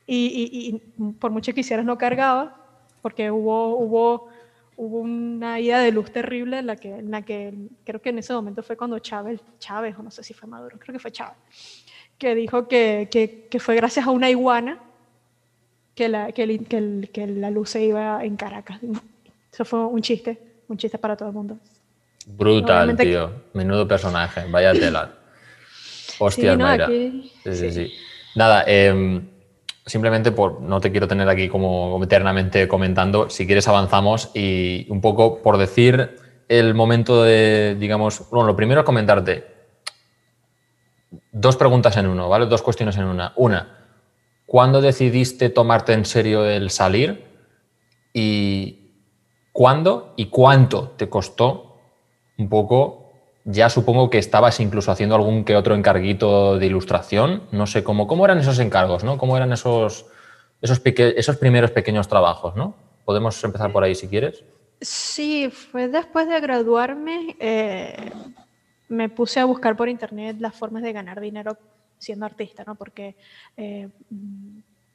y, 0.06 0.82
por 1.20 1.32
mucho 1.32 1.52
que 1.52 1.56
quisieras 1.56 1.86
no 1.86 1.98
cargaba, 1.98 2.59
porque 3.02 3.32
hubo, 3.32 3.76
hubo, 3.78 4.30
hubo 4.78 5.00
una 5.00 5.60
ida 5.60 5.80
de 5.80 5.92
luz 5.92 6.12
terrible 6.12 6.60
en 6.60 6.68
la, 6.68 6.76
que, 6.76 6.90
en 6.90 7.12
la 7.12 7.22
que 7.22 7.54
creo 7.84 8.02
que 8.02 8.10
en 8.10 8.20
ese 8.20 8.34
momento 8.34 8.64
fue 8.64 8.78
cuando 8.78 9.00
Chávez, 9.00 9.42
Chávez, 9.60 9.96
o 9.98 10.04
no 10.04 10.12
sé 10.12 10.24
si 10.24 10.34
fue 10.34 10.48
Maduro, 10.50 10.78
creo 10.80 10.94
que 10.94 11.00
fue 11.00 11.12
Chávez, 11.12 11.38
que 12.18 12.36
dijo 12.36 12.68
que, 12.68 13.08
que, 13.12 13.48
que 13.50 13.60
fue 13.60 13.76
gracias 13.76 14.08
a 14.08 14.12
una 14.12 14.30
iguana 14.30 14.80
que 15.96 16.08
la, 16.08 16.32
que, 16.32 17.08
que, 17.12 17.28
la 17.28 17.50
luz 17.50 17.72
se 17.72 17.84
iba 17.84 18.24
en 18.24 18.38
Caracas. 18.38 18.80
Eso 19.52 19.66
fue 19.66 19.86
un 19.86 20.02
chiste, 20.02 20.40
un 20.70 20.78
chiste 20.78 20.98
para 20.98 21.18
todo 21.18 21.28
el 21.28 21.36
mundo. 21.36 21.58
Brutal, 22.26 22.96
tío. 22.96 23.32
Menudo 23.54 23.88
personaje, 23.88 24.46
vaya 24.50 24.72
tela. 24.72 25.14
Hostia, 26.20 26.58
sí, 26.88 27.32
sí, 27.44 27.56
sí, 27.56 27.72
sí, 27.72 27.94
Nada, 28.36 28.64
eh, 28.68 29.22
simplemente 29.90 30.32
por, 30.32 30.62
no 30.62 30.80
te 30.80 30.92
quiero 30.92 31.08
tener 31.08 31.28
aquí 31.28 31.50
como 31.50 32.00
eternamente 32.04 32.68
comentando, 32.68 33.30
si 33.30 33.46
quieres 33.46 33.68
avanzamos 33.68 34.32
y 34.34 34.86
un 34.90 35.02
poco 35.02 35.42
por 35.42 35.58
decir 35.58 36.18
el 36.48 36.74
momento 36.74 37.24
de, 37.24 37.76
digamos, 37.80 38.30
bueno, 38.30 38.48
lo 38.48 38.56
primero 38.56 38.82
es 38.82 38.86
comentarte 38.86 39.46
dos 41.32 41.58
preguntas 41.58 41.98
en 41.98 42.08
uno, 42.08 42.30
¿vale? 42.30 42.46
Dos 42.46 42.62
cuestiones 42.62 42.98
en 42.98 43.06
una. 43.06 43.34
Una, 43.36 43.78
¿cuándo 44.46 44.82
decidiste 44.82 45.50
tomarte 45.50 45.94
en 45.94 46.06
serio 46.06 46.46
el 46.46 46.70
salir? 46.70 47.26
Y 48.14 48.92
cuándo 49.52 50.14
y 50.18 50.28
cuánto 50.28 50.94
te 50.98 51.10
costó 51.10 51.78
un 52.38 52.50
poco 52.50 53.09
ya 53.46 53.70
supongo 53.70 54.10
que 54.10 54.18
estabas 54.18 54.60
incluso 54.60 54.92
haciendo 54.92 55.16
algún 55.16 55.44
que 55.44 55.56
otro 55.56 55.76
encarguito 55.76 56.58
de 56.58 56.66
ilustración. 56.66 57.44
No 57.52 57.68
sé 57.68 57.84
cómo, 57.84 58.08
cómo 58.08 58.26
eran 58.26 58.40
esos 58.40 58.60
encargos, 58.60 59.04
¿no? 59.04 59.18
¿Cómo 59.18 59.38
eran 59.38 59.52
esos, 59.54 60.06
esos, 60.62 60.82
esos 60.86 61.38
primeros 61.38 61.72
pequeños 61.72 62.08
trabajos, 62.08 62.56
¿no? 62.56 62.76
Podemos 63.06 63.44
empezar 63.44 63.72
por 63.72 63.84
ahí 63.84 63.96
si 63.96 64.08
quieres. 64.08 64.44
Sí, 64.82 65.50
fue 65.50 65.88
después 65.88 66.28
de 66.28 66.40
graduarme. 66.40 67.36
Eh, 67.40 68.12
me 68.88 69.10
puse 69.10 69.40
a 69.40 69.46
buscar 69.46 69.76
por 69.76 69.90
internet 69.90 70.38
las 70.40 70.56
formas 70.56 70.84
de 70.84 70.94
ganar 70.94 71.20
dinero 71.20 71.58
siendo 71.98 72.26
artista, 72.26 72.64
¿no? 72.66 72.76
Porque 72.76 73.16
eh, 73.58 73.90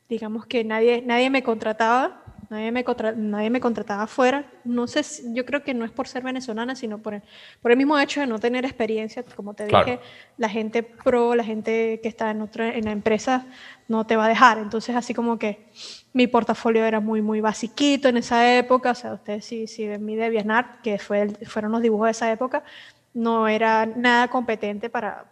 digamos 0.08 0.46
que 0.46 0.64
nadie, 0.64 1.02
nadie 1.02 1.30
me 1.30 1.42
contrataba 1.42 2.23
Nadie 2.50 2.72
me, 2.72 2.84
nadie 3.16 3.50
me 3.50 3.60
contrataba 3.60 4.02
afuera. 4.02 4.44
No 4.64 4.86
sé, 4.86 5.02
yo 5.32 5.44
creo 5.44 5.62
que 5.62 5.74
no 5.74 5.84
es 5.84 5.90
por 5.90 6.08
ser 6.08 6.22
venezolana, 6.22 6.74
sino 6.74 6.98
por 6.98 7.14
el, 7.14 7.22
por 7.62 7.70
el 7.70 7.76
mismo 7.76 7.98
hecho 7.98 8.20
de 8.20 8.26
no 8.26 8.38
tener 8.38 8.64
experiencia. 8.64 9.24
Como 9.34 9.54
te 9.54 9.66
dije, 9.66 10.00
la 10.36 10.48
gente 10.48 10.82
pro, 10.82 11.34
la 11.34 11.44
gente 11.44 12.00
que 12.02 12.08
está 12.08 12.30
en, 12.30 12.42
otra, 12.42 12.74
en 12.74 12.84
la 12.84 12.92
empresa, 12.92 13.46
no 13.88 14.06
te 14.06 14.16
va 14.16 14.26
a 14.26 14.28
dejar. 14.28 14.58
Entonces, 14.58 14.96
así 14.96 15.14
como 15.14 15.38
que 15.38 15.66
mi 16.12 16.26
portafolio 16.26 16.84
era 16.84 17.00
muy, 17.00 17.22
muy 17.22 17.40
basiquito 17.40 18.08
en 18.08 18.16
esa 18.16 18.56
época. 18.56 18.90
O 18.90 18.94
sea, 18.94 19.14
ustedes 19.14 19.44
si, 19.44 19.66
si 19.66 19.86
ven 19.86 20.04
mi 20.04 20.16
DeviantArt, 20.16 20.80
que 20.80 20.98
fue 20.98 21.28
fueron 21.46 21.72
los 21.72 21.82
dibujos 21.82 22.06
de 22.06 22.12
esa 22.12 22.30
época, 22.32 22.64
no 23.12 23.48
era 23.48 23.86
nada 23.86 24.28
competente 24.28 24.90
para, 24.90 25.26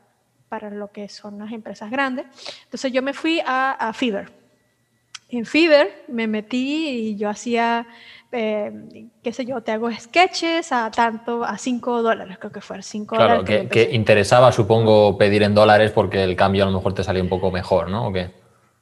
para 0.48 0.70
lo 0.70 0.92
que 0.92 1.08
son 1.08 1.38
las 1.38 1.52
empresas 1.52 1.90
grandes. 1.90 2.26
Entonces, 2.64 2.92
yo 2.92 3.02
me 3.02 3.12
fui 3.12 3.40
a, 3.44 3.72
a 3.72 3.92
Fever 3.92 4.41
en 5.32 5.46
Fiverr 5.46 5.88
me 6.08 6.26
metí 6.26 6.88
y 6.88 7.16
yo 7.16 7.30
hacía, 7.30 7.86
eh, 8.30 9.06
qué 9.22 9.32
sé 9.32 9.46
yo, 9.46 9.62
te 9.62 9.72
hago 9.72 9.90
sketches 9.90 10.72
a 10.72 10.90
tanto, 10.90 11.42
a 11.42 11.56
5 11.56 12.02
dólares, 12.02 12.36
creo 12.38 12.52
que 12.52 12.60
fue 12.60 12.82
5 12.82 13.16
claro, 13.16 13.42
Claro, 13.42 13.68
que, 13.70 13.88
interesaba, 13.92 14.52
supongo, 14.52 15.16
pedir 15.16 15.42
en 15.42 15.54
dólares 15.54 15.90
porque 15.90 16.22
el 16.22 16.36
cambio 16.36 16.64
a 16.64 16.66
lo 16.66 16.76
mejor 16.76 16.94
te 16.94 17.02
salía 17.02 17.22
un 17.22 17.30
poco 17.30 17.50
mejor, 17.50 17.88
¿no? 17.88 18.08
¿O 18.08 18.12
qué? 18.12 18.30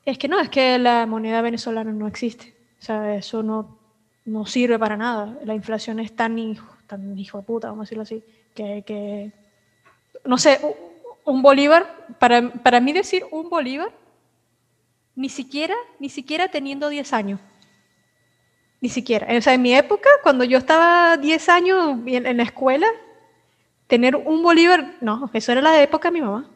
Es 0.05 0.19
que 0.19 0.27
no, 0.27 0.41
es 0.41 0.49
que 0.49 0.77
la 0.79 1.07
moneda 1.07 1.41
venezolana 1.41 1.93
no 1.93 2.09
existe. 2.09 2.53
O 2.81 2.83
sea, 2.83 3.15
eso 3.15 3.45
no, 3.45 3.79
no 4.25 4.45
sirve 4.45 4.79
para 4.79 4.97
nada. 4.97 5.39
La 5.45 5.55
inflación 5.55 6.01
es 6.01 6.17
tan 6.17 6.37
hijo, 6.37 6.67
tan 6.89 7.17
hijo 7.17 7.39
de 7.39 7.45
puta, 7.45 7.69
vamos 7.69 7.83
a 7.83 7.87
decirlo 7.87 8.03
así, 8.03 8.25
que, 8.55 8.83
que 8.85 9.31
no 10.25 10.37
sé, 10.37 10.59
un 11.25 11.43
bolívar, 11.43 11.87
para, 12.19 12.51
para 12.51 12.81
mí 12.81 12.93
decir 12.93 13.25
un 13.31 13.49
bolívar 13.49 13.93
ni 15.15 15.29
siquiera, 15.29 15.75
ni 15.99 16.09
siquiera 16.09 16.49
teniendo 16.49 16.89
10 16.89 17.13
años. 17.13 17.41
Ni 18.81 18.89
siquiera. 18.89 19.27
O 19.37 19.41
sea, 19.43 19.55
en 19.55 19.63
mi 19.63 19.75
época, 19.75 20.09
cuando 20.23 20.45
yo 20.45 20.59
estaba 20.59 21.17
10 21.17 21.49
años 21.49 21.99
en, 22.07 22.37
la 22.37 22.43
escuela, 22.43 22.87
tener 23.87 24.17
un 24.17 24.43
bolívar, 24.43 24.95
no, 25.01 25.31
eso 25.35 25.53
era 25.53 25.61
la 25.61 25.83
época 25.83 26.09
de 26.09 26.15
mi 26.15 26.21
mamá. 26.23 26.49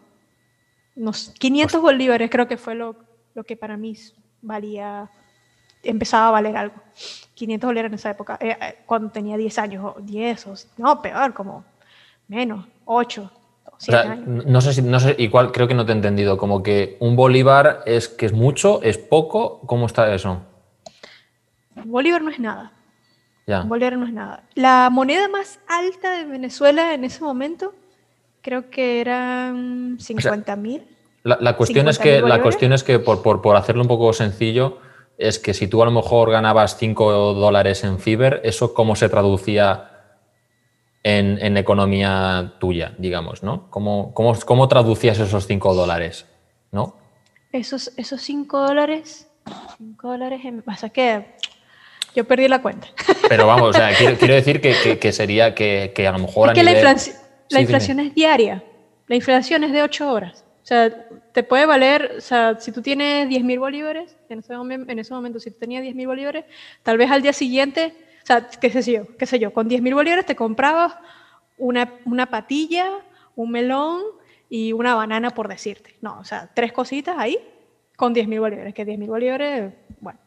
Unos 0.97 1.35
500 1.39 1.81
bolívares 1.81 2.31
creo 2.31 2.48
que 2.48 2.56
fue 2.56 2.74
lo, 2.74 2.97
lo 3.35 3.44
que 3.44 3.56
para 3.56 3.76
mí 3.76 3.97
valía, 4.40 5.10
empezaba 5.82 6.28
a 6.28 6.31
valer 6.31 6.56
algo. 6.56 6.76
500 7.35 7.68
bolívares 7.68 7.90
en 7.90 7.94
esa 7.94 8.10
época, 8.10 8.39
eh, 8.40 8.56
eh, 8.59 8.78
cuando 8.86 9.10
tenía 9.10 9.36
10 9.36 9.59
años, 9.59 9.94
o 9.97 10.01
10, 10.01 10.47
o, 10.47 10.55
no, 10.78 11.02
peor, 11.02 11.35
como 11.35 11.64
menos, 12.28 12.66
8 12.86 13.31
no 14.27 14.61
sé 14.61 14.73
si, 14.73 14.83
no 14.83 15.01
sé, 15.01 15.15
igual 15.19 15.53
creo 15.53 15.69
que 15.69 15.75
no 15.75 15.85
te 15.85 15.93
he 15.93 15.95
entendido, 15.95 16.37
como 16.37 16.63
que 16.63 16.97
un 17.01 17.17
bolívar 17.17 17.83
es 17.87 18.09
que 18.09 18.27
es 18.27 18.33
mucho, 18.33 18.83
es 18.83 18.99
poco, 18.99 19.61
¿cómo 19.67 19.87
está 19.87 20.15
eso? 20.15 20.43
Bolívar 21.85 22.23
no 22.23 22.31
es 22.31 22.39
nada. 22.39 22.73
Ya. 23.47 23.63
Bolívar 23.63 23.99
no 23.99 24.07
es 24.07 24.13
nada. 24.13 24.45
La 24.55 24.89
moneda 24.91 25.29
más 25.29 25.61
alta 25.69 26.17
de 26.17 26.25
Venezuela 26.25 26.95
en 26.95 27.05
ese 27.05 27.23
momento 27.23 27.75
creo 28.43 28.71
que 28.71 29.01
eran 29.01 29.97
50 29.99 30.57
mil. 30.57 30.83
la, 31.25 31.57
cuestión 31.57 31.89
es 31.89 31.99
que, 31.99 32.21
la 32.21 32.43
cuestión 32.43 32.73
es 32.73 32.85
que 32.85 32.99
por, 32.99 33.23
por, 33.23 33.43
por, 33.43 33.57
hacerlo 33.57 33.83
un 33.83 33.89
poco 33.89 34.13
sencillo, 34.13 34.79
es 35.19 35.39
que 35.39 35.55
si 35.55 35.67
tú 35.67 35.83
a 35.83 35.87
lo 35.87 35.91
mejor 35.91 36.31
ganabas 36.31 36.77
5 36.77 37.35
dólares 37.35 37.85
en 37.85 37.99
Fiverr, 37.99 38.41
¿eso 38.45 38.75
cómo 38.75 38.97
se 38.97 39.09
traducía 39.09 39.94
en, 41.05 41.56
economía 41.56 42.55
tuya, 42.59 42.94
digamos, 42.98 43.43
¿no? 43.43 43.70
¿Cómo, 43.70 44.12
cómo, 44.14 44.68
traducías 44.68 45.18
esos 45.18 45.47
5 45.47 45.74
dólares, 45.74 46.26
no? 46.72 46.97
Esos 47.52 47.93
5 47.97 48.66
dólares, 48.66 49.28
5 49.78 50.09
dólares 50.09 50.40
en... 50.44 50.62
Pasa 50.62 50.89
que 50.89 51.36
yo 52.16 52.24
perdí 52.24 52.48
la 52.48 52.62
cuenta. 52.62 52.89
Pero 53.28 53.47
vamos, 53.47 53.70
o 53.70 53.72
sea, 53.74 53.90
quiero, 53.94 54.35
decir 54.35 54.60
que, 54.60 55.12
sería 55.12 55.55
que, 55.55 55.93
a 56.09 56.12
lo 56.12 56.18
mejor... 56.18 56.48
Es 56.48 56.55
que 56.55 56.62
la, 56.62 56.72
inflación, 57.60 58.01
es 58.01 58.14
diaria, 58.14 58.64
la 59.06 59.14
inflación 59.14 59.62
es 59.64 59.72
de 59.72 59.82
8 59.82 60.10
horas. 60.10 60.44
O 60.62 60.66
sea, 60.66 61.06
te 61.32 61.43
puede 61.43 61.66
valer, 61.66 62.14
o 62.16 62.20
sea, 62.22 62.59
si 62.59 62.72
tú 62.72 62.81
tienes 62.81 63.28
10.000 63.28 63.59
bolívares, 63.59 64.16
en 64.31 64.39
ese, 64.39 64.56
momento, 64.56 64.90
en 64.90 64.98
ese 64.98 65.12
momento, 65.12 65.39
si 65.39 65.51
tú 65.51 65.59
tenías 65.59 65.85
10.000 65.85 66.06
bolívares, 66.06 66.47
tal 66.82 66.97
vez 66.97 67.10
al 67.10 67.20
día 67.20 67.35
siguiente 67.35 67.93
o 68.25 68.27
sea, 68.27 68.49
qué 68.49 68.71
sé 68.71 68.91
yo, 68.91 69.07
qué 69.19 69.27
sé 69.27 69.39
yo, 69.39 69.53
con 69.53 69.69
10 69.69 69.83
mil 69.83 69.93
bolívares 69.93 70.25
te 70.25 70.35
comprabas 70.35 70.97
una, 71.59 71.93
una 72.07 72.25
patilla, 72.31 72.91
un 73.37 73.51
melón 73.51 74.01
y 74.49 74.73
una 74.73 74.95
banana, 74.95 75.31
por 75.31 75.47
decirte. 75.47 75.95
No, 76.01 76.19
o 76.21 76.25
sea, 76.25 76.51
tres 76.55 76.73
cositas 76.73 77.17
ahí 77.19 77.39
con 77.97 78.15
10 78.15 78.27
mil 78.27 78.41
bolívares, 78.41 78.73
que 78.73 78.87
10 78.87 78.99
mil 78.99 79.11
bolívares, 79.11 79.75
bueno. 80.01 80.19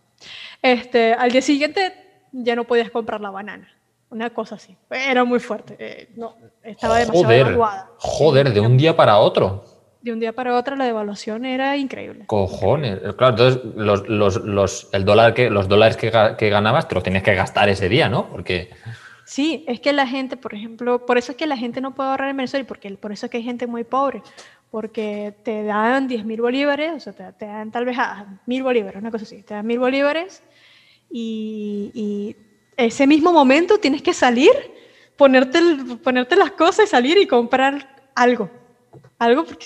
Este, 0.61 1.13
al 1.13 1.31
día 1.31 1.41
siguiente 1.41 2.21
ya 2.31 2.55
no 2.55 2.65
podías 2.65 2.91
comprar 2.91 3.19
la 3.19 3.31
banana. 3.31 3.67
Una 4.11 4.29
cosa 4.29 4.55
así. 4.55 4.77
Era 4.91 5.23
muy 5.23 5.39
fuerte. 5.39 5.75
Eh, 5.79 6.09
no, 6.15 6.35
estaba 6.61 6.99
demasiado 6.99 7.25
joder, 7.25 7.57
Joder, 7.97 8.53
de 8.53 8.59
un 8.59 8.77
día 8.77 8.95
para 8.95 9.17
otro 9.17 9.65
de 10.01 10.13
un 10.13 10.19
día 10.19 10.33
para 10.33 10.55
otro 10.55 10.75
la 10.75 10.85
devaluación 10.85 11.45
era 11.45 11.77
increíble. 11.77 12.25
Cojones. 12.27 12.99
Claro, 13.17 13.29
entonces 13.29 13.61
los, 13.75 14.07
los, 14.07 14.43
los 14.43 14.89
el 14.93 15.05
dólar 15.05 15.33
que, 15.33 15.49
los 15.49 15.67
dólares 15.67 15.97
que, 15.97 16.11
que, 16.37 16.49
ganabas 16.49 16.87
te 16.87 16.95
los 16.95 17.03
tenías 17.03 17.23
que 17.23 17.35
gastar 17.35 17.69
ese 17.69 17.89
día, 17.89 18.09
¿no? 18.09 18.29
Porque... 18.29 18.69
Sí, 19.25 19.65
es 19.67 19.81
que 19.81 19.91
la 19.91 20.07
gente, 20.07 20.37
por 20.37 20.53
ejemplo, 20.53 21.05
por 21.05 21.17
eso 21.17 21.33
es 21.33 21.37
que 21.37 21.47
la 21.47 21.57
gente 21.57 21.81
no 21.81 21.93
puede 21.93 22.09
ahorrar 22.09 22.29
en 22.29 22.37
Venezuela 22.37 22.63
y 22.63 22.65
porque, 22.65 22.89
por 22.91 23.11
eso 23.11 23.25
es 23.25 23.29
que 23.29 23.37
hay 23.37 23.43
gente 23.43 23.67
muy 23.67 23.83
pobre, 23.83 24.21
porque 24.71 25.33
te 25.43 25.63
dan 25.63 26.07
10 26.07 26.23
mil 26.23 26.39
bolívares, 26.39 27.07
o 27.07 27.11
sea, 27.11 27.33
te, 27.33 27.45
dan 27.45 27.71
tal 27.71 27.83
vez 27.83 27.97
a 27.99 28.39
mil 28.45 28.63
bolívares, 28.63 29.01
una 29.01 29.11
cosa 29.11 29.25
así, 29.25 29.43
te 29.43 29.53
dan 29.53 29.67
mil 29.67 29.79
bolívares 29.79 30.41
y, 31.11 31.91
y 31.93 32.35
ese 32.77 33.05
mismo 33.05 33.33
momento 33.33 33.79
tienes 33.79 34.01
que 34.01 34.13
salir, 34.13 34.51
ponerte, 35.17 35.59
ponerte 36.01 36.37
las 36.37 36.51
cosas 36.51 36.85
y 36.85 36.89
salir 36.89 37.17
y 37.17 37.27
comprar 37.27 38.11
algo. 38.15 38.49
Algo 39.19 39.45
porque 39.45 39.65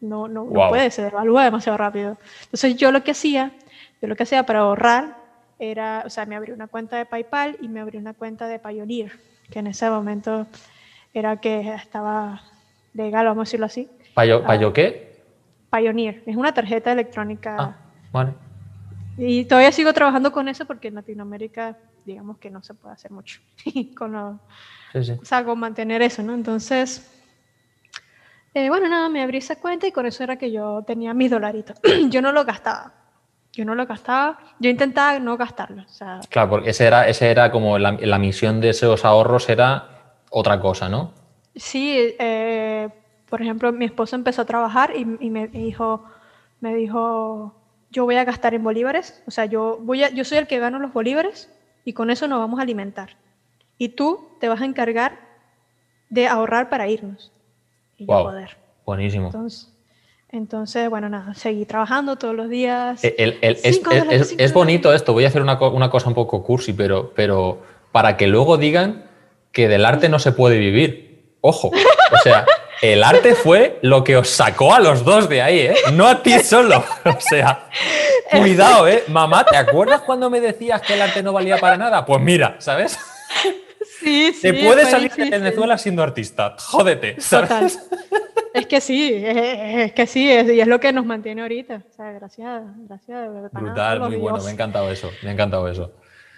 no, 0.00 0.28
no, 0.28 0.46
puede, 0.46 0.90
se 0.90 1.02
devalúa 1.02 1.44
demasiado 1.44 1.76
rápido. 1.78 2.18
Entonces 2.44 2.76
yo 2.76 2.92
lo 2.92 3.02
que 3.02 3.12
hacía, 3.12 3.52
yo 4.00 4.08
lo 4.08 4.16
que 4.16 4.22
hacía 4.22 4.44
para 4.44 4.60
ahorrar 4.60 5.16
era, 5.58 6.02
o 6.06 6.10
sea, 6.10 6.26
me 6.26 6.36
abrí 6.36 6.52
una 6.52 6.68
cuenta 6.68 6.96
de 6.96 7.04
PayPal 7.04 7.56
y 7.60 7.68
me 7.68 7.80
abrí 7.80 7.98
una 7.98 8.14
cuenta 8.14 8.46
de 8.48 8.58
Pioneer, 8.58 9.12
que 9.50 9.58
en 9.58 9.66
ese 9.66 9.90
momento 9.90 10.46
era 11.12 11.36
que 11.36 11.74
estaba 11.74 12.42
legal, 12.94 13.26
vamos 13.26 13.42
a 13.42 13.46
decirlo 13.46 13.66
así. 13.66 13.88
¿Payo, 14.14 14.42
¿Payo 14.42 14.72
qué? 14.72 15.20
Pioneer, 15.70 16.22
es 16.26 16.36
una 16.36 16.52
tarjeta 16.52 16.92
electrónica. 16.92 17.56
Ah, 17.58 17.76
vale. 18.10 18.32
Y 19.18 19.44
todavía 19.44 19.70
sigo 19.70 19.92
trabajando 19.92 20.32
con 20.32 20.48
eso 20.48 20.64
porque 20.64 20.88
en 20.88 20.94
Latinoamérica, 20.94 21.76
digamos 22.06 22.38
que 22.38 22.50
no 22.50 22.62
se 22.62 22.72
puede 22.72 22.94
hacer 22.94 23.10
mucho 23.10 23.40
con 23.96 24.12
lo, 24.12 24.40
sí, 24.92 25.04
sí. 25.04 25.12
O 25.20 25.24
sea, 25.24 25.44
con 25.44 25.58
mantener 25.58 26.00
eso, 26.00 26.22
¿no? 26.22 26.34
Entonces, 26.34 27.19
eh, 28.52 28.68
bueno, 28.68 28.88
nada, 28.88 29.08
me 29.08 29.22
abrí 29.22 29.38
esa 29.38 29.56
cuenta 29.56 29.86
y 29.86 29.92
con 29.92 30.06
eso 30.06 30.24
era 30.24 30.36
que 30.36 30.50
yo 30.50 30.82
tenía 30.86 31.14
mis 31.14 31.30
dolaritos. 31.30 31.76
yo 32.08 32.20
no 32.20 32.32
lo 32.32 32.44
gastaba. 32.44 32.92
Yo 33.52 33.64
no 33.64 33.74
lo 33.74 33.86
gastaba. 33.86 34.38
Yo 34.58 34.70
intentaba 34.70 35.18
no 35.18 35.36
gastarlo. 35.36 35.84
claro, 36.28 36.50
porque 36.50 36.70
ese 36.70 36.86
era, 36.86 37.08
ese 37.08 37.30
era 37.30 37.50
como 37.50 37.78
la, 37.78 38.18
misión 38.18 38.60
de 38.60 38.70
esos 38.70 39.04
ahorros 39.04 39.48
era 39.48 40.16
otra 40.30 40.60
cosa, 40.60 40.88
¿no? 40.88 41.12
Sí, 41.54 42.14
eh, 42.18 42.88
por 43.28 43.42
ejemplo, 43.42 43.72
mi 43.72 43.84
esposo 43.84 44.16
empezó 44.16 44.42
a 44.42 44.46
trabajar 44.46 44.92
y, 44.96 45.04
me 45.04 45.48
dijo, 45.48 46.04
me 46.60 46.74
dijo, 46.74 47.54
yo 47.90 48.04
voy 48.04 48.16
a 48.16 48.24
gastar 48.24 48.54
en 48.54 48.64
bolívares. 48.64 49.22
O 49.26 49.30
sea, 49.30 49.46
yo, 49.46 49.78
voy 49.80 50.04
a, 50.04 50.10
yo 50.10 50.24
soy 50.24 50.38
el 50.38 50.46
que 50.46 50.58
gano 50.58 50.78
los 50.78 50.92
bolívares 50.92 51.52
y 51.84 51.92
con 51.92 52.10
eso 52.10 52.26
nos 52.26 52.40
vamos 52.40 52.58
a 52.58 52.62
alimentar. 52.62 53.16
Y 53.78 53.90
tú 53.90 54.28
te 54.40 54.48
vas 54.48 54.60
a 54.60 54.64
encargar 54.64 55.18
de 56.08 56.26
ahorrar 56.26 56.68
para 56.68 56.88
irnos 56.88 57.32
poder. 58.06 58.56
Buenísimo. 58.84 59.30
Entonces, 60.32 60.88
bueno, 60.88 61.08
nada, 61.08 61.34
seguí 61.34 61.64
trabajando 61.64 62.16
todos 62.16 62.34
los 62.34 62.48
días. 62.48 63.00
es, 63.02 64.52
bonito 64.52 64.92
esto, 64.92 65.12
voy 65.12 65.24
a 65.24 65.28
hacer 65.28 65.42
una, 65.42 65.58
cosa 65.58 66.08
un 66.08 66.14
poco 66.14 66.42
cursi, 66.44 66.72
pero, 66.72 67.12
pero 67.16 67.62
para 67.90 68.16
que 68.16 68.28
luego 68.28 68.56
digan 68.56 69.06
que 69.50 69.68
del 69.68 69.84
arte 69.84 70.08
no 70.08 70.18
se 70.18 70.32
puede 70.32 70.58
vivir. 70.58 71.36
Ojo, 71.40 71.68
o 71.68 72.18
sea, 72.22 72.46
el 72.82 73.02
arte 73.02 73.34
fue 73.34 73.78
lo 73.82 74.04
que 74.04 74.16
os 74.16 74.28
sacó 74.28 74.72
a 74.74 74.78
los 74.78 75.04
dos 75.04 75.28
de 75.28 75.42
ahí, 75.42 75.58
¿eh? 75.60 75.74
No 75.92 76.06
a 76.06 76.22
ti 76.22 76.38
solo. 76.40 76.84
O 77.04 77.20
sea, 77.20 77.68
cuidado, 78.30 78.86
¿eh? 78.86 79.04
Mamá, 79.08 79.44
¿te 79.44 79.56
acuerdas 79.56 80.02
cuando 80.02 80.30
me 80.30 80.40
decías 80.40 80.80
que 80.82 80.94
el 80.94 81.02
arte 81.02 81.22
no 81.22 81.32
valía 81.32 81.58
para 81.58 81.76
nada? 81.76 82.04
Pues 82.04 82.20
mira, 82.20 82.56
¿sabes? 82.58 82.98
Sí, 84.00 84.32
sí. 84.32 84.42
Te 84.42 84.54
puedes 84.64 84.88
salir 84.88 85.12
de 85.12 85.30
Venezuela 85.30 85.76
siendo 85.78 86.02
artista. 86.02 86.56
Jódete, 86.58 87.20
¿sabes? 87.20 87.78
Es 88.52 88.66
que 88.66 88.80
sí, 88.80 89.12
es, 89.14 89.92
que 89.92 90.06
sí, 90.06 90.24
y 90.24 90.60
es 90.60 90.66
lo 90.66 90.80
que 90.80 90.92
nos 90.92 91.06
mantiene 91.06 91.42
ahorita. 91.42 91.84
O 91.88 91.92
sea, 91.92 92.12
gracias, 92.12 92.62
gracias. 92.88 93.52
Brutal, 93.52 94.00
muy 94.00 94.16
bueno, 94.16 94.38
me 94.42 94.50
ha 94.50 94.52
encantado 94.52 94.90
eso, 94.90 95.10
me 95.22 95.30
ha 95.30 95.32
encantado 95.32 95.68
eso. 95.68 95.92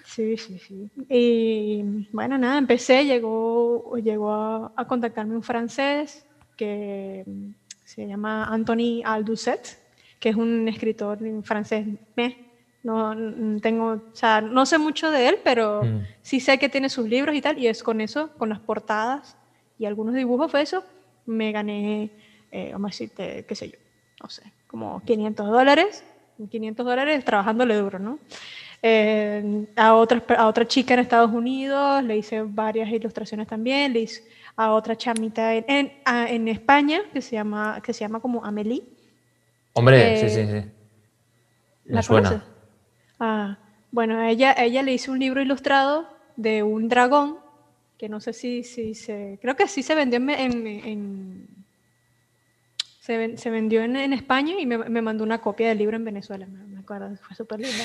Sí, 0.04 0.36
sí, 0.36 0.58
sí. 0.58 0.90
Y 1.08 2.06
bueno, 2.12 2.36
nada, 2.36 2.58
empecé, 2.58 3.04
llegó, 3.04 3.96
llegó 3.96 4.32
a, 4.76 4.86
contactarme 4.86 5.34
un 5.34 5.42
francés 5.42 6.26
que 6.56 7.24
se 7.84 8.06
llama 8.06 8.44
Anthony 8.44 9.02
Aldoucet, 9.04 9.78
que 10.18 10.28
es 10.28 10.36
un 10.36 10.68
escritor 10.68 11.18
francés. 11.42 11.86
No, 12.82 13.14
tengo, 13.60 13.92
o 13.92 14.00
sea, 14.12 14.40
no 14.40 14.66
sé 14.66 14.76
mucho 14.78 15.10
de 15.10 15.28
él, 15.28 15.38
pero 15.44 15.84
mm. 15.84 16.06
sí 16.20 16.40
sé 16.40 16.58
que 16.58 16.68
tiene 16.68 16.88
sus 16.88 17.08
libros 17.08 17.34
y 17.36 17.40
tal, 17.40 17.58
y 17.58 17.68
es 17.68 17.82
con 17.82 18.00
eso, 18.00 18.30
con 18.36 18.48
las 18.48 18.58
portadas 18.58 19.36
y 19.78 19.86
algunos 19.86 20.14
dibujos 20.14 20.50
fue 20.50 20.62
eso, 20.62 20.84
me 21.26 21.52
gané, 21.52 22.10
eh, 22.50 22.70
vamos 22.72 22.88
a 22.88 22.92
decirte, 22.92 23.44
qué 23.46 23.54
sé 23.54 23.70
yo, 23.70 23.78
no 24.22 24.28
sé, 24.28 24.42
como 24.66 25.00
500 25.04 25.48
dólares, 25.48 26.04
500 26.50 26.84
dólares 26.84 27.24
trabajándole 27.24 27.76
duro, 27.76 27.98
¿no? 27.98 28.18
Eh, 28.84 29.66
a, 29.76 29.94
otra, 29.94 30.24
a 30.36 30.48
otra 30.48 30.66
chica 30.66 30.94
en 30.94 31.00
Estados 31.00 31.30
Unidos 31.30 32.02
le 32.02 32.16
hice 32.16 32.42
varias 32.42 32.88
ilustraciones 32.88 33.46
también, 33.46 33.92
le 33.92 34.00
hice 34.00 34.24
a 34.56 34.72
otra 34.72 34.96
chamita 34.96 35.54
en, 35.54 35.92
en, 36.04 36.48
España 36.48 37.00
que 37.12 37.22
se, 37.22 37.36
llama, 37.36 37.80
que 37.82 37.92
se 37.92 38.00
llama 38.00 38.20
como 38.20 38.44
Amelie. 38.44 38.82
Hombre, 39.72 40.18
sí, 40.18 40.28
sí, 40.28 40.46
sí. 40.46 40.68
¿La 41.84 42.02
suena. 42.02 42.44
Ah, 43.24 43.56
bueno, 43.92 44.20
ella, 44.20 44.52
ella 44.58 44.82
le 44.82 44.94
hice 44.94 45.08
un 45.08 45.20
libro 45.20 45.40
ilustrado 45.40 46.08
de 46.34 46.64
un 46.64 46.88
dragón, 46.88 47.38
que 47.96 48.08
no 48.08 48.18
sé 48.18 48.32
si, 48.32 48.64
si 48.64 48.96
se... 48.96 49.38
Creo 49.40 49.54
que 49.54 49.68
sí 49.68 49.84
se 49.84 49.94
vendió 49.94 50.18
en... 50.18 51.46
se, 52.98 53.36
se, 53.36 53.50
vendió 53.50 53.84
en, 53.84 53.94
en, 53.94 54.12
España 54.12 54.54
y 54.58 54.66
me, 54.66 54.76
me, 54.76 55.02
mandó 55.02 55.22
una 55.22 55.40
copia 55.40 55.68
del 55.68 55.78
libro 55.78 55.94
en 55.94 56.04
Venezuela, 56.04 56.48
me, 56.48 56.64
me 56.64 56.80
acuerdo, 56.80 57.16
fue 57.18 57.36
súper 57.36 57.60
linda. 57.60 57.84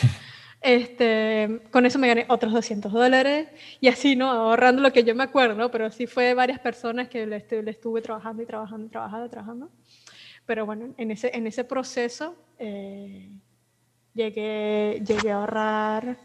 Este, 0.59 1.61
con 1.69 1.85
eso 1.85 1.99
me 1.99 2.07
gané 2.07 2.25
otros 2.29 2.51
200 2.51 2.91
dólares 2.91 3.47
y 3.79 3.89
así, 3.89 4.15
¿no? 4.15 4.31
Ahorrando 4.31 4.81
lo 4.81 4.91
que 4.91 5.03
yo 5.03 5.13
me 5.13 5.23
acuerdo, 5.23 5.53
¿no? 5.53 5.69
Pero 5.69 5.91
sí 5.91 6.07
fue 6.07 6.33
varias 6.33 6.59
personas 6.59 7.09
que 7.09 7.27
le, 7.27 7.45
le 7.61 7.71
estuve 7.71 8.01
trabajando 8.01 8.41
y 8.41 8.47
trabajando 8.47 8.87
y 8.87 8.89
trabajando, 8.89 9.29
trabajando. 9.29 9.69
Pero 10.47 10.65
bueno, 10.65 10.95
en 10.97 11.11
ese, 11.11 11.29
en 11.37 11.45
ese 11.45 11.63
proceso 11.63 12.35
eh, 12.57 13.29
llegué, 14.17 15.01
llegué 15.05 15.31
a 15.31 15.35
ahorrar, 15.37 16.17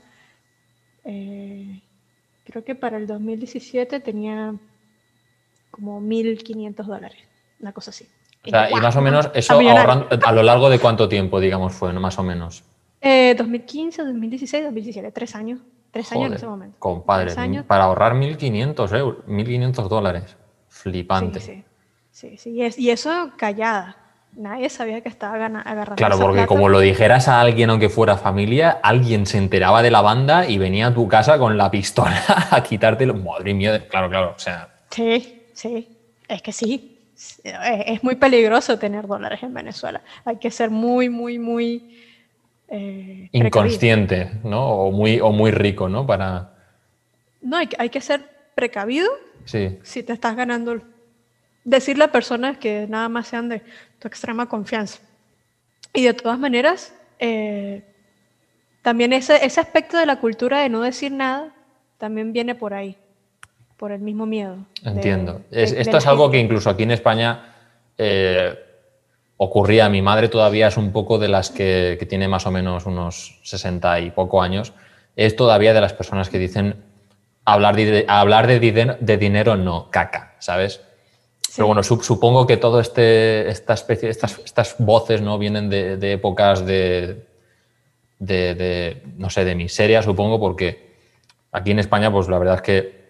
eh, 1.05 1.81
creo 2.45 2.65
que 2.65 2.75
para 2.75 2.97
el 2.97 3.07
2017 3.07 4.01
tenía 4.01 4.55
como 5.71 6.01
1.500 6.01 6.85
dólares, 6.85 7.19
una 7.61 7.73
cosa 7.73 7.91
así. 7.91 8.09
O 8.45 8.51
sea, 8.51 8.71
y 8.71 8.75
más 8.75 8.97
o 8.97 9.01
menos 9.01 9.31
eso 9.35 9.55
ahorrando, 9.55 10.09
a 10.11 10.33
lo 10.33 10.43
largo 10.43 10.69
de 10.69 10.81
cuánto 10.81 11.09
tiempo, 11.09 11.39
digamos, 11.39 11.73
fue, 11.73 11.93
¿no? 11.93 12.01
Más 12.01 12.19
o 12.19 12.25
menos. 12.25 12.65
2015, 13.01 14.03
2016, 14.03 14.65
2017, 14.65 15.13
tres 15.13 15.35
años. 15.37 15.61
Tres 15.93 16.11
años 16.13 16.29
en 16.29 16.33
ese 16.35 16.47
momento. 16.47 16.77
Compadre, 16.79 17.35
para 17.65 17.85
ahorrar 17.85 18.15
1.500 18.15 18.99
euros, 18.99 19.25
1.500 19.27 19.89
dólares. 19.89 20.37
Flipante. 20.69 21.39
Sí, 21.39 21.63
sí. 22.11 22.39
sí, 22.39 22.51
Y, 22.79 22.91
eso 22.91 23.31
callada. 23.37 24.02
Nadie 24.35 24.71
sabía 24.71 25.03
que 25.03 25.11
estaba 25.11 25.35
agarrando. 25.35 25.97
Claro, 25.97 26.19
porque 26.19 26.47
como 26.47 26.71
lo 26.71 26.81
dijeras 26.81 27.29
a 27.29 27.41
alguien, 27.41 27.69
aunque 27.69 27.91
fuera 27.91 28.17
familia, 28.17 28.81
alguien 28.83 29.27
se 29.27 29.37
enteraba 29.37 29.83
de 29.83 29.91
la 29.91 30.01
banda 30.01 30.49
y 30.49 30.57
venía 30.57 30.87
a 30.87 30.95
tu 30.95 31.07
casa 31.07 31.39
con 31.39 31.59
la 31.59 31.71
pistola 31.71 32.23
a 32.51 32.63
quitártelo. 32.63 33.15
Madre 33.15 33.53
mía, 33.53 33.87
claro, 33.89 34.09
claro. 34.09 34.33
O 34.35 34.39
sea. 34.39 34.69
Sí, 34.91 35.45
sí. 35.53 35.89
Es 36.29 36.41
que 36.41 36.53
sí. 36.53 36.99
Es 37.45 38.03
muy 38.03 38.17
peligroso 38.17 38.79
tener 38.79 39.07
dólares 39.07 39.43
en 39.43 39.53
Venezuela. 39.53 40.01
Hay 40.25 40.37
que 40.37 40.51
ser 40.51 40.71
muy, 40.71 41.09
muy, 41.11 41.39
muy 41.39 42.01
eh, 42.69 43.29
Inconsciente, 43.33 44.31
¿no? 44.45 44.67
O 44.67 44.91
muy, 44.91 45.21
o 45.21 45.31
muy 45.31 45.51
rico, 45.51 45.91
¿no? 45.91 46.07
Para... 46.07 46.55
No, 47.43 47.59
hay, 47.59 47.69
hay 47.79 47.91
que 47.91 48.01
ser 48.01 48.23
precavido 48.55 49.11
sí. 49.45 49.79
si 49.83 50.03
te 50.03 50.15
estás 50.15 50.35
ganando. 50.35 50.81
Decirle 51.65 52.05
a 52.05 52.13
personas 52.13 52.59
que 52.59 52.87
nada 52.89 53.09
más 53.09 53.29
sean 53.29 53.49
de 53.49 53.63
tu 53.99 54.09
extrema 54.09 54.49
confianza. 54.49 54.99
Y 55.95 56.05
de 56.05 56.15
todas 56.15 56.39
maneras, 56.39 56.95
eh, 57.19 57.83
también 58.83 59.13
ese, 59.13 59.45
ese 59.45 59.61
aspecto 59.61 59.97
de 59.97 60.07
la 60.07 60.17
cultura 60.17 60.61
de 60.61 60.69
no 60.69 60.83
decir 60.83 61.13
nada 61.13 61.53
también 61.99 62.33
viene 62.33 62.57
por 62.57 62.75
ahí, 62.75 62.97
por 63.77 63.93
el 63.93 64.01
mismo 64.01 64.27
miedo. 64.27 64.57
Entiendo. 64.85 65.43
esto 65.53 65.99
es 65.99 66.07
algo 66.07 66.31
que 66.31 66.39
incluso 66.39 66.69
aquí 66.69 66.83
en 66.83 66.91
España 66.91 67.55
eh, 67.97 68.59
ocurría. 69.37 69.89
Mi 69.89 70.03
madre 70.03 70.29
todavía 70.29 70.67
es 70.67 70.77
un 70.77 70.93
poco 70.93 71.19
de 71.19 71.29
las 71.29 71.51
que, 71.51 72.05
tiene 72.09 72.27
más 72.27 72.47
o 72.47 72.51
menos 72.51 72.87
unos 72.87 73.39
60 73.45 74.01
y 74.01 74.11
poco 74.11 74.43
años. 74.43 74.73
Es 75.15 75.37
todavía 75.37 75.75
de 75.75 75.81
las 75.81 75.93
personas 75.93 76.29
que 76.29 76.39
dicen 76.39 76.83
hablar 77.45 77.77
de, 77.77 78.05
hablar 78.09 78.49
de, 78.49 78.59
de 78.99 79.17
dinero 79.17 79.57
no, 79.57 79.91
caca, 79.91 80.35
¿sabes? 80.41 80.81
Pero 81.55 81.67
bueno, 81.67 81.83
supongo 81.83 82.47
que 82.47 82.57
todo 82.57 82.81
este, 82.81 83.49
esta 83.49 83.75
especie, 83.75 84.09
estas, 84.09 84.39
estas 84.45 84.77
voces 84.79 85.21
no 85.21 85.39
vienen 85.39 85.69
de, 85.69 86.13
épocas 86.13 86.65
de, 86.65 87.27
de, 88.19 89.03
no 89.19 89.29
sé, 89.29 89.45
de 89.45 89.55
miseria, 89.55 90.03
supongo, 90.03 90.41
porque 90.41 90.95
aquí 91.51 91.73
en 91.73 91.79
España, 91.79 92.11
pues 92.11 92.29
la 92.29 92.39
verdad 92.39 92.57
es 92.57 92.63
que 92.63 93.03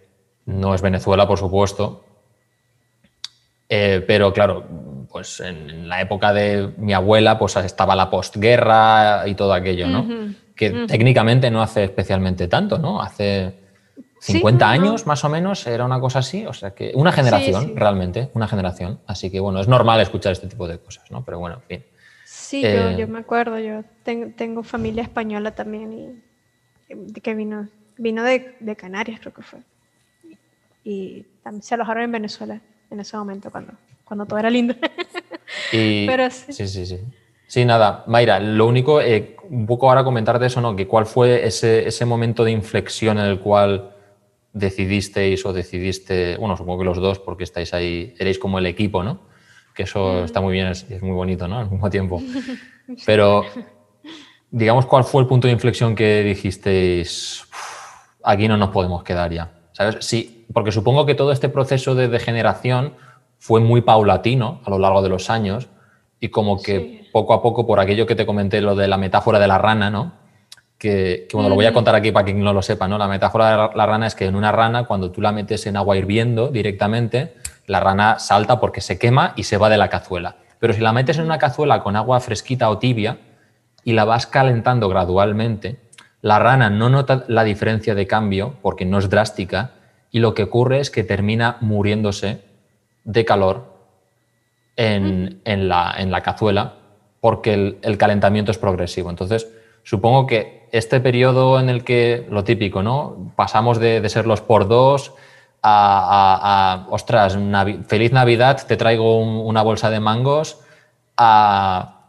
no 0.46 0.74
es 0.74 0.82
Venezuela, 0.82 1.28
por 1.28 1.38
supuesto, 1.38 2.04
eh, 3.68 4.04
pero 4.06 4.32
claro, 4.32 4.64
pues 5.10 5.40
en, 5.40 5.88
la 5.88 6.00
época 6.00 6.32
de 6.32 6.72
mi 6.78 6.92
abuela, 6.92 7.38
pues 7.38 7.54
estaba 7.56 7.94
la 7.94 8.10
postguerra 8.10 9.22
y 9.26 9.34
todo 9.34 9.52
aquello, 9.52 9.86
¿no? 9.86 10.34
que 10.54 10.70
técnicamente 10.86 11.50
no 11.50 11.62
hace 11.62 11.84
especialmente 11.84 12.46
tanto, 12.46 12.78
¿no? 12.78 13.00
Hace 13.00 13.61
50 14.24 14.70
años 14.70 15.06
más 15.06 15.24
o 15.24 15.28
menos 15.28 15.66
era 15.66 15.84
una 15.84 16.00
cosa 16.00 16.20
así, 16.20 16.46
o 16.46 16.52
sea 16.52 16.74
que 16.74 16.92
una 16.94 17.12
generación 17.12 17.76
realmente, 17.76 18.30
una 18.34 18.48
generación. 18.48 19.00
Así 19.06 19.30
que 19.30 19.40
bueno, 19.40 19.60
es 19.60 19.68
normal 19.68 20.00
escuchar 20.00 20.32
este 20.32 20.48
tipo 20.48 20.68
de 20.68 20.78
cosas, 20.78 21.10
¿no? 21.10 21.24
Pero 21.24 21.38
bueno, 21.38 21.56
en 21.56 21.62
fin. 21.62 21.84
Sí, 22.24 22.62
yo, 22.62 22.68
eh, 22.68 23.06
me 23.06 23.18
acuerdo, 23.18 23.58
yo 23.58 23.82
tengo, 24.04 24.62
familia 24.62 25.02
española 25.02 25.54
también 25.54 26.22
y 26.88 27.12
que 27.20 27.34
vino, 27.34 27.68
vino 27.96 28.22
de, 28.22 28.56
de 28.60 28.76
Canarias, 28.76 29.20
creo 29.20 29.32
que 29.32 29.42
fue. 29.42 29.60
Y 30.84 31.26
también 31.42 31.62
se 31.62 31.74
alojaron 31.74 32.04
en 32.04 32.12
Venezuela 32.12 32.60
en 32.90 33.00
ese 33.00 33.16
momento 33.16 33.50
cuando 33.50 33.72
cuando 34.12 34.26
todo 34.26 34.38
era 34.38 34.50
lindo. 34.50 34.74
sí. 35.70 36.06
sí. 36.30 36.66
sí, 36.68 36.86
sí, 36.86 37.00
sí. 37.46 37.64
nada, 37.64 38.04
Mayra, 38.06 38.40
lo 38.40 38.66
único, 38.66 39.00
eh, 39.00 39.36
un 39.48 39.64
poco 39.64 39.88
ahora 39.88 40.04
comentarte 40.04 40.44
eso, 40.44 40.60
¿no? 40.60 40.76
Que 40.76 40.86
cuál 40.86 41.06
fue 41.06 41.46
ese, 41.46 41.88
ese 41.88 42.04
momento 42.04 42.44
de 42.44 42.50
inflexión 42.50 43.18
en 43.18 43.24
el 43.24 43.40
cual 43.40 43.91
decidisteis 44.52 45.44
o 45.46 45.52
decidiste, 45.52 46.36
bueno, 46.36 46.56
supongo 46.56 46.80
que 46.80 46.84
los 46.84 46.98
dos, 46.98 47.18
porque 47.18 47.44
estáis 47.44 47.72
ahí, 47.74 48.14
eréis 48.18 48.38
como 48.38 48.58
el 48.58 48.66
equipo, 48.66 49.02
¿no? 49.02 49.20
Que 49.74 49.84
eso 49.84 50.20
mm. 50.22 50.24
está 50.24 50.40
muy 50.40 50.52
bien, 50.52 50.66
es, 50.68 50.88
es, 50.90 51.02
muy 51.02 51.12
bonito, 51.12 51.48
¿no? 51.48 51.58
Al 51.58 51.70
mismo 51.70 51.88
tiempo. 51.88 52.22
Pero, 53.06 53.44
digamos, 54.50 54.86
¿cuál 54.86 55.04
fue 55.04 55.22
el 55.22 55.28
punto 55.28 55.46
de 55.46 55.52
inflexión 55.52 55.94
que 55.94 56.22
dijisteis, 56.22 57.44
aquí 58.22 58.48
no 58.48 58.56
nos 58.56 58.70
podemos 58.70 59.02
quedar 59.02 59.32
ya? 59.32 59.52
¿Sabes? 59.72 59.96
Sí, 60.00 60.46
porque 60.52 60.72
supongo 60.72 61.06
que 61.06 61.14
todo 61.14 61.32
este 61.32 61.48
proceso 61.48 61.94
de 61.94 62.08
degeneración 62.08 62.94
fue 63.38 63.60
muy 63.60 63.80
paulatino 63.80 64.60
a 64.64 64.70
lo 64.70 64.78
largo 64.78 65.02
de 65.02 65.08
los 65.08 65.30
años 65.30 65.68
y 66.20 66.28
como 66.28 66.62
que 66.62 67.08
poco 67.12 67.34
a 67.34 67.42
poco, 67.42 67.66
por 67.66 67.80
aquello 67.80 68.06
que 68.06 68.14
te 68.14 68.26
comenté, 68.26 68.60
lo 68.60 68.76
de 68.76 68.86
la 68.86 68.96
metáfora 68.96 69.38
de 69.38 69.48
la 69.48 69.58
rana, 69.58 69.90
¿no? 69.90 70.21
Que, 70.82 71.28
bueno, 71.32 71.48
lo 71.48 71.54
voy 71.54 71.66
a 71.66 71.72
contar 71.72 71.94
aquí 71.94 72.10
para 72.10 72.24
quien 72.24 72.42
no 72.42 72.52
lo 72.52 72.60
sepa, 72.60 72.88
¿no? 72.88 72.98
La 72.98 73.06
metáfora 73.06 73.68
de 73.68 73.76
la 73.76 73.86
rana 73.86 74.08
es 74.08 74.16
que 74.16 74.24
en 74.24 74.34
una 74.34 74.50
rana, 74.50 74.82
cuando 74.82 75.12
tú 75.12 75.20
la 75.20 75.30
metes 75.30 75.64
en 75.66 75.76
agua 75.76 75.96
hirviendo 75.96 76.48
directamente, 76.48 77.34
la 77.68 77.78
rana 77.78 78.18
salta 78.18 78.58
porque 78.58 78.80
se 78.80 78.98
quema 78.98 79.32
y 79.36 79.44
se 79.44 79.58
va 79.58 79.68
de 79.68 79.76
la 79.76 79.88
cazuela. 79.88 80.38
Pero 80.58 80.72
si 80.72 80.80
la 80.80 80.92
metes 80.92 81.18
en 81.18 81.24
una 81.24 81.38
cazuela 81.38 81.84
con 81.84 81.94
agua 81.94 82.18
fresquita 82.18 82.68
o 82.68 82.78
tibia 82.78 83.18
y 83.84 83.92
la 83.92 84.04
vas 84.04 84.26
calentando 84.26 84.88
gradualmente, 84.88 85.78
la 86.20 86.40
rana 86.40 86.68
no 86.68 86.88
nota 86.88 87.26
la 87.28 87.44
diferencia 87.44 87.94
de 87.94 88.08
cambio 88.08 88.56
porque 88.60 88.84
no 88.84 88.98
es 88.98 89.08
drástica 89.08 89.74
y 90.10 90.18
lo 90.18 90.34
que 90.34 90.42
ocurre 90.42 90.80
es 90.80 90.90
que 90.90 91.04
termina 91.04 91.58
muriéndose 91.60 92.42
de 93.04 93.24
calor 93.24 93.72
en, 94.74 95.40
la, 95.44 95.94
en 95.96 96.10
la, 96.10 96.20
cazuela 96.22 96.74
porque 97.20 97.76
el, 97.80 97.98
calentamiento 97.98 98.50
es 98.50 98.58
progresivo. 98.58 99.10
Entonces, 99.10 99.48
supongo 99.82 100.26
que 100.26 100.68
este 100.72 101.00
periodo 101.00 101.60
en 101.60 101.68
el 101.68 101.84
que, 101.84 102.26
lo 102.30 102.44
típico, 102.44 102.82
¿no? 102.82 103.32
Pasamos 103.36 103.78
de, 103.78 104.08
ser 104.08 104.26
los 104.26 104.40
por 104.40 104.68
dos 104.68 105.12
a, 105.62 106.86
ostras, 106.90 107.38
feliz 107.86 108.12
Navidad, 108.12 108.66
te 108.66 108.76
traigo 108.76 109.18
una 109.20 109.62
bolsa 109.62 109.90
de 109.90 110.00
mangos, 110.00 110.58
a, 111.16 112.02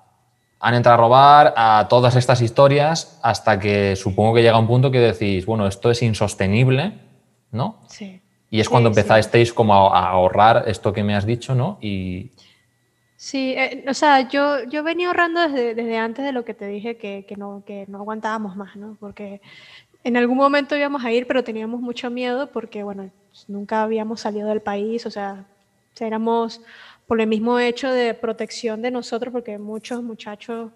han 0.59 0.73
entrado 0.75 0.93
a 0.93 0.97
robar, 0.97 1.53
a 1.57 1.87
todas 1.89 2.15
estas 2.15 2.41
historias, 2.41 3.19
hasta 3.21 3.59
que 3.59 3.97
supongo 3.97 4.33
que 4.33 4.41
llega 4.41 4.57
un 4.57 4.65
punto 4.65 4.91
que 4.91 4.99
decís, 4.99 5.45
bueno, 5.45 5.67
esto 5.67 5.91
es 5.91 6.01
insostenible, 6.01 6.99
¿no? 7.51 7.81
Sí. 7.87 8.21
Y 8.49 8.61
es 8.61 8.69
cuando 8.69 8.89
empezasteis 8.89 9.51
como 9.51 9.93
a, 9.93 10.09
ahorrar 10.09 10.63
esto 10.67 10.93
que 10.93 11.03
me 11.03 11.15
has 11.15 11.25
dicho, 11.25 11.53
¿no? 11.53 11.77
Y... 11.81 12.31
Sí, 13.23 13.53
eh, 13.57 13.85
o 13.87 13.93
sea, 13.93 14.27
yo, 14.27 14.65
yo 14.65 14.83
venía 14.83 15.07
ahorrando 15.07 15.47
desde, 15.47 15.97
antes 15.97 16.25
de 16.25 16.33
lo 16.33 16.43
que 16.43 16.53
te 16.53 16.67
dije 16.67 16.97
que, 16.97 17.25
que, 17.25 17.37
no, 17.37 17.63
que 17.65 17.85
no 17.87 17.99
aguantábamos 17.99 18.57
más, 18.57 18.75
¿no? 18.75 18.97
Porque 18.99 19.39
en 20.03 20.17
algún 20.17 20.35
momento 20.35 20.75
íbamos 20.75 21.05
a 21.05 21.11
ir, 21.13 21.25
pero 21.25 21.41
teníamos 21.41 21.79
mucho 21.79 22.09
miedo 22.09 22.51
porque, 22.51 22.83
bueno, 22.83 23.09
nunca 23.47 23.81
habíamos 23.83 24.19
salido 24.19 24.49
del 24.49 24.61
país, 24.61 25.05
o 25.05 25.09
sea, 25.09 25.45
éramos 26.01 26.61
por 27.07 27.21
el 27.21 27.27
mismo 27.27 27.59
hecho 27.59 27.89
de 27.89 28.13
protección 28.13 28.81
de 28.81 28.91
nosotros, 28.91 29.31
porque 29.31 29.57
muchos 29.57 30.03
muchachos, 30.03 30.71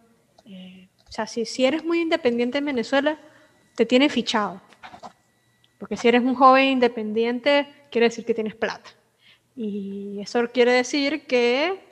eh, 0.45 0.87
o 1.05 1.11
sea, 1.11 1.27
si, 1.27 1.43
si 1.43 1.65
eres 1.65 1.83
muy 1.83 1.99
independiente 1.99 2.59
en 2.59 2.65
Venezuela, 2.65 3.19
te 3.75 3.85
tienen 3.85 4.09
fichado. 4.09 4.61
Porque 5.77 5.97
si 5.97 6.07
eres 6.07 6.21
un 6.21 6.35
joven 6.35 6.69
independiente, 6.69 7.67
quiere 7.91 8.07
decir 8.07 8.23
que 8.23 8.33
tienes 8.33 8.55
plata. 8.55 8.89
Y 9.53 10.21
eso 10.21 10.47
quiere 10.53 10.71
decir 10.71 11.27
que 11.27 11.86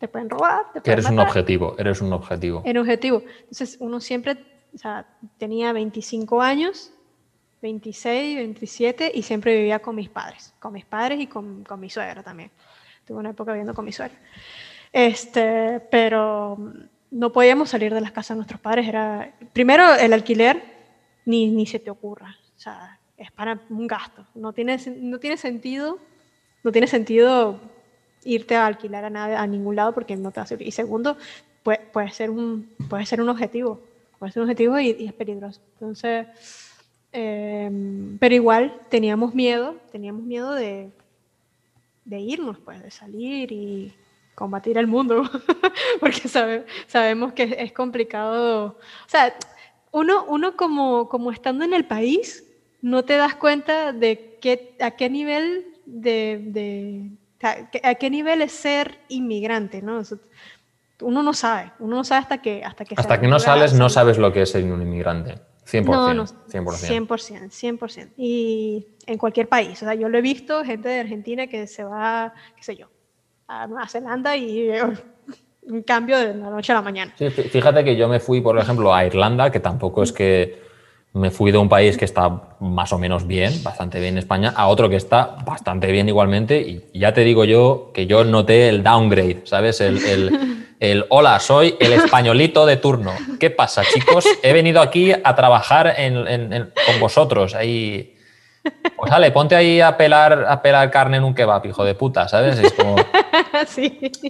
te 0.00 0.08
pueden 0.08 0.30
robar. 0.30 0.72
Te 0.72 0.80
que 0.80 0.90
eres 0.90 1.06
un 1.06 1.18
objetivo, 1.18 1.76
eres 1.78 2.00
un 2.00 2.12
objetivo. 2.12 2.62
En 2.64 2.78
objetivo. 2.78 3.22
Entonces 3.42 3.76
uno 3.80 4.00
siempre 4.00 4.38
o 4.74 4.78
sea, 4.78 5.06
tenía 5.36 5.72
25 5.72 6.40
años, 6.40 6.90
26, 7.60 8.36
27 8.36 9.12
y 9.14 9.22
siempre 9.22 9.54
vivía 9.54 9.80
con 9.80 9.94
mis 9.94 10.08
padres, 10.08 10.54
con 10.58 10.72
mis 10.72 10.86
padres 10.86 11.20
y 11.20 11.26
con, 11.26 11.64
con 11.64 11.78
mi 11.78 11.90
suegra 11.90 12.22
también. 12.22 12.50
Tuve 13.06 13.18
una 13.18 13.30
época 13.30 13.52
viviendo 13.52 13.74
con 13.74 13.84
mi 13.84 13.92
suegra. 13.92 14.16
Este, 14.90 15.80
pero 15.90 16.56
no 17.10 17.32
podíamos 17.32 17.68
salir 17.68 17.92
de 17.92 18.00
las 18.00 18.12
casas 18.12 18.30
de 18.30 18.36
nuestros 18.36 18.60
padres. 18.60 18.88
Era, 18.88 19.34
primero, 19.52 19.94
el 19.94 20.14
alquiler, 20.14 20.62
ni, 21.26 21.50
ni 21.50 21.66
se 21.66 21.78
te 21.78 21.90
ocurra. 21.90 22.36
O 22.56 22.60
sea, 22.60 22.98
es 23.18 23.30
para 23.30 23.60
un 23.68 23.86
gasto. 23.86 24.24
No 24.34 24.54
tiene, 24.54 24.78
no 24.96 25.18
tiene 25.18 25.36
sentido, 25.36 25.98
no 26.62 26.72
tiene 26.72 26.86
sentido 26.86 27.60
irte 28.24 28.56
a 28.56 28.66
alquilar 28.66 29.04
a, 29.04 29.10
nada, 29.10 29.40
a 29.40 29.46
ningún 29.46 29.76
lado 29.76 29.92
porque 29.92 30.16
no 30.16 30.30
te 30.30 30.40
va 30.40 30.44
a 30.44 30.46
servir. 30.46 30.68
Y 30.68 30.72
segundo, 30.72 31.16
puede, 31.62 31.80
puede, 31.92 32.10
ser 32.10 32.30
un, 32.30 32.70
puede 32.88 33.06
ser 33.06 33.20
un 33.20 33.28
objetivo 33.28 33.80
puede 34.20 34.32
ser 34.32 34.42
un 34.42 34.50
objetivo 34.50 34.78
y, 34.78 34.90
es 34.90 35.12
peligroso. 35.14 35.60
Entonces, 35.72 36.26
em, 37.10 38.18
pero 38.18 38.34
igual 38.34 38.78
teníamos 38.90 39.34
miedo, 39.34 39.76
teníamos 39.90 40.22
miedo 40.22 40.52
de, 40.52 40.90
de 42.04 42.20
irnos, 42.20 42.58
pues, 42.58 42.82
de 42.82 42.90
salir 42.90 43.50
y 43.50 43.94
combatir 44.34 44.76
el 44.76 44.86
mundo, 44.86 45.22
porque 46.00 46.28
sabemos 46.28 47.32
que 47.32 47.56
es 47.58 47.72
complicado. 47.72 48.76
O 49.06 49.08
sea, 49.08 49.34
uno, 49.90 50.24
uno 50.28 50.54
como, 50.54 51.08
como 51.08 51.32
estando 51.32 51.64
en 51.64 51.72
el 51.72 51.86
país, 51.86 52.44
no 52.82 53.04
te 53.04 53.16
das 53.16 53.34
cuenta 53.34 53.92
de 53.92 54.38
qué, 54.40 54.76
a 54.80 54.90
qué 54.90 55.08
nivel 55.08 55.66
de, 55.86 56.40
de 56.44 57.10
a 57.42 57.94
qué 57.94 58.10
nivel 58.10 58.42
es 58.42 58.52
ser 58.52 58.98
inmigrante, 59.08 59.82
¿no? 59.82 60.02
uno 61.02 61.22
no 61.22 61.32
sabe, 61.32 61.72
uno 61.78 61.96
no 61.96 62.04
sabe 62.04 62.20
hasta 62.20 62.42
que... 62.42 62.62
Hasta 62.64 62.84
que, 62.84 62.94
hasta 62.96 63.20
que 63.20 63.28
no 63.28 63.38
sales 63.38 63.72
no 63.72 63.88
sabes 63.88 64.18
lo 64.18 64.32
que 64.32 64.42
es 64.42 64.50
ser 64.50 64.64
un 64.64 64.82
inmigrante. 64.82 65.36
100%, 65.66 65.84
no, 65.84 66.14
no, 66.14 66.24
100%. 66.24 67.06
100%, 67.06 67.78
100%. 67.78 68.08
Y 68.16 68.86
en 69.06 69.18
cualquier 69.18 69.48
país. 69.48 69.82
O 69.82 69.84
sea, 69.86 69.94
yo 69.94 70.08
lo 70.08 70.18
he 70.18 70.20
visto, 70.22 70.64
gente 70.64 70.88
de 70.88 71.00
Argentina 71.00 71.46
que 71.46 71.66
se 71.66 71.84
va, 71.84 72.34
qué 72.56 72.62
sé 72.62 72.76
yo, 72.76 72.88
a 73.46 73.66
Nueva 73.66 73.86
Zelanda 73.88 74.36
y 74.36 74.70
un 75.62 75.82
cambio 75.82 76.18
de 76.18 76.34
la 76.34 76.50
noche 76.50 76.72
a 76.72 76.76
la 76.76 76.82
mañana. 76.82 77.14
Sí, 77.16 77.30
fíjate 77.30 77.84
que 77.84 77.96
yo 77.96 78.08
me 78.08 78.20
fui, 78.20 78.40
por 78.40 78.58
ejemplo, 78.58 78.92
a 78.92 79.04
Irlanda, 79.04 79.50
que 79.50 79.60
tampoco 79.60 80.02
es 80.02 80.12
que 80.12 80.69
me 81.12 81.30
fui 81.30 81.50
de 81.50 81.58
un 81.58 81.68
país 81.68 81.96
que 81.96 82.04
está 82.04 82.54
más 82.60 82.92
o 82.92 82.98
menos 82.98 83.26
bien, 83.26 83.62
bastante 83.62 83.98
bien 83.98 84.16
España, 84.16 84.52
a 84.54 84.68
otro 84.68 84.88
que 84.88 84.96
está 84.96 85.36
bastante 85.44 85.90
bien 85.90 86.08
igualmente. 86.08 86.60
Y 86.60 86.98
ya 86.98 87.12
te 87.12 87.22
digo 87.22 87.44
yo 87.44 87.90
que 87.92 88.06
yo 88.06 88.24
noté 88.24 88.68
el 88.68 88.82
downgrade, 88.82 89.42
¿sabes? 89.44 89.80
El, 89.80 89.98
el, 90.78 91.04
hola, 91.08 91.40
soy 91.40 91.74
el 91.80 91.92
españolito 91.92 92.64
de 92.64 92.76
turno. 92.76 93.12
¿Qué 93.40 93.50
pasa, 93.50 93.82
chicos? 93.84 94.24
He 94.42 94.52
venido 94.52 94.80
aquí 94.80 95.12
a 95.12 95.34
trabajar 95.34 95.96
con 96.86 97.00
vosotros. 97.00 97.54
Ahí. 97.54 98.16
Pues 98.96 99.10
dale, 99.10 99.30
ponte 99.30 99.56
ahí 99.56 99.80
a 99.80 99.96
pelar, 99.96 100.44
a 100.46 100.60
pelar 100.60 100.90
carne 100.90 101.16
en 101.16 101.24
un 101.24 101.34
kebab, 101.34 101.64
hijo 101.64 101.84
de 101.84 101.94
puta, 101.94 102.28
¿sabes? 102.28 102.58
Es 102.58 102.72
como. 102.72 102.96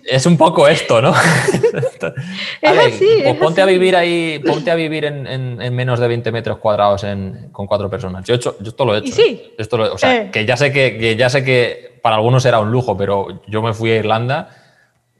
Es 0.05 0.27
un 0.27 0.37
poco 0.37 0.69
esto, 0.69 1.03
¿no? 1.03 1.13
Pues 2.61 3.37
ponte 3.39 3.61
a 3.61 3.67
vivir 3.67 3.97
ahí, 3.97 4.39
ponte 4.39 4.71
a 4.71 4.75
vivir 4.75 5.05
en, 5.05 5.75
menos 5.75 5.99
de 5.99 6.09
20 6.09 6.31
metros 6.33 6.59
cuadrados 6.59 7.05
con 7.53 7.67
cuatro 7.67 7.91
personas. 7.91 8.25
Yo, 8.25 8.35
hecho, 8.35 8.57
yo 8.61 8.71
esto 8.71 8.85
lo 8.85 8.95
he 8.95 8.99
hecho. 8.99 9.13
sí? 9.13 9.53
Esto 9.59 9.77
o 9.93 9.99
sea, 9.99 10.17
eh. 10.17 10.31
que 10.31 10.47
ya 10.47 10.57
sé 10.57 10.73
que, 10.73 10.97
que 10.99 11.17
ya 11.17 11.29
sé 11.29 11.45
que 11.45 11.99
para 12.03 12.17
algunos 12.17 12.45
era 12.45 12.61
un 12.61 12.71
lujo, 12.71 12.97
pero 12.97 13.43
yo 13.47 13.63
me 13.63 13.73
fui 13.73 13.91
a 13.91 13.97
Irlanda 13.97 14.51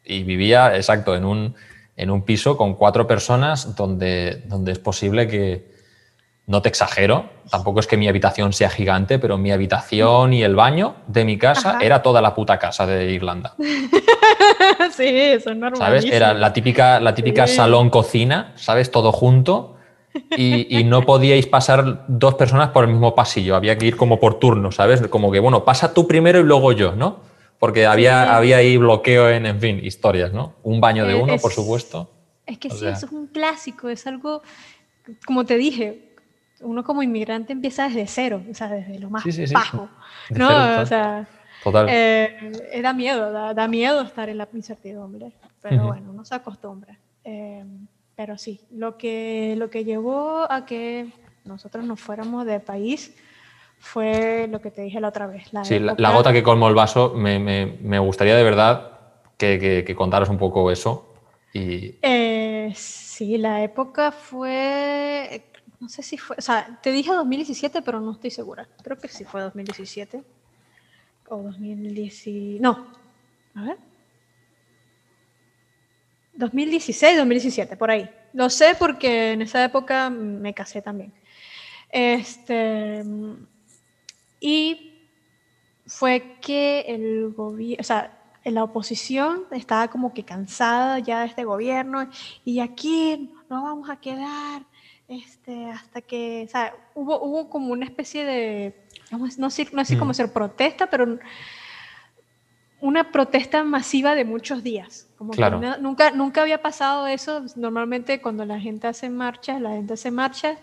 y 0.05 0.23
vivía, 0.23 0.77
exacto, 0.77 1.15
en 1.17 1.25
un, 1.25 1.55
en 1.97 2.11
un 2.11 2.23
piso 2.23 2.57
con 2.57 2.75
cuatro 2.75 3.07
personas 3.07 3.75
donde, 3.77 4.43
donde 4.47 4.73
es 4.73 4.79
posible 4.79 5.29
que, 5.29 5.71
no 6.51 6.63
te 6.63 6.69
exagero, 6.69 7.27
tampoco 7.49 7.79
es 7.79 7.87
que 7.87 7.97
mi 7.97 8.09
habitación 8.09 8.53
sea 8.53 8.69
gigante, 8.71 9.21
pero 9.21 9.39
mi 9.39 9.53
habitación 9.53 10.33
y 10.33 10.43
el 10.43 10.57
baño 10.57 10.97
de 11.07 11.25
mi 11.25 11.39
casa 11.39 11.79
era 11.81 12.03
toda 12.03 12.21
la 12.21 12.35
puta 12.35 12.59
casa 12.59 12.87
de 12.87 13.13
Irlanda. 13.13 13.55
sí, 14.91 15.07
eso 15.07 15.51
es 15.51 15.57
normal. 15.57 15.79
¿Sabes? 15.79 16.05
Era 16.07 16.35
la 16.35 16.53
típica, 16.53 16.99
la 16.99 17.15
típica 17.15 17.47
salón-cocina, 17.47 18.53
¿sabes? 18.57 18.91
Todo 18.91 19.13
junto. 19.13 19.77
Y, 20.37 20.77
y, 20.77 20.83
no 20.83 21.03
podíais 21.03 21.47
pasar 21.47 22.05
dos 22.09 22.35
personas 22.35 22.71
por 22.71 22.83
el 22.83 22.91
mismo 22.91 23.15
pasillo, 23.15 23.55
había 23.55 23.79
que 23.79 23.87
ir 23.87 23.97
como 23.97 24.19
por 24.19 24.41
turno, 24.41 24.73
¿sabes? 24.73 25.07
Como 25.07 25.31
que, 25.31 25.39
bueno, 25.39 25.65
pasa 25.65 25.95
tú 25.95 26.09
primero 26.09 26.41
y 26.41 26.43
luego 26.43 26.73
yo, 26.73 26.97
¿no? 26.97 27.21
Porque 27.61 27.87
había, 27.87 28.35
había 28.35 28.57
ahí 28.57 28.77
bloqueo 28.77 29.31
en, 29.31 29.47
en 29.47 29.61
fin, 29.61 29.81
historias, 29.85 30.33
¿no? 30.33 30.55
Un 30.65 30.81
baño 30.81 31.07
de 31.07 31.13
eh, 31.13 31.23
uno, 31.23 31.37
por 31.37 31.53
supuesto. 31.53 32.11
Es 32.45 32.59
que 32.59 32.71
sí, 32.71 32.87
eso 32.87 33.07
es 33.07 33.13
un 33.13 33.29
clásico, 33.29 33.89
es 33.89 34.05
algo, 34.09 34.43
como 35.25 35.45
te 35.45 35.57
dije, 35.57 36.10
uno 36.61 36.85
como 36.85 37.03
inmigrante 37.03 37.53
empieza 37.53 37.89
desde 37.89 38.07
cero, 38.07 38.43
o 38.51 38.55
sea, 38.55 38.69
desde 38.69 38.99
lo 38.99 39.11
más 39.11 39.25
bajo. 39.53 39.89
¿no? 40.31 40.81
o 40.81 40.87
sea, 40.87 41.27
Total. 41.63 41.87
Eh, 41.91 42.81
da 42.83 42.93
miedo, 42.93 43.33
da, 43.33 43.69
miedo 43.69 44.01
estar 44.03 44.29
en 44.29 44.39
la 44.39 44.49
incertidumbre, 44.53 45.33
pero 45.61 45.89
bueno, 45.89 46.11
uno 46.11 46.25
se 46.25 46.35
acostumbra. 46.35 46.99
Eh, 47.25 47.65
pero 48.17 48.39
sí, 48.39 48.61
lo 48.71 48.97
que, 48.97 49.55
lo 49.57 49.71
que 49.71 49.85
llevó 49.85 50.51
a 50.51 50.65
que 50.65 51.09
nosotros 51.45 51.85
nos 51.85 52.01
fuéramos 52.01 52.47
de 52.47 52.61
país 52.61 53.15
fue 53.79 54.47
lo 54.51 54.61
que 54.61 54.71
te 54.71 54.83
dije 54.83 55.01
la 55.01 55.09
otra 55.09 55.27
vez. 55.27 55.53
La 55.53 55.65
sí, 55.65 55.79
la, 55.79 55.95
gota 56.13 56.33
que 56.33 56.43
colmó 56.43 56.69
el 56.69 56.75
vaso, 56.75 57.15
me, 57.15 57.39
me, 57.39 57.79
me 57.83 57.99
gustaría 57.99 58.37
de 58.37 58.45
verdad 58.45 58.99
que, 59.37 59.85
que, 59.87 59.95
contaras 59.95 60.29
un 60.29 60.39
poco 60.39 60.71
eso. 60.71 61.15
Y... 61.53 61.97
Eh, 62.03 62.73
sí, 62.75 63.39
la 63.39 63.63
época 63.63 64.13
fue, 64.13 65.50
no 65.81 65.89
sé 65.89 66.03
si 66.03 66.19
fue, 66.19 66.37
o 66.39 66.43
sea, 66.43 66.79
te 66.83 66.93
dije 66.93 67.11
2017, 67.11 67.83
pero 67.83 68.01
no 68.01 68.13
estoy 68.13 68.31
segura. 68.31 68.69
Creo 68.83 68.99
que 68.99 69.09
sí 69.09 69.25
fue 69.25 69.41
2017 69.41 70.23
o 71.29 71.43
2010, 71.43 72.61
no, 72.61 72.87
a 73.55 73.63
ver. 73.63 73.79
2016, 76.35 77.19
2017, 77.19 77.77
por 77.77 77.91
ahí. 77.91 78.09
Lo 78.33 78.49
sé 78.51 78.75
porque 78.79 79.33
en 79.33 79.43
esa 79.43 79.65
época 79.65 80.11
me 80.11 80.55
casé 80.55 80.83
también. 80.83 81.13
Este, 81.91 83.05
y 84.39 85.09
fue 85.87 86.37
que 86.41 86.81
el 86.89 87.33
gobierno, 87.33 87.81
o 87.81 87.85
sea, 87.85 88.17
la 88.45 88.65
oposición 88.65 89.45
estaba 89.51 89.89
como 89.89 90.15
que 90.15 90.25
cansada 90.25 90.99
ya 90.99 91.21
de 91.21 91.27
este 91.27 91.45
gobierno 91.45 92.09
y 92.45 92.61
aquí 92.61 93.33
no 93.49 93.65
vamos 93.65 93.91
a 93.91 93.97
quedar 93.97 94.63
este, 95.11 95.71
hasta 95.71 96.01
que, 96.01 96.45
o 96.47 96.51
sea, 96.51 96.73
hubo, 96.95 97.21
hubo 97.21 97.51
como 97.51 97.73
una 97.73 97.85
especie 97.85 98.25
de, 98.25 98.75
no 99.37 99.51
sé, 99.51 99.69
no 99.73 99.85
sé 99.85 99.99
cómo 99.99 100.13
mm. 100.13 100.15
ser 100.15 100.33
protesta, 100.33 100.89
pero 100.89 101.19
una 102.81 103.11
protesta 103.11 103.65
masiva 103.65 104.15
de 104.15 104.25
muchos 104.25 104.63
días. 104.63 105.09
Como 105.19 105.33
claro. 105.33 105.61
nunca, 105.81 106.13
nunca 106.13 106.43
había 106.43 106.63
pasado 106.63 107.07
eso. 107.09 107.45
Normalmente 107.57 108.23
cuando 108.23 108.45
la 108.45 108.59
gente 108.59 108.87
hace 108.87 109.11
marchas, 109.11 109.61
la 109.61 109.71
gente 109.71 109.95
hace 109.95 110.11
marchas 110.11 110.59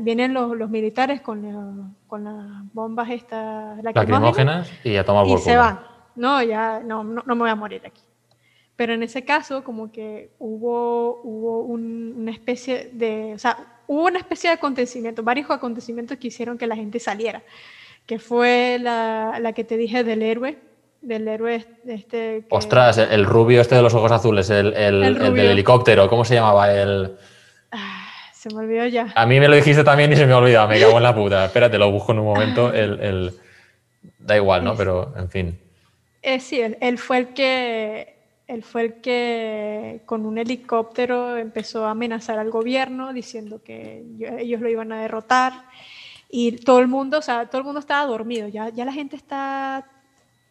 vienen 0.00 0.32
los, 0.32 0.56
los, 0.56 0.70
militares 0.70 1.20
con, 1.20 1.96
con 2.06 2.24
las 2.24 2.72
bombas 2.72 3.10
estas 3.10 3.82
lacrimógenas 3.82 4.70
y 4.84 4.96
a 4.96 5.04
tomar 5.04 5.26
Y 5.26 5.36
se 5.38 5.56
van. 5.56 5.80
No, 6.14 6.40
ya 6.42 6.78
no, 6.78 7.02
no, 7.02 7.22
me 7.26 7.34
voy 7.34 7.50
a 7.50 7.56
morir 7.56 7.82
aquí. 7.84 8.00
Pero 8.76 8.92
en 8.92 9.02
ese 9.02 9.24
caso, 9.24 9.62
como 9.62 9.92
que 9.92 10.30
hubo, 10.38 11.20
hubo 11.22 11.60
una 11.60 12.30
especie 12.32 12.90
de, 12.92 13.32
o 13.34 13.38
sea, 13.38 13.56
hubo 13.86 14.06
una 14.06 14.18
especie 14.18 14.50
de 14.50 14.54
acontecimiento, 14.54 15.22
varios 15.22 15.50
acontecimientos 15.50 16.18
que 16.18 16.28
hicieron 16.28 16.58
que 16.58 16.66
la 16.66 16.74
gente 16.76 16.98
saliera. 16.98 17.42
que 18.06 18.18
fue 18.18 18.78
la, 18.80 19.38
la 19.40 19.52
que 19.52 19.64
te 19.64 19.76
dije 19.76 20.04
del 20.04 20.22
héroe, 20.22 20.58
del 21.00 21.28
héroe 21.28 21.64
este... 21.86 22.44
Ostras, 22.50 22.98
el 22.98 23.24
rubio 23.24 23.60
este 23.60 23.74
de 23.74 23.82
los 23.82 23.94
ojos 23.94 24.10
azules, 24.10 24.50
el, 24.50 24.74
el, 24.74 25.18
del 25.18 25.38
helicóptero, 25.38 26.08
¿cómo 26.08 26.24
se 26.24 26.34
llamaba? 26.34 26.72
El... 26.72 27.16
Ah, 27.70 28.06
se 28.32 28.52
me 28.52 28.60
olvidó 28.60 28.86
ya. 28.86 29.12
A 29.14 29.26
mí 29.26 29.38
me 29.38 29.48
lo 29.48 29.54
dijiste 29.54 29.84
también 29.84 30.12
y 30.12 30.16
se 30.16 30.26
me 30.26 30.34
olvidó, 30.34 30.66
me 30.66 30.80
cago 30.80 30.96
en 30.96 31.02
la 31.02 31.14
puta. 31.16 31.44
Espérate, 31.44 31.78
lo 31.78 31.90
busco 31.90 32.12
en 32.12 32.18
un 32.18 32.26
momento. 32.26 32.72
El, 32.72 33.32
Da 34.18 34.36
igual, 34.36 34.64
¿no? 34.64 34.74
Pero, 34.74 35.12
en 35.16 35.28
fin. 35.28 35.58
Eh, 36.22 36.40
sí, 36.40 36.60
él, 36.60 36.98
fue 36.98 37.18
el 37.18 37.28
que 37.34 38.13
él 38.46 38.62
fue 38.62 38.82
el 38.82 38.94
que 39.00 40.02
con 40.06 40.26
un 40.26 40.38
helicóptero 40.38 41.36
empezó 41.36 41.86
a 41.86 41.92
amenazar 41.92 42.38
al 42.38 42.50
gobierno 42.50 43.12
diciendo 43.12 43.62
que 43.64 44.04
ellos 44.38 44.60
lo 44.60 44.68
iban 44.68 44.92
a 44.92 45.00
derrotar 45.00 45.64
y 46.28 46.52
todo 46.52 46.80
el 46.80 46.88
mundo, 46.88 47.18
o 47.18 47.22
sea, 47.22 47.46
todo 47.46 47.60
el 47.60 47.64
mundo 47.64 47.80
estaba 47.80 48.06
dormido, 48.06 48.48
ya, 48.48 48.68
ya 48.68 48.84
la 48.84 48.92
gente 48.92 49.16
está 49.16 49.86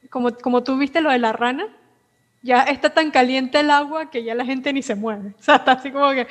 como, 0.10 0.34
como 0.36 0.64
tú 0.64 0.78
viste 0.78 1.02
lo 1.02 1.12
de 1.12 1.20
la 1.20 1.34
rana, 1.34 1.68
ya 2.42 2.64
está 2.64 2.90
tan 2.90 3.12
caliente 3.12 3.60
el 3.60 3.72
agua 3.72 4.10
que 4.10 4.24
ya 4.24 4.36
la 4.36 4.46
gente 4.46 4.74
ni 4.74 4.82
se 4.82 4.96
mueve. 4.96 5.34
O 5.40 5.44
sea, 5.44 5.56
está 5.56 5.74
así 5.74 5.92
como 5.92 6.12
que... 6.12 6.28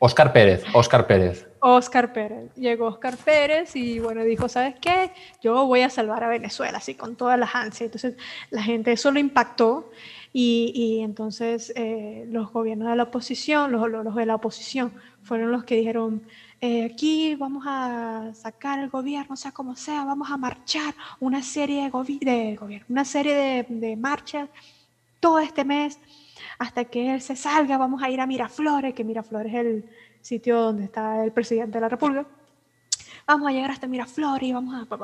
Oscar 0.00 0.32
Pérez, 0.32 0.64
Oscar 0.74 1.06
Pérez. 1.06 1.46
Oscar 1.60 2.12
Pérez. 2.12 2.54
Llegó 2.56 2.88
Oscar 2.88 3.16
Pérez 3.16 3.74
y 3.74 3.98
bueno, 4.00 4.22
dijo, 4.22 4.48
¿sabes 4.48 4.74
qué? 4.80 5.12
Yo 5.40 5.64
voy 5.66 5.80
a 5.80 5.88
salvar 5.88 6.24
a 6.24 6.28
Venezuela, 6.28 6.78
así 6.78 6.94
con 6.94 7.16
todas 7.16 7.38
las 7.38 7.54
ansias. 7.54 7.86
Entonces, 7.86 8.16
la 8.50 8.62
gente 8.62 8.92
eso 8.92 9.10
lo 9.10 9.18
impactó 9.18 9.90
y, 10.36 10.98
entonces 11.02 11.72
eh, 11.76 12.26
los 12.28 12.50
gobiernos 12.52 12.88
de 12.90 12.96
la 12.96 13.04
oposición, 13.04 13.70
los, 13.70 14.16
de 14.16 14.26
la 14.26 14.34
oposición, 14.34 14.92
fueron 15.22 15.52
los 15.52 15.62
que 15.62 15.76
dijeron, 15.76 16.24
eh, 16.60 16.84
aquí 16.92 17.36
vamos 17.36 17.62
a 17.68 18.32
sacar 18.34 18.80
el 18.80 18.90
gobierno, 18.90 19.36
sea 19.36 19.52
como 19.52 19.76
sea, 19.76 20.04
vamos 20.04 20.28
a 20.32 20.36
marchar 20.36 20.92
una 21.20 21.40
serie 21.40 21.88
de, 22.20 22.82
una 22.88 23.04
serie 23.04 23.64
de, 23.68 23.96
marchas 23.96 24.48
todo 25.20 25.38
este 25.38 25.64
mes 25.64 26.00
hasta 26.58 26.84
que 26.84 27.14
él 27.14 27.20
se 27.20 27.36
salga, 27.36 27.78
vamos 27.78 28.02
a 28.02 28.10
ir 28.10 28.20
a 28.20 28.26
Miraflores, 28.26 28.92
que 28.92 29.04
Miraflores 29.04 29.54
es 29.54 29.60
el 29.60 29.84
sitio 30.20 30.60
donde 30.60 30.84
está 30.84 31.24
el 31.24 31.30
presidente 31.30 31.78
de 31.78 31.80
la 31.80 31.88
República. 31.88 32.26
Vamos 33.26 33.48
a 33.48 33.52
llegar 33.52 33.70
hasta 33.70 33.86
Miraflores 33.86 34.48
y 34.48 34.52
vamos 34.52 34.74
a... 34.74 34.94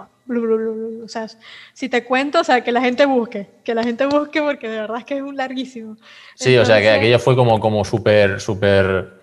o 1.04 1.08
sea, 1.08 1.26
si 1.72 1.88
te 1.88 2.04
cuento, 2.04 2.40
o 2.40 2.44
sea, 2.44 2.62
que 2.62 2.70
la 2.72 2.80
gente 2.80 3.06
busque, 3.06 3.48
que 3.64 3.74
la 3.74 3.82
gente 3.82 4.06
busque 4.06 4.42
porque 4.42 4.68
de 4.68 4.80
verdad 4.80 4.98
es 4.98 5.04
que 5.04 5.16
es 5.16 5.22
un 5.22 5.36
larguísimo. 5.36 5.96
Sí, 6.34 6.56
o 6.56 6.64
sea, 6.64 6.80
que 6.80 6.90
aquello 6.90 7.18
fue 7.18 7.34
como, 7.34 7.58
como 7.60 7.84
súper, 7.84 8.40
súper 8.40 9.20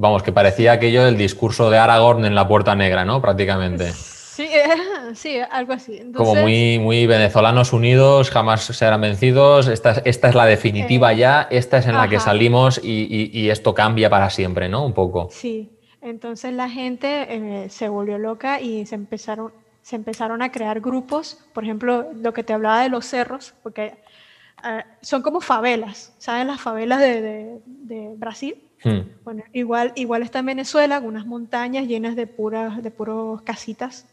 Vamos, 0.00 0.22
que 0.22 0.30
parecía 0.30 0.70
aquello 0.70 1.04
del 1.04 1.16
discurso 1.16 1.70
de 1.70 1.78
Aragorn 1.78 2.24
en 2.24 2.36
la 2.36 2.46
Puerta 2.46 2.76
Negra, 2.76 3.04
¿no? 3.04 3.20
Prácticamente. 3.20 3.92
Sí, 3.92 4.48
sí 5.14 5.38
algo 5.50 5.72
así. 5.72 6.00
Como 6.14 6.36
muy, 6.36 6.78
muy 6.78 7.08
venezolanos 7.08 7.72
unidos, 7.72 8.30
jamás 8.30 8.62
serán 8.62 9.00
vencidos. 9.00 9.66
Esta, 9.66 10.00
esta 10.04 10.28
es 10.28 10.36
la 10.36 10.46
definitiva 10.46 11.12
ya, 11.14 11.48
esta 11.50 11.78
es 11.78 11.86
en 11.88 11.96
la 11.96 12.08
que 12.08 12.20
salimos 12.20 12.80
y, 12.80 13.50
esto 13.50 13.74
cambia 13.74 14.08
para 14.08 14.30
siempre, 14.30 14.68
¿no? 14.68 14.86
Un 14.86 14.92
poco. 14.92 15.30
Sí, 15.32 15.68
entonces 16.00 16.52
la 16.52 16.68
gente 16.68 17.26
eh, 17.28 17.68
se 17.70 17.88
volvió 17.88 18.18
loca 18.18 18.60
y 18.60 18.86
se 18.86 18.94
empezaron, 18.94 19.52
se 19.82 19.96
empezaron 19.96 20.42
a 20.42 20.52
crear 20.52 20.80
grupos. 20.80 21.44
Por 21.52 21.64
ejemplo, 21.64 22.10
lo 22.14 22.32
que 22.32 22.42
te 22.42 22.52
hablaba 22.52 22.82
de 22.82 22.88
los 22.88 23.06
cerros, 23.06 23.54
porque 23.62 23.94
eh, 24.64 24.84
son 25.00 25.22
como 25.22 25.40
favelas, 25.40 26.14
¿sabes? 26.18 26.46
Las 26.46 26.60
favelas 26.60 27.00
de, 27.00 27.60
de 27.66 28.14
Brasil 28.16 28.62
Hmm. 28.84 29.00
Bueno, 29.24 29.42
igual, 29.52 29.92
igual 29.96 30.22
está 30.22 30.38
en 30.38 30.46
Venezuela, 30.46 31.00
unas 31.00 31.26
montañas 31.26 31.86
llenas 31.86 32.14
de 32.14 32.26
puras, 32.26 32.82
de 32.82 32.90
puros 32.90 33.42
casitas, 33.42 34.06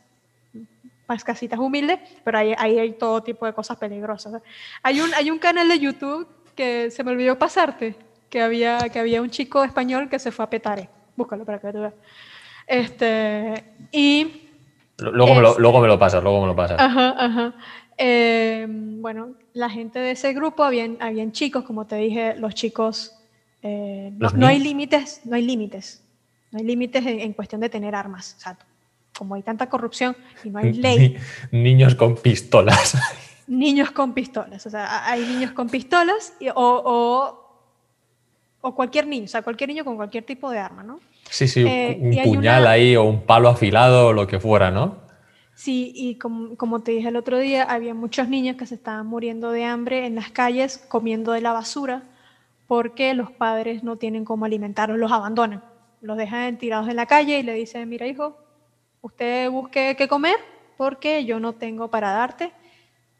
más 1.07 1.23
casitas 1.23 1.59
humildes, 1.59 1.99
pero 2.23 2.39
ahí, 2.39 2.55
ahí, 2.57 2.79
hay 2.79 2.93
todo 2.93 3.21
tipo 3.21 3.45
de 3.45 3.53
cosas 3.53 3.77
peligrosas. 3.77 4.41
Hay 4.81 5.01
un, 5.01 5.13
hay 5.13 5.29
un 5.29 5.37
canal 5.37 5.67
de 5.67 5.79
YouTube 5.79 6.27
que 6.55 6.89
se 6.89 7.03
me 7.03 7.11
olvidó 7.11 7.37
pasarte, 7.37 7.95
que 8.29 8.41
había, 8.41 8.79
que 8.89 8.99
había 8.99 9.21
un 9.21 9.29
chico 9.29 9.63
español 9.63 10.09
que 10.09 10.17
se 10.17 10.31
fue 10.31 10.45
a 10.45 10.49
Petare. 10.49 10.89
Búscalo 11.15 11.45
para 11.45 11.59
que 11.59 11.71
tú 11.71 11.79
veas. 11.79 11.93
Este, 12.67 13.63
y... 13.91 14.41
Luego, 14.97 15.35
me 15.35 15.41
lo, 15.41 15.59
luego 15.59 15.81
me 15.81 15.87
lo 15.87 15.99
pasas, 15.99 16.23
luego 16.23 16.41
me 16.41 16.47
lo 16.47 16.55
pasas. 16.55 16.79
Ajá, 16.79 17.15
ajá. 17.17 17.53
Eh, 17.97 18.65
bueno, 18.67 19.33
la 19.53 19.69
gente 19.69 19.99
de 19.99 20.11
ese 20.11 20.33
grupo, 20.33 20.63
habían, 20.63 20.97
habían 21.01 21.31
chicos, 21.31 21.63
como 21.63 21.85
te 21.85 21.97
dije, 21.97 22.35
los 22.35 22.53
chicos 22.55 23.15
eh, 23.67 24.13
no, 24.15 24.45
hay 24.45 24.59
límites, 24.59 25.21
no 25.25 25.35
hay 25.35 25.41
límites. 25.41 26.03
No 26.51 26.59
hay 26.59 26.65
límites 26.65 27.03
en, 27.03 27.33
cuestión 27.33 27.61
de 27.61 27.69
tener 27.69 27.95
armas. 27.95 28.37
como 29.17 29.33
hay 29.33 29.41
tanta 29.41 29.67
corrupción 29.69 30.15
y 30.43 30.51
no 30.51 30.59
hay 30.59 30.73
ley. 30.73 31.17
niños 31.51 31.95
con 31.95 32.15
pistolas. 32.15 32.95
Niños 33.47 33.91
con 33.91 34.13
pistolas. 34.13 34.65
O 34.65 34.69
sea, 34.69 35.09
hay 35.09 35.21
niños 35.21 35.51
con 35.51 35.69
pistolas 35.69 36.33
o, 36.53 36.81
o, 36.85 37.44
cualquier 38.73 39.05
niño, 39.05 39.25
o 39.25 39.27
sea, 39.27 39.41
cualquier 39.41 39.69
niño 39.69 39.85
con 39.85 39.95
cualquier 39.95 40.23
tipo 40.23 40.49
de 40.49 40.59
arma, 40.59 40.81
¿no? 40.81 40.99
Sí, 41.29 41.47
sí, 41.47 41.63
un 41.63 41.69
eh, 42.13 42.21
puñal 42.23 42.65
ahí 42.65 42.95
o 42.95 43.03
un 43.03 43.21
palo 43.21 43.49
afilado 43.49 44.07
o 44.07 44.13
lo 44.13 44.25
que 44.25 44.39
fuera, 44.39 44.71
¿no? 44.71 44.97
Sí, 45.53 45.91
y 45.95 46.15
como, 46.15 46.55
como, 46.57 46.81
te 46.81 46.91
dije 46.91 47.09
el 47.09 47.15
otro 47.15 47.39
día, 47.39 47.63
había 47.63 47.93
muchos 47.93 48.27
niños 48.27 48.57
que 48.57 48.65
se 48.65 48.75
estaban 48.75 49.07
muriendo 49.07 49.51
de 49.51 49.63
hambre 49.63 50.05
en 50.05 50.15
las 50.15 50.29
calles, 50.29 50.83
comiendo 50.89 51.31
de 51.31 51.41
la 51.41 51.53
basura, 51.53 52.03
porque 52.67 53.13
los 53.13 53.31
padres 53.31 53.83
no 53.83 53.95
tienen 53.95 54.25
cómo 54.25 54.45
alimentarlos, 54.45 54.97
los 54.97 55.11
abandonan, 55.11 55.63
los 56.01 56.17
dejan 56.17 56.57
tirados 56.57 56.89
en 56.89 56.95
la 56.95 57.05
calle 57.05 57.39
y 57.39 57.43
le 57.43 57.53
dicen, 57.53 57.87
mira 57.87 58.07
hijo, 58.07 58.37
usted 59.01 59.49
busque 59.49 59.95
qué 59.97 60.07
comer 60.07 60.35
porque 60.77 61.25
yo 61.25 61.39
no 61.39 61.53
tengo 61.53 61.89
para 61.89 62.11
darte. 62.11 62.51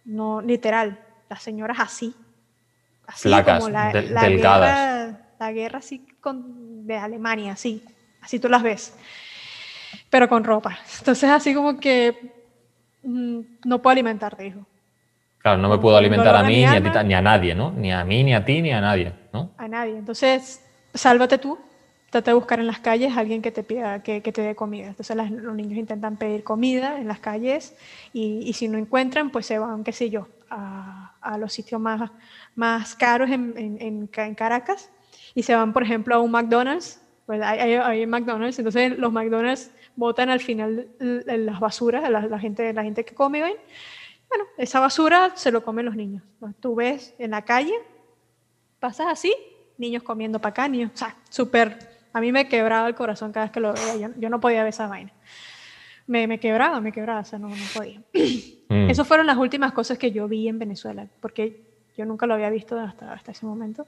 No, 0.03 0.41
literal, 0.41 0.99
las 1.30 1.41
señoras 1.41 1.77
así, 1.80 2.13
así 3.07 3.30
como 3.43 3.69
la, 3.69 3.91
Guerra, 3.91 5.24
la 5.39 5.51
guerra 5.51 5.79
así 5.79 6.05
con, 6.21 6.85
de 6.85 6.97
Alemania, 6.97 7.53
así, 7.53 7.83
así 8.21 8.39
tú 8.39 8.49
las 8.49 8.63
ves, 8.63 8.95
pero 10.09 10.27
con 10.29 10.43
ropa. 10.43 10.77
Entonces 10.99 11.29
así 11.29 11.53
como 11.53 11.79
que 11.79 12.33
mm, 13.03 13.39
no 13.65 13.81
puedo 13.81 13.91
alimentarte, 13.91 14.47
hijo. 14.47 14.65
Claro, 15.39 15.61
no 15.61 15.69
me 15.69 15.77
puedo 15.77 15.95
alimentar 15.95 16.35
a 16.35 16.41
mí 16.41 16.57
ni 16.57 16.65
a, 16.65 16.81
ti, 16.81 16.89
ni 17.05 17.13
a 17.13 17.21
nadie, 17.21 17.53
¿no? 17.53 17.71
Ni 17.71 17.93
a 17.93 18.03
mí, 18.03 18.23
ni 18.23 18.33
a 18.33 18.43
ti, 18.43 18.63
ni 18.63 18.71
a 18.71 18.81
nadie, 18.81 19.13
¿no? 19.31 19.51
A 19.57 19.67
nadie. 19.67 19.95
Entonces, 19.95 20.65
sálvate 20.91 21.37
tú, 21.37 21.59
trata 22.09 22.31
de 22.31 22.35
buscar 22.35 22.59
en 22.59 22.65
las 22.65 22.79
calles 22.79 23.15
a 23.15 23.19
alguien 23.19 23.43
que 23.43 23.51
te 23.51 23.61
pida, 23.61 24.01
que, 24.01 24.21
te 24.21 24.41
dé 24.41 24.55
comida. 24.55 24.87
Entonces 24.87 25.15
los 25.15 25.55
niños 25.55 25.77
intentan 25.77 26.17
pedir 26.17 26.43
comida 26.43 26.99
en 26.99 27.07
las 27.07 27.19
calles 27.19 27.75
y, 28.11 28.51
si 28.53 28.67
no 28.67 28.77
encuentran, 28.77 29.29
pues 29.29 29.45
se 29.45 29.59
van, 29.59 29.83
qué 29.83 29.91
sé 29.91 30.09
yo, 30.09 30.27
a, 30.49 31.37
los 31.37 31.53
sitios 31.53 31.81
más, 31.81 32.09
más 32.55 32.95
caros 32.95 33.29
en, 33.29 33.53
en, 33.57 34.35
Caracas 34.35 34.89
y 35.35 35.43
se 35.43 35.53
van, 35.53 35.73
por 35.73 35.83
ejemplo, 35.83 36.15
a 36.15 36.19
un 36.19 36.31
McDonald's. 36.31 37.01
Pues 37.25 37.41
hay, 37.41 37.73
hay, 37.73 38.05
McDonald's, 38.05 38.57
entonces 38.59 38.97
los 38.97 39.11
McDonald's 39.11 39.71
botan 39.95 40.29
al 40.29 40.39
final 40.39 40.87
las 40.99 41.59
basuras, 41.59 42.09
la, 42.09 42.21
la 42.21 42.39
gente, 42.39 42.71
la 42.71 42.83
gente 42.83 43.03
que 43.03 43.15
come, 43.15 43.41
¿ven? 43.41 43.55
Bueno, 44.29 44.45
esa 44.57 44.79
basura 44.79 45.31
se 45.35 45.51
lo 45.51 45.63
comen 45.63 45.85
los 45.85 45.95
niños. 45.95 46.23
Tú 46.59 46.75
ves 46.75 47.15
en 47.17 47.31
la 47.31 47.43
calle, 47.43 47.73
pasas 48.79 49.07
así, 49.09 49.33
niños 49.77 50.03
comiendo 50.03 50.39
para 50.39 50.51
acá, 50.51 50.67
niños, 50.67 50.91
o 50.93 50.97
sea, 50.97 51.15
súper, 51.29 51.77
a 52.13 52.21
mí 52.21 52.31
me 52.31 52.47
quebraba 52.47 52.87
el 52.87 52.95
corazón 52.95 53.31
cada 53.31 53.47
vez 53.47 53.51
que 53.51 53.59
lo 53.59 53.73
veía, 53.73 54.11
yo, 54.17 54.29
no 54.29 54.39
podía 54.39 54.63
ver 54.63 54.69
esa 54.69 54.87
vaina. 54.87 55.11
Me, 56.07 56.27
me, 56.27 56.39
quebraba, 56.39 56.79
me 56.79 56.91
quebraba, 56.91 57.21
o 57.21 57.25
sea, 57.25 57.39
no, 57.39 57.49
no 57.49 57.55
podía. 57.73 58.01
Mm. 58.67 58.89
Esas 58.89 59.07
fueron 59.07 59.27
las 59.27 59.37
últimas 59.37 59.73
cosas 59.73 59.99
que 59.99 60.11
yo 60.11 60.27
vi 60.27 60.47
en 60.47 60.57
Venezuela, 60.57 61.07
porque 61.19 61.61
yo 61.95 62.03
nunca 62.03 62.25
lo 62.25 62.33
había 62.33 62.49
visto 62.49 62.79
hasta, 62.79 63.13
hasta 63.13 63.31
ese 63.31 63.45
momento. 63.45 63.85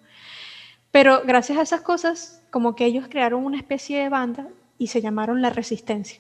Pero 0.98 1.22
gracias 1.24 1.60
a 1.60 1.62
esas 1.62 1.82
cosas, 1.82 2.42
como 2.50 2.76
que 2.76 2.84
ellos 2.86 3.06
crearon 3.08 3.46
una 3.46 3.58
especie 3.58 4.00
de 4.00 4.10
banda 4.10 4.48
y 4.80 4.88
se 4.88 5.00
llamaron 5.00 5.44
La 5.44 5.52
Resistencia. 5.52 6.20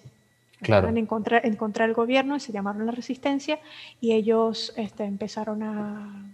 Claro. 0.62 0.90
En 0.90 1.08
contra, 1.08 1.40
en 1.44 1.56
contra 1.56 1.88
del 1.88 1.96
gobierno 1.96 2.36
y 2.36 2.40
se 2.40 2.52
llamaron 2.52 2.86
la 2.86 2.92
resistencia 2.92 3.60
y 4.00 4.14
ellos 4.14 4.74
este, 4.78 5.06
empezaron 5.06 5.64
a... 5.64 6.32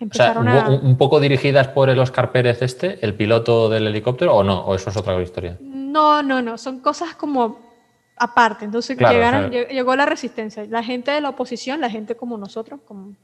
Empezaron 0.00 0.48
a... 0.48 0.70
un 0.70 0.96
poco 0.96 1.20
dirigidas 1.20 1.68
por 1.68 1.90
el 1.90 1.98
Oscar 1.98 2.32
Pérez 2.32 2.62
este, 2.62 2.98
el 3.04 3.12
piloto 3.12 3.68
del 3.68 3.86
helicóptero, 3.86 4.34
o 4.36 4.42
no, 4.42 4.60
o 4.60 4.74
eso 4.74 4.88
es 4.88 4.96
otra 4.96 5.20
historia. 5.20 5.58
No, 5.60 6.22
no, 6.22 6.40
no, 6.40 6.56
son 6.56 6.80
cosas 6.80 7.14
como 7.16 7.73
aparte. 8.16 8.64
Entonces 8.64 8.96
llegaron, 8.98 9.50
llegó 9.50 9.96
la 9.96 10.06
resistencia. 10.06 10.64
La 10.68 10.82
gente 10.82 11.10
de 11.10 11.20
la 11.20 11.30
oposición, 11.30 11.80
la 11.80 11.90
gente 11.90 12.14
como 12.14 12.38
nosotros, 12.38 12.80
como, 12.86 13.14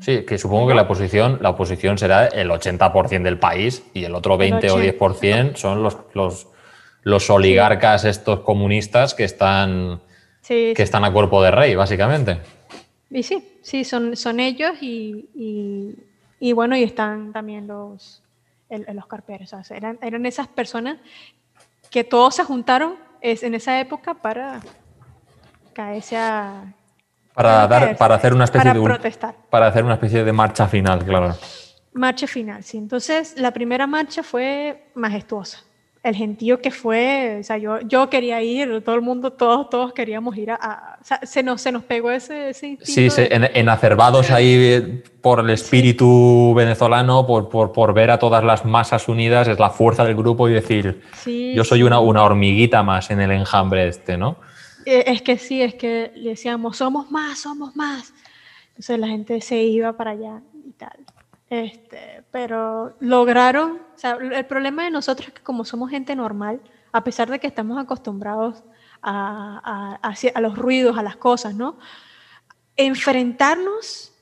Sí, 0.00 0.24
que 0.24 0.38
supongo 0.38 0.68
que 0.68 0.74
la 0.74 0.82
oposición, 0.82 1.38
la 1.40 1.50
oposición 1.50 1.98
será 1.98 2.26
el 2.26 2.50
80% 2.50 3.22
del 3.22 3.38
país 3.38 3.82
y 3.94 4.04
el 4.04 4.14
otro 4.14 4.36
20 4.36 4.70
o 4.70 4.78
10% 4.78 5.56
son 5.56 5.82
los, 5.82 5.98
los 6.14 6.48
los 7.06 7.30
oligarcas 7.30 8.04
estos 8.04 8.40
comunistas 8.40 9.14
que 9.14 9.22
están, 9.22 10.00
que 10.44 10.74
están 10.76 11.04
a 11.04 11.12
cuerpo 11.12 11.40
de 11.40 11.52
rey, 11.52 11.76
básicamente. 11.76 12.40
Y 13.10 13.22
sí, 13.22 13.60
sí, 13.62 13.84
son, 13.84 14.16
son 14.16 14.40
ellos 14.40 14.72
y, 14.80 15.94
y, 16.40 16.52
bueno, 16.52 16.76
y 16.76 16.82
están 16.82 17.32
también 17.32 17.68
los, 17.68 18.24
los 18.68 19.06
carperos. 19.06 19.54
eran, 19.70 20.00
eran 20.02 20.26
esas 20.26 20.48
personas 20.48 20.98
que 21.92 22.02
todos 22.02 22.34
se 22.34 22.42
juntaron 22.42 22.96
en 23.26 23.54
esa 23.54 23.80
época 23.80 24.14
para, 24.14 24.60
caerse 25.72 26.16
a... 26.16 26.72
Para, 27.34 27.66
dar, 27.66 27.96
para 27.96 28.14
hacer 28.14 28.32
una 28.32 28.44
especie 28.44 28.72
de... 28.72 28.80
protestar. 28.80 29.34
Para 29.50 29.66
hacer 29.66 29.84
una 29.84 29.94
especie 29.94 30.24
de 30.24 30.32
marcha 30.32 30.66
final, 30.68 31.04
claro. 31.04 31.36
Marcha 31.92 32.26
final, 32.26 32.62
sí. 32.62 32.78
Entonces, 32.78 33.34
la 33.36 33.50
primera 33.50 33.86
marcha 33.86 34.22
fue 34.22 34.90
majestuosa 34.94 35.65
el 36.06 36.14
gentío 36.14 36.60
que 36.60 36.70
fue, 36.70 37.38
o 37.40 37.42
sea, 37.42 37.58
yo, 37.58 37.80
yo 37.80 38.08
quería 38.08 38.40
ir, 38.40 38.82
todo 38.84 38.94
el 38.94 39.02
mundo, 39.02 39.32
todos, 39.32 39.68
todos 39.68 39.92
queríamos 39.92 40.36
ir 40.36 40.52
a, 40.52 40.98
o 41.00 41.04
sea, 41.04 41.20
se 41.24 41.42
nos, 41.42 41.60
se 41.60 41.72
nos 41.72 41.82
pegó 41.82 42.12
ese, 42.12 42.50
ese 42.50 42.78
Sí, 42.80 43.08
en, 43.16 43.44
enacervados 43.54 44.30
ahí 44.30 45.02
por 45.20 45.40
el 45.40 45.50
espíritu 45.50 46.54
venezolano, 46.56 47.26
por, 47.26 47.48
por, 47.48 47.72
por, 47.72 47.92
ver 47.92 48.12
a 48.12 48.18
todas 48.20 48.44
las 48.44 48.64
masas 48.64 49.08
unidas, 49.08 49.48
es 49.48 49.58
la 49.58 49.70
fuerza 49.70 50.04
del 50.04 50.14
grupo 50.14 50.48
y 50.48 50.52
decir, 50.52 51.02
yo 51.26 51.64
soy 51.64 51.82
una, 51.82 51.98
una 51.98 52.22
hormiguita 52.22 52.84
más 52.84 53.10
en 53.10 53.20
el 53.20 53.32
enjambre 53.32 53.88
este, 53.88 54.16
¿no? 54.16 54.36
Eh, 54.84 55.02
es 55.08 55.22
que 55.22 55.36
sí, 55.38 55.60
es 55.60 55.74
que 55.74 56.12
le 56.14 56.30
decíamos, 56.30 56.76
somos 56.76 57.10
más, 57.10 57.40
somos 57.40 57.74
más. 57.74 58.14
Entonces 58.68 58.98
la 59.00 59.08
gente 59.08 59.40
se 59.40 59.60
iba 59.62 59.92
para 59.94 60.12
allá 60.12 60.40
y 60.64 60.70
tal. 60.70 60.96
Este, 61.50 62.15
pero 62.36 62.94
lograron, 63.00 63.80
o 63.94 63.98
sea, 63.98 64.18
el 64.20 64.44
problema 64.44 64.84
de 64.84 64.90
nosotros 64.90 65.28
es 65.28 65.32
que 65.32 65.42
como 65.42 65.64
somos 65.64 65.88
gente 65.88 66.14
normal, 66.14 66.60
a 66.92 67.02
pesar 67.02 67.30
de 67.30 67.38
que 67.38 67.46
estamos 67.46 67.82
acostumbrados 67.82 68.62
a, 69.00 69.98
a, 70.02 70.40
los 70.42 70.58
ruidos, 70.58 70.98
a 70.98 71.02
las 71.02 71.16
cosas, 71.16 71.54
¿no? 71.54 71.78
Enfrentarnos 72.76 74.12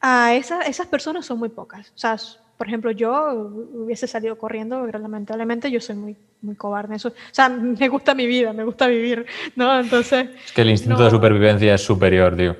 a 0.00 0.32
esas 0.36 0.86
personas 0.86 1.26
son 1.26 1.40
muy 1.40 1.48
pocas. 1.48 1.88
O 1.88 1.98
sea, 1.98 2.16
por 2.56 2.68
ejemplo, 2.68 2.92
yo 2.92 3.50
hubiese 3.74 4.06
salido 4.06 4.38
corriendo, 4.38 4.80
pero 4.86 5.00
lamentablemente 5.00 5.72
yo 5.72 5.80
soy 5.80 5.96
muy, 5.96 6.16
muy 6.40 6.54
cobarde. 6.54 6.94
Eso, 6.94 7.08
o 7.08 7.32
sea, 7.32 7.48
me 7.48 7.88
gusta 7.88 8.14
mi 8.14 8.28
vida, 8.28 8.52
me 8.52 8.62
gusta 8.62 8.86
vivir, 8.86 9.26
¿no? 9.56 9.80
Entonces... 9.80 10.28
Es 10.46 10.52
que 10.52 10.62
el 10.62 10.70
instinto 10.70 11.02
de 11.02 11.10
supervivencia 11.10 11.74
es 11.74 11.82
superior, 11.82 12.36
tío. 12.36 12.54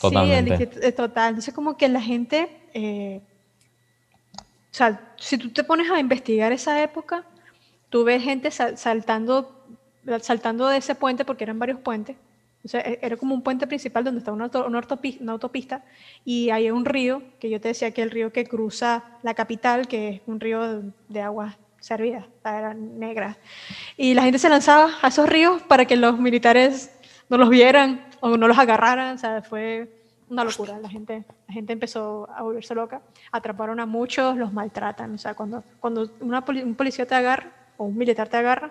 Totalmente. 0.00 0.56
Sí, 0.56 0.80
es 0.82 0.96
total. 0.96 1.28
Entonces, 1.28 1.54
como 1.54 1.76
que 1.76 1.88
la 1.88 2.00
gente 2.00 2.48
eh, 2.74 3.20
o 4.70 4.74
sea, 4.74 5.14
si 5.16 5.36
tú 5.36 5.50
te 5.50 5.64
pones 5.64 5.90
a 5.90 5.98
investigar 5.98 6.52
esa 6.52 6.80
época, 6.82 7.24
tú 7.88 8.04
ves 8.04 8.22
gente 8.22 8.50
saltando, 8.50 9.64
saltando 10.20 10.68
de 10.68 10.78
ese 10.78 10.94
puente, 10.94 11.24
porque 11.24 11.44
eran 11.44 11.58
varios 11.58 11.80
puentes. 11.80 12.16
O 12.64 12.68
sea, 12.68 12.80
e-, 12.80 13.00
era 13.02 13.16
como 13.16 13.34
un 13.34 13.42
puente 13.42 13.66
principal 13.66 14.04
donde 14.04 14.18
está 14.18 14.32
una, 14.32 14.50
autopista, 15.32 15.84
y 16.24 16.50
hay 16.50 16.70
un 16.70 16.84
río, 16.84 17.22
que 17.40 17.50
yo 17.50 17.60
te 17.60 17.68
decía 17.68 17.90
que 17.90 18.02
el 18.02 18.10
río 18.10 18.32
que 18.32 18.44
cruza 18.44 19.04
la 19.22 19.34
capital, 19.34 19.88
que 19.88 20.08
es 20.08 20.20
un 20.26 20.38
río 20.38 20.82
de 21.08 21.20
aguas 21.20 21.56
servidas, 21.80 22.26
eran 22.44 22.98
negras. 22.98 23.38
Y 23.96 24.14
la 24.14 24.22
gente 24.22 24.38
se 24.38 24.48
lanzaba 24.48 24.90
a 25.02 25.08
esos 25.08 25.28
ríos 25.28 25.62
para 25.62 25.84
que 25.84 25.96
los 25.96 26.18
militares 26.18 26.92
no 27.28 27.38
los 27.38 27.48
vieran 27.48 28.06
o 28.20 28.36
no 28.36 28.46
los 28.46 28.58
agarraran. 28.58 29.16
O 29.16 29.18
sea, 29.18 29.42
fue 29.42 29.99
una 30.30 30.44
locura. 30.44 30.78
La 30.78 30.88
gente, 30.88 31.24
la 31.48 31.54
gente 31.54 31.72
empezó 31.72 32.28
a 32.34 32.42
volverse 32.42 32.74
loca. 32.74 33.02
Atraparon 33.32 33.80
a 33.80 33.86
muchos, 33.86 34.36
los 34.36 34.52
maltratan. 34.52 35.14
O 35.14 35.18
sea, 35.18 35.34
cuando, 35.34 35.62
cuando 35.80 36.10
un 36.20 36.74
policía 36.74 37.06
te 37.06 37.14
agarra 37.14 37.52
o 37.76 37.84
un 37.84 37.96
militar 37.96 38.28
te 38.28 38.36
agarra, 38.36 38.70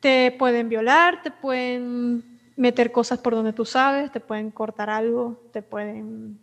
te 0.00 0.34
pueden 0.38 0.68
violar, 0.68 1.22
te 1.22 1.30
pueden 1.30 2.34
meter 2.56 2.92
cosas 2.92 3.18
por 3.18 3.34
donde 3.34 3.52
tú 3.52 3.64
sabes, 3.64 4.12
te 4.12 4.20
pueden 4.20 4.50
cortar 4.50 4.90
algo, 4.90 5.40
te 5.52 5.62
pueden 5.62 6.38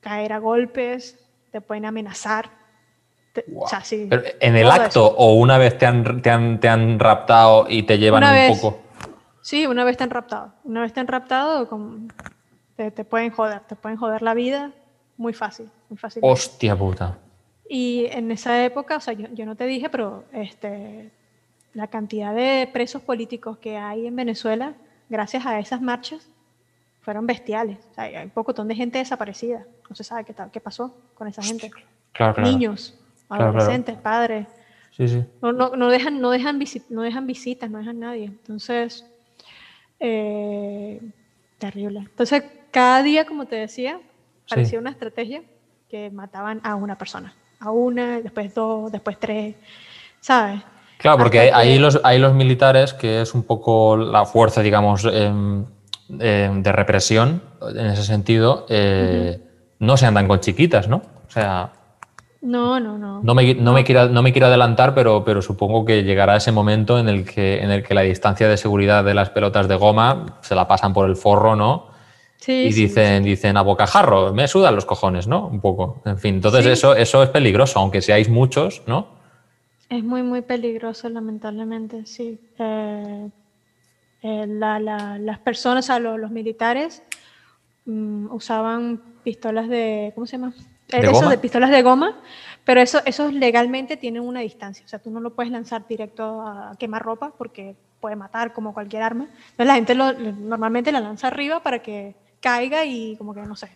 caer 0.00 0.32
a 0.32 0.38
golpes, 0.38 1.18
te 1.50 1.60
pueden 1.60 1.84
amenazar. 1.84 2.50
o 3.54 3.68
sea, 3.68 3.82
sí, 3.82 4.08
en 4.40 4.56
el 4.56 4.70
acto 4.70 5.04
o 5.04 5.34
una 5.34 5.58
vez 5.58 5.76
te 5.78 5.86
han, 5.86 6.22
te 6.22 6.30
han, 6.30 6.60
te 6.60 6.68
han 6.68 6.98
raptado 6.98 7.66
y 7.68 7.82
te 7.82 7.98
llevan 7.98 8.22
un 8.22 8.56
poco. 8.56 8.85
Sí, 9.46 9.64
una 9.64 9.84
vez 9.84 10.00
han 10.00 10.10
raptado. 10.10 10.52
Una 10.64 10.80
vez 10.80 10.98
han 10.98 11.06
raptado, 11.06 11.68
te, 12.74 12.90
te, 12.90 13.04
pueden 13.04 13.30
joder, 13.30 13.60
te 13.60 13.76
pueden 13.76 13.96
joder 13.96 14.20
la 14.20 14.34
vida 14.34 14.72
muy 15.16 15.34
fácil, 15.34 15.70
muy 15.88 15.96
fácil. 15.96 16.20
Hostia 16.24 16.76
puta. 16.76 17.16
Y 17.68 18.06
en 18.06 18.32
esa 18.32 18.64
época, 18.64 18.96
o 18.96 19.00
sea, 19.00 19.14
yo, 19.14 19.28
yo, 19.34 19.46
no 19.46 19.54
te 19.54 19.66
dije, 19.66 19.88
pero 19.88 20.24
este, 20.32 21.12
la 21.74 21.86
cantidad 21.86 22.34
de 22.34 22.68
presos 22.72 23.02
políticos 23.02 23.58
que 23.58 23.76
hay 23.76 24.08
en 24.08 24.16
Venezuela, 24.16 24.74
gracias 25.08 25.46
a 25.46 25.60
esas 25.60 25.80
marchas, 25.80 26.28
fueron 27.02 27.24
bestiales. 27.24 27.78
O 27.92 27.94
sea, 27.94 28.02
hay 28.02 28.24
un 28.24 28.30
pocotón 28.30 28.66
de 28.66 28.74
gente 28.74 28.98
desaparecida. 28.98 29.64
No 29.88 29.94
se 29.94 30.02
sabe 30.02 30.24
qué, 30.24 30.34
qué 30.50 30.60
pasó 30.60 30.92
con 31.14 31.28
esa 31.28 31.44
gente. 31.44 31.70
Claro, 32.10 32.42
Niños, 32.42 32.98
adolescentes, 33.28 33.96
padres. 33.96 34.48
Sí, 34.90 35.06
sí. 35.06 35.24
No, 35.40 35.52
no, 35.52 35.76
no, 35.76 35.88
dejan, 35.88 36.20
no, 36.20 36.30
dejan 36.30 36.58
no 36.90 37.02
dejan 37.02 37.28
visitas, 37.28 37.70
no 37.70 37.78
dejan 37.78 38.00
nadie. 38.00 38.24
Entonces, 38.24 39.06
eh, 40.00 41.00
terrible. 41.58 42.00
Entonces, 42.00 42.44
cada 42.70 43.02
día, 43.02 43.24
como 43.26 43.46
te 43.46 43.56
decía, 43.56 44.00
parecía 44.48 44.78
una 44.78 44.90
estrategia 44.90 45.42
que 45.88 46.10
mataban 46.10 46.60
a 46.62 46.74
una 46.74 46.98
persona. 46.98 47.34
A 47.60 47.70
una, 47.70 48.20
después 48.20 48.54
dos, 48.54 48.92
después 48.92 49.18
tres, 49.18 49.54
¿sabes? 50.20 50.60
Claro, 50.98 51.18
porque 51.18 51.52
ahí, 51.52 51.78
los, 51.78 52.00
hay 52.04 52.18
los 52.18 52.34
militares, 52.34 52.94
que 52.94 53.20
es 53.20 53.34
un 53.34 53.42
poco 53.42 53.96
la 53.96 54.24
fuerza, 54.24 54.62
digamos, 54.62 55.04
em, 55.04 55.64
em, 56.18 56.62
de 56.62 56.72
represión, 56.72 57.42
en 57.60 57.86
ese 57.86 58.02
sentido, 58.02 58.66
eh, 58.68 59.40
no 59.78 59.96
se 59.96 60.06
andan 60.06 60.26
con 60.26 60.40
chiquitas, 60.40 60.88
¿no? 60.88 61.02
O 61.26 61.30
sea, 61.30 61.72
no, 62.42 62.78
no, 62.80 62.98
no. 62.98 63.22
No 63.22 63.34
me, 63.34 63.54
no, 63.54 63.72
me 63.72 63.84
quiero, 63.84 64.08
no 64.08 64.22
me 64.22 64.32
quiero 64.32 64.46
adelantar, 64.46 64.94
pero, 64.94 65.24
pero 65.24 65.42
supongo 65.42 65.84
que 65.84 66.04
llegará 66.04 66.36
ese 66.36 66.52
momento 66.52 66.98
en 66.98 67.08
el, 67.08 67.24
que, 67.24 67.62
en 67.62 67.70
el 67.70 67.82
que 67.82 67.94
la 67.94 68.02
distancia 68.02 68.48
de 68.48 68.56
seguridad 68.56 69.04
de 69.04 69.14
las 69.14 69.30
pelotas 69.30 69.68
de 69.68 69.76
goma 69.76 70.38
se 70.42 70.54
la 70.54 70.68
pasan 70.68 70.92
por 70.92 71.08
el 71.08 71.16
forro, 71.16 71.56
¿no? 71.56 71.88
Sí, 72.36 72.52
y 72.52 72.72
dicen, 72.72 73.24
dicen 73.24 73.56
a 73.56 73.62
bocajarro, 73.62 74.32
me 74.34 74.46
sudan 74.46 74.74
los 74.74 74.84
cojones, 74.84 75.26
¿no? 75.26 75.48
Un 75.48 75.60
poco. 75.60 76.02
En 76.04 76.18
fin, 76.18 76.36
entonces 76.36 76.66
eso, 76.66 76.94
eso 76.94 77.22
es 77.22 77.30
peligroso, 77.30 77.80
aunque 77.80 78.02
seáis 78.02 78.28
muchos, 78.28 78.82
¿no? 78.86 79.16
Es 79.88 80.04
muy, 80.04 80.22
muy 80.22 80.42
peligroso, 80.42 81.08
lamentablemente, 81.08 82.06
sí. 82.06 82.38
Eh, 82.58 83.30
eh, 84.22 84.46
las 84.48 85.38
personas, 85.38 85.84
o 85.84 85.86
sea, 85.86 85.98
los, 85.98 86.30
militares 86.30 87.02
mm, 87.84 88.32
usaban 88.32 89.00
pistolas 89.22 89.68
de, 89.68 90.12
¿cómo 90.14 90.26
se 90.26 90.36
llama? 90.36 90.52
¿De 90.88 90.98
eso 90.98 91.28
de 91.28 91.38
pistolas 91.38 91.70
de 91.70 91.82
goma, 91.82 92.16
pero 92.64 92.80
eso, 92.80 93.00
eso 93.04 93.30
legalmente 93.30 93.96
tienen 93.96 94.22
una 94.22 94.40
distancia. 94.40 94.84
O 94.84 94.88
sea, 94.88 94.98
tú 94.98 95.10
no 95.10 95.20
lo 95.20 95.34
puedes 95.34 95.52
lanzar 95.52 95.86
directo 95.86 96.42
a 96.42 96.74
quemar 96.78 97.02
ropa 97.02 97.32
porque 97.36 97.76
puede 98.00 98.16
matar 98.16 98.52
como 98.52 98.74
cualquier 98.74 99.02
arma. 99.02 99.24
Entonces 99.24 99.66
la 99.66 99.74
gente 99.74 99.94
lo, 99.94 100.12
normalmente 100.12 100.92
la 100.92 101.00
lanza 101.00 101.28
arriba 101.28 101.60
para 101.60 101.80
que 101.80 102.14
caiga 102.40 102.84
y 102.84 103.16
como 103.16 103.34
que, 103.34 103.40
no 103.40 103.56
sé, 103.56 103.68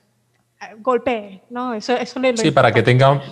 golpee, 0.78 1.42
¿no? 1.50 1.74
Eso, 1.74 1.96
eso 1.96 2.20
le, 2.20 2.36
sí, 2.36 2.50
para 2.50 2.72
que 2.72 2.82
tenga, 2.82 3.22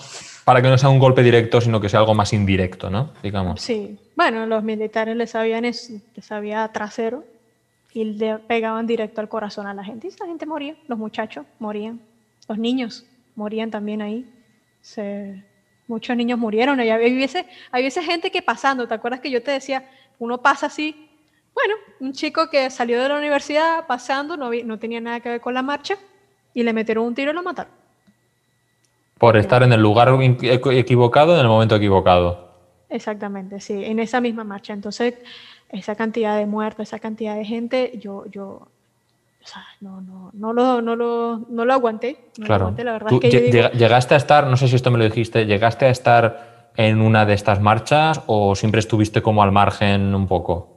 para 0.45 0.63
que 0.63 0.69
no 0.69 0.79
sea 0.79 0.89
un 0.89 0.99
golpe 0.99 1.23
directo, 1.23 1.61
sino 1.61 1.81
que 1.81 1.89
sea 1.89 2.01
algo 2.01 2.15
más 2.15 2.33
indirecto, 2.33 2.91
¿no? 2.91 3.11
Digamos. 3.23 3.61
Sí. 3.61 3.99
Bueno, 4.17 4.47
los 4.47 4.63
militares 4.63 5.17
les 5.17 5.31
sabían, 5.31 5.65
les 5.65 6.01
sabía 6.21 6.67
trasero 6.69 7.25
y 7.93 8.05
le 8.05 8.39
pegaban 8.39 8.87
directo 8.87 9.21
al 9.21 9.29
corazón 9.29 9.67
a 9.67 9.75
la 9.75 9.85
gente 9.85 10.09
y 10.09 10.11
la 10.19 10.27
gente 10.27 10.47
moría, 10.47 10.77
los 10.87 10.99
muchachos 10.99 11.47
morían, 11.59 12.01
los 12.49 12.59
niños 12.59 13.05
morían 13.39 13.71
también 13.71 14.03
ahí. 14.03 14.27
muchos 15.87 16.17
niños 16.17 16.39
murieron. 16.39 16.79
Y 16.81 16.91
hay 16.91 17.17
veces, 17.17 17.47
hay 17.71 17.85
veces 17.85 18.05
gente 18.05 18.31
que 18.31 18.43
pasando, 18.43 18.87
¿te 18.87 18.95
acuerdas 18.95 19.21
que 19.21 19.31
yo 19.31 19.43
te 19.43 19.53
decía, 19.53 19.89
uno 20.19 20.43
pasa 20.43 20.67
así? 20.67 21.09
Bueno, 21.55 21.75
un 22.01 22.13
chico 22.13 22.51
que 22.51 22.69
salió 22.69 23.01
de 23.01 23.09
la 23.09 23.17
universidad 23.17 23.87
pasando, 23.87 24.37
no, 24.37 24.51
no 24.53 24.79
tenía 24.79 25.01
nada 25.01 25.21
que 25.21 25.31
ver 25.31 25.41
con 25.41 25.55
la 25.55 25.63
marcha, 25.63 25.97
y 26.53 26.63
le 26.63 26.73
metieron 26.73 27.07
un 27.07 27.15
tiro 27.15 27.31
y 27.31 27.35
lo 27.35 27.43
mataron. 27.43 27.73
Por 29.19 29.37
estar 29.37 29.63
en 29.63 29.73
el 29.73 29.81
lugar 29.81 30.09
equivocado 30.21 31.35
en 31.35 31.41
el 31.41 31.49
momento 31.49 31.75
equivocado. 31.77 32.49
Exactamente, 32.89 33.61
sí, 33.61 33.85
en 33.85 33.99
esa 33.99 34.21
misma 34.21 34.45
marcha. 34.45 34.73
Entonces, 34.73 35.15
esa 35.69 35.95
cantidad 35.97 36.37
de 36.37 36.47
muertos, 36.47 36.89
esa 36.89 36.99
cantidad 36.99 37.37
de 37.37 37.45
gente, 37.45 37.99
yo, 37.99 38.27
yo, 38.27 38.69
no, 39.81 40.01
no, 40.01 40.31
no, 40.33 40.53
lo, 40.53 40.83
no, 40.83 40.97
lo, 40.97 41.39
no 41.49 41.65
lo 41.65 41.73
aguanté. 41.73 42.31
claro. 42.45 42.75
la 42.77 42.93
verdad 42.93 43.11
¿Llegaste 43.21 44.15
a 44.15 44.17
estar, 44.17 44.47
no 44.47 44.57
sé 44.57 44.69
si 44.69 44.77
esto 44.77 44.91
me 44.91 44.99
lo 44.99 45.05
dijiste, 45.05 45.47
¿llegaste 45.47 45.87
a 45.87 45.91
estar 45.91 46.71
en 46.77 47.01
una 47.01 47.27
de 47.27 47.35
estas 47.35 47.61
marchas 47.61 48.23
o 48.27 48.55
siempre 48.55 48.81
estuviste 48.81 49.23
como 49.23 49.43
al 49.43 49.53
margen 49.53 50.15
un 50.15 50.27
poco? 50.27 50.77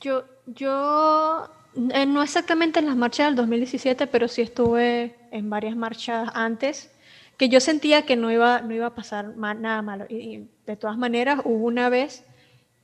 Yo, 0.00 0.24
yo 0.46 1.48
eh, 1.94 2.06
no 2.06 2.22
exactamente 2.22 2.80
en 2.80 2.86
las 2.86 2.96
marchas 2.96 3.28
del 3.28 3.36
2017, 3.36 4.06
pero 4.06 4.28
sí 4.28 4.42
estuve 4.42 5.16
en 5.30 5.48
varias 5.48 5.76
marchas 5.76 6.30
antes 6.34 6.90
que 7.36 7.48
yo 7.48 7.60
sentía 7.60 8.02
que 8.02 8.16
no 8.16 8.30
iba, 8.30 8.60
no 8.60 8.74
iba 8.74 8.86
a 8.86 8.94
pasar 8.94 9.34
nada 9.36 9.80
malo. 9.80 10.04
Y, 10.10 10.48
de 10.66 10.76
todas 10.76 10.98
maneras, 10.98 11.40
hubo 11.44 11.66
una 11.66 11.88
vez 11.88 12.24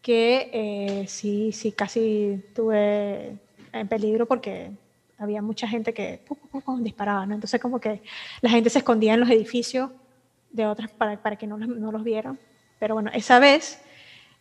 que 0.00 0.50
eh, 0.52 1.04
sí, 1.08 1.52
sí, 1.52 1.72
casi 1.72 2.42
estuve 2.48 3.36
en 3.72 3.88
peligro 3.88 4.24
porque 4.24 4.70
había 5.18 5.42
mucha 5.42 5.66
gente 5.66 5.94
que 5.94 6.22
disparaba, 6.80 7.26
¿no? 7.26 7.34
Entonces 7.34 7.60
como 7.60 7.80
que 7.80 8.02
la 8.40 8.50
gente 8.50 8.70
se 8.70 8.78
escondía 8.78 9.14
en 9.14 9.20
los 9.20 9.30
edificios 9.30 9.90
de 10.50 10.66
otras 10.66 10.90
para, 10.90 11.20
para 11.22 11.36
que 11.36 11.46
no, 11.46 11.58
no, 11.58 11.92
los 11.92 12.04
vieran. 12.04 12.38
Pero 12.78 12.94
bueno, 12.94 13.10
esa 13.14 13.38
vez, 13.38 13.82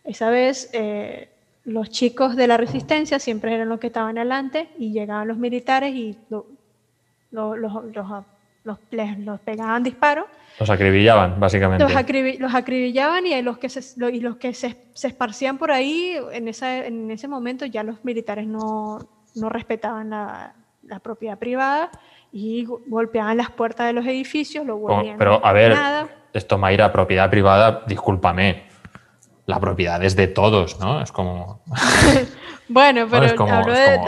esa 0.03 0.30
vez 0.30 0.69
eh, 0.73 1.30
los 1.64 1.89
chicos 1.89 2.35
de 2.35 2.47
la 2.47 2.57
resistencia 2.57 3.19
siempre 3.19 3.53
eran 3.53 3.69
los 3.69 3.80
que 3.80 3.88
estaban 3.88 4.18
adelante 4.18 4.69
y 4.77 4.91
llegaban 4.91 5.27
los 5.27 5.38
militares 5.38 5.95
y 5.95 6.18
los, 6.30 6.45
los 7.31 9.39
pegaban 9.41 9.84
disparos 9.84 10.26
los 10.60 10.69
acribillaban, 10.69 11.39
básicamente. 11.39 11.84
Los, 11.84 11.93
acribillaban 12.56 13.27
y 13.27 13.41
los 13.41 13.57
que, 13.57 13.68
se, 13.68 14.10
y 14.10 14.22
los 14.22 14.38
que 14.38 14.53
se, 14.53 14.77
esparcían 15.03 15.57
por 15.57 15.72
ahí, 15.72 16.18
en, 16.31 16.47
esa, 16.47 16.85
en 16.85 17.11
ese 17.11 17.27
momento 17.27 17.65
ya 17.65 17.84
los 17.84 18.06
militares 18.06 18.47
no, 18.47 18.99
no 19.35 19.49
respetaban 19.49 20.11
la, 20.11 20.56
la, 20.88 20.99
propiedad 20.99 21.38
privada 21.38 21.91
y 22.32 22.66
golpeaban 22.66 23.38
las 23.38 23.49
puertas 23.49 23.88
de 23.88 23.94
los 23.94 24.06
edificios, 24.06 24.66
lo 24.66 24.78
volvían 24.78 25.18
Pero 25.18 25.45
a 25.45 25.53
ver, 25.53 25.76
esto 26.34 26.57
Mayra, 26.57 26.91
propiedad 26.91 27.30
privada, 27.30 27.84
discúlpame, 27.88 28.64
la 29.45 29.60
propiedad 29.60 30.03
es 30.03 30.16
de 30.16 30.28
todos, 30.28 30.80
¿no? 30.80 31.02
Es 31.02 31.12
como... 31.12 31.62
Bueno, 32.68 33.07
pero 33.10 33.28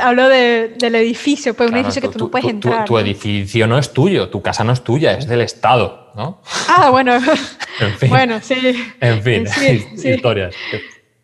hablo, 0.02 0.30
de, 0.30 0.70
del 0.80 0.95
edificio, 0.95 1.54
pues 1.54 1.70
un 1.70 1.78
edificio 1.78 2.02
que 2.02 2.08
tú, 2.08 2.18
no 2.20 2.32
puedes 2.32 2.49
entrar. 2.49 2.86
Tu, 2.86 2.98
edificio 2.98 3.68
no 3.68 3.78
es 3.78 3.94
tuyo, 3.94 4.30
tu 4.30 4.41
casa 4.41 4.64
no 4.64 4.74
es 4.74 4.84
tuya, 4.84 5.14
es 5.14 5.28
del 5.28 5.41
Estado, 5.41 6.12
¿no? 6.16 6.41
Ah, 6.68 6.90
bueno. 6.90 7.16
en 7.80 7.94
fin. 7.98 8.10
Bueno, 8.10 8.40
sí. 8.41 8.56
En 8.99 9.22
fin, 9.22 9.48
historias. 10.04 10.56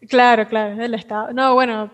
Claro, 0.07 0.47
claro, 0.47 0.73
es 0.73 0.77
del 0.77 0.93
Estado. 0.93 1.33
No, 1.33 1.55
bueno, 1.55 1.89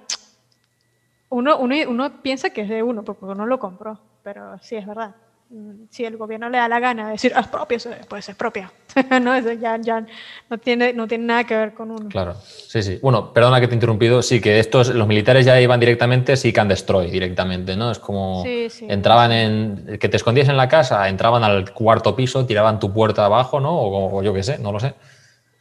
uno, 1.30 1.58
uno, 1.58 1.76
uno 1.88 2.22
piensa 2.22 2.50
que 2.50 2.62
es 2.62 2.70
de 2.70 2.84
uno, 2.84 3.04
porque 3.04 3.26
uno 3.26 3.46
lo 3.46 3.60
compró, 3.60 4.00
pero 4.24 4.58
sí 4.62 4.76
es 4.76 4.86
verdad. 4.86 5.16
Mm, 5.52 5.86
si 5.90 6.06
el 6.06 6.16
gobierno 6.16 6.48
le 6.48 6.60
da 6.60 6.68
la 6.68 6.80
gana 6.80 7.06
de 7.08 7.14
decir, 7.14 7.34
ah, 7.36 7.40
es 7.40 7.48
propio, 7.48 7.78
pues 8.08 8.30
es 8.30 8.36
propia. 8.36 8.72
no, 9.22 9.34
eso 9.34 9.52
ya, 9.54 9.78
ya 9.78 10.06
no, 10.48 10.58
tiene, 10.60 10.94
no 10.94 11.08
tiene 11.08 11.26
nada 11.26 11.44
que 11.44 11.56
ver 11.56 11.74
con 11.74 11.90
uno. 11.90 12.08
Claro, 12.08 12.36
sí, 12.36 12.84
sí. 12.84 13.00
Bueno, 13.02 13.34
perdona 13.34 13.60
que 13.60 13.68
te 13.68 13.74
he 13.74 13.76
interrumpido, 13.76 14.22
sí, 14.22 14.42
que 14.42 14.60
estos, 14.60 14.94
los 14.94 15.08
militares 15.08 15.48
ya 15.48 15.60
iban 15.60 15.80
directamente, 15.80 16.38
sí 16.38 16.54
can 16.54 16.68
destroy 16.68 17.10
directamente, 17.10 17.76
¿no? 17.76 17.90
Es 17.90 17.98
como, 17.98 18.44
entraban 18.46 19.32
en, 19.32 19.98
que 20.00 20.08
te 20.08 20.18
escondías 20.18 20.50
en 20.50 20.58
la 20.58 20.68
casa, 20.68 21.10
entraban 21.10 21.44
al 21.44 21.74
cuarto 21.74 22.16
piso, 22.16 22.46
tiraban 22.46 22.80
tu 22.80 22.94
puerta 22.94 23.26
abajo, 23.26 23.60
¿no? 23.60 23.76
O, 23.76 24.22
yo 24.22 24.36
qué 24.36 24.44
sé, 24.44 24.60
no 24.60 24.72
lo 24.72 24.80
sé. 24.80 24.94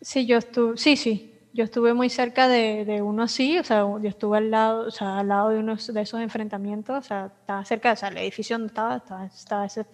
Sí, 0.03 0.27
yo 0.27 0.37
estuve, 0.37 0.77
sí, 0.77 0.97
sí, 0.97 1.28
yo 1.53 1.65
estuve 1.65 1.95
muy 1.95 2.11
cerca 2.11 2.49
de, 2.49 2.85
de, 2.85 3.03
uno 3.03 3.23
así, 3.23 3.59
o 3.59 3.65
sea, 3.65 3.81
yo 3.81 4.09
estuve 4.09 4.39
al 4.39 4.51
lado, 4.51 4.87
o 4.87 4.91
sea, 4.91 5.19
al 5.19 5.29
lado 5.29 5.51
de 5.51 5.59
uno 5.59 5.77
de 5.77 6.01
esos 6.01 6.21
enfrentamientos, 6.21 6.99
o 6.99 7.03
sea, 7.03 7.33
estaba 7.41 7.65
cerca, 7.65 7.93
o 7.93 7.97
sea, 7.97 8.09
el 8.11 8.19
edificio 8.19 8.55
donde 8.57 8.69
estaba, 8.69 8.97
estaba, 8.97 9.27
estaba 9.27 9.67
ese, 9.67 9.87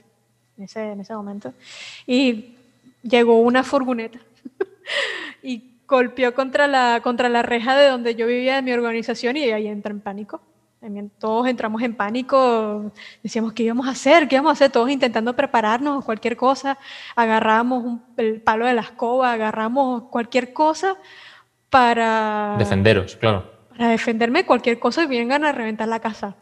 ese, 0.58 0.92
en 0.92 1.00
ese 1.00 1.14
momento, 1.14 1.54
y 2.06 2.56
llegó 3.02 3.40
una 3.40 3.62
furgoneta 3.62 4.18
y 5.42 5.74
golpeó 5.86 6.34
contra 6.34 6.66
la, 6.66 7.00
contra 7.02 7.28
la 7.28 7.42
reja 7.42 7.76
de 7.76 7.88
donde 7.88 8.14
yo 8.14 8.26
vivía 8.26 8.56
de 8.56 8.62
mi 8.62 8.72
organización 8.72 9.36
y 9.36 9.44
ahí 9.50 9.68
entra 9.68 9.92
en 9.92 10.00
pánico. 10.00 10.40
Todos 11.18 11.48
entramos 11.48 11.80
en 11.80 11.94
pánico, 11.94 12.92
decíamos, 13.22 13.54
¿qué 13.54 13.62
íbamos 13.62 13.86
a 13.86 13.92
hacer? 13.92 14.28
¿Qué 14.28 14.34
íbamos 14.34 14.50
a 14.50 14.52
hacer? 14.52 14.70
Todos 14.70 14.90
intentando 14.90 15.34
prepararnos, 15.34 16.04
cualquier 16.04 16.36
cosa. 16.36 16.76
Agarramos 17.16 18.00
el 18.18 18.42
palo 18.42 18.66
de 18.66 18.74
la 18.74 18.82
escoba, 18.82 19.32
agarramos 19.32 20.02
cualquier 20.10 20.52
cosa 20.52 20.98
para... 21.74 22.54
Defenderos, 22.56 23.16
claro. 23.16 23.50
Para 23.70 23.88
defenderme 23.88 24.46
cualquier 24.46 24.78
cosa 24.78 25.08
que 25.08 25.18
vengan 25.18 25.44
a 25.44 25.50
reventar 25.50 25.88
la 25.88 25.98
casa, 25.98 26.36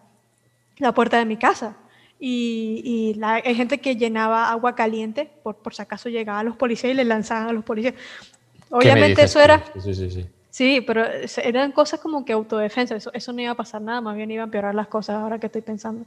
la 0.77 0.93
puerta 0.93 1.17
de 1.17 1.25
mi 1.25 1.39
casa. 1.39 1.75
Y, 2.21 3.19
hay 3.23 3.55
gente 3.55 3.79
que 3.79 3.97
llenaba 3.97 4.51
agua 4.51 4.75
caliente, 4.75 5.31
por, 5.43 5.57
por 5.57 5.75
si 5.75 5.81
acaso 5.81 6.11
llegaban 6.11 6.45
los 6.45 6.57
policías 6.57 6.93
y 6.93 6.95
le 6.95 7.07
lanzaban 7.07 7.49
a 7.49 7.53
los 7.55 7.65
policías. 7.65 7.95
Obviamente 8.69 9.23
eso 9.23 9.41
era... 9.41 9.65
Sí, 9.83 9.95
sí, 9.95 10.11
sí. 10.11 10.27
Sí, 10.51 10.85
pero 10.87 11.03
eran 11.43 11.73
cosas 11.73 11.99
como 11.99 12.27
que 12.27 12.35
autodefensa, 12.35 12.95
eso, 12.95 13.11
eso 13.15 13.33
no 13.33 13.41
iba 13.41 13.53
a 13.53 13.55
pasar 13.55 13.81
nada, 13.81 14.03
más 14.03 14.15
bien 14.15 14.31
iba 14.31 14.43
a 14.43 14.45
empeorar 14.45 14.75
las 14.75 14.87
cosas 14.87 15.17
ahora 15.17 15.39
que 15.39 15.47
estoy 15.47 15.63
pensando. 15.63 16.05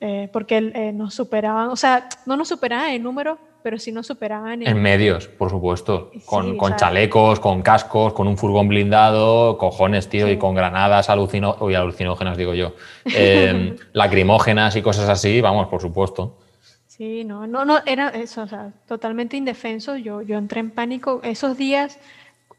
Eh, 0.00 0.30
porque 0.32 0.58
eh, 0.58 0.92
nos 0.92 1.12
superaban, 1.12 1.70
o 1.70 1.76
sea, 1.76 2.08
no 2.24 2.36
nos 2.36 2.46
superaban 2.46 2.90
en 2.90 3.02
número, 3.02 3.36
pero 3.64 3.78
sí 3.78 3.90
nos 3.90 4.06
superaban 4.06 4.60
en... 4.60 4.68
En 4.68 4.80
medios, 4.80 5.26
por 5.26 5.48
supuesto, 5.48 6.12
con, 6.26 6.56
con 6.56 6.76
chalecos, 6.76 7.40
con 7.40 7.62
cascos, 7.62 8.12
con 8.12 8.28
un 8.28 8.36
furgón 8.36 8.68
blindado, 8.68 9.58
cojones, 9.58 10.08
tío, 10.08 10.30
y 10.30 10.36
con 10.36 10.54
granadas 10.54 11.08
alucino... 11.08 11.56
Uy, 11.58 11.74
alucinógenas, 11.74 12.36
digo 12.36 12.52
yo, 12.52 12.74
em, 13.06 13.74
lacrimógenas 13.94 14.76
y 14.76 14.82
cosas 14.82 15.08
así, 15.08 15.40
vamos, 15.40 15.68
por 15.68 15.80
supuesto. 15.80 16.38
Sí, 16.86 17.24
no, 17.24 17.46
no, 17.46 17.64
no, 17.64 17.80
era 17.86 18.10
eso, 18.10 18.42
o 18.42 18.46
sea, 18.46 18.70
totalmente 18.86 19.36
indefenso, 19.38 19.96
yo, 19.96 20.20
yo 20.20 20.36
entré 20.36 20.60
en 20.60 20.70
pánico, 20.70 21.20
esos 21.24 21.56
días 21.56 21.98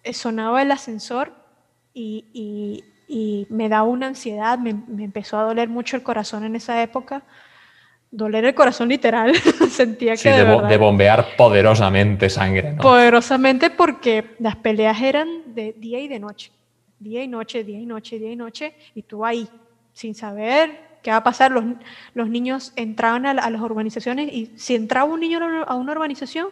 eh, 0.04 0.12
sonaba 0.12 0.64
el 0.64 0.72
ascensor 0.72 1.32
y 1.94 2.84
y 3.08 3.46
me 3.50 3.70
daba 3.70 3.84
una 3.84 4.08
ansiedad, 4.08 4.58
me, 4.58 4.72
empezó 5.04 5.38
a 5.38 5.44
doler 5.44 5.70
mucho 5.70 5.96
el 5.96 6.04
corazón 6.04 6.44
en 6.44 6.56
esa 6.56 6.82
época. 6.82 7.24
Doler 8.12 8.46
el 8.46 8.56
corazón 8.56 8.90
literal, 8.90 9.36
sentía 9.70 10.16
que... 10.16 10.30
de, 10.30 10.78
bombear 10.78 11.36
poderosamente 11.36 12.30
sangre. 12.30 12.74
¿no? 12.74 12.82
Poderosamente 12.82 13.70
porque 13.70 14.36
las 14.40 14.56
peleas 14.56 15.02
eran 15.02 15.54
de 15.54 15.74
día 15.78 16.00
y 16.00 16.08
de 16.08 16.20
noche. 16.20 16.52
Día 17.00 17.24
y 17.24 17.28
noche, 17.28 17.64
día 17.64 17.80
y 17.80 17.86
noche, 17.86 18.20
día 18.20 18.32
y 18.32 18.36
noche. 18.36 18.74
Y 18.94 19.02
tú 19.04 19.26
ahí, 19.26 19.50
sin 19.92 20.16
saber 20.16 20.98
qué 21.04 21.12
va 21.12 21.18
a 21.18 21.24
pasar. 21.24 21.52
Los, 21.52 21.66
los 22.14 22.30
niños 22.30 22.72
entraban 22.76 23.26
a, 23.26 23.32
a, 23.32 23.50
las 23.50 23.62
urbanizaciones 23.62 24.32
y 24.32 24.54
si 24.56 24.76
entraba 24.76 25.12
un 25.12 25.20
niño 25.20 25.40
a 25.68 25.76
una 25.76 25.92
urbanización, 25.92 26.50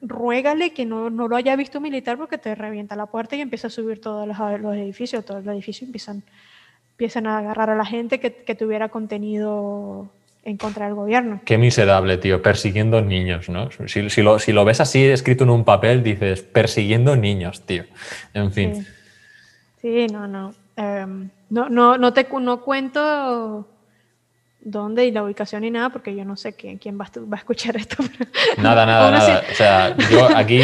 ruégale 0.00 0.72
que 0.72 0.84
no, 0.84 1.10
no, 1.10 1.28
lo 1.28 1.36
haya 1.36 1.56
visto 1.56 1.80
militar 1.80 2.16
porque 2.16 2.38
te 2.38 2.54
revienta 2.54 2.96
la 2.96 3.06
puerta 3.06 3.36
y 3.36 3.40
empieza 3.40 3.66
a 3.66 3.70
subir 3.70 4.00
todos 4.00 4.26
los, 4.26 4.74
edificios, 4.74 5.24
todos 5.24 5.44
los 5.44 5.54
edificios 5.54 5.88
empiezan, 5.88 6.22
empiezan 6.92 7.26
a 7.26 7.38
agarrar 7.38 7.70
a 7.70 7.76
la 7.76 7.84
gente 7.84 8.20
que, 8.20 8.32
que 8.32 8.54
tuviera 8.54 8.88
contenido 8.88 10.10
en 10.46 10.56
contra 10.56 10.86
del 10.86 10.94
gobierno. 10.94 11.40
Qué 11.44 11.58
miserable, 11.58 12.18
tío, 12.18 12.40
persiguiendo 12.40 13.02
niños, 13.02 13.48
¿no? 13.48 13.68
Si, 13.88 14.08
si, 14.08 14.22
lo, 14.22 14.38
si, 14.38 14.52
lo, 14.52 14.64
ves 14.64 14.80
así 14.80 15.04
escrito 15.04 15.42
en 15.42 15.50
un 15.50 15.64
papel, 15.64 16.04
dices, 16.04 16.42
persiguiendo 16.42 17.16
niños, 17.16 17.62
tío. 17.66 17.82
En 18.32 18.52
fin. 18.52 18.86
Sí, 19.82 20.06
no, 20.06 20.28
no. 20.28 20.54
Em, 20.76 21.30
no, 21.50 21.68
no, 21.68 21.98
no 21.98 22.12
te 22.12 22.28
no 22.40 22.60
cuento 22.60 23.66
dónde 24.60 25.06
y 25.06 25.10
la 25.10 25.24
ubicación 25.24 25.64
y 25.64 25.70
nada, 25.72 25.90
porque 25.90 26.14
yo 26.14 26.24
no 26.24 26.36
sé 26.36 26.52
quién, 26.52 26.78
quién 26.78 26.96
va, 26.96 27.06
a, 27.06 27.36
escuchar 27.36 27.76
esto. 27.76 28.04
Nada, 28.58 28.86
nada, 28.86 29.10
nada. 29.10 29.42
O 29.50 29.54
sea, 29.54 29.96
yo 29.96 30.28
aquí, 30.36 30.60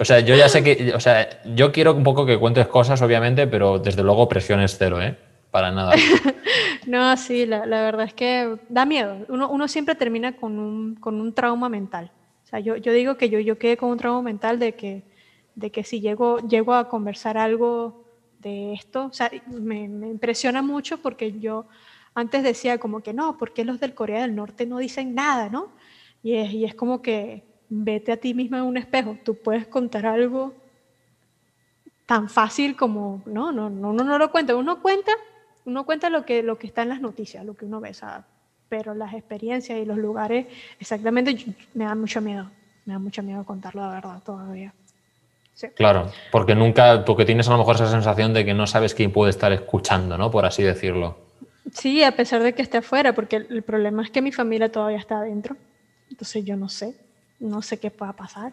o 0.00 0.04
sea, 0.04 0.18
yo 0.18 0.34
ya 0.34 0.48
sé 0.48 0.64
que, 0.64 0.92
o 0.96 1.00
sea, 1.00 1.28
yo 1.54 1.70
quiero 1.70 1.94
un 1.94 2.02
poco 2.02 2.26
que 2.26 2.40
cuentes 2.40 2.66
cosas, 2.66 3.00
obviamente, 3.02 3.46
pero 3.46 3.78
desde 3.78 4.02
luego 4.02 4.28
presión 4.28 4.60
es 4.60 4.76
cero, 4.76 5.00
¿eh? 5.00 5.16
Para 5.52 5.70
nada. 5.70 5.92
no, 6.86 7.14
sí, 7.18 7.44
la, 7.44 7.66
la, 7.66 7.82
verdad 7.82 8.06
es 8.06 8.14
que 8.14 8.58
da 8.70 8.86
miedo. 8.86 9.26
Uno, 9.28 9.50
uno 9.50 9.68
siempre 9.68 9.94
termina 9.94 10.34
con 10.34 10.58
un, 10.58 10.94
con 10.94 11.20
un 11.20 11.34
trauma 11.34 11.68
mental. 11.68 12.10
O 12.42 12.46
sea, 12.46 12.58
yo, 12.58 12.76
yo 12.76 12.90
digo 12.92 13.18
que 13.18 13.28
yo, 13.28 13.38
yo 13.38 13.58
quedé 13.58 13.76
con 13.76 13.90
un 13.90 13.98
trauma 13.98 14.22
mental 14.22 14.58
de 14.58 14.74
que, 14.74 15.02
de 15.54 15.70
que 15.70 15.84
si 15.84 16.00
llego, 16.00 16.38
llego 16.38 16.72
a 16.72 16.88
conversar 16.88 17.36
algo 17.36 18.02
de 18.38 18.72
esto, 18.72 19.04
o 19.04 19.12
sea, 19.12 19.30
me, 19.46 19.88
me 19.88 20.08
impresiona 20.08 20.62
mucho 20.62 21.02
porque 21.02 21.38
yo 21.38 21.66
antes 22.14 22.42
decía 22.42 22.78
como 22.78 23.02
que 23.02 23.12
no, 23.12 23.36
¿por 23.36 23.52
qué 23.52 23.66
los 23.66 23.78
del 23.78 23.94
Corea 23.94 24.22
del 24.22 24.34
Norte 24.34 24.64
no 24.64 24.78
dicen 24.78 25.14
nada, 25.14 25.50
no? 25.50 25.68
Y 26.22 26.36
es, 26.36 26.52
y 26.52 26.64
es 26.64 26.74
como 26.74 27.02
que 27.02 27.44
vete 27.68 28.10
a 28.10 28.16
ti 28.16 28.32
misma 28.32 28.58
en 28.58 28.64
un 28.64 28.78
espejo, 28.78 29.18
tú 29.22 29.34
puedes 29.34 29.66
contar 29.66 30.06
algo 30.06 30.54
tan 32.06 32.30
fácil 32.30 32.74
como, 32.74 33.22
no, 33.26 33.52
no, 33.52 33.70
no, 33.70 33.90
uno 33.90 34.02
no 34.02 34.18
lo 34.18 34.30
cuenta, 34.30 34.56
uno 34.56 34.80
cuenta, 34.80 35.12
uno 35.64 35.84
cuenta 35.84 36.10
lo 36.10 36.24
que, 36.24 36.42
lo 36.42 36.58
que 36.58 36.66
está 36.66 36.82
en 36.82 36.88
las 36.88 37.00
noticias, 37.00 37.44
lo 37.44 37.54
que 37.54 37.64
uno 37.64 37.80
ve, 37.80 37.92
pero 38.68 38.94
las 38.94 39.14
experiencias 39.14 39.78
y 39.78 39.84
los 39.84 39.98
lugares, 39.98 40.46
exactamente, 40.80 41.54
me 41.74 41.84
da 41.84 41.94
mucho 41.94 42.20
miedo, 42.20 42.50
me 42.86 42.94
da 42.94 42.98
mucho 42.98 43.22
miedo 43.22 43.44
contarlo 43.44 43.82
la 43.82 43.90
verdad 43.90 44.22
todavía. 44.24 44.72
Claro, 45.74 46.10
porque 46.30 46.54
nunca, 46.54 47.04
porque 47.04 47.24
tienes 47.24 47.46
a 47.48 47.52
lo 47.52 47.58
mejor 47.58 47.76
esa 47.76 47.90
sensación 47.90 48.32
de 48.32 48.44
que 48.44 48.54
no 48.54 48.66
sabes 48.66 48.94
quién 48.94 49.12
puede 49.12 49.30
estar 49.30 49.52
escuchando, 49.52 50.16
¿no? 50.16 50.30
Por 50.30 50.44
así 50.46 50.62
decirlo. 50.62 51.18
Sí, 51.72 52.02
a 52.02 52.16
pesar 52.16 52.42
de 52.42 52.54
que 52.54 52.62
esté 52.62 52.78
afuera, 52.78 53.14
porque 53.14 53.36
el 53.36 53.62
problema 53.62 54.02
es 54.02 54.10
que 54.10 54.22
mi 54.22 54.32
familia 54.32 54.72
todavía 54.72 54.98
está 54.98 55.18
adentro. 55.18 55.56
Entonces 56.10 56.44
yo 56.44 56.56
no 56.56 56.68
sé, 56.68 56.94
no 57.38 57.62
sé 57.62 57.78
qué 57.78 57.90
pueda 57.90 58.12
pasar. 58.14 58.52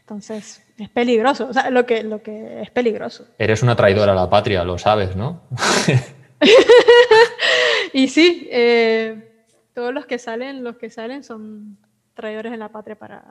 Entonces 0.00 0.62
es 0.78 0.88
peligroso, 0.88 1.48
o 1.48 1.52
sea, 1.52 1.70
lo 1.70 1.84
que, 1.84 2.02
lo 2.02 2.22
que 2.22 2.62
es 2.62 2.70
peligroso. 2.70 3.26
Eres 3.38 3.62
una 3.62 3.76
traidora 3.76 4.12
a 4.12 4.14
la 4.14 4.30
patria, 4.30 4.64
lo 4.64 4.78
sabes, 4.78 5.16
¿no? 5.16 5.42
y 7.92 8.08
sí, 8.08 8.48
eh, 8.50 9.44
todos 9.74 9.92
los 9.92 10.06
que 10.06 10.18
salen, 10.18 10.64
los 10.64 10.76
que 10.76 10.90
salen 10.90 11.24
son 11.24 11.78
traidores 12.14 12.52
en 12.52 12.60
la 12.60 12.68
patria 12.68 12.96
para, 12.96 13.24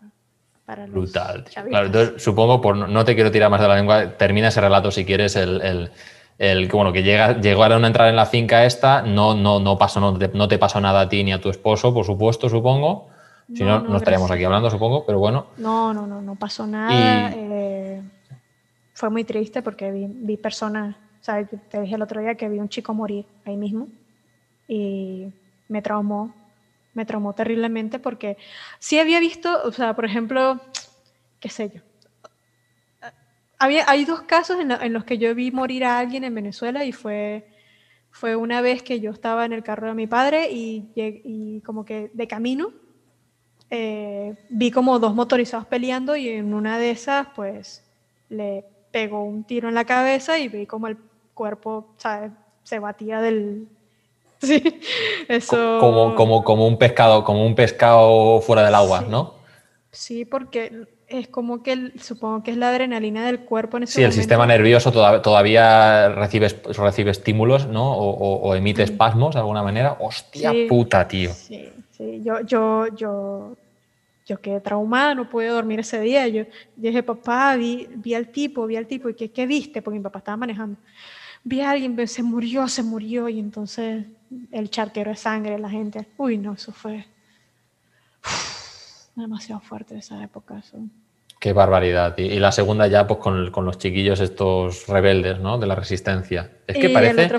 para 0.66 0.88
los 0.88 0.94
Brutal. 0.94 1.46
Claro, 1.46 1.86
entonces, 1.88 2.24
supongo, 2.24 2.62
por 2.62 2.76
no, 2.76 3.06
te 3.06 3.16
quiero 3.16 3.32
tirar 3.32 3.50
más 3.50 3.62
de 3.62 3.68
la 3.68 3.76
lengua, 3.76 4.18
termina 4.18 4.50
ese 4.50 4.62
relato 4.62 4.92
si 4.92 5.06
quieres 5.06 5.36
el 5.36 5.92
el 6.38 6.70
que 6.70 6.76
bueno, 6.76 6.94
que 6.94 7.04
llega, 7.04 7.40
llegaron 7.40 7.84
a 7.84 7.88
entrar 7.88 8.10
en 8.10 8.16
la 8.16 8.26
finca 8.26 8.66
esta, 8.66 9.02
no, 9.02 9.34
no, 9.34 9.60
no 9.60 9.78
pasó, 9.78 10.00
no 10.00 10.18
te, 10.18 10.28
no 10.30 10.48
te, 10.48 10.58
pasó 10.58 10.80
nada 10.80 11.02
a 11.02 11.10
ti 11.10 11.24
ni 11.24 11.34
a 11.34 11.42
tu 11.42 11.50
esposo, 11.50 11.94
por 11.94 12.06
supuesto, 12.06 12.50
supongo. 12.50 13.10
Si 13.54 13.64
no, 13.64 13.80
no, 13.80 13.96
estaríamos 13.96 14.30
aquí 14.30 14.44
hablando, 14.44 14.70
supongo, 14.70 15.06
pero 15.06 15.20
bueno. 15.20 15.48
No, 15.58 15.94
no, 15.94 16.06
no, 16.06 16.22
no 16.22 16.36
pasó 16.36 16.68
nada. 16.68 17.32
Eh, 17.34 18.02
fue 18.94 19.10
muy 19.10 19.24
triste 19.24 19.62
porque 19.62 19.90
vi, 19.90 20.06
vi 20.06 20.36
personas, 20.36 20.96
o 21.28 21.30
sea, 21.30 21.46
te 21.46 21.82
dije 21.82 21.96
el 21.96 22.02
otro 22.02 22.22
día 22.22 22.36
que 22.36 22.48
vi 22.48 22.58
un 22.58 22.70
chico 22.70 22.94
morir 22.94 23.26
ahí 23.44 23.58
mismo 23.58 23.90
y 24.66 25.28
me 25.68 25.82
traumó, 25.82 26.34
me 26.94 27.06
traumó 27.06 27.34
terriblemente 27.34 28.00
porque 28.00 28.38
sí 28.80 28.98
había 28.98 29.20
visto, 29.20 29.62
o 29.66 29.74
sea, 29.74 29.94
por 29.94 30.06
ejemplo, 30.06 30.62
qué 31.42 31.50
sé 31.50 31.70
yo. 31.70 31.82
Había, 33.60 33.90
hay 33.90 34.06
dos 34.06 34.22
casos 34.22 34.58
en, 34.62 34.94
los 34.94 35.04
que 35.04 35.18
yo 35.18 35.36
vi 35.36 35.52
morir 35.52 35.84
a 35.84 36.00
alguien 36.00 36.24
en 36.24 36.34
Venezuela 36.34 36.86
y 36.86 36.94
fue, 36.94 37.50
fue 38.10 38.38
una 38.38 38.62
vez 38.62 38.82
que 38.82 39.02
yo 39.02 39.12
estaba 39.12 39.44
en 39.44 39.52
el 39.52 39.64
carro 39.64 39.88
de 39.88 39.96
mi 39.96 40.08
padre 40.08 40.50
y, 40.50 40.92
y 40.96 41.60
como 41.62 41.84
que 41.84 42.10
de 42.14 42.28
camino 42.28 42.72
eh, 43.70 44.34
vi 44.48 44.72
como 44.72 44.98
dos 44.98 45.14
motorizados 45.14 45.68
peleando 45.68 46.16
y 46.16 46.30
en 46.30 46.54
una 46.54 46.80
de 46.80 46.92
esas 46.92 47.28
pues 47.36 47.84
le 48.30 48.64
pegó 48.92 49.24
un 49.24 49.44
tiro 49.44 49.68
en 49.68 49.76
la 49.76 49.84
cabeza 49.84 50.40
y 50.40 50.48
vi 50.48 50.66
como 50.66 50.88
el 50.88 50.98
cuerpo 51.38 51.86
se 52.64 52.80
batía 52.80 53.22
del... 53.22 53.68
Sí, 54.40 54.62
eso... 55.30 55.80
Como, 55.80 56.14
como, 56.14 56.44
como, 56.44 56.68
un 56.68 56.78
pescado, 56.78 57.24
como 57.24 57.44
un 57.44 57.56
pescado 57.56 58.40
fuera 58.42 58.64
del 58.64 58.76
agua, 58.76 59.02
¿no? 59.02 59.34
Sí, 59.92 60.26
porque 60.26 60.86
es 61.08 61.28
como 61.30 61.64
que 61.64 61.94
supongo 62.00 62.44
que 62.44 62.52
es 62.52 62.58
la 62.58 62.70
adrenalina 62.70 63.26
del 63.26 63.40
cuerpo 63.40 63.78
en 63.78 63.84
ese 63.84 63.94
Sí, 63.94 64.04
el 64.04 64.14
sistema 64.14 64.46
nervioso 64.46 64.92
todavía, 64.92 65.22
todavía 65.24 66.10
recibe, 66.10 66.50
recibe 66.50 67.10
estímulos, 67.10 67.68
¿no? 67.68 67.94
O, 67.98 68.54
emite 68.54 68.84
espasmos 68.84 69.34
de 69.34 69.40
alguna 69.40 69.64
manera. 69.64 69.98
¡Hostia 70.00 70.54
puta, 70.70 71.08
tío! 71.08 71.34
Sí, 71.34 71.72
sí. 71.98 72.22
Yo, 72.24 72.42
yo, 72.42 72.88
yo 72.96 73.56
yo 74.28 74.42
quedé 74.42 74.60
traumada, 74.60 75.16
no 75.16 75.30
pude 75.30 75.48
dormir 75.48 75.80
ese 75.80 76.02
día. 76.02 76.28
Yo 76.28 76.44
dije, 76.76 77.02
papá, 77.02 77.56
vi, 77.56 77.88
vi 77.96 78.14
al 78.14 78.28
tipo, 78.28 78.68
vi 78.68 78.76
al 78.76 78.86
tipo, 78.86 79.10
¿y 79.10 79.14
qué, 79.14 79.32
qué 79.32 79.48
viste? 79.48 79.82
Porque 79.82 79.98
mi 79.98 80.04
papá 80.04 80.20
estaba 80.20 80.36
manejando. 80.36 80.78
Vi 81.44 81.62
a 81.62 81.72
alguien, 81.72 82.08
se 82.08 82.24
murió, 82.24 82.68
se 82.68 82.84
murió, 82.84 83.30
y 83.30 83.40
entonces 83.40 84.06
el 84.52 84.70
charquero 84.70 85.12
de 85.12 85.18
sangre, 85.18 85.58
la 85.58 85.70
gente, 85.70 86.06
uy, 86.18 86.38
no, 86.38 86.54
eso 86.54 86.72
fue 86.72 87.06
demasiado 89.16 89.62
fuerte 89.62 89.98
esa 89.98 90.22
época. 90.24 90.60
Eso. 90.60 90.78
Qué 91.40 91.54
barbaridad. 91.54 92.18
Y, 92.18 92.40
la 92.40 92.52
segunda 92.52 92.88
ya, 92.88 93.06
pues 93.06 93.20
con, 93.20 93.52
con, 93.52 93.66
los 93.66 93.78
chiquillos 93.78 94.20
estos 94.20 94.88
rebeldes, 94.88 95.40
¿no? 95.40 95.58
De 95.58 95.68
la 95.68 95.76
resistencia. 95.76 96.52
Es 96.66 96.78
que 96.78 96.90
parece... 96.90 97.30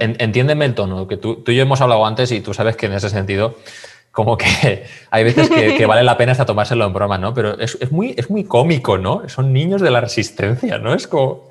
Entiéndeme 0.00 0.64
el 0.64 0.74
tono, 0.74 1.06
que 1.06 1.18
tú, 1.18 1.42
tú 1.42 1.52
y 1.52 1.56
yo 1.56 1.62
hemos 1.62 1.80
hablado 1.80 2.06
antes 2.06 2.32
y 2.32 2.40
tú 2.40 2.54
sabes 2.54 2.76
que 2.76 2.86
en 2.86 2.94
ese 2.94 3.10
sentido 3.10 3.56
como 4.18 4.36
que 4.36 4.84
hay 5.10 5.24
veces 5.24 5.48
que, 5.48 5.86
vale 5.86 6.02
la 6.02 6.16
pena 6.16 6.32
hasta 6.32 6.44
tomárselo 6.44 6.86
en 6.86 6.92
broma, 6.92 7.18
¿no? 7.18 7.34
Pero 7.34 7.58
es, 7.60 7.92
muy, 7.92 8.14
es 8.16 8.30
muy 8.30 8.42
cómico, 8.42 8.98
¿no? 8.98 9.28
Son 9.28 9.52
niños 9.52 9.80
de 9.80 9.90
la 9.90 10.00
resistencia, 10.00 10.78
¿no? 10.78 10.94
Es 10.94 11.06
como. 11.06 11.50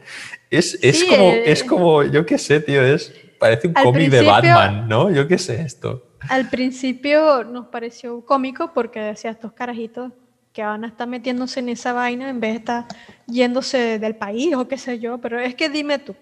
Es, 0.49 0.77
como, 1.03 1.31
eh, 1.31 1.51
es 1.51 1.63
como, 1.63 2.03
yo 2.03 2.25
qué 2.25 2.37
sé, 2.37 2.59
tío, 2.59 2.81
es. 2.81 3.13
Parece 3.39 3.67
un 3.67 3.73
cómic 3.73 4.09
de 4.09 4.23
Batman, 4.23 4.87
¿no? 4.87 5.11
Yo 5.11 5.27
qué 5.27 5.37
sé 5.37 5.61
esto. 5.61 6.03
Al 6.29 6.49
principio 6.49 7.43
nos 7.43 7.67
pareció 7.67 8.25
cómico 8.25 8.73
porque 8.73 8.99
decía 8.99 9.29
estos 9.29 9.53
carajitos 9.53 10.11
que 10.53 10.63
van 10.63 10.83
a 10.83 10.87
estar 10.87 11.07
metiéndose 11.07 11.59
en 11.59 11.69
esa 11.69 11.93
vaina 11.93 12.29
en 12.29 12.39
vez 12.39 12.53
de 12.53 12.57
estar 12.57 12.85
yéndose 13.27 13.99
del 13.99 14.15
país 14.15 14.55
o 14.55 14.67
qué 14.67 14.77
sé 14.77 14.97
yo. 14.97 15.19
Pero 15.19 15.39
es 15.39 15.53
que 15.53 15.69
dime 15.69 15.99
tú. 15.99 16.15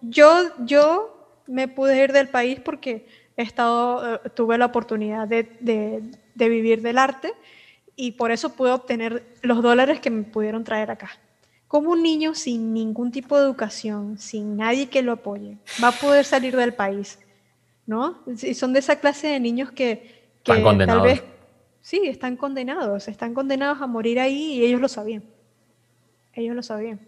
Yo, 0.00 0.28
yo 0.66 1.42
me 1.46 1.68
pude 1.68 2.02
ir 2.02 2.12
del 2.12 2.28
país 2.28 2.60
porque 2.60 3.06
estado, 3.36 4.16
eh, 4.16 4.20
tuve 4.34 4.58
la 4.58 4.66
oportunidad 4.66 5.26
de, 5.28 6.02
vivir 6.34 6.82
del 6.82 6.98
arte 6.98 7.32
y 7.96 8.12
por 8.12 8.30
eso 8.30 8.54
pude 8.54 8.72
obtener 8.72 9.24
los 9.42 9.62
dólares 9.62 10.00
que 10.00 10.10
me 10.10 10.24
pudieron 10.24 10.64
traer 10.64 10.90
acá. 10.90 11.10
Como 11.68 11.90
un 11.90 12.02
niño 12.02 12.34
sin 12.34 12.72
ningún 12.72 13.10
tipo 13.10 13.36
de 13.38 13.44
educación, 13.44 14.18
sin 14.18 14.56
nadie 14.56 14.88
que 14.88 15.02
lo 15.02 15.12
apoye, 15.12 15.58
va 15.82 15.88
a 15.88 15.92
poder 15.92 16.24
salir 16.24 16.56
del 16.56 16.74
país? 16.74 17.18
¿No? 17.86 18.18
Y 18.26 18.54
son 18.54 18.72
de 18.72 18.78
esa 18.78 18.96
clase 18.96 19.28
de 19.28 19.40
niños 19.40 19.70
que, 19.70 20.30
que 20.42 20.62
tal 20.86 21.00
vez 21.02 21.22
sí, 21.80 22.00
están 22.04 22.36
condenados, 22.36 23.08
están 23.08 23.34
condenados 23.34 23.82
a 23.82 23.86
morir 23.86 24.18
ahí 24.18 24.54
y 24.54 24.64
ellos 24.64 24.80
lo 24.80 24.88
sabían. 24.88 25.22
Ellos 26.32 26.56
lo 26.56 26.62
sabían. 26.62 27.00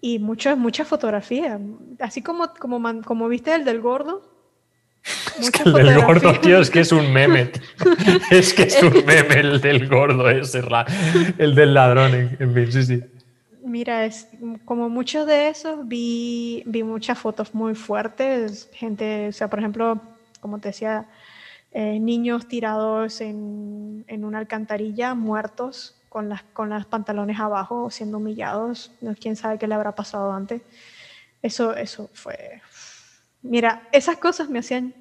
Y 0.00 0.18
muchas, 0.18 0.58
muchas 0.58 0.86
fotografías. 0.88 1.60
Así 2.00 2.22
como, 2.22 2.52
como, 2.54 3.02
como 3.02 3.28
viste 3.28 3.54
el 3.54 3.64
del 3.64 3.80
gordo, 3.80 4.37
es 5.40 5.50
que 5.50 5.62
el 5.62 5.72
del 5.72 6.04
gordo, 6.04 6.32
tío, 6.40 6.60
es 6.60 6.70
que 6.70 6.80
es 6.80 6.92
un 6.92 7.12
meme. 7.12 7.52
es 8.30 8.52
que 8.52 8.64
es 8.64 8.82
un 8.82 9.04
meme 9.04 9.40
el 9.40 9.60
del 9.60 9.88
gordo 9.88 10.28
ese, 10.28 10.62
el 11.38 11.54
del 11.54 11.74
ladrón, 11.74 12.36
en 12.38 12.54
fin, 12.54 12.72
sí, 12.72 12.82
sí. 12.84 13.04
Mira, 13.64 14.06
es, 14.06 14.28
como 14.64 14.88
muchos 14.88 15.26
de 15.26 15.48
esos, 15.48 15.86
vi, 15.86 16.62
vi 16.66 16.82
muchas 16.82 17.18
fotos 17.18 17.54
muy 17.54 17.74
fuertes, 17.74 18.70
gente, 18.72 19.28
o 19.28 19.32
sea, 19.32 19.48
por 19.48 19.58
ejemplo, 19.58 20.00
como 20.40 20.58
te 20.58 20.68
decía, 20.68 21.06
eh, 21.72 22.00
niños 22.00 22.48
tirados 22.48 23.20
en, 23.20 24.04
en, 24.08 24.24
una 24.24 24.38
alcantarilla, 24.38 25.14
muertos, 25.14 25.94
con 26.08 26.30
las, 26.30 26.42
con 26.54 26.70
las 26.70 26.86
pantalones 26.86 27.38
abajo, 27.38 27.90
siendo 27.90 28.16
humillados, 28.16 28.90
no, 29.02 29.14
quién 29.14 29.36
sabe 29.36 29.58
qué 29.58 29.66
le 29.66 29.74
habrá 29.74 29.94
pasado 29.94 30.32
antes. 30.32 30.62
Eso, 31.42 31.76
eso 31.76 32.10
fue, 32.14 32.62
Mira, 33.48 33.88
esas 33.92 34.18
cosas 34.18 34.50
me 34.50 34.58
hacían, 34.58 34.94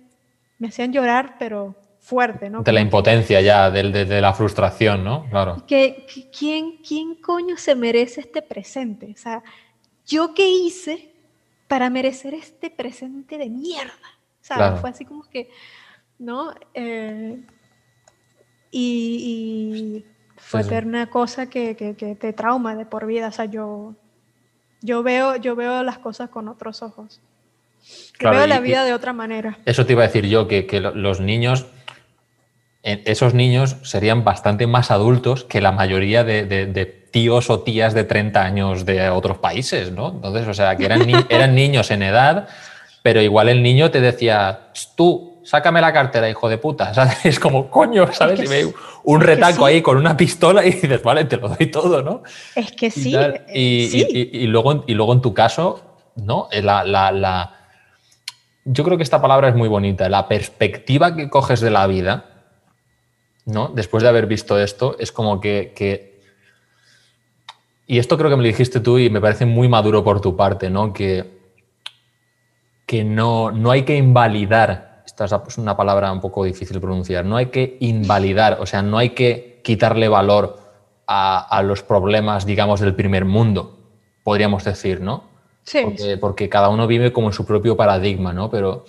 me 0.57 0.69
hacían 0.69 0.93
llorar, 0.93 1.35
pero 1.37 1.75
fuerte, 1.99 2.49
¿no? 2.49 2.63
De 2.63 2.71
la 2.71 2.79
impotencia 2.79 3.41
ya, 3.41 3.69
de, 3.69 4.05
de, 4.05 4.21
la 4.21 4.33
frustración, 4.33 5.03
¿no? 5.03 5.25
Claro. 5.29 5.65
Que, 5.67 6.07
¿quién, 6.37 6.77
¿Quién 6.77 7.15
coño 7.15 7.57
se 7.57 7.75
merece 7.75 8.21
este 8.21 8.41
presente? 8.41 9.11
O 9.13 9.17
sea, 9.17 9.43
¿yo 10.05 10.33
qué 10.33 10.49
hice 10.49 11.11
para 11.67 11.89
merecer 11.89 12.33
este 12.33 12.69
presente 12.69 13.37
de 13.37 13.49
mierda? 13.49 13.91
¿Sabes? 14.39 14.79
Fue 14.79 14.91
así 14.91 15.03
como 15.03 15.23
que, 15.23 15.49
¿no? 16.17 16.53
Eh, 16.73 17.43
y, 18.71 20.05
fue 20.37 20.63
ver 20.63 20.85
una 20.85 21.09
cosa 21.09 21.49
que, 21.49 21.75
que, 21.75 21.95
que, 21.95 22.15
te 22.15 22.31
trauma 22.31 22.75
de 22.75 22.85
por 22.85 23.05
vida. 23.05 23.27
O 23.27 23.31
sea, 23.33 23.45
yo, 23.45 23.95
yo, 24.81 25.03
veo, 25.03 25.35
yo 25.35 25.57
veo 25.57 25.83
las 25.83 25.97
cosas 25.97 26.29
con 26.29 26.47
otros 26.47 26.81
ojos 26.81 27.19
veo 28.19 28.47
la 28.47 28.59
vida 28.59 28.85
de 28.85 28.93
otra 28.93 29.13
manera. 29.13 29.59
Eso 29.65 29.85
te 29.85 29.93
iba 29.93 30.03
a 30.03 30.07
decir 30.07 30.27
yo, 30.27 30.47
que, 30.47 30.65
los 30.93 31.19
niños, 31.19 31.67
esos 32.83 33.33
niños 33.33 33.77
serían 33.83 34.23
bastante 34.23 34.67
más 34.67 34.91
adultos 34.91 35.43
que 35.43 35.61
la 35.61 35.71
mayoría 35.71 36.23
de, 36.23 37.07
tíos 37.11 37.49
o 37.49 37.61
tías 37.61 37.93
de 37.93 38.03
30 38.03 38.41
años 38.43 38.85
de 38.85 39.09
otros 39.09 39.37
países, 39.37 39.91
¿no? 39.91 40.09
Entonces, 40.09 40.47
o 40.47 40.53
sea, 40.53 40.75
que 40.75 40.85
eran, 40.85 41.01
eran 41.29 41.55
niños 41.55 41.89
en 41.91 42.03
edad, 42.03 42.47
pero 43.01 43.21
igual 43.21 43.49
el 43.49 43.63
niño 43.63 43.89
te 43.91 44.01
decía, 44.01 44.71
tú, 44.95 45.41
sácame 45.43 45.79
la 45.79 45.93
cartera, 45.93 46.29
hijo 46.29 46.49
de 46.49 46.57
puta. 46.57 46.91
Es 47.23 47.39
como, 47.39 47.69
coño, 47.69 48.11
¿sabes? 48.11 48.41
y 48.41 48.47
ve 48.47 48.73
un 49.03 49.21
retaco 49.21 49.65
ahí 49.65 49.81
con 49.81 49.97
una 49.97 50.17
pistola 50.17 50.65
y 50.65 50.71
dices, 50.71 51.01
vale, 51.01 51.25
te 51.25 51.37
lo 51.37 51.47
doy 51.47 51.67
todo, 51.67 52.01
¿no? 52.01 52.23
Es 52.55 52.73
que 52.73 52.91
sí. 52.91 53.15
Y, 53.53 54.47
luego, 54.47 54.83
y 54.85 54.93
luego 54.93 55.13
en 55.13 55.21
tu 55.21 55.33
caso, 55.33 55.81
¿no? 56.17 56.49
la, 56.51 56.83
la 56.83 57.57
yo 58.69 58.83
creo 58.83 58.97
que 58.97 59.03
esta 59.03 59.21
palabra 59.21 59.47
es 59.49 59.55
muy 59.55 59.69
bonita. 59.69 60.09
La 60.09 60.27
perspectiva 60.27 61.15
que 61.15 61.29
coges 61.29 61.61
de 61.61 61.69
la 61.69 61.87
vida, 61.87 62.25
¿no? 63.45 63.69
Después 63.69 64.03
de 64.03 64.09
haber 64.09 64.27
visto 64.27 64.59
esto, 64.59 64.97
es 64.99 65.11
como 65.13 65.39
que, 65.39 66.21
y 67.87 67.97
esto 67.97 68.17
creo 68.17 68.29
que 68.29 68.35
me 68.35 68.43
lo 68.43 68.47
dijiste 68.47 68.81
tú 68.81 68.99
y 68.99 69.09
me 69.09 69.21
parece 69.21 69.45
muy 69.45 69.69
maduro 69.69 70.03
por 70.03 70.19
tu 70.19 70.35
parte, 70.35 70.69
¿no? 70.69 70.91
Que, 70.91 71.37
que 72.85 73.05
no, 73.05 73.51
no 73.51 73.71
hay 73.71 73.83
que 73.83 73.95
invalidar, 73.95 75.03
esta 75.05 75.25
es 75.25 75.57
una 75.57 75.77
palabra 75.77 76.11
un 76.11 76.19
poco 76.19 76.43
difícil 76.43 76.75
de 76.75 76.81
pronunciar, 76.81 77.23
no 77.23 77.37
hay 77.37 77.47
que 77.47 77.77
invalidar, 77.79 78.57
o 78.59 78.65
sea, 78.65 78.81
no 78.81 78.97
hay 78.97 79.11
que 79.11 79.61
quitarle 79.63 80.09
valor 80.09 80.59
a, 81.07 81.39
a 81.39 81.63
los 81.63 81.83
problemas, 81.83 82.45
digamos, 82.45 82.81
del 82.81 82.95
primer 82.95 83.23
mundo, 83.23 83.77
podríamos 84.23 84.65
decir, 84.65 84.99
¿no? 84.99 85.36
Porque, 86.21 86.49
cada 86.49 86.69
uno 86.69 86.87
vive 86.87 87.11
como 87.11 87.27
en 87.27 87.33
su 87.33 87.45
propio 87.45 87.75
paradigma, 87.75 88.33
¿no? 88.33 88.49
Pero, 88.49 88.85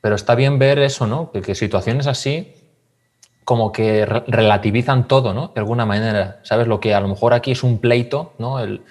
pero 0.00 0.14
está 0.14 0.34
bien 0.34 0.58
ver 0.58 0.78
eso, 0.78 1.06
¿no? 1.06 1.30
Que, 1.30 1.54
situaciones 1.54 2.06
así 2.06 2.54
como 3.44 3.72
que 3.72 4.06
relativizan 4.06 5.08
todo, 5.08 5.34
¿no? 5.34 5.48
De 5.54 5.60
alguna 5.60 5.84
manera, 5.84 6.40
¿sabes? 6.44 6.68
Lo 6.68 6.78
que 6.78 6.94
a 6.94 7.00
lo 7.00 7.08
mejor 7.08 7.34
aquí 7.34 7.50
es 7.50 7.62
un 7.64 7.78
pleito, 7.78 8.34
¿no? 8.38 8.60
El, 8.60 8.82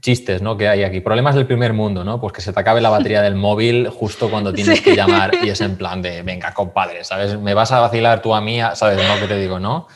chistes, 0.00 0.40
¿no? 0.40 0.56
Que 0.56 0.68
hay 0.68 0.84
aquí. 0.84 1.00
Problemas 1.00 1.34
del 1.34 1.46
primer 1.46 1.72
mundo, 1.72 2.04
¿no? 2.04 2.20
Pues 2.20 2.32
que 2.32 2.40
se 2.40 2.52
te 2.52 2.60
acabe 2.60 2.80
la 2.80 2.90
batería 2.90 3.22
del 3.22 3.34
móvil 3.34 3.88
justo 3.88 4.30
cuando 4.30 4.52
tienes 4.52 4.80
que 4.82 4.94
llamar 4.94 5.32
y 5.42 5.48
es 5.48 5.60
en 5.60 5.76
plan 5.76 6.00
de, 6.00 6.22
venga, 6.22 6.54
compadre, 6.54 7.04
¿sabes? 7.04 7.38
Me 7.38 7.54
vas 7.54 7.72
a 7.72 7.80
vacilar 7.80 8.22
tú 8.22 8.34
a 8.34 8.40
mí, 8.40 8.60
¿sabes? 8.74 8.98
¿No? 9.06 9.20
que 9.20 9.26
te 9.26 9.38
digo, 9.38 9.58
¿no? 9.58 9.88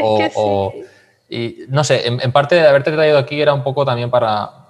O, 0.00 0.72
y 1.28 1.64
no 1.68 1.82
sé, 1.82 2.06
en, 2.06 2.20
en, 2.22 2.30
parte 2.30 2.54
de 2.54 2.66
haberte 2.66 2.92
traído 2.92 3.18
aquí 3.18 3.40
era 3.40 3.52
un 3.52 3.62
poco 3.62 3.84
también 3.84 4.10
para, 4.10 4.61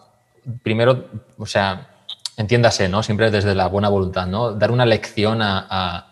primero, 0.62 1.06
o 1.39 1.47
sea, 1.47 1.89
entiéndase, 2.36 2.89
¿no? 2.89 3.02
Siempre 3.02 3.31
desde 3.31 3.55
la 3.55 3.69
buena 3.69 3.89
voluntad, 3.89 4.27
¿no? 4.27 4.52
Dar 4.52 4.70
una 4.70 4.86
lección 4.86 5.40
a, 5.43 6.09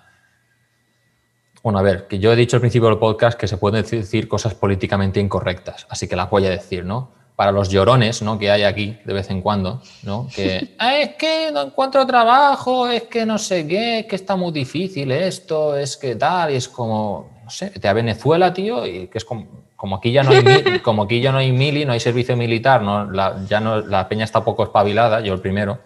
Bueno, 1.62 1.78
a 1.78 1.82
ver, 1.82 2.06
que 2.06 2.18
yo 2.18 2.32
he 2.32 2.36
dicho 2.36 2.56
al 2.56 2.60
principio 2.60 2.88
del 2.88 2.98
podcast 2.98 3.38
que 3.38 3.46
se 3.46 3.56
pueden 3.56 3.82
decir 3.84 4.28
cosas 4.28 4.54
políticamente 4.54 5.20
incorrectas, 5.20 5.86
así 5.90 6.08
que 6.08 6.16
la 6.16 6.26
voy 6.26 6.46
a 6.46 6.50
decir, 6.50 6.84
¿no? 6.84 7.20
para 7.40 7.52
los 7.52 7.70
llorones 7.70 8.20
¿no? 8.20 8.38
que 8.38 8.50
hay 8.50 8.64
aquí 8.64 8.98
de 9.02 9.14
vez 9.14 9.30
en 9.30 9.40
cuando, 9.40 9.80
¿no? 10.02 10.28
que 10.34 10.74
ah, 10.78 10.98
es 10.98 11.14
que 11.14 11.50
no 11.50 11.62
encuentro 11.62 12.06
trabajo, 12.06 12.86
es 12.86 13.04
que 13.04 13.24
no 13.24 13.38
sé 13.38 13.66
qué, 13.66 14.00
es 14.00 14.06
que 14.06 14.16
está 14.16 14.36
muy 14.36 14.52
difícil 14.52 15.10
esto, 15.10 15.74
es 15.74 15.96
que 15.96 16.16
tal, 16.16 16.52
y 16.52 16.56
es 16.56 16.68
como, 16.68 17.30
no 17.42 17.48
sé, 17.48 17.70
te 17.70 17.88
a 17.88 17.94
Venezuela, 17.94 18.52
tío, 18.52 18.86
y 18.86 19.06
que 19.06 19.16
es 19.16 19.24
como, 19.24 19.46
como 19.80 19.96
aquí 19.96 20.12
ya 20.12 20.22
no 20.22 20.32
hay, 20.32 20.80
como 20.84 21.04
aquí 21.04 21.22
ya 21.22 21.32
no 21.32 21.38
hay 21.38 21.52
mili, 21.52 21.86
no 21.86 21.94
hay 21.94 22.00
servicio 22.00 22.36
militar, 22.36 22.82
¿no? 22.82 23.10
La, 23.10 23.36
ya 23.48 23.60
no, 23.60 23.80
la 23.80 24.10
peña 24.10 24.24
está 24.24 24.44
poco 24.44 24.62
espabilada, 24.62 25.20
yo 25.20 25.32
el 25.32 25.40
primero, 25.40 25.78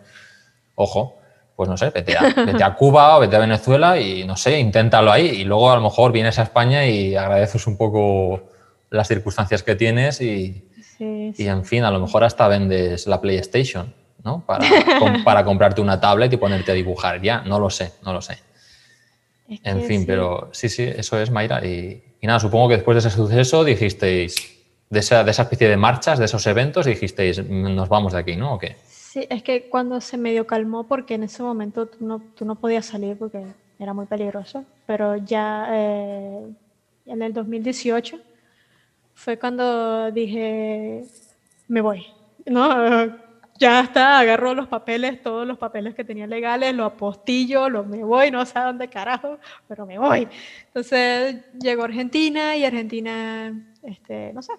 ojo, 0.74 1.16
pues 1.54 1.68
no 1.68 1.76
sé, 1.76 1.90
vete 1.90 2.18
a, 2.18 2.22
vete 2.44 2.64
a, 2.64 2.74
Cuba 2.74 3.16
o 3.16 3.20
vete 3.20 3.36
a 3.36 3.38
Venezuela 3.38 3.96
y 3.96 4.24
no 4.24 4.34
sé, 4.34 4.58
inténtalo 4.58 5.12
ahí 5.12 5.26
y 5.26 5.44
luego 5.44 5.70
a 5.70 5.76
lo 5.76 5.80
mejor 5.80 6.10
vienes 6.10 6.40
a 6.40 6.42
España 6.42 6.84
y 6.84 7.14
agradeces 7.14 7.68
un 7.68 7.76
poco 7.76 8.42
las 8.90 9.06
circunstancias 9.06 9.62
que 9.62 9.76
tienes 9.76 10.20
y, 10.20 10.68
y 10.98 11.46
en 11.46 11.64
fin, 11.64 11.84
a 11.84 11.92
lo 11.92 12.00
mejor 12.00 12.24
hasta 12.24 12.48
vendes 12.48 13.06
la 13.06 13.20
PlayStation, 13.20 13.94
¿no? 14.24 14.44
Para, 14.44 14.66
para 15.24 15.44
comprarte 15.44 15.80
una 15.80 16.00
tablet 16.00 16.32
y 16.32 16.36
ponerte 16.36 16.72
a 16.72 16.74
dibujar 16.74 17.22
ya, 17.22 17.42
no 17.42 17.60
lo 17.60 17.70
sé, 17.70 17.92
no 18.02 18.12
lo 18.12 18.20
sé. 18.20 18.38
en 19.48 19.84
fin, 19.84 20.04
pero 20.04 20.48
sí, 20.50 20.68
sí, 20.68 20.82
eso 20.82 21.16
es, 21.20 21.30
Mayra. 21.30 21.64
Y, 21.64 22.02
nada, 22.26 22.40
supongo 22.40 22.68
que 22.68 22.76
después 22.76 22.94
de 22.96 23.08
ese 23.08 23.16
suceso 23.16 23.64
dijisteis, 23.64 24.34
de 24.90 24.98
esa, 25.00 25.24
de 25.24 25.30
esa 25.30 25.42
especie 25.42 25.68
de 25.68 25.76
marchas, 25.76 26.18
de 26.18 26.26
esos 26.26 26.46
eventos, 26.46 26.86
dijisteis, 26.86 27.48
nos 27.48 27.88
vamos 27.88 28.12
de 28.12 28.18
aquí, 28.18 28.36
¿no? 28.36 28.54
¿O 28.54 28.58
qué? 28.58 28.76
Sí, 28.86 29.26
es 29.30 29.42
que 29.42 29.68
cuando 29.68 30.00
se 30.00 30.16
medio 30.16 30.46
calmó, 30.46 30.84
porque 30.84 31.14
en 31.14 31.24
ese 31.24 31.42
momento 31.42 31.86
tú 31.86 32.04
no, 32.04 32.22
tú 32.34 32.44
no 32.44 32.56
podías 32.56 32.86
salir 32.86 33.16
porque 33.16 33.44
era 33.78 33.94
muy 33.94 34.06
peligroso, 34.06 34.64
pero 34.86 35.16
ya 35.16 35.68
eh, 35.70 36.46
en 37.06 37.22
el 37.22 37.32
2018 37.32 38.18
fue 39.14 39.38
cuando 39.38 40.10
dije, 40.10 41.04
me 41.68 41.80
voy, 41.80 42.06
¿no? 42.46 43.23
Ya 43.56 43.80
está, 43.80 44.18
agarro 44.18 44.52
los 44.52 44.66
papeles, 44.66 45.22
todos 45.22 45.46
los 45.46 45.58
papeles 45.58 45.94
que 45.94 46.04
tenía 46.04 46.26
legales, 46.26 46.74
lo 46.74 46.84
apostillo, 46.84 47.68
lo 47.68 47.84
me 47.84 48.02
voy, 48.02 48.30
no 48.30 48.44
sé 48.44 48.58
a 48.58 48.64
dónde 48.64 48.88
carajo, 48.88 49.38
pero 49.68 49.86
me 49.86 49.96
voy. 49.96 50.26
Entonces 50.66 51.36
llegó 51.60 51.84
Argentina 51.84 52.56
y 52.56 52.64
Argentina, 52.64 53.54
este, 53.82 54.32
no 54.32 54.42
sé, 54.42 54.52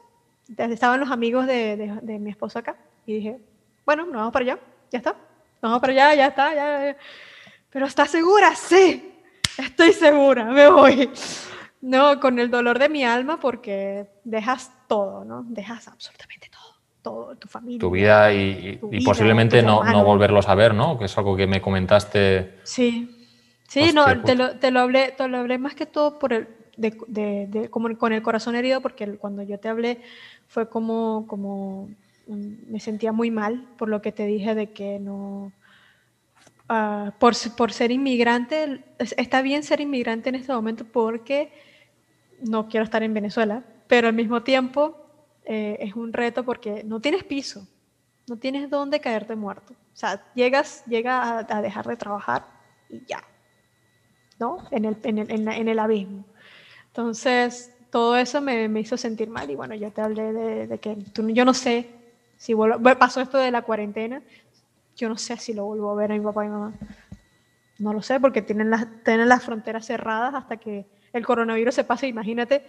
estaban 0.57 1.01
los 1.01 1.11
amigos 1.11 1.45
de, 1.45 1.99
de, 2.01 2.19
mi 2.19 2.29
esposo 2.29 2.59
acá 2.59 2.77
y 3.05 3.15
dije, 3.15 3.39
bueno, 3.85 4.05
nos 4.05 4.15
vamos 4.15 4.33
para 4.33 4.43
allá, 4.43 4.59
ya 4.91 4.97
está, 4.99 5.11
nos 5.11 5.61
vamos 5.61 5.81
para 5.81 5.93
allá, 5.93 6.15
ya 6.15 6.27
está, 6.27 6.55
ya. 6.55 6.97
Pero 7.69 7.87
¿estás 7.87 8.09
segura? 8.09 8.55
Sí, 8.55 9.13
estoy 9.57 9.91
segura, 9.91 10.45
me 10.45 10.69
voy. 10.69 11.11
No, 11.81 12.19
con 12.19 12.39
el 12.39 12.49
dolor 12.49 12.79
de 12.79 12.89
mi 12.89 13.03
alma 13.03 13.39
porque 13.39 14.09
dejas 14.23 14.71
todo, 14.87 15.25
¿no? 15.25 15.43
Dejas 15.43 15.87
absolutamente 15.87 16.44
todo. 17.05 17.35
Tu 17.35 17.47
familia. 17.47 17.79
Tu 17.79 17.91
vida 17.91 18.33
y, 18.33 18.79
posiblemente 19.05 19.61
no, 19.61 19.83
no, 19.83 20.03
volverlos 20.03 20.49
a 20.49 20.55
ver, 20.55 20.73
¿no? 20.73 20.97
Que 20.97 21.05
es 21.05 21.17
algo 21.19 21.35
que 21.37 21.45
me 21.45 21.61
comentaste. 21.61 22.55
Sí, 22.63 23.15
sí, 23.67 23.91
no, 23.93 24.05
te 24.05 24.15
pues 24.15 24.37
lo, 24.37 24.57
te 24.57 24.71
lo, 24.71 24.79
hablé, 24.79 25.13
te 25.15 25.27
lo 25.27 25.37
hablé 25.37 25.59
más 25.59 25.75
que 25.75 25.85
todo 25.85 26.17
por 26.17 26.33
el, 26.33 26.47
de, 26.77 26.97
de, 27.47 27.69
como 27.69 27.95
con 27.95 28.11
el 28.11 28.23
corazón 28.23 28.55
herido 28.55 28.81
porque 28.81 29.17
cuando 29.17 29.43
yo 29.43 29.59
te 29.59 29.69
hablé 29.69 30.01
fue 30.47 30.67
como, 30.67 31.25
como 31.27 31.89
me 32.27 32.79
sentía 32.79 33.11
muy 33.11 33.29
mal 33.29 33.67
por 33.77 33.87
lo 33.87 34.01
que 34.01 34.11
te 34.11 34.25
dije 34.25 34.55
de 34.55 34.71
que 34.71 34.99
no, 34.99 35.51
uh, 36.71 37.11
por, 37.19 37.35
por 37.55 37.71
ser 37.71 37.91
inmigrante, 37.91 38.83
está 38.97 39.43
bien 39.43 39.61
ser 39.61 39.79
inmigrante 39.79 40.29
en 40.29 40.35
este 40.35 40.53
momento 40.53 40.85
porque 40.85 41.53
no 42.41 42.67
quiero 42.67 42.83
estar 42.83 43.03
en 43.03 43.13
Venezuela, 43.13 43.63
pero 43.87 44.07
al 44.07 44.15
mismo 44.15 44.41
tiempo 44.41 45.04
eh, 45.45 45.77
es 45.79 45.95
un 45.95 46.11
reto 46.13 46.43
porque 46.43 46.83
no 46.83 46.99
tienes 46.99 47.23
piso, 47.23 47.67
no 48.27 48.37
tienes 48.37 48.69
dónde 48.69 48.99
caerte 48.99 49.35
muerto. 49.35 49.73
O 49.73 49.95
sea, 49.97 50.23
llegas, 50.33 50.83
llega 50.85 51.39
a, 51.39 51.61
dejar 51.61 51.87
de 51.87 51.95
trabajar 51.95 52.45
y 52.89 53.05
ya, 53.05 53.23
¿no? 54.39 54.67
En 54.71 54.85
el, 54.85 54.97
en 55.03 55.19
el, 55.19 55.47
en 55.47 55.67
el 55.67 55.79
abismo. 55.79 56.25
Entonces, 56.87 57.73
todo 57.89 58.17
eso 58.17 58.41
me, 58.41 58.67
me, 58.67 58.81
hizo 58.81 58.97
sentir 58.97 59.29
mal 59.29 59.49
y 59.49 59.55
bueno, 59.55 59.75
yo 59.75 59.91
te 59.91 60.01
hablé 60.01 60.33
de, 60.33 60.77
que 60.79 60.95
tú, 61.13 61.29
yo 61.29 61.45
no 61.45 61.53
sé 61.53 61.89
si 62.37 62.53
vuelvo, 62.53 62.79
pasó 62.97 63.21
esto 63.21 63.37
de 63.37 63.51
la 63.51 63.61
cuarentena, 63.61 64.21
yo 64.95 65.09
no 65.09 65.17
sé 65.17 65.37
si 65.37 65.53
lo 65.53 65.65
vuelvo 65.65 65.91
a 65.91 65.95
ver 65.95 66.11
a 66.11 66.15
mi 66.15 66.21
papá 66.21 66.45
y 66.45 66.49
mamá. 66.49 66.73
No 67.77 67.93
lo 67.93 68.01
sé 68.01 68.19
porque 68.19 68.41
tienen 68.41 68.69
las, 68.69 68.87
tienen 69.03 69.29
las 69.29 69.43
fronteras 69.43 69.85
cerradas 69.85 70.33
hasta 70.33 70.57
que 70.57 70.85
el 71.15 71.25
coronavirus 71.25 71.75
se 71.75 71.83
pase. 71.83 72.07
Imagínate, 72.07 72.65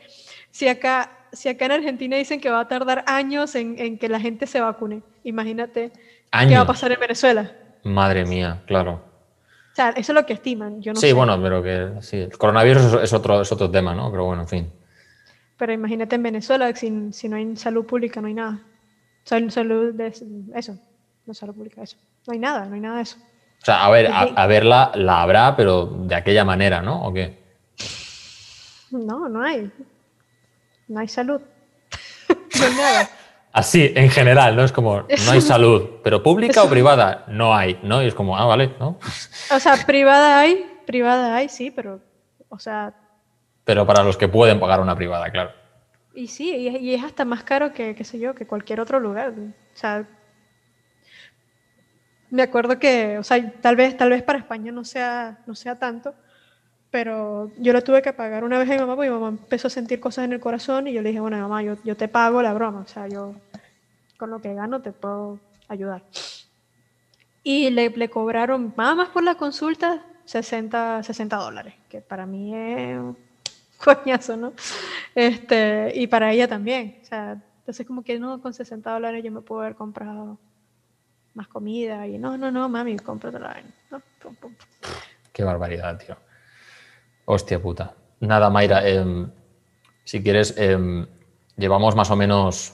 si 0.51 0.68
acá, 0.68 1.10
si 1.32 1.48
acá 1.48 1.66
en 1.66 1.73
Argentina 1.73 2.16
dicen 2.16 2.40
que 2.40 2.51
va 2.51 2.60
a 2.60 2.68
tardar 2.68 3.05
años 3.06 3.55
en, 3.55 3.98
que 3.98 4.09
la 4.09 4.20
gente 4.20 4.47
se 4.47 4.60
vacune, 4.60 5.02
imagínate 5.24 5.93
qué 6.31 6.55
va 6.55 6.60
a 6.60 6.66
pasar 6.66 6.93
en 6.93 7.01
Venezuela. 7.01 7.52
Madre 7.82 8.24
mía, 8.24 8.62
claro. 8.66 9.02
O 9.73 9.74
sea, 9.77 9.90
eso 9.90 10.12
es 10.12 10.14
lo 10.14 10.24
que 10.24 10.32
estiman. 10.32 10.81
Yo 10.81 10.93
no 10.93 11.01
sí, 11.01 11.12
bueno, 11.12 11.40
pero 11.43 11.62
que 11.62 11.90
sí, 12.01 12.16
el 12.18 12.39
coronavirus 12.39 13.02
es, 13.02 13.12
otro, 13.12 13.43
es 13.43 13.52
otro 13.52 13.70
tema, 13.70 13.94
¿no? 13.94 14.10
Pero 14.10 14.24
bueno, 14.24 14.43
en 14.43 14.48
fin. 14.48 14.73
Pero 15.59 15.73
imagínate 15.73 16.16
en 16.16 16.23
Venezuela, 16.23 16.74
si, 16.74 17.12
si 17.12 17.28
no 17.28 17.36
hay 17.36 17.56
salud 17.56 17.85
pública, 17.85 18.20
no 18.20 18.28
hay 18.28 18.35
nada. 18.35 18.60
Salud 19.24 19.93
de 19.93 20.06
eso, 20.55 20.78
no 21.27 21.35
salud 21.35 21.55
pública, 21.55 21.82
eso. 21.82 21.97
No 22.27 22.32
hay 22.32 22.39
nada, 22.39 22.64
no 22.66 22.74
hay 22.74 22.81
nada 22.81 22.97
de 22.97 23.02
eso. 23.02 23.16
O 23.60 23.64
sea, 23.64 23.85
a 23.85 23.90
ver, 23.90 24.09
a, 24.12 24.47
verla 24.47 24.93
la 24.94 25.23
habrá, 25.23 25.56
pero 25.56 25.86
de 25.86 26.14
aquella 26.14 26.44
manera, 26.44 26.82
¿no? 26.82 27.02
¿O 27.02 27.12
qué? 27.12 27.45
No, 29.05 29.28
no 29.28 29.43
hay. 29.43 29.70
No 30.89 31.01
hay 31.01 31.09
salud. 31.09 31.40
no 32.59 32.64
hay 32.64 32.74
nada. 32.74 33.10
Así, 33.52 33.90
en 33.94 34.10
general, 34.10 34.55
¿no? 34.55 34.64
Es 34.64 34.73
como, 34.73 35.01
no 35.01 35.31
hay 35.32 35.40
salud, 35.40 36.01
pero 36.05 36.23
pública 36.23 36.62
o 36.62 36.68
privada, 36.68 37.24
no 37.28 37.55
hay, 37.55 37.81
¿no? 37.82 38.02
Y 38.02 38.06
es 38.06 38.14
como, 38.14 38.36
ah, 38.36 38.44
vale, 38.44 38.74
¿no? 38.78 38.98
O 39.51 39.59
sea, 39.59 39.77
privada 39.86 40.39
hay, 40.39 40.66
privada 40.86 41.35
hay, 41.35 41.48
sí, 41.48 41.70
pero, 41.70 42.01
o 42.51 42.59
sea... 42.59 42.93
Pero 43.64 43.86
para 43.86 44.02
los 44.02 44.18
que 44.18 44.28
pueden 44.28 44.60
pagar 44.60 44.81
una 44.81 44.94
privada, 44.94 45.31
claro. 45.31 45.52
Y 46.14 46.28
sí, 46.28 46.51
y 46.51 46.94
es 46.94 47.02
hasta 47.02 47.24
más 47.24 47.44
caro 47.44 47.73
que, 47.73 47.94
qué 47.94 48.05
sé 48.05 48.18
yo, 48.18 48.35
que 48.35 48.47
cualquier 48.47 48.78
otro 48.78 49.01
lugar. 49.01 49.31
O 49.31 49.77
sea, 49.77 50.06
me 52.31 52.43
acuerdo 52.43 52.78
que, 52.78 53.18
o 53.18 53.23
sea, 53.23 53.52
tal 53.60 53.77
vez, 53.77 53.97
tal 53.97 54.10
vez 54.10 54.23
para 54.23 54.39
España 54.39 54.73
no 54.73 54.85
sea, 54.85 55.39
no 55.47 55.55
sea 55.55 55.78
tanto, 55.78 56.14
pero 56.97 57.51
yo 57.59 57.74
lo 57.74 57.85
tuve 57.85 58.01
que 58.01 58.14
pagar 58.14 58.43
una 58.43 58.59
vez 58.59 58.70
a 58.70 58.73
mi 58.73 58.78
mamá 58.78 58.97
porque 58.97 59.10
mi 59.10 59.14
mamá 59.14 59.28
empezó 59.28 59.66
a 59.66 59.70
sentir 59.70 60.01
cosas 60.01 60.24
en 60.24 60.32
el 60.32 60.40
corazón 60.40 60.89
y 60.89 60.94
yo 60.94 61.02
le 61.02 61.10
dije, 61.10 61.20
bueno, 61.20 61.36
mamá, 61.36 61.62
yo, 61.62 61.77
yo 61.85 61.94
te 61.94 62.09
pago 62.09 62.40
la 62.40 62.55
broma, 62.55 62.81
o 62.81 62.89
sea, 62.89 63.06
yo 63.06 63.35
con 64.16 64.31
lo 64.31 64.40
que 64.40 64.55
gano 64.55 64.81
te 64.81 64.93
puedo 64.93 65.39
ayudar. 65.68 66.02
Y 67.43 67.68
le, 67.68 67.90
le 67.90 68.09
cobraron 68.09 68.73
nada 68.78 68.94
más 68.94 69.10
por 69.10 69.24
la 69.24 69.35
consulta 69.35 70.06
60, 70.24 71.02
60 71.02 71.36
dólares, 71.36 71.74
que 71.90 72.01
para 72.01 72.24
mí 72.24 72.55
es 72.55 72.98
un 72.98 73.14
coñazo, 73.85 74.39
¿no? 74.39 74.55
Este, 75.14 75.93
y 75.97 76.06
para 76.06 76.32
ella 76.32 76.48
también, 76.48 77.01
o 77.02 77.05
sea, 77.05 77.32
entonces 77.59 77.86
como 77.86 78.05
que 78.05 78.18
no, 78.18 78.40
con 78.40 78.55
60 78.55 78.90
dólares 78.90 79.23
yo 79.23 79.31
me 79.31 79.43
puedo 79.43 79.60
haber 79.60 79.74
comprado 79.74 80.39
más 81.35 81.47
comida 81.48 82.06
y 82.06 82.16
no, 82.16 82.39
no, 82.39 82.51
no, 82.51 82.70
mami, 82.70 82.97
cómprate 82.97 83.39
la 83.39 83.62
no, 83.90 84.01
Qué 85.35 85.44
barbaridad, 85.44 85.98
tío. 85.98 86.16
Hostia 87.27 87.61
puta. 87.61 87.94
Nada, 88.20 88.48
Mayra, 88.51 88.89
em, 88.89 89.28
si 90.05 90.23
quieres, 90.23 90.55
em, 90.57 91.07
llevamos 91.57 91.97
más 91.97 92.11
o 92.11 92.16
menos 92.16 92.73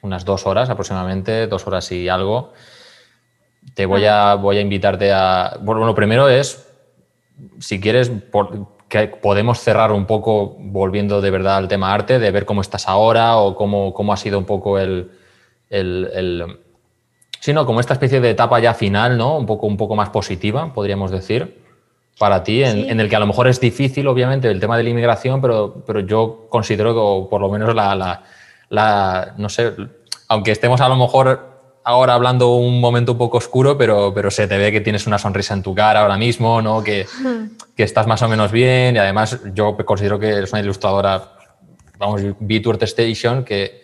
unas 0.00 0.24
dos 0.24 0.46
horas 0.46 0.70
aproximadamente, 0.70 1.48
dos 1.48 1.66
horas 1.66 1.90
y 1.90 2.08
algo. 2.08 2.52
Te 3.74 3.84
voy 3.84 4.04
a, 4.06 4.36
voy 4.36 4.58
a 4.58 4.60
invitarte 4.60 5.12
a... 5.12 5.58
Bueno, 5.60 5.84
lo 5.84 5.94
primero 5.94 6.28
es, 6.28 6.68
si 7.58 7.80
quieres, 7.80 8.12
que 8.88 9.08
podemos 9.08 9.58
cerrar 9.58 9.90
un 9.90 10.06
poco 10.06 10.56
volviendo 10.58 11.20
de 11.20 11.30
verdad 11.30 11.56
al 11.56 11.68
tema 11.68 11.92
arte, 11.92 12.20
de 12.20 12.30
ver 12.30 12.44
cómo 12.44 12.60
estás 12.60 12.88
ahora 12.88 13.36
o 13.38 13.56
cómo, 13.56 13.92
cómo 13.92 14.12
ha 14.12 14.16
sido 14.16 14.38
un 14.38 14.44
poco 14.44 14.78
el, 14.78 15.10
el, 15.68 16.10
el 16.14 16.60
sino 17.40 17.66
como 17.66 17.80
esta 17.80 17.94
especie 17.94 18.20
de 18.20 18.30
etapa 18.30 18.60
ya 18.60 18.74
final, 18.74 19.18
¿no? 19.18 19.36
Un 19.36 19.46
poco, 19.46 19.66
un 19.66 19.76
poco 19.76 19.96
más 19.96 20.10
positiva, 20.10 20.72
podríamos 20.72 21.10
decir 21.10 21.61
para 22.18 22.44
ti, 22.44 22.62
en, 22.62 23.00
el 23.00 23.08
que 23.08 23.16
a 23.16 23.20
lo 23.20 23.26
mejor 23.26 23.48
es 23.48 23.58
difícil, 23.58 24.06
obviamente, 24.06 24.48
el 24.48 24.60
tema 24.60 24.76
de 24.76 24.84
la 24.84 24.90
inmigración, 24.90 25.40
pero, 25.40 25.82
pero 25.86 26.00
yo 26.00 26.46
considero 26.48 26.92
que, 26.92 27.30
por 27.30 27.40
lo 27.40 27.48
menos, 27.48 27.74
la, 27.74 28.22
la, 28.68 29.34
no 29.36 29.48
sé, 29.48 29.72
aunque 30.28 30.52
estemos 30.52 30.80
a 30.80 30.88
lo 30.88 30.96
mejor 30.96 31.52
ahora 31.84 32.14
hablando 32.14 32.54
un 32.54 32.80
momento 32.80 33.12
un 33.12 33.18
poco 33.18 33.38
oscuro, 33.38 33.76
pero, 33.76 34.12
pero 34.14 34.30
se 34.30 34.46
te 34.46 34.56
ve 34.56 34.70
que 34.72 34.80
tienes 34.80 35.06
una 35.06 35.18
sonrisa 35.18 35.54
en 35.54 35.62
tu 35.62 35.74
cara 35.74 36.00
ahora 36.00 36.16
mismo, 36.16 36.62
¿no? 36.62 36.82
Que, 36.82 37.06
que 37.76 37.82
estás 37.82 38.06
más 38.06 38.22
o 38.22 38.28
menos 38.28 38.52
bien 38.52 38.96
y 38.96 38.98
además 38.98 39.40
yo 39.54 39.76
considero 39.84 40.18
que 40.18 40.28
eres 40.28 40.52
una 40.52 40.62
ilustradora, 40.62 41.32
vamos, 41.98 42.22
tu 42.38 42.84
Station, 42.84 43.44
que, 43.44 43.82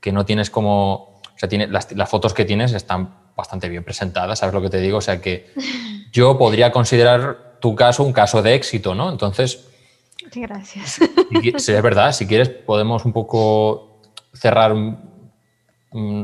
que 0.00 0.12
no 0.12 0.24
tienes 0.24 0.50
como, 0.50 0.92
o 0.94 1.38
sea, 1.38 1.48
tiene, 1.48 1.66
las, 1.68 1.90
las 1.92 2.08
fotos 2.08 2.34
que 2.34 2.44
tienes 2.44 2.72
están 2.72 3.14
bastante 3.36 3.68
bien 3.68 3.84
presentadas, 3.84 4.40
¿sabes 4.40 4.54
lo 4.54 4.60
que 4.60 4.70
te 4.70 4.78
digo? 4.78 4.98
O 4.98 5.02
sea 5.02 5.20
que 5.20 5.52
yo 6.12 6.36
podría 6.36 6.70
considerar 6.70 7.47
tu 7.60 7.74
caso 7.74 8.02
un 8.02 8.12
caso 8.12 8.42
de 8.42 8.54
éxito, 8.54 8.94
¿no? 8.94 9.10
Entonces... 9.10 9.66
Gracias. 10.34 10.98
Si, 11.56 11.72
es 11.72 11.82
verdad, 11.82 12.12
si 12.12 12.26
quieres 12.26 12.48
podemos 12.48 13.04
un 13.04 13.12
poco 13.12 14.00
cerrar 14.34 14.74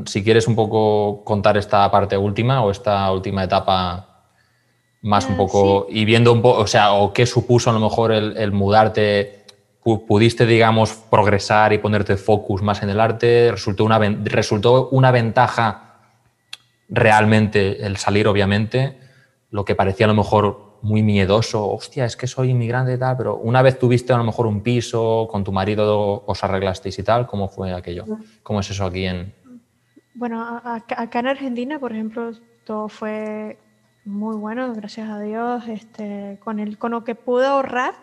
si 0.06 0.22
quieres 0.22 0.46
un 0.46 0.54
poco 0.54 1.24
contar 1.24 1.56
esta 1.56 1.90
parte 1.90 2.16
última 2.16 2.62
o 2.62 2.70
esta 2.70 3.10
última 3.10 3.44
etapa 3.44 4.14
más 5.02 5.26
un 5.26 5.34
ah, 5.34 5.36
poco 5.36 5.86
y 5.88 6.04
viendo 6.04 6.32
un 6.32 6.42
poco, 6.42 6.60
o 6.60 6.66
sea, 6.66 6.92
o 6.92 7.12
qué 7.12 7.26
supuso 7.26 7.70
a 7.70 7.72
lo 7.72 7.80
mejor 7.80 8.12
el, 8.12 8.52
mudarte, 8.52 9.44
pudiste, 9.82 10.46
digamos, 10.46 10.94
progresar 10.94 11.72
y 11.72 11.78
ponerte 11.78 12.16
focus 12.16 12.62
más 12.62 12.82
en 12.82 12.90
el 12.90 13.00
arte, 13.00 13.50
resultó 13.50 13.84
una, 13.84 13.98
resultó 13.98 14.88
una 14.90 15.10
ventaja 15.10 16.00
realmente 16.88 17.84
el 17.84 17.96
salir, 17.96 18.28
obviamente, 18.28 18.98
lo 19.50 19.64
que 19.64 19.74
parecía 19.74 20.06
a 20.06 20.08
lo 20.08 20.14
mejor 20.14 20.73
muy 20.84 21.02
miedoso, 21.02 21.66
hostia, 21.66 22.04
es 22.04 22.14
que 22.14 22.26
soy 22.26 22.50
inmigrante 22.50 22.92
y 22.92 22.98
tal, 22.98 23.16
pero 23.16 23.36
una 23.36 23.62
vez 23.62 23.78
tuviste 23.78 24.12
a 24.12 24.18
lo 24.18 24.24
mejor 24.24 24.46
un 24.46 24.60
piso, 24.60 25.26
con 25.30 25.42
tu 25.42 25.50
marido 25.50 26.22
os 26.26 26.44
arreglasteis 26.44 26.98
y 26.98 27.02
tal, 27.02 27.26
¿cómo 27.26 27.48
fue 27.48 27.72
aquello? 27.72 28.04
¿Cómo 28.42 28.60
es 28.60 28.70
eso 28.70 28.84
aquí 28.84 29.06
en...? 29.06 29.32
Bueno, 30.14 30.60
acá 30.62 31.18
en 31.18 31.26
Argentina, 31.26 31.78
por 31.78 31.92
ejemplo, 31.92 32.32
todo 32.64 32.88
fue 32.88 33.56
muy 34.04 34.36
bueno, 34.36 34.74
gracias 34.74 35.08
a 35.08 35.18
Dios, 35.20 35.64
este, 35.68 36.38
con, 36.44 36.60
el, 36.60 36.76
con 36.76 36.92
lo 36.92 37.02
que 37.02 37.14
pude 37.14 37.46
ahorrar, 37.46 37.94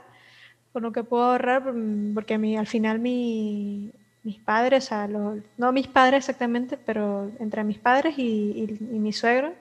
con 0.74 0.82
lo 0.82 0.92
que 0.92 1.04
puedo 1.04 1.24
ahorrar, 1.24 1.64
porque 2.16 2.40
mi, 2.40 2.58
al 2.58 2.68
final 2.68 2.98
mi, 2.98 3.92
mis 4.24 4.40
padres, 4.40 4.90
no 5.58 5.72
mis 5.72 5.88
padres 5.88 6.18
exactamente, 6.18 6.78
pero 6.78 7.30
entre 7.40 7.64
mis 7.64 7.78
padres 7.78 8.18
y, 8.18 8.24
y, 8.24 8.96
y 8.96 9.00
mi 9.00 9.14
suegro, 9.14 9.54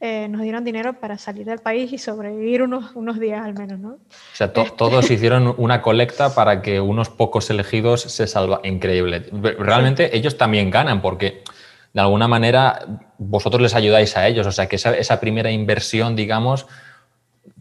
eh, 0.00 0.28
nos 0.28 0.42
dieron 0.42 0.64
dinero 0.64 0.94
para 0.94 1.16
salir 1.18 1.46
del 1.46 1.60
país 1.60 1.92
y 1.92 1.98
sobrevivir 1.98 2.62
unos, 2.62 2.94
unos 2.94 3.18
días 3.18 3.44
al 3.44 3.54
menos, 3.54 3.78
¿no? 3.78 3.90
O 3.90 3.98
sea, 4.34 4.48
este 4.48 4.70
todos 4.76 5.10
hicieron 5.10 5.54
una 5.56 5.80
colecta 5.82 6.34
para 6.34 6.62
que 6.62 6.80
unos 6.80 7.08
pocos 7.08 7.48
elegidos 7.50 8.02
se 8.02 8.26
salvan. 8.26 8.60
Increíble. 8.64 9.26
Realmente 9.58 10.16
ellos 10.16 10.36
también 10.36 10.70
ganan 10.70 11.00
porque 11.00 11.42
de 11.92 12.00
alguna 12.00 12.28
manera 12.28 12.84
vosotros 13.18 13.62
les 13.62 13.74
ayudáis 13.74 14.16
a 14.16 14.26
ellos. 14.26 14.46
O 14.46 14.52
sea, 14.52 14.66
que 14.66 14.76
esa, 14.76 14.94
esa 14.96 15.20
primera 15.20 15.50
inversión, 15.50 16.16
digamos, 16.16 16.66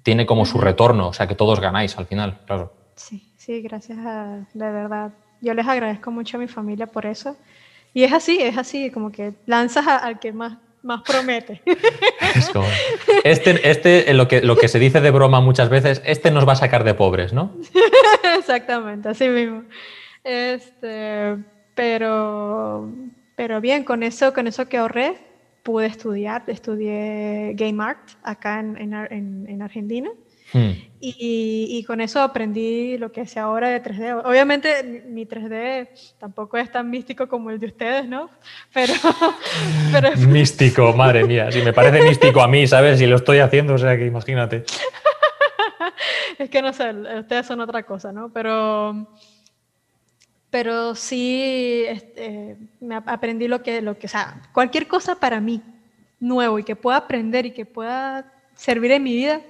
tiene 0.01 0.25
como 0.25 0.45
su 0.45 0.57
retorno. 0.57 1.07
O 1.07 1.13
sea, 1.13 1.27
que 1.27 1.35
todos 1.35 1.59
ganáis 1.59 1.97
al 1.97 2.07
final, 2.07 2.39
claro. 2.45 2.73
Sí, 2.95 3.31
sí, 3.37 3.61
gracias 3.61 3.99
a, 3.99 4.45
de 4.53 4.71
verdad. 4.71 5.11
Yo 5.39 5.53
les 5.53 5.67
agradezco 5.67 6.11
mucho 6.11 6.37
a 6.37 6.39
mi 6.39 6.47
familia 6.47 6.87
por 6.87 7.05
eso. 7.05 7.37
Y 7.93 8.03
es 8.03 8.11
así, 8.11 8.39
es 8.41 8.57
así, 8.57 8.89
como 8.89 9.11
que 9.11 9.33
lanzas 9.45 9.87
al 9.87 10.19
que 10.19 10.33
más 10.33 10.57
más 10.83 11.01
promete. 11.01 11.61
este, 13.23 13.69
este 13.69 14.13
lo, 14.13 14.27
que, 14.27 14.41
lo 14.41 14.55
que 14.55 14.67
se 14.67 14.79
dice 14.79 15.01
de 15.01 15.11
broma 15.11 15.41
muchas 15.41 15.69
veces, 15.69 16.01
este 16.05 16.29
nos 16.31 16.47
va 16.47 16.53
a 16.53 16.57
sacar 16.57 16.83
de 16.83 16.93
pobres, 16.93 17.33
¿no? 17.33 17.53
Exactamente, 18.37 19.09
así 19.09 19.27
mismo. 19.27 19.63
Este, 20.23 21.37
pero, 21.73 22.89
pero 23.35 23.61
bien, 23.61 23.83
con 23.83 24.03
eso, 24.03 24.33
con 24.33 24.47
eso 24.47 24.67
que 24.67 24.77
ahorré, 24.77 25.17
pude 25.63 25.87
estudiar, 25.87 26.43
estudié 26.47 27.53
Game 27.55 27.81
Art 27.83 28.09
acá 28.23 28.59
en, 28.59 28.77
en, 28.77 29.45
en 29.47 29.61
Argentina. 29.61 30.09
Hmm. 30.53 30.71
Y, 31.05 31.83
con 31.85 31.99
eso 31.99 32.21
aprendí 32.21 32.97
lo 32.97 33.11
que 33.11 33.25
sé 33.25 33.37
ahora 33.37 33.67
de 33.67 33.83
3D. 33.83 34.21
Obviamente 34.23 35.03
mi 35.05 35.25
3D 35.25 35.89
tampoco 36.17 36.57
es 36.57 36.71
tan 36.71 36.89
místico 36.89 37.27
como 37.27 37.49
el 37.49 37.59
de 37.59 37.67
ustedes, 37.67 38.07
¿no? 38.07 38.29
Pero... 38.73 38.93
pero... 39.91 40.15
Místico, 40.15 40.93
madre 40.95 41.25
mía. 41.25 41.51
Si 41.51 41.61
me 41.61 41.73
parece 41.73 42.01
místico 42.07 42.41
a 42.41 42.47
mí, 42.47 42.67
¿sabes? 42.67 42.99
Si 42.99 43.05
lo 43.05 43.17
estoy 43.17 43.39
haciendo, 43.39 43.73
o 43.73 43.77
sea 43.77 43.97
que 43.97 44.05
imagínate. 44.05 44.63
es 46.37 46.49
que 46.49 46.61
no 46.61 46.71
sé, 46.71 46.93
ustedes 47.19 47.45
son 47.45 47.59
otra 47.59 47.83
cosa, 47.83 48.13
¿no? 48.13 48.31
Pero... 48.31 49.05
Pero 50.49 50.93
sí 50.93 51.83
este, 51.87 52.57
me 52.79 52.95
aprendí 52.95 53.47
lo 53.47 53.63
que, 53.63 53.81
lo 53.81 53.97
que, 53.97 54.05
o 54.05 54.09
sea, 54.09 54.39
cualquier 54.53 54.87
cosa 54.87 55.15
para 55.15 55.41
mí 55.41 55.63
nuevo 56.19 56.59
y 56.59 56.63
que 56.63 56.75
pueda 56.75 56.97
aprender 56.97 57.47
y 57.47 57.51
que 57.51 57.65
pueda 57.65 58.31
servir 58.55 58.91
en 58.91 59.03
mi 59.03 59.15
vida, 59.15 59.41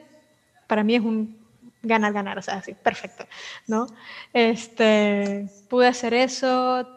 para 0.68 0.84
mí 0.84 0.95
es 0.95 1.02
un 1.02 1.38
ganar, 1.81 2.14
ganar, 2.14 2.38
o 2.38 2.41
sea, 2.41 2.56
así, 2.56 2.73
perfecto, 2.73 3.26
¿no? 3.68 3.88
Este, 4.31 5.48
pude 5.69 5.88
hacer 5.88 6.14
eso, 6.14 6.88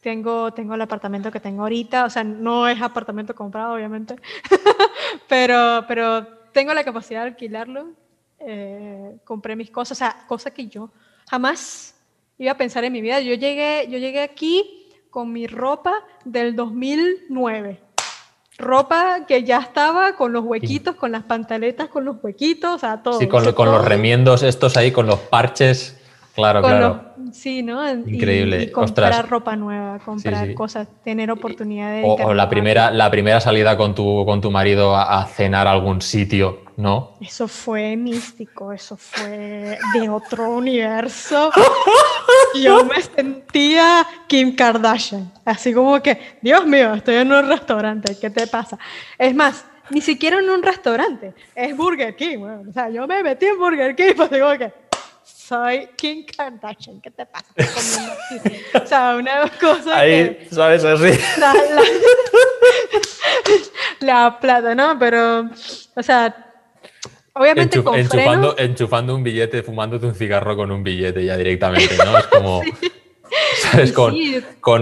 tengo, 0.00 0.52
tengo 0.52 0.74
el 0.74 0.80
apartamento 0.80 1.30
que 1.30 1.40
tengo 1.40 1.62
ahorita, 1.62 2.04
o 2.04 2.10
sea, 2.10 2.24
no 2.24 2.66
es 2.68 2.80
apartamento 2.80 3.34
comprado, 3.34 3.74
obviamente, 3.74 4.16
pero, 5.28 5.84
pero 5.86 6.26
tengo 6.52 6.72
la 6.72 6.84
capacidad 6.84 7.22
de 7.22 7.28
alquilarlo, 7.28 7.92
eh, 8.38 9.18
compré 9.24 9.56
mis 9.56 9.70
cosas, 9.70 9.98
o 9.98 9.98
sea, 9.98 10.26
cosas 10.26 10.52
que 10.52 10.66
yo 10.66 10.90
jamás 11.28 11.94
iba 12.38 12.52
a 12.52 12.56
pensar 12.56 12.84
en 12.84 12.92
mi 12.92 13.00
vida. 13.00 13.20
Yo 13.20 13.34
llegué, 13.34 13.86
yo 13.88 13.98
llegué 13.98 14.20
aquí 14.20 14.88
con 15.10 15.32
mi 15.32 15.46
ropa 15.46 15.94
del 16.24 16.56
2009 16.56 17.80
ropa 18.58 19.20
que 19.26 19.42
ya 19.42 19.58
estaba 19.58 20.16
con 20.16 20.32
los 20.32 20.44
huequitos, 20.44 20.94
con 20.96 21.12
las 21.12 21.24
pantaletas, 21.24 21.88
con 21.88 22.04
los 22.04 22.16
huequitos, 22.22 22.74
o 22.74 22.78
sea, 22.78 23.02
todo. 23.02 23.18
Sí, 23.18 23.26
con, 23.26 23.44
los 23.44 23.84
remiendos 23.84 24.42
estos 24.42 24.76
ahí, 24.76 24.92
con 24.92 25.06
los 25.06 25.18
parches. 25.18 26.00
Claro, 26.34 26.62
claro. 26.62 27.00
sí, 27.32 27.62
¿no? 27.62 27.88
Increíble. 27.88 28.64
Y, 28.64 28.70
comprar 28.72 29.28
ropa 29.28 29.54
nueva, 29.54 30.00
comprar 30.00 30.52
cosas, 30.54 30.88
tener 31.04 31.30
oportunidad 31.30 31.92
de... 31.92 32.02
O, 32.04 32.34
la, 32.34 32.48
primera, 32.48 32.90
la 32.90 33.08
primera 33.08 33.40
salida 33.40 33.76
con 33.76 33.94
tu, 33.94 34.24
con 34.26 34.40
tu 34.40 34.50
marido 34.50 34.96
a, 34.96 35.24
cenar 35.26 35.68
a 35.68 35.70
algún 35.70 36.02
sitio, 36.02 36.63
¿no? 36.76 37.16
Eso 37.20 37.46
fue 37.48 37.96
místico, 37.96 38.72
eso 38.72 38.96
fue 38.96 39.78
de 39.94 40.08
otro 40.08 40.50
universo. 40.50 41.50
Yo 42.54 42.84
me 42.84 43.00
sentía 43.00 44.06
Kim 44.26 44.54
Kardashian, 44.54 45.32
así 45.44 45.72
como 45.72 46.00
que, 46.02 46.38
Dios 46.42 46.66
mío, 46.66 46.94
estoy 46.94 47.16
en 47.16 47.32
un 47.32 47.48
restaurante, 47.48 48.16
¿qué 48.20 48.30
te 48.30 48.46
pasa? 48.46 48.78
Es 49.18 49.34
más, 49.34 49.64
ni 49.90 50.00
siquiera 50.00 50.38
en 50.38 50.48
un 50.50 50.62
restaurante, 50.62 51.34
es 51.54 51.76
Burger 51.76 52.16
King. 52.16 52.38
o 52.68 52.72
sea, 52.72 52.88
yo 52.88 53.06
me 53.06 53.22
metí 53.22 53.46
en 53.46 53.58
Burger 53.58 53.94
King, 53.94 54.14
pues 54.16 54.30
digo 54.30 54.50
que 54.58 54.72
soy 55.22 55.88
Kim 55.96 56.24
Kardashian, 56.24 57.00
¿qué 57.00 57.10
te 57.10 57.26
pasa? 57.26 57.46
o 58.82 58.86
sea, 58.86 59.16
una 59.16 59.48
cosa 59.60 59.98
Ahí, 59.98 60.36
que, 60.36 60.48
¿sabes? 60.50 60.84
Así. 60.84 61.18
La, 64.00 64.38
plata, 64.40 64.74
¿no? 64.74 64.98
Pero, 64.98 65.50
o 65.94 66.02
sea, 66.02 66.53
obviamente 67.34 67.78
enchufando, 67.78 68.56
enchufando 68.58 69.14
un 69.14 69.22
billete, 69.22 69.62
fumándote 69.62 70.06
un 70.06 70.14
cigarro 70.14 70.56
con 70.56 70.70
un 70.70 70.82
billete 70.82 71.24
ya 71.24 71.36
directamente, 71.36 71.96
¿no? 71.96 72.18
Es 72.18 72.26
como... 72.28 72.62
¿Sabes? 73.56 73.92
Con, 73.92 74.14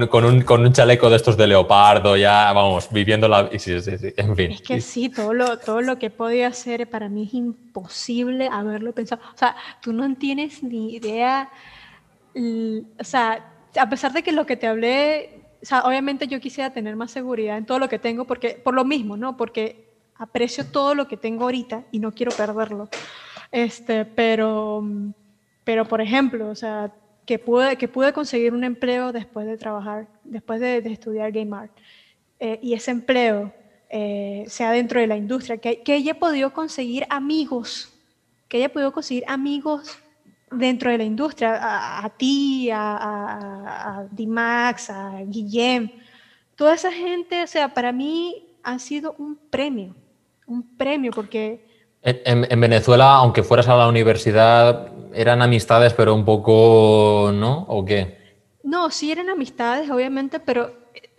con, 0.08 0.24
un, 0.24 0.42
con, 0.42 0.66
un, 0.66 0.72
chaleco 0.72 1.08
de 1.08 1.16
estos 1.16 1.36
de 1.36 1.46
leopardo, 1.46 2.16
ya 2.16 2.52
vamos, 2.52 2.88
viviendo 2.90 3.28
la. 3.28 3.48
Sí, 3.52 3.80
sí, 3.80 3.96
sí, 3.96 4.12
en 4.16 4.36
fin. 4.36 4.50
Es 4.50 4.62
que 4.62 4.80
sí, 4.80 5.08
todo 5.08 5.32
lo, 5.32 5.58
todo 5.58 5.80
lo 5.80 5.98
que 5.98 6.10
podía 6.10 6.48
hacer 6.48 6.88
para 6.90 7.08
mí 7.08 7.24
es 7.24 7.34
imposible 7.34 8.48
haberlo 8.52 8.92
pensado. 8.92 9.22
O 9.34 9.38
sea, 9.38 9.56
tú 9.80 9.92
no 9.92 10.14
tienes 10.16 10.62
ni 10.62 10.94
idea. 10.94 11.50
O 12.34 13.04
sea, 13.04 13.52
a 13.78 13.88
pesar 13.88 14.12
de 14.12 14.22
que 14.22 14.32
lo 14.32 14.44
que 14.44 14.56
te 14.56 14.66
hablé. 14.66 15.40
O 15.62 15.64
sea, 15.64 15.82
obviamente 15.82 16.26
yo 16.26 16.40
quisiera 16.40 16.72
tener 16.72 16.96
más 16.96 17.12
seguridad 17.12 17.56
en 17.56 17.66
todo 17.66 17.78
lo 17.78 17.88
que 17.88 18.00
tengo, 18.00 18.24
porque, 18.24 18.60
por 18.62 18.74
lo 18.74 18.84
mismo, 18.84 19.16
¿no? 19.16 19.36
Porque 19.36 19.91
aprecio 20.16 20.66
todo 20.66 20.94
lo 20.94 21.08
que 21.08 21.16
tengo 21.16 21.44
ahorita 21.44 21.84
y 21.90 21.98
no 21.98 22.12
quiero 22.12 22.32
perderlo. 22.32 22.88
Este, 23.50 24.04
pero, 24.04 24.84
pero 25.64 25.86
por 25.86 26.00
ejemplo, 26.00 26.48
o 26.48 26.54
sea, 26.54 26.92
que 27.26 27.38
pude, 27.38 27.76
que 27.76 27.88
pude 27.88 28.12
conseguir 28.12 28.52
un 28.52 28.64
empleo 28.64 29.12
después 29.12 29.46
de 29.46 29.56
trabajar, 29.56 30.08
después 30.24 30.60
de, 30.60 30.78
estudiar 30.78 31.32
Game 31.32 31.56
Art. 31.56 31.72
Eh, 32.40 32.58
y 32.62 32.74
ese 32.74 32.90
empleo 32.90 33.52
eh, 33.88 34.44
sea 34.48 34.72
dentro 34.72 35.00
de 35.00 35.06
la 35.06 35.16
industria, 35.16 35.58
que, 35.58 35.82
que 35.82 35.94
ella 35.94 36.18
podido 36.18 36.52
conseguir 36.52 37.06
amigos, 37.10 37.92
que 38.48 38.56
haya 38.58 38.72
podido 38.72 38.92
conseguir 38.92 39.24
amigos 39.28 39.98
dentro 40.50 40.90
de 40.90 40.98
la 40.98 41.04
industria, 41.04 41.58
a, 42.04 42.08
ti, 42.10 42.70
a, 42.70 42.96
a, 42.96 43.98
a 43.98 44.04
Dimax, 44.10 44.90
a 44.90 45.22
Guillem, 45.24 45.90
toda 46.56 46.74
esa 46.74 46.92
gente, 46.92 47.42
o 47.42 47.46
sea, 47.46 47.72
para 47.72 47.92
mí 47.92 48.46
ha 48.62 48.78
sido 48.78 49.14
un 49.18 49.36
premio, 49.36 49.94
un 50.46 50.76
premio, 50.76 51.12
porque... 51.12 51.70
En, 52.02 52.46
en 52.50 52.60
Venezuela, 52.60 53.14
aunque 53.14 53.42
fueras 53.44 53.68
a 53.68 53.76
la 53.76 53.88
universidad, 53.88 54.92
eran 55.14 55.42
amistades, 55.42 55.94
pero 55.94 56.14
un 56.14 56.24
poco, 56.24 57.30
¿no? 57.32 57.64
¿O 57.68 57.84
qué? 57.84 58.18
No, 58.62 58.90
sí 58.90 59.12
eran 59.12 59.28
amistades, 59.28 59.90
obviamente, 59.90 60.40
pero 60.40 60.72
eh, 60.94 61.10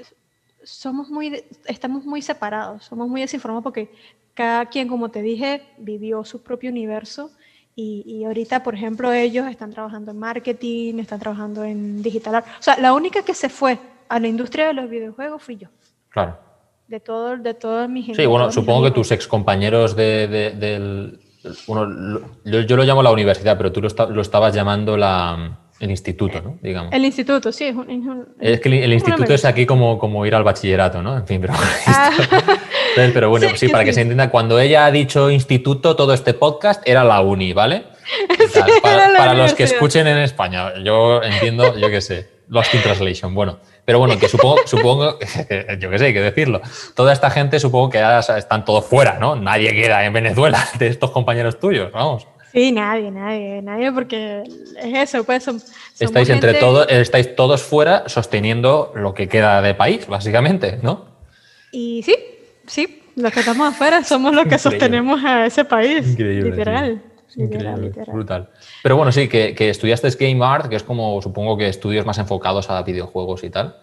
somos 0.63 1.09
muy, 1.09 1.43
estamos 1.65 2.05
muy 2.05 2.21
separados, 2.21 2.85
somos 2.85 3.07
muy 3.07 3.21
desinformados 3.21 3.63
porque 3.63 3.91
cada 4.33 4.65
quien, 4.65 4.87
como 4.87 5.09
te 5.09 5.21
dije, 5.21 5.63
vivió 5.77 6.23
su 6.25 6.41
propio 6.41 6.69
universo 6.69 7.31
y, 7.75 8.03
y, 8.05 8.23
ahorita, 8.25 8.61
por 8.61 8.75
ejemplo, 8.75 9.11
ellos 9.11 9.47
están 9.47 9.71
trabajando 9.71 10.11
en 10.11 10.19
marketing, 10.19 10.99
están 10.99 11.19
trabajando 11.19 11.63
en 11.63 12.03
digital. 12.03 12.43
O 12.59 12.61
sea, 12.61 12.77
la 12.77 12.93
única 12.93 13.23
que 13.23 13.33
se 13.33 13.49
fue 13.49 13.79
a 14.09 14.19
la 14.19 14.27
industria 14.27 14.67
de 14.67 14.73
los 14.73 14.89
videojuegos 14.89 15.41
fui 15.41 15.57
yo. 15.57 15.69
Claro. 16.09 16.37
De 16.93 16.99
todo, 16.99 17.35
de 17.37 17.55
todos 17.55 17.89
mis 17.89 18.15
Sí, 18.15 18.27
bueno, 18.27 18.51
supongo 18.51 18.83
que 18.83 18.91
tus 18.91 19.11
ex 19.11 19.27
compañeros 19.27 19.95
de, 19.95 20.27
del, 20.27 21.19
yo, 22.45 22.75
lo 22.77 22.83
llamo 22.83 23.01
la 23.01 23.09
universidad, 23.09 23.57
pero 23.57 23.71
tú 23.71 23.81
lo, 23.81 24.21
estabas 24.21 24.53
llamando 24.53 24.95
la, 24.95 25.57
El 25.79 25.89
instituto, 25.89 26.39
¿no? 26.43 26.59
Digamos. 26.61 26.93
El 26.93 27.03
instituto, 27.03 27.51
sí. 27.51 27.73
Es, 28.39 28.59
que 28.59 28.69
el, 28.69 28.93
instituto 28.93 29.33
es 29.33 29.43
aquí 29.43 29.65
como, 29.65 29.97
como 29.97 30.23
ir 30.27 30.35
al 30.35 30.43
bachillerato, 30.43 31.01
¿no? 31.01 31.17
En 31.17 31.25
fin, 31.25 31.41
pero... 31.41 31.55
Ah. 31.87 32.11
pero 32.95 33.31
bueno, 33.31 33.47
sí, 33.55 33.69
para 33.69 33.83
que 33.85 33.91
se 33.91 34.01
entienda, 34.01 34.29
cuando 34.29 34.59
ella 34.59 34.85
ha 34.85 34.91
dicho 34.91 35.31
instituto, 35.31 35.95
todo 35.95 36.13
este 36.13 36.35
podcast 36.35 36.87
era 36.87 37.03
la 37.03 37.21
uni, 37.21 37.53
¿vale? 37.53 37.85
para, 38.83 39.33
los 39.33 39.55
que 39.55 39.63
escuchen 39.63 40.05
en 40.05 40.19
España, 40.19 40.75
yo 40.83 41.23
entiendo, 41.23 41.75
yo 41.75 41.89
qué 41.89 42.01
sé, 42.01 42.29
Lost 42.49 42.75
in 42.75 42.83
Translation, 42.83 43.33
bueno. 43.33 43.57
Pero 43.85 43.99
bueno, 43.99 44.17
que 44.17 44.29
supongo, 44.29 44.57
supongo 44.65 45.19
yo 45.79 45.89
qué 45.89 45.99
sé, 45.99 46.05
hay 46.05 46.13
que 46.13 46.21
decirlo. 46.21 46.61
Toda 46.95 47.11
esta 47.11 47.29
gente 47.29 47.59
supongo 47.59 47.89
que 47.89 47.97
ya 47.97 48.19
están 48.19 48.63
todos 48.63 48.85
fuera, 48.85 49.19
¿no? 49.19 49.35
Nadie 49.35 49.73
queda 49.73 50.05
en 50.05 50.13
Venezuela 50.13 50.65
de 50.79 50.87
estos 50.87 51.11
compañeros 51.11 51.59
tuyos, 51.59 51.91
vamos. 51.91 52.27
Sí, 52.53 52.71
nadie, 52.71 53.09
nadie, 53.09 53.61
nadie, 53.63 53.91
porque 53.91 54.43
es 54.77 55.09
eso, 55.09 55.23
pues 55.23 55.47
estáis 55.99 56.29
entre 56.29 56.53
todos, 56.53 56.85
estáis 56.87 57.35
todos 57.35 57.63
fuera 57.63 58.07
sosteniendo 58.07 58.91
lo 58.95 59.15
que 59.15 59.27
queda 59.27 59.59
de 59.63 59.73
país, 59.73 60.05
básicamente, 60.05 60.77
¿no? 60.83 61.07
Y 61.71 62.03
sí, 62.03 62.15
sí, 62.67 63.01
los 63.15 63.33
que 63.33 63.39
estamos 63.39 63.73
afuera 63.73 64.03
somos 64.03 64.35
los 64.35 64.45
que 64.45 64.59
sostenemos 64.59 65.23
a 65.25 65.47
ese 65.47 65.65
país, 65.65 66.07
Increíble, 66.09 66.51
literal. 66.51 67.01
Literal, 67.35 67.91
brutal. 68.07 68.49
Pero 68.81 68.95
bueno, 68.97 69.11
sí, 69.11 69.27
que, 69.27 69.55
estudiaste 69.69 70.09
Game 70.19 70.43
Art, 70.45 70.67
que 70.67 70.75
es 70.75 70.83
como 70.83 71.21
supongo 71.21 71.57
que 71.57 71.67
estudios 71.67 72.05
más 72.05 72.17
enfocados 72.17 72.69
a 72.69 72.81
videojuegos 72.83 73.43
y 73.43 73.49
tal. 73.49 73.77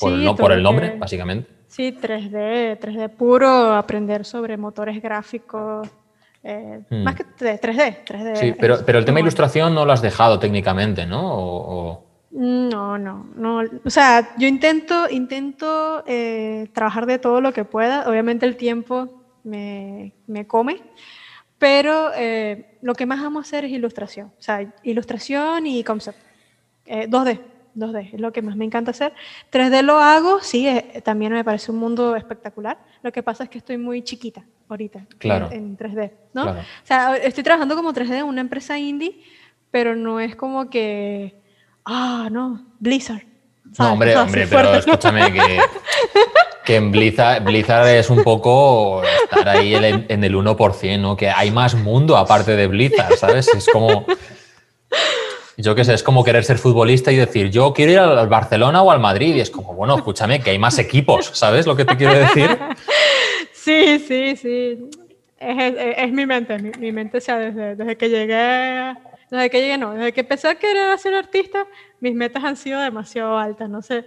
Por, 0.00 0.12
el, 0.12 0.36
por 0.36 0.52
el 0.52 0.62
nombre, 0.62 0.96
básicamente. 0.96 1.50
Sí, 1.66 1.96
3D, 2.00 2.78
3D 2.78 3.10
puro, 3.10 3.74
aprender 3.74 4.24
sobre 4.24 4.56
motores 4.56 5.02
gráficos, 5.02 5.88
eh, 6.42 6.80
hmm. 6.88 7.02
Más 7.02 7.14
que 7.14 7.24
3D, 7.24 8.04
3D. 8.04 8.36
Sí, 8.36 8.54
pero, 8.58 8.78
pero 8.84 8.98
el 8.98 9.04
tema 9.04 9.16
de 9.16 9.22
ilustración 9.22 9.74
no 9.74 9.84
lo 9.84 9.92
has 9.92 10.02
dejado 10.02 10.38
técnicamente, 10.38 11.04
¿no? 11.06 12.04
No, 12.30 12.98
no, 12.98 13.26
no. 13.36 13.62
O 13.84 13.90
sea, 13.90 14.34
yo 14.38 14.46
intento, 14.46 15.08
intento 15.10 16.04
eh, 16.06 16.68
trabajar 16.72 17.06
de 17.06 17.18
todo 17.18 17.40
lo 17.40 17.52
que 17.52 17.64
pueda. 17.64 18.08
Obviamente 18.08 18.46
el 18.46 18.56
tiempo 18.56 19.24
me, 19.44 20.12
me 20.26 20.46
come, 20.46 20.80
pero 21.58 22.10
eh, 22.14 22.67
lo 22.80 22.94
que 22.94 23.06
más 23.06 23.20
amo 23.24 23.40
hacer 23.40 23.64
es 23.64 23.72
ilustración. 23.72 24.28
O 24.38 24.42
sea, 24.42 24.72
ilustración 24.82 25.66
y 25.66 25.84
concept. 25.84 26.18
2D, 26.86 27.40
2D, 27.76 28.14
es 28.14 28.20
lo 28.20 28.32
que 28.32 28.42
más 28.42 28.56
me 28.56 28.64
encanta 28.64 28.90
hacer. 28.90 29.12
3D 29.52 29.82
lo 29.82 29.98
hago, 29.98 30.40
sí, 30.40 30.66
también 31.04 31.32
me 31.32 31.44
parece 31.44 31.70
un 31.70 31.78
mundo 31.78 32.16
espectacular. 32.16 32.78
Lo 33.02 33.12
que 33.12 33.22
pasa 33.22 33.44
es 33.44 33.50
que 33.50 33.58
estoy 33.58 33.78
muy 33.78 34.02
chiquita 34.02 34.44
ahorita 34.68 35.06
claro. 35.18 35.48
en, 35.50 35.76
3D, 35.76 36.12
¿no? 36.34 36.50
O 36.50 36.56
sea, 36.84 37.16
estoy 37.16 37.42
trabajando 37.42 37.74
como 37.74 37.92
3D 37.92 38.18
en 38.18 38.24
una 38.24 38.40
empresa 38.40 38.78
indie, 38.78 39.22
pero 39.70 39.94
no 39.96 40.20
es 40.20 40.36
como 40.36 40.68
que, 40.70 41.40
ah, 41.84 42.28
no, 42.30 42.66
Blizzard. 42.78 43.22
No, 43.78 43.92
hombre, 43.92 44.16
hombre, 44.16 44.46
pero 44.46 44.74
escúchame 44.74 45.32
que, 45.32 45.60
que 46.68 46.76
en 46.76 46.92
Blizzard, 46.92 47.42
Blizzard, 47.44 47.88
es 47.88 48.10
un 48.10 48.22
poco 48.22 49.02
estar 49.02 49.48
ahí 49.48 49.74
en 49.74 50.22
el 50.22 50.34
1%, 50.34 51.00
¿no? 51.00 51.16
Que 51.16 51.30
hay 51.30 51.50
más 51.50 51.74
mundo 51.74 52.14
aparte 52.14 52.56
de 52.56 52.66
Blizzard, 52.66 53.16
¿sabes? 53.16 53.48
Es 53.48 53.66
como... 53.72 54.04
Yo 55.56 55.74
qué 55.74 55.82
sé, 55.82 55.94
es 55.94 56.02
como 56.02 56.22
querer 56.22 56.44
ser 56.44 56.58
futbolista 56.58 57.10
y 57.10 57.16
decir, 57.16 57.50
yo 57.50 57.72
quiero 57.72 57.92
ir 57.92 57.98
al 57.98 58.28
Barcelona 58.28 58.82
o 58.82 58.90
al 58.90 59.00
Madrid. 59.00 59.34
Y 59.34 59.40
es 59.40 59.50
como, 59.50 59.72
bueno, 59.72 59.96
escúchame, 59.96 60.40
que 60.40 60.50
hay 60.50 60.58
más 60.58 60.78
equipos, 60.78 61.30
¿sabes 61.32 61.66
lo 61.66 61.74
que 61.74 61.86
te 61.86 61.96
quiero 61.96 62.14
decir? 62.14 62.58
Sí, 63.52 63.98
sí, 64.06 64.36
sí. 64.36 64.90
Es, 65.38 66.12
mi 66.12 66.26
mente, 66.26 66.58
mi, 66.58 66.92
mente, 66.92 67.18
o 67.18 67.20
sea, 67.20 67.38
desde, 67.38 67.76
desde, 67.76 67.96
que 67.96 68.08
llegué, 68.08 68.94
desde 69.30 69.50
que 69.50 69.60
llegué, 69.60 69.78
no, 69.78 69.94
desde 69.94 70.12
que 70.12 70.20
empecé 70.20 70.48
a 70.48 70.54
querer 70.54 70.98
ser 70.98 71.14
artista, 71.14 71.66
mis 72.00 72.14
metas 72.14 72.44
han 72.44 72.56
sido 72.56 72.80
demasiado 72.80 73.36
altas, 73.36 73.68
no 73.68 73.82
sé, 73.82 74.04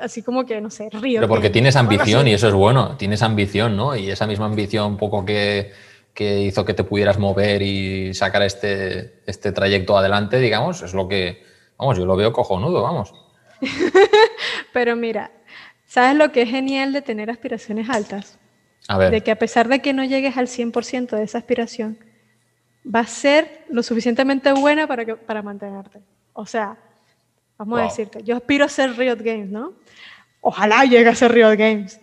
así 0.00 0.22
como 0.22 0.44
que, 0.44 0.60
no 0.60 0.70
sé, 0.70 0.88
río. 0.90 1.20
Pero 1.20 1.28
porque 1.28 1.50
tienes 1.50 1.76
ambición 1.76 2.26
y 2.28 2.34
eso 2.34 2.48
es 2.48 2.54
bueno, 2.54 2.96
tienes 2.96 3.22
ambición, 3.22 3.76
¿no? 3.76 3.96
Y 3.96 4.10
esa 4.10 4.26
misma 4.26 4.46
ambición 4.46 4.92
un 4.92 4.96
poco 4.96 5.24
que, 5.24 5.72
que 6.14 6.40
hizo 6.42 6.64
que 6.64 6.74
te 6.74 6.84
pudieras 6.84 7.18
mover 7.18 7.62
y 7.62 8.12
sacar 8.14 8.42
este, 8.42 9.20
este 9.26 9.52
trayecto 9.52 9.96
adelante, 9.96 10.38
digamos, 10.38 10.82
es 10.82 10.94
lo 10.94 11.06
que, 11.08 11.44
vamos, 11.76 11.96
yo 11.96 12.06
lo 12.06 12.16
veo 12.16 12.32
cojonudo, 12.32 12.82
vamos. 12.82 13.14
Pero 14.72 14.96
mira, 14.96 15.30
¿sabes 15.86 16.16
lo 16.16 16.32
que 16.32 16.42
es 16.42 16.50
genial 16.50 16.92
de 16.92 17.02
tener 17.02 17.30
aspiraciones 17.30 17.88
altas? 17.88 18.38
De 19.10 19.20
que 19.20 19.30
a 19.30 19.36
pesar 19.36 19.68
de 19.68 19.80
que 19.80 19.92
no 19.92 20.02
llegues 20.02 20.36
al 20.38 20.46
100% 20.46 21.10
de 21.10 21.22
esa 21.22 21.38
aspiración, 21.38 21.98
va 22.84 23.00
a 23.00 23.06
ser 23.06 23.64
lo 23.68 23.82
suficientemente 23.82 24.50
buena 24.52 24.86
para, 24.86 25.04
que, 25.04 25.14
para 25.14 25.42
mantenerte. 25.42 26.00
O 26.32 26.46
sea, 26.46 26.78
vamos 27.58 27.80
a 27.80 27.82
decirte, 27.84 28.22
yo 28.22 28.36
aspiro 28.36 28.64
a 28.64 28.68
ser 28.68 28.96
Riot 28.96 29.18
Games, 29.18 29.50
¿no? 29.50 29.74
Ojalá 30.40 30.84
llegue 30.84 31.08
a 31.08 31.14
ser 31.14 31.32
Riot 31.32 31.56
Games. 31.56 32.00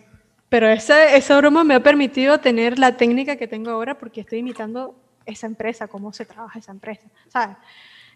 Pero 0.48 0.68
esa, 0.68 1.16
esa 1.16 1.36
broma 1.38 1.64
me 1.64 1.74
ha 1.74 1.82
permitido 1.82 2.38
tener 2.38 2.78
la 2.78 2.96
técnica 2.96 3.36
que 3.36 3.48
tengo 3.48 3.70
ahora 3.70 3.98
porque 3.98 4.20
estoy 4.20 4.38
imitando 4.38 4.94
esa 5.24 5.46
empresa, 5.46 5.88
cómo 5.88 6.12
se 6.12 6.24
trabaja 6.24 6.60
esa 6.60 6.70
empresa, 6.70 7.08
¿sabes? 7.28 7.56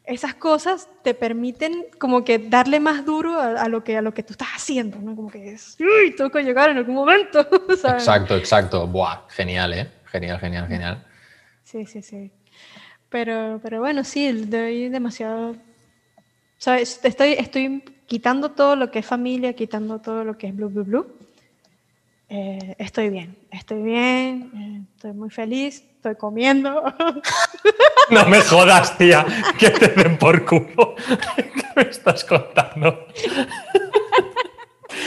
esas 0.05 0.35
cosas 0.35 0.89
te 1.03 1.15
permiten 1.15 1.87
como 1.99 2.25
que 2.25 2.39
darle 2.39 2.81
más 2.81 3.05
duro 3.05 3.41
a, 3.41 3.69
lo, 3.69 3.85
que, 3.85 3.97
a 3.97 4.03
lo 4.03 4.12
que 4.12 4.23
tú 4.23 4.33
estás 4.33 4.49
haciendo, 4.55 4.99
¿no? 4.99 5.15
Como 5.15 5.31
que 5.31 5.53
es, 5.53 5.77
uy, 5.79 6.15
tengo 6.17 6.31
que 6.31 6.43
llegar 6.43 6.71
en 6.71 6.79
algún 6.79 6.95
momento. 6.95 7.41
Exacto, 7.69 8.37
exacto. 8.37 8.87
Buah, 8.87 9.23
genial, 9.29 9.73
¿eh? 9.75 9.91
Genial, 10.07 10.41
genial, 10.41 10.67
genial. 10.67 11.07
Sí, 11.62 11.87
sí, 11.87 12.03
sí. 12.03 12.33
Pero, 13.09 13.61
pero 13.62 13.81
bueno, 13.81 14.05
sí, 14.05 14.31
doy 14.33 14.89
demasiado... 14.89 15.57
¿Sabes? 16.61 17.01
Estoy, 17.03 17.32
estoy 17.32 17.82
quitando 18.07 18.51
todo 18.51 18.77
lo 18.77 18.91
que 18.91 18.99
es 18.99 19.07
familia, 19.07 19.55
quitando 19.55 19.99
todo 19.99 20.24
lo 20.24 20.37
que 20.37 20.49
es 20.49 20.55
blue, 20.55 20.69
blue, 20.69 20.85
blue. 20.85 21.07
Eh, 22.28 22.77
estoy 22.78 23.09
bien, 23.09 23.35
estoy 23.51 23.81
bien, 23.81 24.51
eh, 24.55 24.82
estoy 24.95 25.12
muy 25.15 25.31
feliz, 25.31 25.82
estoy 25.97 26.15
comiendo. 26.15 26.85
No 28.11 28.27
me 28.27 28.41
jodas, 28.41 28.99
tía, 28.99 29.24
que 29.57 29.70
te 29.70 29.87
den 29.87 30.19
por 30.19 30.45
culo. 30.45 30.97
¿Qué 31.37 31.65
me 31.77 31.82
estás 31.82 32.24
contando? 32.24 33.07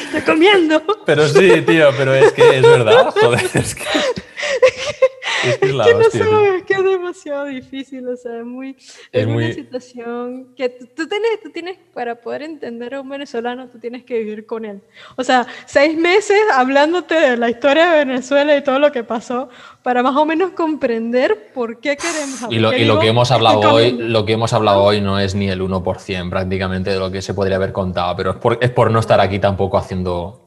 Estoy 0.06 0.22
comiendo. 0.22 0.82
Pero 1.06 1.28
sí, 1.28 1.62
tío, 1.64 1.90
pero 1.98 2.14
es 2.16 2.32
que 2.32 2.60
es 2.60 2.62
verdad, 2.62 3.12
joder, 3.12 3.50
es 3.54 3.76
que... 3.76 3.84
Es 5.44 5.58
que, 5.60 5.74
la 5.74 5.86
no 5.86 6.04
sabes, 6.10 6.64
que 6.64 6.74
es 6.74 6.84
demasiado 6.84 7.46
difícil, 7.46 8.08
o 8.08 8.16
sea, 8.16 8.40
es 8.40 8.46
muy, 8.46 8.76
es, 9.12 9.26
una 9.26 9.52
situación 9.52 10.54
que 10.56 10.70
tú, 10.70 11.08
tienes, 11.08 11.42
tú 11.42 11.52
tienes, 11.52 11.78
para 11.94 12.16
poder 12.16 12.44
entender 12.44 12.96
a 12.96 13.02
un 13.02 13.10
venezolano, 13.10 13.68
tú 13.68 13.80
tienes 13.80 14.04
que 14.04 14.20
vivir 14.20 14.46
con 14.46 14.66
él. 14.66 14.82
O 15.16 15.24
sea, 15.24 15.46
seis 15.66 15.98
meses 15.98 16.40
hablándote 16.54 17.16
de 17.16 17.38
la 17.38 17.50
historia 17.50 17.92
de 17.92 18.06
Venezuela 18.06 18.56
y 18.56 18.64
todo 18.64 18.80
lo 18.80 18.92
que 18.92 19.04
pasó, 19.04 19.50
para 19.82 20.02
más 20.02 20.16
o 20.16 20.26
menos 20.26 20.52
comprender 20.52 21.52
por 21.54 21.80
qué 21.80 21.98
queremos 21.98 22.40
Y 22.50 22.60
lo, 22.60 22.74
y 22.74 22.86
lo 22.86 23.00
que 23.00 23.08
hemos 23.08 23.32
hablado 23.32 23.60
hoy, 23.74 23.92
lo 23.92 24.26
que 24.26 24.34
hemos 24.34 24.54
hablado 24.54 24.84
hoy 24.84 25.02
no 25.02 25.20
es 25.20 25.36
ni 25.36 25.50
el 25.50 25.62
1% 25.62 26.30
prácticamente 26.30 26.92
de 26.92 27.00
lo 27.00 27.12
que 27.12 27.22
se 27.22 27.34
podría 27.34 27.58
haber 27.58 27.74
contado, 27.74 28.16
pero 28.16 28.32
es 28.32 28.38
por, 28.38 28.58
es 28.62 28.70
por 28.70 28.92
no 28.92 29.00
estar 29.00 29.20
aquí 29.20 29.40
tampoco 29.40 29.78
haciendo 29.78 30.43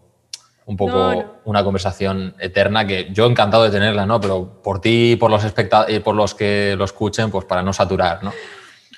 un 0.66 0.76
poco 0.76 1.40
una 1.44 1.62
conversación 1.62 2.34
eterna 2.40 2.86
que 2.86 3.08
yo 3.12 3.26
encantado 3.26 3.64
de 3.64 3.70
tenerla, 3.70 4.04
¿no? 4.04 4.20
Pero 4.20 4.60
por 4.62 4.80
ti 4.80 5.12
y 5.12 5.16
por 5.16 5.30
los 5.30 5.44
y 5.88 5.98
por 6.00 6.14
los 6.14 6.34
que 6.34 6.74
lo 6.76 6.84
escuchen, 6.84 7.30
pues 7.30 7.44
para 7.44 7.62
no 7.62 7.72
saturar, 7.72 8.22
¿no? 8.22 8.32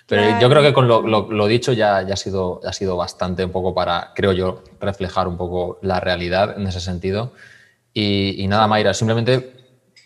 Pero 0.09 0.41
yo 0.41 0.49
creo 0.49 0.63
que 0.63 0.73
con 0.73 0.89
lo, 0.89 1.47
dicho 1.47 1.75
ya, 1.75 2.01
ya 2.01 2.15
ha, 2.15 2.17
sido, 2.17 2.63
ha 2.65 2.73
sido 2.73 2.97
bastante 2.97 3.45
un 3.45 3.53
poco 3.53 3.75
para, 3.75 4.13
creo 4.15 4.33
yo, 4.33 4.63
reflejar 4.81 5.29
un 5.29 5.37
poco 5.37 5.79
la 5.83 6.01
realidad 6.01 6.57
en 6.57 6.67
ese 6.67 6.81
sentido. 6.81 7.33
Y, 7.93 8.47
nada, 8.49 8.67
Mayra, 8.67 8.95
simplemente 8.95 9.53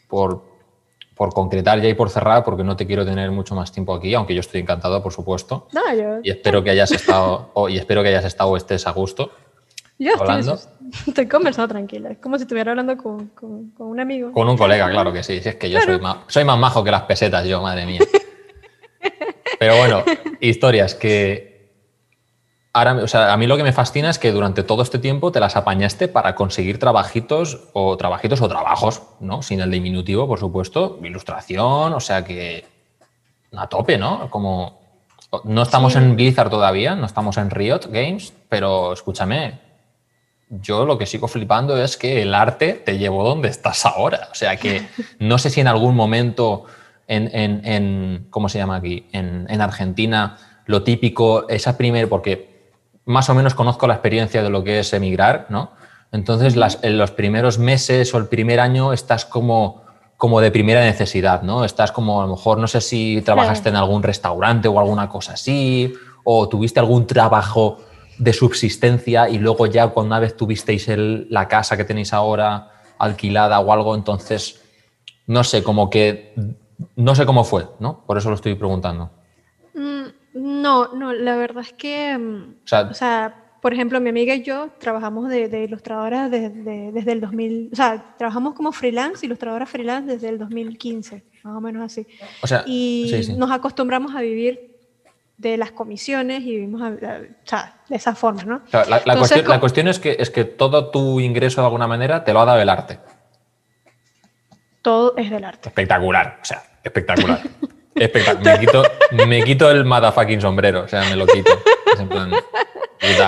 por, 0.08 0.42
por 1.14 1.32
concretar 1.32 1.80
ya 1.80 1.88
y 1.88 1.94
por 1.94 2.10
cerrar, 2.10 2.42
porque 2.42 2.64
no 2.64 2.74
te 2.74 2.84
quiero 2.84 3.04
tener 3.04 3.30
mucho 3.30 3.54
más 3.54 3.70
tiempo 3.70 3.94
aquí, 3.94 4.12
aunque 4.14 4.34
yo 4.34 4.40
estoy 4.40 4.62
encantado, 4.62 5.00
por 5.04 5.12
supuesto. 5.12 5.68
Y 6.24 6.30
espero 6.30 6.64
que 6.64 6.70
hayas 6.70 6.90
estado, 6.90 7.52
y 7.68 7.78
espero 7.78 8.02
que 8.02 8.08
hayas 8.08 8.24
estado 8.24 8.50
o 8.50 8.56
estés 8.56 8.84
a 8.88 8.90
gusto. 8.90 9.30
Yo 10.02 10.14
estoy, 10.14 10.58
estoy, 11.06 11.28
conversando 11.28 11.68
tranquila, 11.68 12.10
es 12.10 12.18
como 12.18 12.36
si 12.36 12.42
estuviera 12.42 12.72
hablando 12.72 12.96
con, 12.96 13.28
con, 13.28 13.72
un 13.78 14.00
amigo. 14.00 14.32
Con 14.32 14.48
un 14.48 14.56
colega, 14.56 14.90
claro 14.90 15.12
que 15.12 15.22
sí. 15.22 15.40
Si 15.40 15.48
es 15.48 15.54
que 15.54 15.70
yo 15.70 15.80
soy, 15.80 16.00
más, 16.00 16.16
soy 16.26 16.44
más 16.44 16.58
majo 16.58 16.82
que 16.82 16.90
las 16.90 17.02
pesetas, 17.02 17.46
yo, 17.46 17.62
madre 17.62 17.86
mía. 17.86 18.00
Pero 19.60 19.76
bueno, 19.76 20.02
historias 20.40 20.96
que. 20.96 21.52
Ahora, 22.72 22.94
o 22.94 23.06
sea, 23.06 23.32
a 23.32 23.36
mí 23.36 23.46
lo 23.46 23.56
que 23.56 23.62
me 23.62 23.72
fascina 23.72 24.10
es 24.10 24.18
que 24.18 24.32
durante 24.32 24.64
todo 24.64 24.82
este 24.82 24.98
tiempo 24.98 25.30
te 25.30 25.38
las 25.38 25.54
apañaste 25.54 26.08
para 26.08 26.34
conseguir 26.34 26.80
trabajitos 26.80 27.68
o 27.72 27.96
trabajitos 27.96 28.40
o 28.40 28.48
trabajos, 28.48 29.02
¿no? 29.20 29.42
Sin 29.42 29.60
el 29.60 29.70
diminutivo, 29.70 30.26
por 30.26 30.40
supuesto, 30.40 30.98
ilustración, 31.00 31.92
o 31.92 32.00
sea 32.00 32.24
que 32.24 32.64
a 33.52 33.68
tope, 33.68 33.98
¿no? 33.98 34.28
Como 34.30 34.80
no 35.44 35.62
estamos 35.62 35.94
en 35.94 36.16
Blizzard 36.16 36.50
todavía, 36.50 36.96
no 36.96 37.06
estamos 37.06 37.36
en 37.36 37.50
Riot 37.50 37.86
Games, 37.88 38.32
pero 38.48 38.92
escúchame, 38.94 39.71
yo 40.60 40.84
lo 40.84 40.98
que 40.98 41.06
sigo 41.06 41.28
flipando 41.28 41.82
es 41.82 41.96
que 41.96 42.22
el 42.22 42.34
arte 42.34 42.74
te 42.74 42.98
llevó 42.98 43.24
donde 43.24 43.48
estás 43.48 43.86
ahora. 43.86 44.28
O 44.30 44.34
sea 44.34 44.56
que 44.56 44.86
no 45.18 45.38
sé 45.38 45.50
si 45.50 45.60
en 45.60 45.68
algún 45.68 45.96
momento 45.96 46.66
en, 47.08 48.26
¿cómo 48.30 48.48
se 48.48 48.58
llama 48.58 48.76
aquí? 48.76 49.06
En, 49.12 49.60
Argentina 49.60 50.36
lo 50.66 50.82
típico, 50.82 51.48
esa 51.48 51.76
primera, 51.76 52.06
porque 52.08 52.70
más 53.04 53.28
o 53.28 53.34
menos 53.34 53.54
conozco 53.54 53.86
la 53.86 53.94
experiencia 53.94 54.42
de 54.42 54.50
lo 54.50 54.62
que 54.62 54.78
es 54.78 54.92
emigrar, 54.92 55.46
¿no? 55.48 55.72
Entonces, 56.12 56.54
en 56.82 56.98
los 56.98 57.10
primeros 57.10 57.58
meses 57.58 58.14
o 58.14 58.18
el 58.18 58.26
primer 58.26 58.60
año 58.60 58.92
estás 58.92 59.24
como, 59.24 59.82
como 60.16 60.40
de 60.40 60.50
primera 60.50 60.82
necesidad, 60.82 61.42
¿no? 61.42 61.64
Estás 61.64 61.90
como, 61.90 62.22
a 62.22 62.26
lo 62.26 62.34
mejor, 62.34 62.58
no 62.58 62.68
sé 62.68 62.80
si 62.80 63.22
trabajaste 63.22 63.70
en 63.70 63.76
algún 63.76 64.02
restaurante 64.02 64.68
o 64.68 64.78
alguna 64.78 65.08
cosa 65.08 65.32
así, 65.32 65.92
o 66.22 66.48
tuviste 66.48 66.78
algún 66.78 67.06
trabajo 67.06 67.78
de 68.18 68.32
subsistencia 68.32 69.28
y 69.28 69.38
luego 69.38 69.66
ya 69.66 69.88
cuando 69.88 70.08
una 70.08 70.20
vez 70.20 70.36
tuvisteis 70.36 70.86
la 70.88 71.48
casa 71.48 71.76
que 71.76 71.84
tenéis 71.84 72.12
ahora 72.12 72.70
alquilada 72.98 73.58
o 73.60 73.72
algo, 73.72 73.94
entonces, 73.94 74.62
no 75.26 75.42
sé, 75.44 75.62
como 75.62 75.90
que, 75.90 76.34
no 76.96 77.14
sé 77.14 77.26
cómo 77.26 77.44
fue, 77.44 77.66
¿no? 77.80 78.04
Por 78.06 78.18
eso 78.18 78.28
lo 78.28 78.36
estoy 78.36 78.54
preguntando. 78.54 79.10
Mm, 79.74 80.04
no, 80.34 80.94
no, 80.94 81.12
la 81.12 81.36
verdad 81.36 81.64
es 81.66 81.72
que, 81.72 82.16
mm, 82.16 82.54
o 82.90 82.94
sea, 82.94 83.42
por 83.60 83.72
ejemplo, 83.72 84.00
mi 84.00 84.10
amiga 84.10 84.34
y 84.34 84.42
yo 84.42 84.70
trabajamos 84.78 85.28
de, 85.28 85.48
de 85.48 85.64
ilustradora 85.64 86.28
desde, 86.28 86.92
desde 86.92 87.12
el 87.12 87.20
2000, 87.20 87.70
o 87.72 87.76
sea, 87.76 88.14
trabajamos 88.18 88.54
como 88.54 88.72
freelance, 88.72 89.24
ilustradora 89.24 89.66
freelance 89.66 90.12
desde 90.14 90.28
el 90.28 90.38
2015, 90.38 91.24
más 91.44 91.56
o 91.56 91.60
menos 91.60 91.82
así. 91.82 92.06
O 92.42 92.46
sea, 92.46 92.64
y 92.66 93.10
nos 93.36 93.50
acostumbramos 93.50 94.14
a 94.14 94.20
vivir 94.20 94.71
de 95.42 95.56
las 95.56 95.72
comisiones 95.72 96.42
y 96.42 96.52
vivimos 96.52 97.00
de 97.00 97.34
esa 97.90 98.14
forma, 98.14 98.44
¿no? 98.44 98.62
la, 98.72 99.58
cuestión, 99.58 99.88
es 99.88 99.98
que, 99.98 100.16
es 100.18 100.30
que 100.30 100.44
todo 100.44 100.90
tu 100.90 101.18
ingreso 101.18 101.60
de 101.60 101.66
alguna 101.66 101.88
manera 101.88 102.24
te 102.24 102.32
lo 102.32 102.40
ha 102.40 102.44
dado 102.44 102.60
el 102.60 102.68
arte. 102.68 103.00
Todo 104.80 105.16
es 105.16 105.30
del 105.30 105.44
arte. 105.44 105.68
Espectacular, 105.68 106.38
o 106.40 106.44
sea, 106.44 106.62
espectacular. 106.82 107.40
me, 107.94 108.58
quito, 108.60 108.82
me 109.26 109.42
quito 109.42 109.70
el 109.70 109.84
motherfucking 109.84 110.40
sombrero, 110.40 110.84
o 110.84 110.88
sea, 110.88 111.02
me 111.10 111.16
lo 111.16 111.26
quito. 111.26 111.50
Es, 113.00 113.18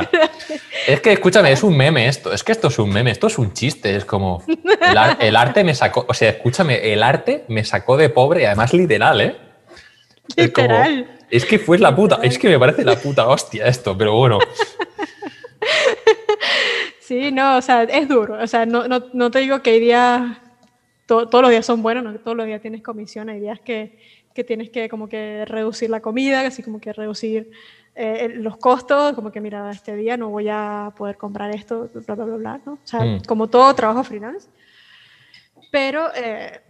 es 0.87 1.01
que, 1.01 1.13
escúchame, 1.13 1.51
es 1.51 1.65
un 1.65 1.77
meme 1.77 2.07
esto. 2.07 2.33
Es 2.33 2.45
que 2.45 2.53
esto 2.53 2.69
es 2.69 2.79
un 2.79 2.91
meme, 2.91 3.11
esto 3.11 3.27
es 3.27 3.39
un 3.39 3.53
chiste. 3.53 3.97
Es 3.97 4.05
como. 4.05 4.45
El, 5.21 5.37
arte 5.37 5.65
me 5.65 5.75
sacó. 5.75 6.07
O 6.09 6.15
sea, 6.15 6.31
escúchame, 6.31 6.93
el 6.93 7.03
arte 7.03 7.45
me 7.49 7.65
sacó 7.65 7.97
de 7.97 8.09
pobre, 8.09 8.47
además 8.47 8.73
literal, 8.73 9.21
¿eh? 9.21 9.37
Literal. 10.37 11.11
Es 11.21 11.24
que 11.43 11.59
fue 11.59 11.79
la 11.79 11.97
puta, 11.97 12.21
es 12.23 12.39
que 12.39 12.49
me 12.49 12.59
parece 12.59 12.85
la 12.85 12.97
puta 12.97 13.27
hostia 13.27 13.67
esto, 13.67 13.97
pero 13.97 14.15
bueno. 14.15 14.39
Sí, 17.05 17.31
no, 17.31 17.59
o 17.59 17.61
sea, 17.61 17.83
es 17.83 18.09
duro. 18.09 18.43
O 18.43 18.47
sea, 18.47 18.65
no, 18.65 18.89
no, 18.89 19.05
no 19.13 19.31
te 19.31 19.41
digo 19.41 19.61
que 19.61 19.73
hay 19.73 19.81
días, 19.81 20.39
todos 21.05 21.43
los 21.43 21.51
días 21.51 21.67
son 21.67 21.83
buenos, 21.83 22.03
no 22.03 22.15
todos 22.15 22.35
los 22.35 22.47
días 22.47 22.63
tienes 22.63 22.83
comisión, 22.83 23.29
hay 23.29 23.41
días 23.41 23.61
que, 23.61 23.99
que 24.33 24.43
tienes 24.43 24.71
que 24.71 24.89
como 24.89 25.07
que 25.07 25.45
reducir 25.45 25.91
la 25.91 26.01
comida, 26.01 26.41
así 26.41 26.63
como 26.63 26.81
que 26.81 26.95
reducir 26.95 27.51
eh, 27.95 28.33
los 28.37 28.57
costos, 28.57 29.13
como 29.13 29.31
que 29.31 29.43
mira, 29.43 29.71
este 29.71 29.95
día 29.97 30.17
no 30.17 30.31
voy 30.31 30.49
a 30.51 30.95
poder 30.97 31.19
comprar 31.19 31.55
esto, 31.55 31.91
bla, 31.93 32.15
bla, 32.15 32.25
bla, 32.25 32.37
bla, 32.37 32.61
¿no? 32.65 32.73
O 32.73 32.79
sea, 32.87 33.01
mm. 33.01 33.25
como 33.27 33.49
todo 33.49 33.75
trabajo 33.75 34.03
freelance. 34.03 34.49
Pero 35.71 36.09
eh, 36.17 36.63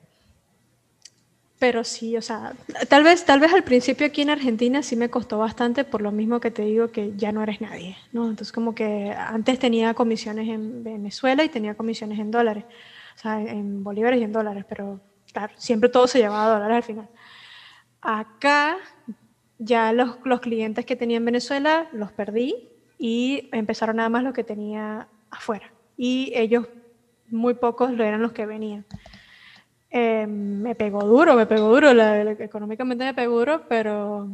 pero 1.64 1.82
sí, 1.82 2.14
o 2.14 2.20
sea, 2.20 2.52
tal 2.90 3.04
vez, 3.04 3.24
tal 3.24 3.40
vez 3.40 3.50
al 3.54 3.64
principio 3.64 4.06
aquí 4.06 4.20
en 4.20 4.28
Argentina 4.28 4.82
sí 4.82 4.96
me 4.96 5.08
costó 5.08 5.38
bastante 5.38 5.84
por 5.84 6.02
lo 6.02 6.12
mismo 6.12 6.38
que 6.38 6.50
te 6.50 6.60
digo 6.60 6.90
que 6.90 7.16
ya 7.16 7.32
no 7.32 7.42
eres 7.42 7.62
nadie, 7.62 7.96
¿no? 8.12 8.28
Entonces 8.28 8.52
como 8.52 8.74
que 8.74 9.14
antes 9.16 9.58
tenía 9.58 9.94
comisiones 9.94 10.46
en 10.50 10.84
Venezuela 10.84 11.42
y 11.42 11.48
tenía 11.48 11.74
comisiones 11.74 12.18
en 12.18 12.30
dólares, 12.30 12.64
o 13.16 13.18
sea, 13.18 13.40
en 13.40 13.82
bolívares 13.82 14.20
y 14.20 14.24
en 14.24 14.32
dólares, 14.32 14.66
pero 14.68 15.00
claro, 15.32 15.54
siempre 15.56 15.88
todo 15.88 16.06
se 16.06 16.18
llevaba 16.18 16.48
a 16.48 16.52
dólares 16.52 16.76
al 16.76 16.82
final. 16.82 17.08
Acá 18.02 18.76
ya 19.56 19.94
los, 19.94 20.18
los 20.22 20.40
clientes 20.40 20.84
que 20.84 20.96
tenía 20.96 21.16
en 21.16 21.24
Venezuela 21.24 21.88
los 21.92 22.12
perdí 22.12 22.68
y 22.98 23.48
empezaron 23.52 23.96
nada 23.96 24.10
más 24.10 24.22
los 24.22 24.34
que 24.34 24.44
tenía 24.44 25.08
afuera. 25.30 25.72
Y 25.96 26.30
ellos, 26.36 26.66
muy 27.30 27.54
pocos, 27.54 27.90
eran 27.92 28.20
los 28.20 28.32
que 28.32 28.44
venían. 28.44 28.84
Eh, 29.96 30.26
me 30.26 30.74
pegó 30.74 31.04
duro, 31.04 31.36
me 31.36 31.46
pegó 31.46 31.68
duro, 31.68 31.92
económicamente 32.40 33.04
me 33.04 33.14
pegó 33.14 33.38
duro, 33.38 33.62
pero, 33.68 34.28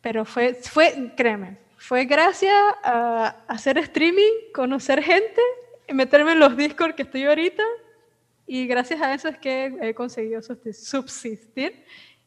pero 0.00 0.24
fue, 0.24 0.54
fue, 0.54 1.12
créeme, 1.14 1.58
fue 1.76 2.06
gracias 2.06 2.56
a 2.82 3.44
hacer 3.46 3.76
streaming, 3.76 4.52
conocer 4.54 5.02
gente, 5.02 5.42
meterme 5.92 6.32
en 6.32 6.40
los 6.40 6.56
Discord 6.56 6.94
que 6.94 7.02
estoy 7.02 7.24
ahorita, 7.24 7.62
y 8.46 8.66
gracias 8.66 9.02
a 9.02 9.12
eso 9.12 9.28
es 9.28 9.36
que 9.36 9.76
he 9.82 9.92
conseguido 9.92 10.40
subsistir. 10.40 11.84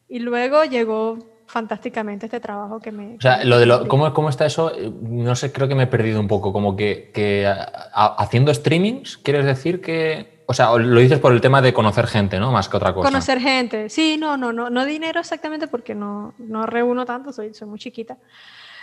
Y 0.08 0.20
luego 0.20 0.62
llegó 0.62 1.18
fantásticamente 1.50 2.26
este 2.26 2.40
trabajo 2.40 2.80
que 2.80 2.92
me... 2.92 3.16
O 3.16 3.20
sea, 3.20 3.44
lo 3.44 3.58
de 3.58 3.66
lo, 3.66 3.88
¿cómo, 3.88 4.12
¿cómo, 4.14 4.28
está 4.28 4.46
eso? 4.46 4.72
No 5.02 5.34
sé, 5.34 5.52
creo 5.52 5.68
que 5.68 5.74
me 5.74 5.84
he 5.84 5.86
perdido 5.86 6.20
un 6.20 6.28
poco. 6.28 6.52
Como 6.52 6.76
que, 6.76 7.10
que 7.12 7.52
haciendo 7.92 8.54
streamings, 8.54 9.18
¿quieres 9.18 9.44
decir 9.44 9.80
que 9.80 10.40
o 10.50 10.52
sea, 10.52 10.76
lo 10.76 11.00
dices 11.00 11.20
por 11.20 11.32
el 11.32 11.40
tema 11.40 11.62
de 11.62 11.72
conocer 11.72 12.08
gente, 12.08 12.40
¿no? 12.40 12.50
Más 12.50 12.68
que 12.68 12.76
otra 12.76 12.92
cosa. 12.92 13.08
Conocer 13.08 13.38
gente, 13.38 13.88
sí, 13.88 14.16
no, 14.18 14.36
no, 14.36 14.52
no, 14.52 14.68
no 14.68 14.84
dinero 14.84 15.20
exactamente 15.20 15.68
porque 15.68 15.94
no, 15.94 16.34
no 16.38 16.66
reúno 16.66 17.04
tanto, 17.04 17.32
soy, 17.32 17.54
soy 17.54 17.68
muy 17.68 17.78
chiquita. 17.78 18.18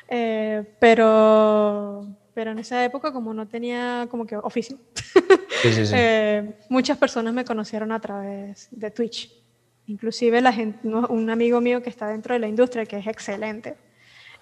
Eh, 0.08 0.64
pero, 0.80 2.08
pero 2.34 2.52
en 2.52 2.60
esa 2.60 2.86
época, 2.86 3.12
como 3.12 3.34
no 3.34 3.50
tenía 3.50 4.08
como 4.10 4.26
que 4.26 4.38
oficio, 4.38 4.78
eh, 5.66 6.58
muchas 6.70 6.98
personas 6.98 7.34
me 7.34 7.44
conocieron 7.44 7.92
a 7.92 8.00
través 8.00 8.70
de 8.72 8.90
Twitch. 8.90 9.30
Inclusive 9.88 10.42
la 10.42 10.54
gente, 10.54 10.88
un 10.88 11.30
amigo 11.30 11.62
mío 11.62 11.82
que 11.82 11.90
está 11.90 12.08
dentro 12.08 12.34
de 12.34 12.40
la 12.40 12.48
industria, 12.48 12.86
que 12.86 12.98
es 12.98 13.08
excelente, 13.08 13.78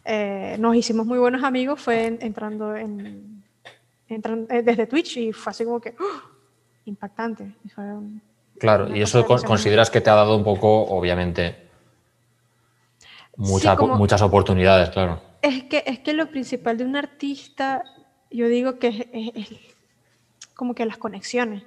eh, 0.03 0.57
nos 0.59 0.76
hicimos 0.76 1.05
muy 1.05 1.17
buenos 1.17 1.43
amigos, 1.43 1.81
fue 1.81 2.17
entrando, 2.19 2.76
en, 2.76 3.43
entrando 4.07 4.47
desde 4.47 4.85
Twitch 4.85 5.17
y 5.17 5.31
fue 5.31 5.51
así 5.51 5.65
como 5.65 5.80
que... 5.80 5.95
¡oh! 5.99 6.35
impactante. 6.85 7.51
claro, 8.59 8.95
y 8.95 9.01
eso 9.01 9.26
consideras 9.26 9.89
que 9.89 10.01
te 10.01 10.09
ha 10.09 10.15
dado 10.15 10.38
un 10.38 10.43
poco, 10.43 10.84
obviamente, 10.84 11.67
muchas 13.38 14.22
oportunidades, 14.22 14.89
claro. 14.89 15.22
Es 15.41 15.63
que, 15.63 15.84
es 15.85 15.99
que 15.99 16.13
lo 16.13 16.30
principal 16.30 16.77
de 16.77 16.85
un 16.85 16.95
artista, 16.95 17.84
yo 18.31 18.47
digo 18.47 18.80
que 18.80 19.09
es, 19.13 19.49
como 20.53 20.73
que 20.73 20.85
las 20.85 20.97
conexiones. 20.97 21.63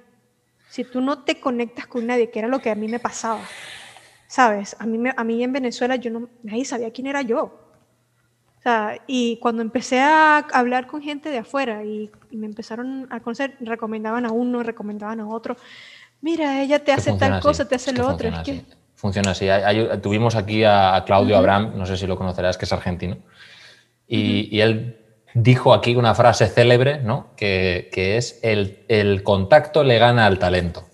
Si 0.69 0.83
tú 0.83 1.01
no 1.01 1.23
te 1.23 1.39
conectas 1.39 1.87
con 1.87 2.07
nadie, 2.07 2.29
que 2.29 2.39
era 2.39 2.47
lo 2.47 2.59
que 2.59 2.69
a 2.69 2.75
mí 2.75 2.87
me 2.87 2.99
pasaba, 2.99 3.41
¿sabes? 4.27 4.75
A 4.79 4.85
mí, 4.85 5.09
a 5.15 5.23
mí 5.23 5.43
en 5.43 5.51
Venezuela 5.51 5.95
yo 5.95 6.11
no, 6.11 6.29
nadie 6.43 6.65
sabía 6.65 6.91
quién 6.91 7.07
era 7.07 7.21
yo. 7.21 7.69
O 8.59 8.61
sea, 8.61 8.99
y 9.07 9.37
cuando 9.37 9.61
empecé 9.61 10.01
a 10.01 10.39
hablar 10.39 10.85
con 10.85 11.01
gente 11.01 11.29
de 11.29 11.37
afuera 11.37 11.83
y, 11.85 12.11
me 12.31 12.45
empezaron 12.45 13.07
a 13.09 13.21
conocer, 13.21 13.55
recomendaban 13.61 14.25
a 14.25 14.31
uno, 14.31 14.63
recomendaban 14.63 15.21
a 15.21 15.27
otro. 15.27 15.55
Mira, 16.19 16.61
ella 16.61 16.83
te 16.83 16.91
hace 16.91 17.13
tal 17.13 17.39
cosa, 17.39 17.67
te 17.67 17.75
hace 17.75 17.93
lo 17.93 18.07
otro. 18.07 18.29
Funciona 18.95 19.31
así. 19.31 19.47
tuvimos 20.01 20.35
aquí 20.35 20.65
a, 20.65 21.01
Claudio 21.05 21.37
Abraham, 21.37 21.71
no 21.77 21.85
sé 21.85 21.95
si 21.95 22.05
lo 22.05 22.17
conocerás, 22.17 22.57
que 22.57 22.65
es 22.65 22.73
argentino, 22.73 23.17
y, 24.05 24.59
él 24.59 24.97
dijo 25.33 25.73
aquí 25.73 25.95
una 25.95 26.15
frase 26.15 26.47
célebre, 26.47 26.99
¿no? 26.99 27.27
Que, 27.35 27.89
que 27.91 28.17
es 28.17 28.39
el, 28.43 28.83
el 28.87 29.23
contacto 29.23 29.83
le 29.83 29.99
gana 29.99 30.25
al 30.25 30.39
talento. 30.39 30.87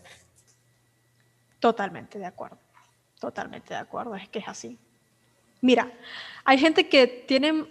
Totalmente 1.59 2.19
de 2.19 2.25
acuerdo. 2.25 2.57
Totalmente 3.19 3.73
de 3.73 3.79
acuerdo. 3.79 4.15
Es 4.15 4.29
que 4.29 4.39
es 4.39 4.47
así. 4.47 4.77
Mira, 5.61 5.91
hay 6.43 6.59
gente 6.59 6.87
que 6.87 7.07
tiene, 7.07 7.51
o 7.51 7.67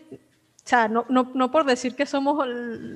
sea, 0.64 0.88
no, 0.88 1.06
no, 1.08 1.30
no 1.34 1.50
por 1.50 1.64
decir 1.64 1.94
que 1.94 2.06
somos 2.06 2.44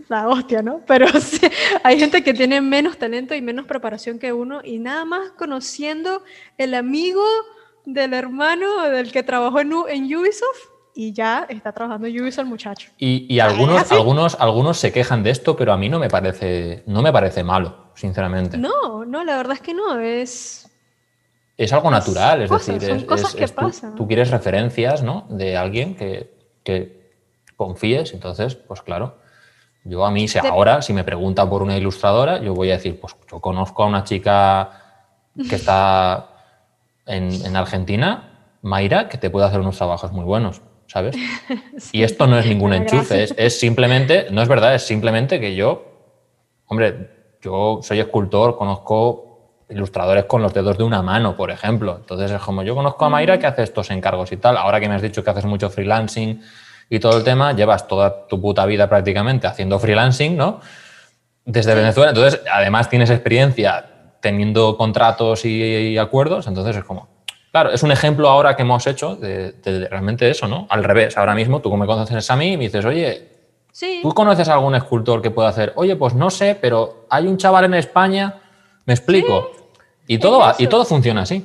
la 0.08 0.28
hostia, 0.28 0.62
¿no? 0.62 0.80
Pero 0.86 1.06
sí, 1.20 1.40
hay 1.84 2.00
gente 2.00 2.24
que 2.24 2.34
tiene 2.34 2.60
menos 2.60 2.98
talento 2.98 3.34
y 3.34 3.42
menos 3.42 3.66
preparación 3.66 4.18
que 4.18 4.32
uno 4.32 4.60
y 4.64 4.78
nada 4.78 5.04
más 5.04 5.30
conociendo 5.32 6.24
el 6.56 6.74
amigo 6.74 7.24
del 7.84 8.12
hermano 8.12 8.82
del 8.88 9.12
que 9.12 9.22
trabajó 9.22 9.60
en, 9.60 9.72
en 9.88 10.16
Ubisoft 10.16 10.77
y 10.94 11.12
ya 11.12 11.47
está 11.48 11.73
trabajando 11.73 12.09
Ubisoft 12.09 12.39
el 12.40 12.47
muchacho. 12.47 12.90
Y, 12.98 13.32
y 13.32 13.40
algunos, 13.40 13.90
algunos, 13.93 14.36
algunos 14.40 14.78
se 14.78 14.93
quejan 14.93 15.23
de 15.23 15.31
esto, 15.31 15.56
pero 15.56 15.73
a 15.73 15.77
mí 15.77 15.89
no 15.89 15.98
me 15.98 16.09
parece, 16.09 16.82
no 16.86 17.02
me 17.02 17.12
parece 17.12 17.44
malo, 17.44 17.90
sinceramente. 17.94 18.59
No, 18.59 19.05
no, 19.05 19.24
la 19.24 19.36
verdad 19.36 19.55
es 19.55 19.60
que 19.60 19.74
no, 19.74 19.98
es 19.98 20.69
es 21.59 21.73
algo 21.73 21.90
natural, 21.90 22.43
es 22.43 22.51
decir, 22.51 22.82
es, 22.82 23.05
cosas 23.05 23.35
que 23.35 23.48
pasan. 23.48 23.97
Tú, 23.97 24.06
quieres 24.06 24.31
referencias 24.31 25.02
¿no? 25.02 25.27
de 25.28 25.56
alguien 25.56 25.97
que, 25.97 26.32
que, 26.62 26.97
confíes, 27.56 28.15
entonces, 28.15 28.55
pues 28.55 28.82
claro, 28.82 29.16
yo 29.82 30.06
a 30.06 30.12
mí, 30.12 30.28
si 30.28 30.39
ahora, 30.39 30.81
si 30.81 30.93
me 30.93 31.02
pregunta 31.02 31.51
por 31.51 31.62
una 31.62 31.77
ilustradora, 31.77 32.40
yo 32.40 32.55
voy 32.55 32.70
a 32.70 32.74
decir, 32.74 33.01
pues 33.01 33.16
yo 33.28 33.40
conozco 33.40 33.82
a 33.82 33.86
una 33.86 34.05
chica 34.05 34.70
que 35.48 35.56
está 35.56 36.28
en, 37.05 37.32
en 37.44 37.56
Argentina, 37.56 38.55
Mayra, 38.62 39.09
que 39.09 39.19
te 39.19 39.28
puede 39.28 39.47
hacer 39.47 39.59
unos 39.59 39.77
trabajos 39.77 40.12
muy 40.12 40.24
buenos, 40.24 40.62
¿sabes? 40.89 41.16
y 41.93 42.02
esto 42.02 42.27
no 42.27 42.36
es 42.36 42.47
ningún 42.47 42.73
enchufe, 42.73 43.23
es, 43.23 43.35
es 43.36 43.60
simplemente, 43.60 44.27
no 44.32 44.43
es 44.43 44.48
verdad, 44.48 44.74
es 44.74 44.82
simplemente 44.82 45.39
que 45.39 45.55
yo, 45.55 45.85
hombre, 46.66 47.10
yo 47.40 47.78
soy 47.82 48.01
escultor, 48.01 48.56
conozco 48.56 49.28
ilustradores 49.70 50.24
con 50.24 50.43
los 50.43 50.52
dedos 50.55 50.78
de 50.78 50.85
una 50.85 51.02
mano, 51.02 51.36
por 51.36 51.51
ejemplo. 51.51 51.97
Entonces 52.01 52.31
es 52.31 52.40
como, 52.40 52.62
yo 52.62 52.74
conozco 52.74 53.05
a 53.05 53.10
Mayra 53.10 53.39
que 53.39 53.47
hace 53.47 53.62
estos 53.62 53.90
encargos 53.90 54.32
y 54.32 54.36
tal. 54.36 54.56
Ahora 54.56 54.81
que 54.81 54.89
me 54.89 54.94
has 54.94 55.02
dicho 55.02 55.23
que 55.23 55.31
haces 55.31 55.44
mucho 55.44 55.70
freelancing 55.70 56.43
y 56.89 56.98
todo 56.98 57.19
el 57.19 57.24
tema, 57.24 57.52
llevas 57.52 57.86
toda 57.86 58.27
tu 58.27 58.40
puta 58.40 58.65
vida 58.66 58.89
prácticamente 58.89 59.47
haciendo 59.47 59.78
freelancing, 59.78 60.36
¿no? 60.36 60.60
Desde 61.44 61.74
Venezuela. 61.74 62.10
Entonces, 62.10 62.40
además 62.51 62.89
tienes 62.89 63.10
experiencia 63.10 64.15
teniendo 64.20 64.77
contratos 64.77 65.44
y, 65.44 65.97
acuerdos, 65.97 66.47
entonces 66.48 66.77
es 66.77 66.85
como, 66.85 67.09
claro, 67.62 67.74
es 67.74 67.82
un 67.82 67.90
ejemplo 67.90 68.28
ahora 68.28 68.55
que 68.55 68.62
hemos 68.62 68.86
hecho 68.86 69.16
de, 69.16 69.52
realmente 69.90 70.30
eso, 70.30 70.47
¿no? 70.47 70.66
Al 70.70 70.85
revés, 70.85 71.16
ahora 71.16 71.35
mismo 71.35 71.60
tú 71.60 71.74
me 71.76 71.86
conoces 71.86 72.30
a 72.30 72.36
mí 72.36 72.52
y 72.52 72.56
me 72.56 72.64
dices, 72.64 72.85
oye, 72.85 73.28
¿tú 74.02 74.12
conoces 74.14 74.48
a 74.48 74.55
algún 74.55 74.74
escultor 74.76 75.20
que 75.20 75.30
pueda 75.30 75.48
hacer? 75.48 75.72
Oye, 75.74 75.97
pues 75.97 76.14
no 76.14 76.30
sé, 76.30 76.56
pero 76.60 77.06
hay 77.10 77.26
un 77.26 77.36
chaval 77.36 77.64
en 77.64 77.74
España, 77.74 78.40
me 78.86 78.94
explico. 78.94 79.51
Y, 80.06 80.18
todo 80.18 80.55
y 80.59 80.68
todo 80.68 80.85
funciona 80.85 81.22
así. 81.22 81.44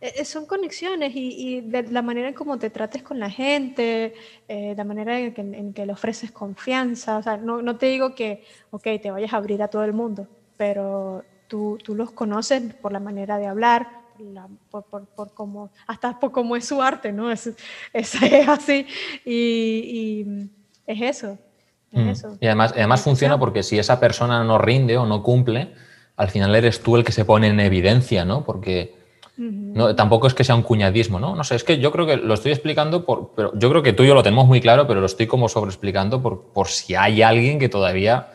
E, 0.00 0.14
e, 0.16 0.24
son 0.24 0.46
conexiones 0.46 1.12
y, 1.14 1.60
de 1.60 1.84
la 1.84 2.02
manera 2.02 2.28
en 2.28 2.34
cómo 2.34 2.58
te 2.58 2.70
trates 2.70 3.02
con 3.02 3.20
la 3.20 3.30
gente, 3.30 4.14
eh, 4.48 4.74
la 4.76 4.84
manera 4.84 5.20
en 5.20 5.34
que, 5.34 5.42
en 5.42 5.72
que, 5.72 5.86
le 5.86 5.92
ofreces 5.92 6.32
confianza. 6.32 7.18
O 7.18 7.22
sea, 7.22 7.36
no, 7.36 7.62
no, 7.62 7.76
te 7.76 7.86
digo 7.86 8.14
que, 8.14 8.44
ok, 8.70 8.84
te 9.00 9.10
vayas 9.10 9.32
a 9.32 9.36
abrir 9.36 9.62
a 9.62 9.68
todo 9.68 9.84
el 9.84 9.92
mundo, 9.92 10.26
pero 10.56 11.22
tú, 11.46 11.78
tú 11.84 11.94
los 11.94 12.10
conoces 12.10 12.74
por 12.74 12.92
la 12.92 12.98
manera 12.98 13.38
de 13.38 13.46
hablar, 13.46 14.01
por, 14.70 14.84
por, 14.84 15.06
por, 15.06 15.34
cómo, 15.34 15.70
hasta 15.86 16.18
por 16.18 16.32
cómo 16.32 16.56
es 16.56 16.66
su 16.66 16.80
arte, 16.80 17.12
¿no? 17.12 17.30
Es, 17.30 17.46
es, 17.46 17.56
es 18.22 18.48
así 18.48 18.86
y, 19.24 19.32
y, 19.32 20.50
es 20.86 21.16
eso. 21.16 21.38
Es 21.92 22.04
mm. 22.04 22.08
eso. 22.08 22.38
Y 22.40 22.46
además, 22.46 22.72
además 22.72 23.02
funciona 23.02 23.38
porque 23.38 23.62
si 23.62 23.78
esa 23.78 24.00
persona 24.00 24.44
no 24.44 24.58
rinde 24.58 24.96
o 24.96 25.06
no 25.06 25.22
cumple, 25.22 25.72
al 26.16 26.28
final 26.30 26.54
eres 26.54 26.82
tú 26.82 26.96
el 26.96 27.04
que 27.04 27.12
se 27.12 27.24
pone 27.24 27.48
en 27.48 27.60
evidencia, 27.60 28.24
¿no? 28.24 28.44
Porque 28.44 29.02
no, 29.36 29.96
tampoco 29.96 30.26
es 30.26 30.34
que 30.34 30.44
sea 30.44 30.54
un 30.54 30.62
cuñadismo, 30.62 31.18
¿no? 31.18 31.34
No 31.34 31.42
sé, 31.42 31.56
es 31.56 31.64
que 31.64 31.78
yo 31.78 31.90
creo 31.90 32.06
que 32.06 32.16
lo 32.16 32.34
estoy 32.34 32.52
explicando, 32.52 33.04
por, 33.04 33.32
pero 33.34 33.52
yo 33.58 33.70
creo 33.70 33.82
que 33.82 33.92
tú 33.92 34.04
y 34.04 34.08
yo 34.08 34.14
lo 34.14 34.22
tenemos 34.22 34.46
muy 34.46 34.60
claro, 34.60 34.86
pero 34.86 35.00
lo 35.00 35.06
estoy 35.06 35.26
como 35.26 35.48
sobreexplicando 35.48 36.22
por, 36.22 36.52
por 36.52 36.68
si 36.68 36.94
hay 36.94 37.22
alguien 37.22 37.58
que 37.58 37.68
todavía 37.68 38.28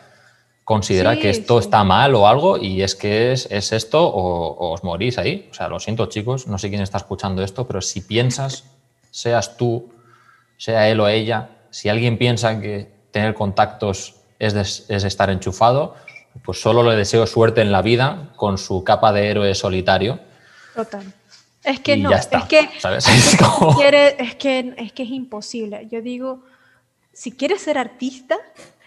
considera 0.68 1.18
que 1.18 1.30
esto 1.30 1.60
está 1.60 1.86
mal 1.86 2.14
o 2.14 2.28
algo 2.28 2.58
y 2.58 2.82
es 2.82 2.94
que 2.94 3.32
es, 3.32 3.48
es 3.50 3.72
esto 3.72 4.06
o, 4.06 4.74
os 4.74 4.84
morís 4.84 5.18
ahí. 5.18 5.48
O 5.50 5.54
sea, 5.54 5.70
lo 5.70 5.80
siento 5.80 6.08
chicos, 6.08 6.46
no 6.46 6.58
sé 6.58 6.68
quién 6.68 6.82
está 6.82 6.98
escuchando 6.98 7.42
esto, 7.42 7.66
pero 7.66 7.80
si 7.82 8.02
piensas, 8.02 8.66
seas 9.10 9.56
tú, 9.56 9.94
sea 10.58 10.90
él 10.90 11.00
o 11.00 11.08
ella, 11.08 11.52
si 11.70 11.88
alguien 11.88 12.18
piensa 12.18 12.60
que 12.60 12.92
tener 13.12 13.34
contactos 13.34 14.16
es, 14.40 14.54
es 14.90 15.04
estar 15.06 15.30
enchufado, 15.30 15.96
pues 16.44 16.60
solo 16.60 16.84
le 16.84 16.98
deseo 16.98 17.26
suerte 17.28 17.62
en 17.62 17.72
la 17.72 17.82
vida 17.82 18.34
con 18.36 18.58
su 18.58 18.84
capa 18.84 19.14
de 19.14 19.30
héroe 19.30 19.56
solitario. 19.56 20.20
Total. 20.76 21.14
Es 21.64 21.80
que 21.80 21.96
no, 21.96 22.12
es 22.12 22.28
que, 22.50 22.70
¿sabes? 22.80 23.08
Es, 23.08 23.38
que, 23.38 24.16
es, 24.20 24.36
que, 24.36 24.74
es 24.76 24.92
que 24.92 25.04
es 25.04 25.10
imposible. 25.12 25.88
Yo 25.90 26.02
digo, 26.02 26.44
si 27.14 27.32
quieres 27.32 27.62
ser 27.62 27.78
artista, 27.78 28.38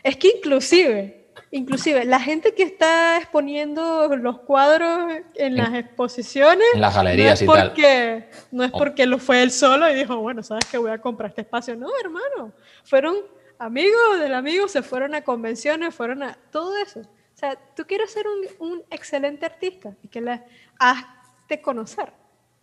es 0.03 0.17
que 0.17 0.29
inclusive 0.37 1.20
Inclusive 1.53 2.05
la 2.05 2.21
gente 2.21 2.55
que 2.55 2.63
está 2.63 3.19
exponiendo 3.19 4.09
los 4.17 4.39
cuadros 4.41 5.21
en, 5.35 5.57
las 5.57 5.75
exposiciones, 5.75 6.65
en 6.75 6.81
las 6.81 6.95
galerías 6.95 7.43
no 7.43 7.57
es 7.57 7.63
porque, 7.65 8.31
No 8.53 8.63
es 8.63 8.71
oh. 8.73 8.79
porque 8.79 9.05
lo 9.05 9.19
fue 9.19 9.43
él 9.43 9.51
solo 9.51 9.91
y 9.91 9.95
dijo, 9.97 10.17
bueno, 10.19 10.45
sabes 10.45 10.67
que 10.67 10.79
voy 10.79 10.93
a 10.93 10.99
comprar 10.99 11.31
este 11.31 11.41
espacio. 11.41 11.75
No, 11.75 11.89
hermano, 12.05 12.53
fueron 12.85 13.17
amigos 13.59 14.21
del 14.21 14.35
amigo, 14.35 14.69
se 14.69 14.83
fueron 14.83 15.15
a 15.17 15.23
convenciones, 15.23 15.93
fueron 15.93 16.23
a 16.23 16.39
todo 16.53 16.77
eso. 16.77 17.01
O 17.01 17.39
sea, 17.41 17.59
tú 17.75 17.85
quieres 17.85 18.13
ser 18.13 18.27
un, 18.29 18.69
un 18.69 18.83
excelente 18.89 19.45
artista 19.45 19.93
y 20.05 20.09
que 20.09 20.21
le 20.21 20.41
hazte 20.79 21.61
conocer 21.61 22.13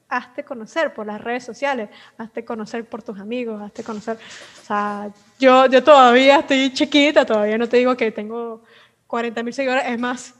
hazte 0.10 0.44
conocer 0.44 0.94
por 0.94 1.06
las 1.06 1.20
redes 1.20 1.44
sociales, 1.44 1.90
hazte 2.18 2.46
conocer 2.46 2.86
por 2.86 3.04
tus 3.04 3.20
amigos, 3.20 3.62
hazte 3.62 3.84
conocer. 3.84 4.18
O 4.62 4.66
sea, 4.66 5.10
yo, 5.40 5.66
yo 5.66 5.84
todavía 5.84 6.40
estoy 6.40 6.74
chiquita, 6.74 7.26
todavía 7.26 7.58
no 7.58 7.68
te 7.68 7.78
digo 7.78 7.96
que 7.96 8.12
tengo 8.12 8.64
40 9.08 9.44
mil 9.44 9.54
seguidores. 9.54 9.86
Es 9.88 10.00
más, 10.00 10.36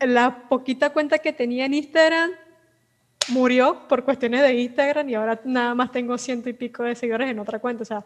la 0.00 0.48
poquita 0.48 0.90
cuenta 0.90 1.18
que 1.18 1.32
tenía 1.32 1.66
en 1.66 1.74
Instagram 1.74 2.30
murió 3.28 3.86
por 3.88 4.04
cuestiones 4.04 4.42
de 4.42 4.54
Instagram 4.54 5.08
y 5.08 5.14
ahora 5.14 5.40
nada 5.44 5.74
más 5.74 5.90
tengo 5.90 6.16
ciento 6.18 6.48
y 6.48 6.52
pico 6.52 6.82
de 6.82 6.94
seguidores 6.94 7.30
en 7.30 7.38
otra 7.38 7.58
cuenta. 7.58 7.82
O 7.82 7.86
sea, 7.86 8.04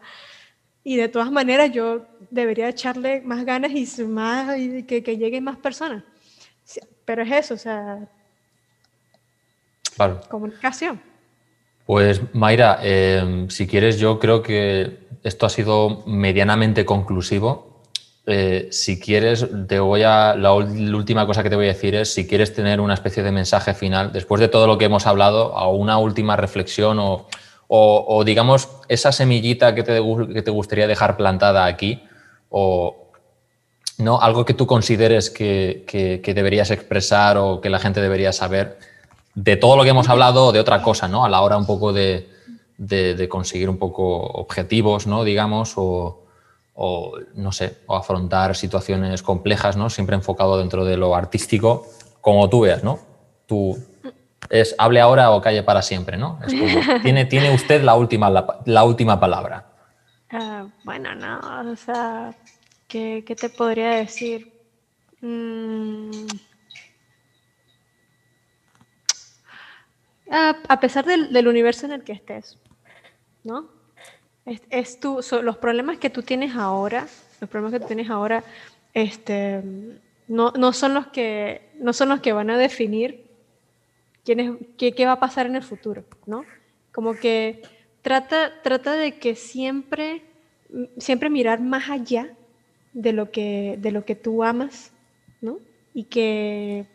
y 0.83 0.95
de 0.95 1.09
todas 1.09 1.31
maneras 1.31 1.71
yo 1.71 2.05
debería 2.29 2.69
echarle 2.69 3.21
más 3.21 3.45
ganas 3.45 3.71
y, 3.71 4.03
más, 4.03 4.57
y 4.57 4.83
que, 4.83 5.03
que 5.03 5.17
lleguen 5.17 5.43
más 5.43 5.57
personas. 5.57 6.03
Pero 7.05 7.23
es 7.23 7.31
eso, 7.31 7.53
o 7.55 7.57
sea, 7.57 8.07
Comunicación. 10.29 11.01
Pues 11.85 12.21
Mayra, 12.33 12.79
eh, 12.81 13.47
si 13.49 13.67
quieres, 13.67 13.99
yo 13.99 14.19
creo 14.19 14.41
que 14.41 15.07
esto 15.23 15.45
ha 15.45 15.49
sido 15.49 16.03
medianamente 16.05 16.85
conclusivo. 16.85 17.68
Eh, 18.31 18.67
si 18.71 18.99
quieres, 18.99 19.47
te 19.67 19.79
voy 19.79 20.03
a. 20.03 20.35
La, 20.35 20.53
última 20.53 21.25
cosa 21.25 21.41
que 21.41 21.49
te 21.49 21.55
voy 21.55 21.65
a 21.65 21.69
decir 21.69 21.95
es: 21.95 22.13
si 22.13 22.27
quieres 22.27 22.53
tener 22.53 22.79
una 22.79 22.93
especie 22.93 23.23
de 23.23 23.31
mensaje 23.31 23.73
final, 23.73 24.13
después 24.13 24.39
de 24.39 24.47
todo 24.47 24.67
lo 24.67 24.77
que 24.77 24.85
hemos 24.85 25.07
hablado, 25.07 25.57
a 25.57 25.67
una 25.67 25.97
última 25.97 26.35
reflexión 26.35 26.99
o, 27.71 28.23
digamos, 28.23 28.69
esa 28.87 29.11
semillita 29.11 29.73
que 29.73 29.81
te, 29.81 29.99
que 30.31 30.41
te, 30.43 30.51
gustaría 30.51 30.87
dejar 30.87 31.17
plantada 31.17 31.65
aquí, 31.65 32.03
o 32.49 33.09
¿no? 33.97 34.21
algo 34.21 34.45
que 34.45 34.53
tú 34.53 34.67
consideres 34.67 35.31
que, 35.31 35.83
que 35.87 36.33
deberías 36.33 36.69
expresar 36.69 37.37
o 37.37 37.61
que 37.61 37.69
la 37.71 37.79
gente 37.79 37.99
debería 37.99 38.31
saber 38.31 38.77
de 39.33 39.55
todo 39.55 39.75
lo 39.75 39.83
que 39.83 39.89
hemos 39.89 40.09
hablado, 40.09 40.51
de 40.51 40.59
otra 40.59 40.81
cosa, 40.81 41.07
¿no? 41.07 41.25
A 41.25 41.29
la 41.29 41.41
hora 41.41 41.57
un 41.57 41.65
poco 41.65 41.93
de, 41.93 42.27
conseguir 43.27 43.69
un 43.69 43.77
poco 43.77 44.19
objetivos, 44.19 45.07
¿no? 45.07 45.23
Digamos, 45.23 45.73
o, 45.77 46.25
no 47.35 47.51
sé, 47.51 47.79
o 47.87 47.95
afrontar 47.95 48.55
situaciones 48.55 49.21
complejas, 49.21 49.75
¿no? 49.75 49.89
Siempre 49.89 50.15
enfocado 50.15 50.57
dentro 50.57 50.85
de 50.85 50.95
lo 50.95 51.15
artístico, 51.15 51.85
como 52.21 52.49
tú 52.49 52.61
veas, 52.61 52.83
¿no? 52.83 52.99
Tú 53.45 53.77
es 54.49 54.75
hable 54.77 55.01
ahora 55.01 55.31
o 55.31 55.41
calle 55.41 55.63
para 55.63 55.81
siempre, 55.81 56.17
¿no? 56.17 56.39
tiene, 57.03 57.25
tiene 57.25 57.53
usted 57.53 57.83
la 57.83 57.95
última, 57.95 58.29
la, 58.65 58.83
última 58.83 59.19
palabra. 59.19 59.65
Ah, 60.31 60.67
bueno, 60.83 61.13
no, 61.15 61.71
o 61.71 61.75
sea, 61.75 62.35
¿qué, 62.87 63.23
te 63.23 63.49
podría 63.49 63.91
decir? 63.91 64.53
Mm, 65.21 66.11
a 70.31 70.79
pesar 70.79 71.05
del, 71.05 71.47
universo 71.47 71.87
en 71.87 71.91
el 71.93 72.03
que 72.03 72.13
estés, 72.13 72.57
¿no? 73.43 73.78
Es, 74.71 74.99
los 75.43 75.57
problemas 75.57 75.97
que 75.97 76.09
tú 76.09 76.23
tienes 76.23 76.55
ahora, 76.55 77.07
los 77.39 77.49
problemas 77.49 77.73
que 77.73 77.79
tú 77.79 77.87
tienes 77.87 78.09
ahora, 78.09 78.43
este, 78.93 79.61
no, 80.27 80.73
son 80.73 80.93
los 80.93 81.07
que, 81.07 81.69
no 81.75 81.93
son 81.93 82.09
los 82.09 82.19
que 82.19 82.33
van 82.33 82.49
a 82.49 82.57
definir 82.57 83.25
quién 84.25 84.67
qué, 84.77 84.93
qué, 84.93 85.05
va 85.05 85.13
a 85.13 85.19
pasar 85.19 85.45
en 85.45 85.55
el 85.55 85.63
futuro, 85.63 86.03
¿no? 86.25 86.45
Como 86.91 87.13
que 87.13 87.61
trata, 88.01 88.61
trata 88.63 88.93
de 88.93 89.19
que 89.19 89.35
siempre, 89.35 90.23
siempre 90.97 91.29
mirar 91.29 91.61
más 91.61 91.89
allá 91.89 92.33
de 92.93 93.13
lo 93.13 93.31
que, 93.31 93.77
de 93.79 93.91
lo 93.91 94.03
que 94.03 94.15
tú 94.15 94.43
amas, 94.43 94.91
¿no? 95.41 95.59
Y 95.93 96.05
que 96.05 96.85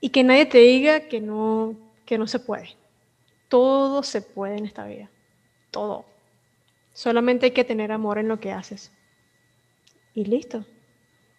y 0.00 0.10
que 0.10 0.22
nadie 0.22 0.46
te 0.46 0.58
diga 0.58 1.00
que 1.00 1.20
no, 1.20 1.74
que 2.04 2.18
no 2.18 2.26
se 2.26 2.38
puede. 2.38 2.76
Todo 3.48 4.02
se 4.02 4.22
puede 4.22 4.56
en 4.56 4.66
esta 4.66 4.86
vida. 4.86 5.10
Todo. 5.70 6.04
Solamente 6.92 7.46
hay 7.46 7.52
que 7.52 7.64
tener 7.64 7.92
amor 7.92 8.18
en 8.18 8.28
lo 8.28 8.40
que 8.40 8.52
haces. 8.52 8.92
Y 10.14 10.24
listo. 10.24 10.64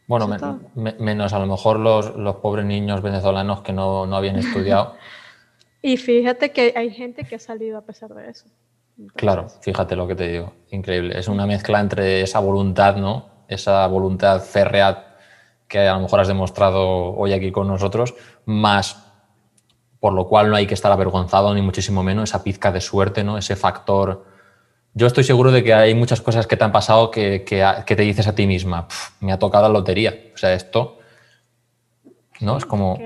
Bueno, 0.08 0.28
menos 0.76 1.34
a 1.34 1.40
lo 1.40 1.48
mejor 1.48 1.80
los, 1.80 2.16
los, 2.16 2.36
pobres 2.38 2.66
niños 2.66 3.02
venezolanos 3.02 3.62
que 3.62 3.74
no, 3.74 4.06
no 4.06 4.16
habían 4.16 4.36
estudiado. 4.38 4.96
y 5.82 5.98
fíjate 5.98 6.52
que 6.52 6.74
hay 6.76 6.92
gente 6.92 7.26
que 7.26 7.36
ha 7.36 7.40
salido 7.40 7.78
a 7.78 7.82
pesar 7.82 8.14
de 8.14 8.30
eso. 8.30 8.46
claro, 9.16 9.50
fíjate 9.50 9.96
lo 9.96 10.08
que 10.08 10.16
te 10.16 10.30
digo. 10.30 10.54
Increíble. 10.70 11.18
Es 11.20 11.28
una 11.28 11.46
mezcla 11.46 11.80
entre 11.82 12.22
esa 12.22 12.40
voluntad, 12.40 12.96
¿no? 12.96 13.26
Esa 13.50 13.86
voluntad 13.88 14.42
férrea 14.42 15.18
que 15.68 15.80
a 15.80 15.96
lo 15.96 16.02
mejor 16.02 16.22
has 16.22 16.28
demostrado 16.28 17.14
hoy 17.16 17.34
aquí 17.34 17.52
con 17.52 17.68
nosotros, 17.68 18.16
más 18.46 19.07
por 20.08 20.14
lo 20.14 20.26
cual 20.30 20.50
no 20.50 20.56
hay 20.56 20.66
que 20.66 20.74
estar 20.74 20.90
avergonzado 20.90 21.54
ni 21.54 21.62
muchísimo 21.62 22.02
menos, 22.02 22.30
esa 22.30 22.42
pizca 22.42 22.72
de 22.72 22.80
suerte, 22.80 23.26
¿no? 23.26 23.38
ese 23.38 23.58
factor. 23.58 24.24
Yo 24.94 25.06
estoy 25.06 25.26
seguro 25.26 25.52
de 25.52 25.66
que 25.66 25.74
hay 25.74 25.94
muchas 25.96 26.22
cosas 26.22 26.48
que 26.48 26.56
te 26.56 26.64
han 26.64 26.72
pasado 26.72 27.12
que, 27.12 27.44
que, 27.44 27.96
te 27.98 28.02
dices 28.04 28.26
a 28.26 28.34
ti 28.34 28.48
misma, 28.48 28.88
me 29.20 29.34
ha 29.34 29.38
tocado 29.38 29.68
la 29.68 29.74
lotería. 29.74 30.18
O 30.34 30.38
sea, 30.38 30.54
esto, 30.54 31.00
¿no? 32.40 32.56
es 32.56 32.66
como... 32.66 32.98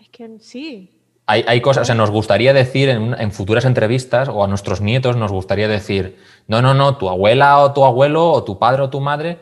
Es 0.00 0.08
que, 0.08 0.28
sí. 0.40 1.00
Hay, 1.26 1.44
hay, 1.46 1.60
cosas, 1.60 1.82
o 1.82 1.84
sea, 1.84 1.94
nos 1.94 2.10
gustaría 2.10 2.52
decir 2.52 2.88
en, 2.88 3.14
en, 3.16 3.30
futuras 3.30 3.64
entrevistas 3.64 4.28
o 4.28 4.42
a 4.42 4.48
nuestros 4.48 4.80
nietos 4.80 5.14
nos 5.14 5.30
gustaría 5.30 5.68
decir, 5.68 6.18
no, 6.48 6.60
no, 6.62 6.74
no, 6.74 6.96
tu 6.96 7.08
abuela 7.08 7.60
o 7.60 7.72
tu 7.72 7.84
abuelo 7.84 8.32
o 8.32 8.42
tu 8.42 8.58
padre 8.58 8.82
o 8.82 8.90
tu 8.90 8.98
madre 8.98 9.38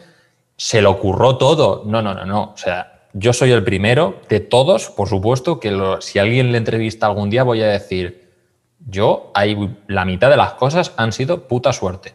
se 0.58 0.82
lo 0.82 0.90
ocurrió 0.90 1.38
todo. 1.38 1.84
No, 1.86 2.02
no, 2.02 2.12
no, 2.12 2.26
no. 2.26 2.52
O 2.52 2.56
sea, 2.58 2.95
yo 3.18 3.32
soy 3.32 3.51
el 3.51 3.64
primero 3.64 4.20
de 4.28 4.40
todos, 4.40 4.90
por 4.90 5.09
supuesto, 5.09 5.59
que 5.59 5.74
si 6.01 6.18
alguien 6.18 6.52
le 6.52 6.59
entrevista 6.59 7.06
algún 7.06 7.30
día 7.30 7.44
voy 7.44 7.62
a 7.62 7.66
decir, 7.66 8.30
yo, 8.78 9.30
hay, 9.34 9.74
la 9.86 10.05
mitad 10.05 10.28
de 10.28 10.36
las 10.36 10.52
cosas 10.52 10.93
han 10.98 11.12
sido 11.12 11.48
puta 11.48 11.72
suerte. 11.72 12.12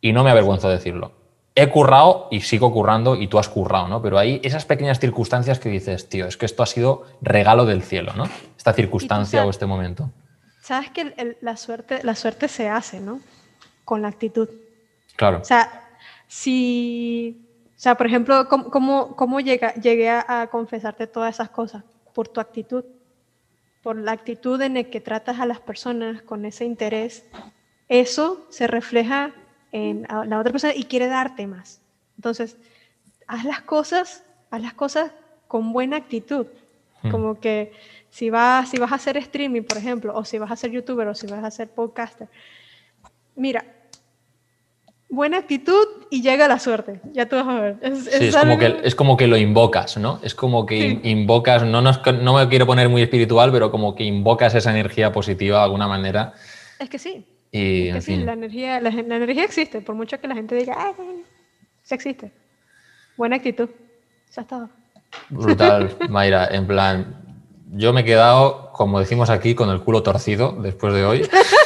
Y 0.00 0.12
no 0.12 0.24
me 0.24 0.30
avergüenzo 0.30 0.68
de 0.68 0.74
decirlo. 0.74 1.12
He 1.54 1.70
currado 1.70 2.26
y 2.32 2.40
sigo 2.40 2.72
currando 2.72 3.14
y 3.14 3.28
tú 3.28 3.38
has 3.38 3.48
currado, 3.48 3.86
¿no? 3.86 4.02
Pero 4.02 4.18
hay 4.18 4.40
esas 4.42 4.64
pequeñas 4.64 4.98
circunstancias 4.98 5.60
que 5.60 5.68
dices, 5.68 6.08
tío, 6.08 6.26
es 6.26 6.36
que 6.36 6.46
esto 6.46 6.64
ha 6.64 6.66
sido 6.66 7.04
regalo 7.22 7.64
del 7.64 7.82
cielo, 7.82 8.12
¿no? 8.16 8.24
Esta 8.58 8.72
circunstancia 8.72 9.46
o 9.46 9.50
este 9.50 9.66
momento. 9.66 10.10
Sabes 10.62 10.90
que 10.90 11.36
la, 11.40 11.56
suerte, 11.56 12.00
la 12.02 12.16
suerte 12.16 12.48
se 12.48 12.68
hace, 12.68 12.98
¿no? 12.98 13.20
Con 13.84 14.02
la 14.02 14.08
actitud. 14.08 14.48
Claro. 15.14 15.38
O 15.42 15.44
sea, 15.44 15.88
si, 16.26 17.45
o 17.76 17.78
sea, 17.78 17.94
por 17.94 18.06
ejemplo, 18.06 18.48
¿cómo, 18.48 19.14
cómo, 19.16 19.40
llegué 19.40 20.10
a 20.10 20.48
confesarte 20.50 21.06
todas 21.06 21.34
esas 21.34 21.50
cosas? 21.50 21.84
Por 22.14 22.28
tu 22.28 22.40
actitud 22.40 22.84
por 23.86 23.96
la 23.96 24.10
actitud 24.10 24.60
en 24.62 24.74
la 24.74 24.82
que 24.82 25.00
tratas 25.00 25.38
a 25.38 25.46
las 25.46 25.60
personas 25.60 26.20
con 26.20 26.44
ese 26.44 26.64
interés, 26.64 27.24
eso 27.86 28.44
se 28.50 28.66
refleja 28.66 29.32
en 29.70 30.08
la 30.10 30.40
otra 30.40 30.50
persona 30.50 30.74
y 30.74 30.86
quiere 30.86 31.06
darte 31.06 31.46
más. 31.46 31.80
Entonces, 32.16 32.56
haz 33.28 33.44
las 33.44 33.60
cosas, 33.60 34.24
haz 34.50 34.60
las 34.60 34.74
cosas 34.74 35.12
con 35.46 35.72
buena 35.72 35.98
actitud. 35.98 36.48
Hmm. 37.04 37.12
Como 37.12 37.38
que 37.38 37.74
si 38.10 38.28
vas, 38.28 38.70
si 38.70 38.76
vas 38.76 38.90
a 38.90 38.96
hacer 38.96 39.18
streaming, 39.18 39.62
por 39.62 39.78
ejemplo, 39.78 40.16
o 40.16 40.24
si 40.24 40.36
vas 40.36 40.50
a 40.50 40.56
ser 40.56 40.72
youtuber, 40.72 41.06
o 41.06 41.14
si 41.14 41.28
vas 41.28 41.44
a 41.44 41.50
ser 41.52 41.68
podcaster, 41.68 42.26
mira, 43.36 43.64
buena 45.08 45.38
actitud 45.38 45.86
y 46.10 46.22
llega 46.22 46.48
la 46.48 46.58
suerte. 46.58 47.00
Ya 47.12 47.26
tú 47.28 47.36
vas 47.36 47.48
a 47.48 47.60
ver. 47.60 47.76
Es, 47.80 48.04
sí, 48.04 48.26
es, 48.26 48.36
como 48.36 48.58
que, 48.58 48.80
es 48.84 48.94
como 48.94 49.16
que 49.16 49.26
lo 49.26 49.36
invocas, 49.36 49.96
¿no? 49.96 50.20
Es 50.22 50.34
como 50.34 50.66
que 50.66 51.00
invocas, 51.02 51.64
no, 51.64 51.80
no 51.82 52.34
me 52.34 52.48
quiero 52.48 52.66
poner 52.66 52.88
muy 52.88 53.02
espiritual, 53.02 53.52
pero 53.52 53.70
como 53.70 53.94
que 53.94 54.04
invocas 54.04 54.54
esa 54.54 54.70
energía 54.70 55.12
positiva 55.12 55.58
de 55.58 55.64
alguna 55.64 55.88
manera. 55.88 56.34
Es 56.78 56.88
que 56.88 56.98
sí. 56.98 57.26
Y, 57.52 57.88
es 57.88 57.94
que 57.94 58.00
sí, 58.00 58.16
la 58.16 58.32
energía, 58.32 58.80
la, 58.80 58.90
energía 58.90 59.44
existe, 59.44 59.80
por 59.80 59.94
mucho 59.94 60.20
que 60.20 60.28
la 60.28 60.34
gente 60.34 60.54
diga, 60.54 60.74
ah, 60.76 60.92
sí 61.82 61.94
existe. 61.94 62.32
Buena 63.16 63.36
actitud. 63.36 63.70
Ya 64.34 64.42
está. 64.42 64.68
Brutal, 65.30 65.96
Mayra. 66.10 66.48
En 66.48 66.66
plan, 66.66 67.16
yo 67.72 67.92
me 67.92 68.02
he 68.02 68.04
quedado, 68.04 68.72
como 68.72 69.00
decimos 69.00 69.30
aquí, 69.30 69.54
con 69.54 69.70
el 69.70 69.80
culo 69.80 70.02
torcido 70.02 70.52
después 70.60 70.92
de 70.92 71.04
hoy. 71.04 71.28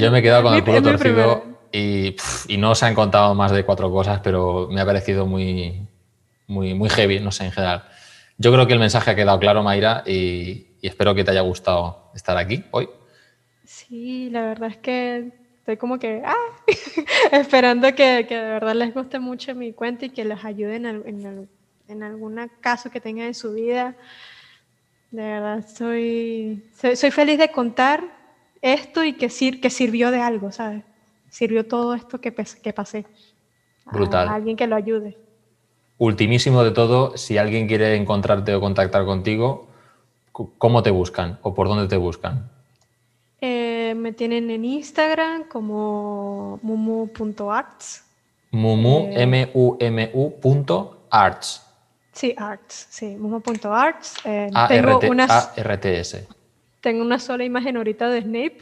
Yo 0.00 0.10
me 0.10 0.18
he 0.18 0.22
quedado 0.22 0.44
con 0.44 0.54
el 0.54 0.64
culo 0.64 0.82
torcido 0.82 1.44
y, 1.72 2.16
no 2.58 2.74
se 2.74 2.86
han 2.86 2.94
contado 2.94 3.34
más 3.34 3.52
de 3.52 3.64
cuatro 3.64 3.90
cosas, 3.90 4.20
pero 4.22 4.68
me 4.70 4.80
ha 4.80 4.86
parecido 4.86 5.26
muy, 5.26 5.86
muy, 6.46 6.74
muy 6.74 6.88
heavy, 6.90 7.20
no 7.20 7.30
sé, 7.30 7.46
en 7.46 7.52
general. 7.52 7.84
Yo 8.38 8.52
creo 8.52 8.66
que 8.66 8.72
el 8.74 8.78
mensaje 8.78 9.10
ha 9.10 9.14
quedado 9.14 9.38
claro, 9.38 9.62
Mayra, 9.62 10.02
y, 10.06 10.66
espero 10.82 11.14
que 11.14 11.24
te 11.24 11.30
haya 11.30 11.40
gustado 11.42 12.10
estar 12.14 12.36
aquí 12.36 12.64
hoy. 12.70 12.88
Sí, 13.64 14.28
la 14.30 14.42
verdad 14.42 14.70
es 14.70 14.76
que 14.78 15.32
estoy 15.58 15.76
como 15.76 15.98
que 15.98 16.22
ah, 16.24 16.34
esperando 17.32 17.88
que, 17.94 18.26
que, 18.28 18.34
de 18.34 18.42
verdad 18.42 18.74
les 18.74 18.92
guste 18.92 19.18
mucho 19.18 19.54
mi 19.54 19.72
cuenta 19.72 20.06
y 20.06 20.10
que 20.10 20.24
les 20.24 20.44
ayude 20.44 20.76
en, 20.76 20.86
en, 20.86 21.48
en 21.88 22.02
algún 22.02 22.50
caso 22.60 22.90
que 22.90 23.00
tengan 23.00 23.28
en 23.28 23.34
su 23.34 23.52
vida. 23.52 23.94
De 25.10 25.22
verdad, 25.22 25.64
soy, 25.66 26.64
soy 26.72 27.10
feliz 27.10 27.38
de 27.38 27.50
contar 27.50 28.21
esto 28.62 29.04
y 29.04 29.14
que, 29.14 29.28
sir 29.28 29.60
que 29.60 29.68
sirvió 29.68 30.10
de 30.10 30.20
algo, 30.20 30.52
¿sabes? 30.52 30.84
Sirvió 31.28 31.66
todo 31.66 31.94
esto 31.94 32.20
que, 32.20 32.32
que 32.32 32.72
pasé. 32.72 33.04
Brutal. 33.92 34.28
A 34.28 34.34
alguien 34.34 34.56
que 34.56 34.66
lo 34.66 34.76
ayude. 34.76 35.18
Ultimísimo 35.98 36.64
de 36.64 36.70
todo, 36.70 37.16
si 37.16 37.38
alguien 37.38 37.68
quiere 37.68 37.96
encontrarte 37.96 38.54
o 38.54 38.60
contactar 38.60 39.04
contigo, 39.04 39.68
¿cómo 40.32 40.82
te 40.82 40.90
buscan 40.90 41.38
o 41.42 41.54
por 41.54 41.68
dónde 41.68 41.88
te 41.88 41.96
buscan? 41.96 42.50
Eh, 43.40 43.94
me 43.96 44.12
tienen 44.12 44.50
en 44.50 44.64
Instagram 44.64 45.44
como 45.48 46.58
mumu.arts. 46.62 48.04
Mumu, 48.52 49.08
eh, 49.08 49.22
M-U-M-U 49.22 50.40
punto 50.40 51.06
arts. 51.10 51.66
Sí, 52.12 52.34
arts, 52.36 52.86
sí, 52.90 53.16
mumu.arts. 53.16 54.16
Eh, 54.24 54.50
tengo 54.68 55.00
unas... 55.08 55.30
A-R-T-S. 55.30 56.28
Tengo 56.82 57.02
una 57.02 57.18
sola 57.18 57.44
imagen 57.44 57.78
ahorita 57.78 58.10
de 58.10 58.20
Snape. 58.20 58.58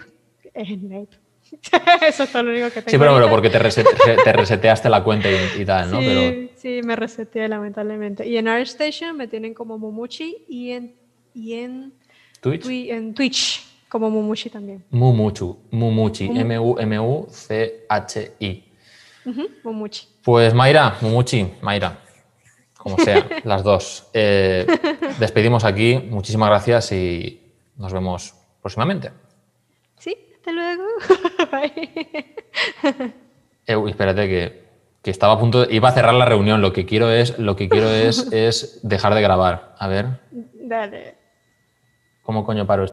Es 0.54 0.68
Snape. 0.68 1.08
Eso 2.06 2.22
es 2.22 2.34
lo 2.34 2.42
único 2.42 2.66
que 2.66 2.82
tengo. 2.82 2.90
Sí, 2.90 2.98
pero, 2.98 3.28
porque 3.28 3.50
te, 3.50 3.58
reseteaste 3.58 4.88
la 4.88 5.02
cuenta 5.02 5.28
y, 5.58 5.64
tal, 5.64 5.90
¿no? 5.90 6.00
Sí, 6.00 6.50
sí, 6.54 6.80
me 6.84 6.94
reseteé 6.94 7.48
lamentablemente. 7.48 8.28
Y 8.28 8.36
en 8.36 8.46
ArtStation 8.46 9.16
me 9.16 9.26
tienen 9.26 9.54
como 9.54 9.78
Mumuchi 9.78 10.44
y 10.48 10.70
en, 10.70 10.94
y 11.34 11.54
en 11.54 11.92
Twitch. 12.40 12.66
en 12.68 13.14
Twitch 13.14 13.66
como 13.88 14.10
Mumuchi 14.10 14.50
también. 14.50 14.84
Mumuchu, 14.90 15.58
Mumuchi, 15.70 16.26
M-U-M-U-C-H-I. 16.26 16.74
Mumuchi. 19.64 20.06
Pues 20.22 20.54
Mayra, 20.54 20.96
Mumuchi, 21.00 21.46
Mayra, 21.62 21.98
como 22.76 22.96
sea, 22.98 23.26
las 23.44 23.64
dos. 23.64 24.06
Eh, 24.14 24.66
despedimos 25.18 25.64
aquí, 25.64 25.98
muchísimas 25.98 26.48
gracias 26.50 26.92
y 26.92 27.39
nos 27.80 27.92
vemos 27.92 28.34
próximamente. 28.60 29.10
Sí, 29.96 30.14
hasta 30.36 30.52
luego. 30.52 30.84
espérate 33.88 34.28
que, 34.28 34.64
que, 35.02 35.10
estaba 35.10 35.32
a 35.34 35.38
punto 35.38 35.64
de, 35.64 35.74
iba 35.74 35.88
a 35.88 35.92
cerrar 35.92 36.14
la 36.14 36.26
reunión. 36.26 36.60
Lo 36.60 36.72
que 36.72 36.84
quiero 36.84 37.10
es, 37.10 37.38
lo 37.38 37.56
que 37.56 37.68
quiero 37.68 37.88
es, 37.88 38.28
es 38.32 38.80
dejar 38.82 39.14
de 39.14 39.22
grabar. 39.22 39.74
A 39.78 39.88
ver. 39.88 40.20
Dale. 40.30 41.16
¿Cómo 42.22 42.44
coño 42.44 42.66
paro 42.66 42.84
esto? 42.84 42.88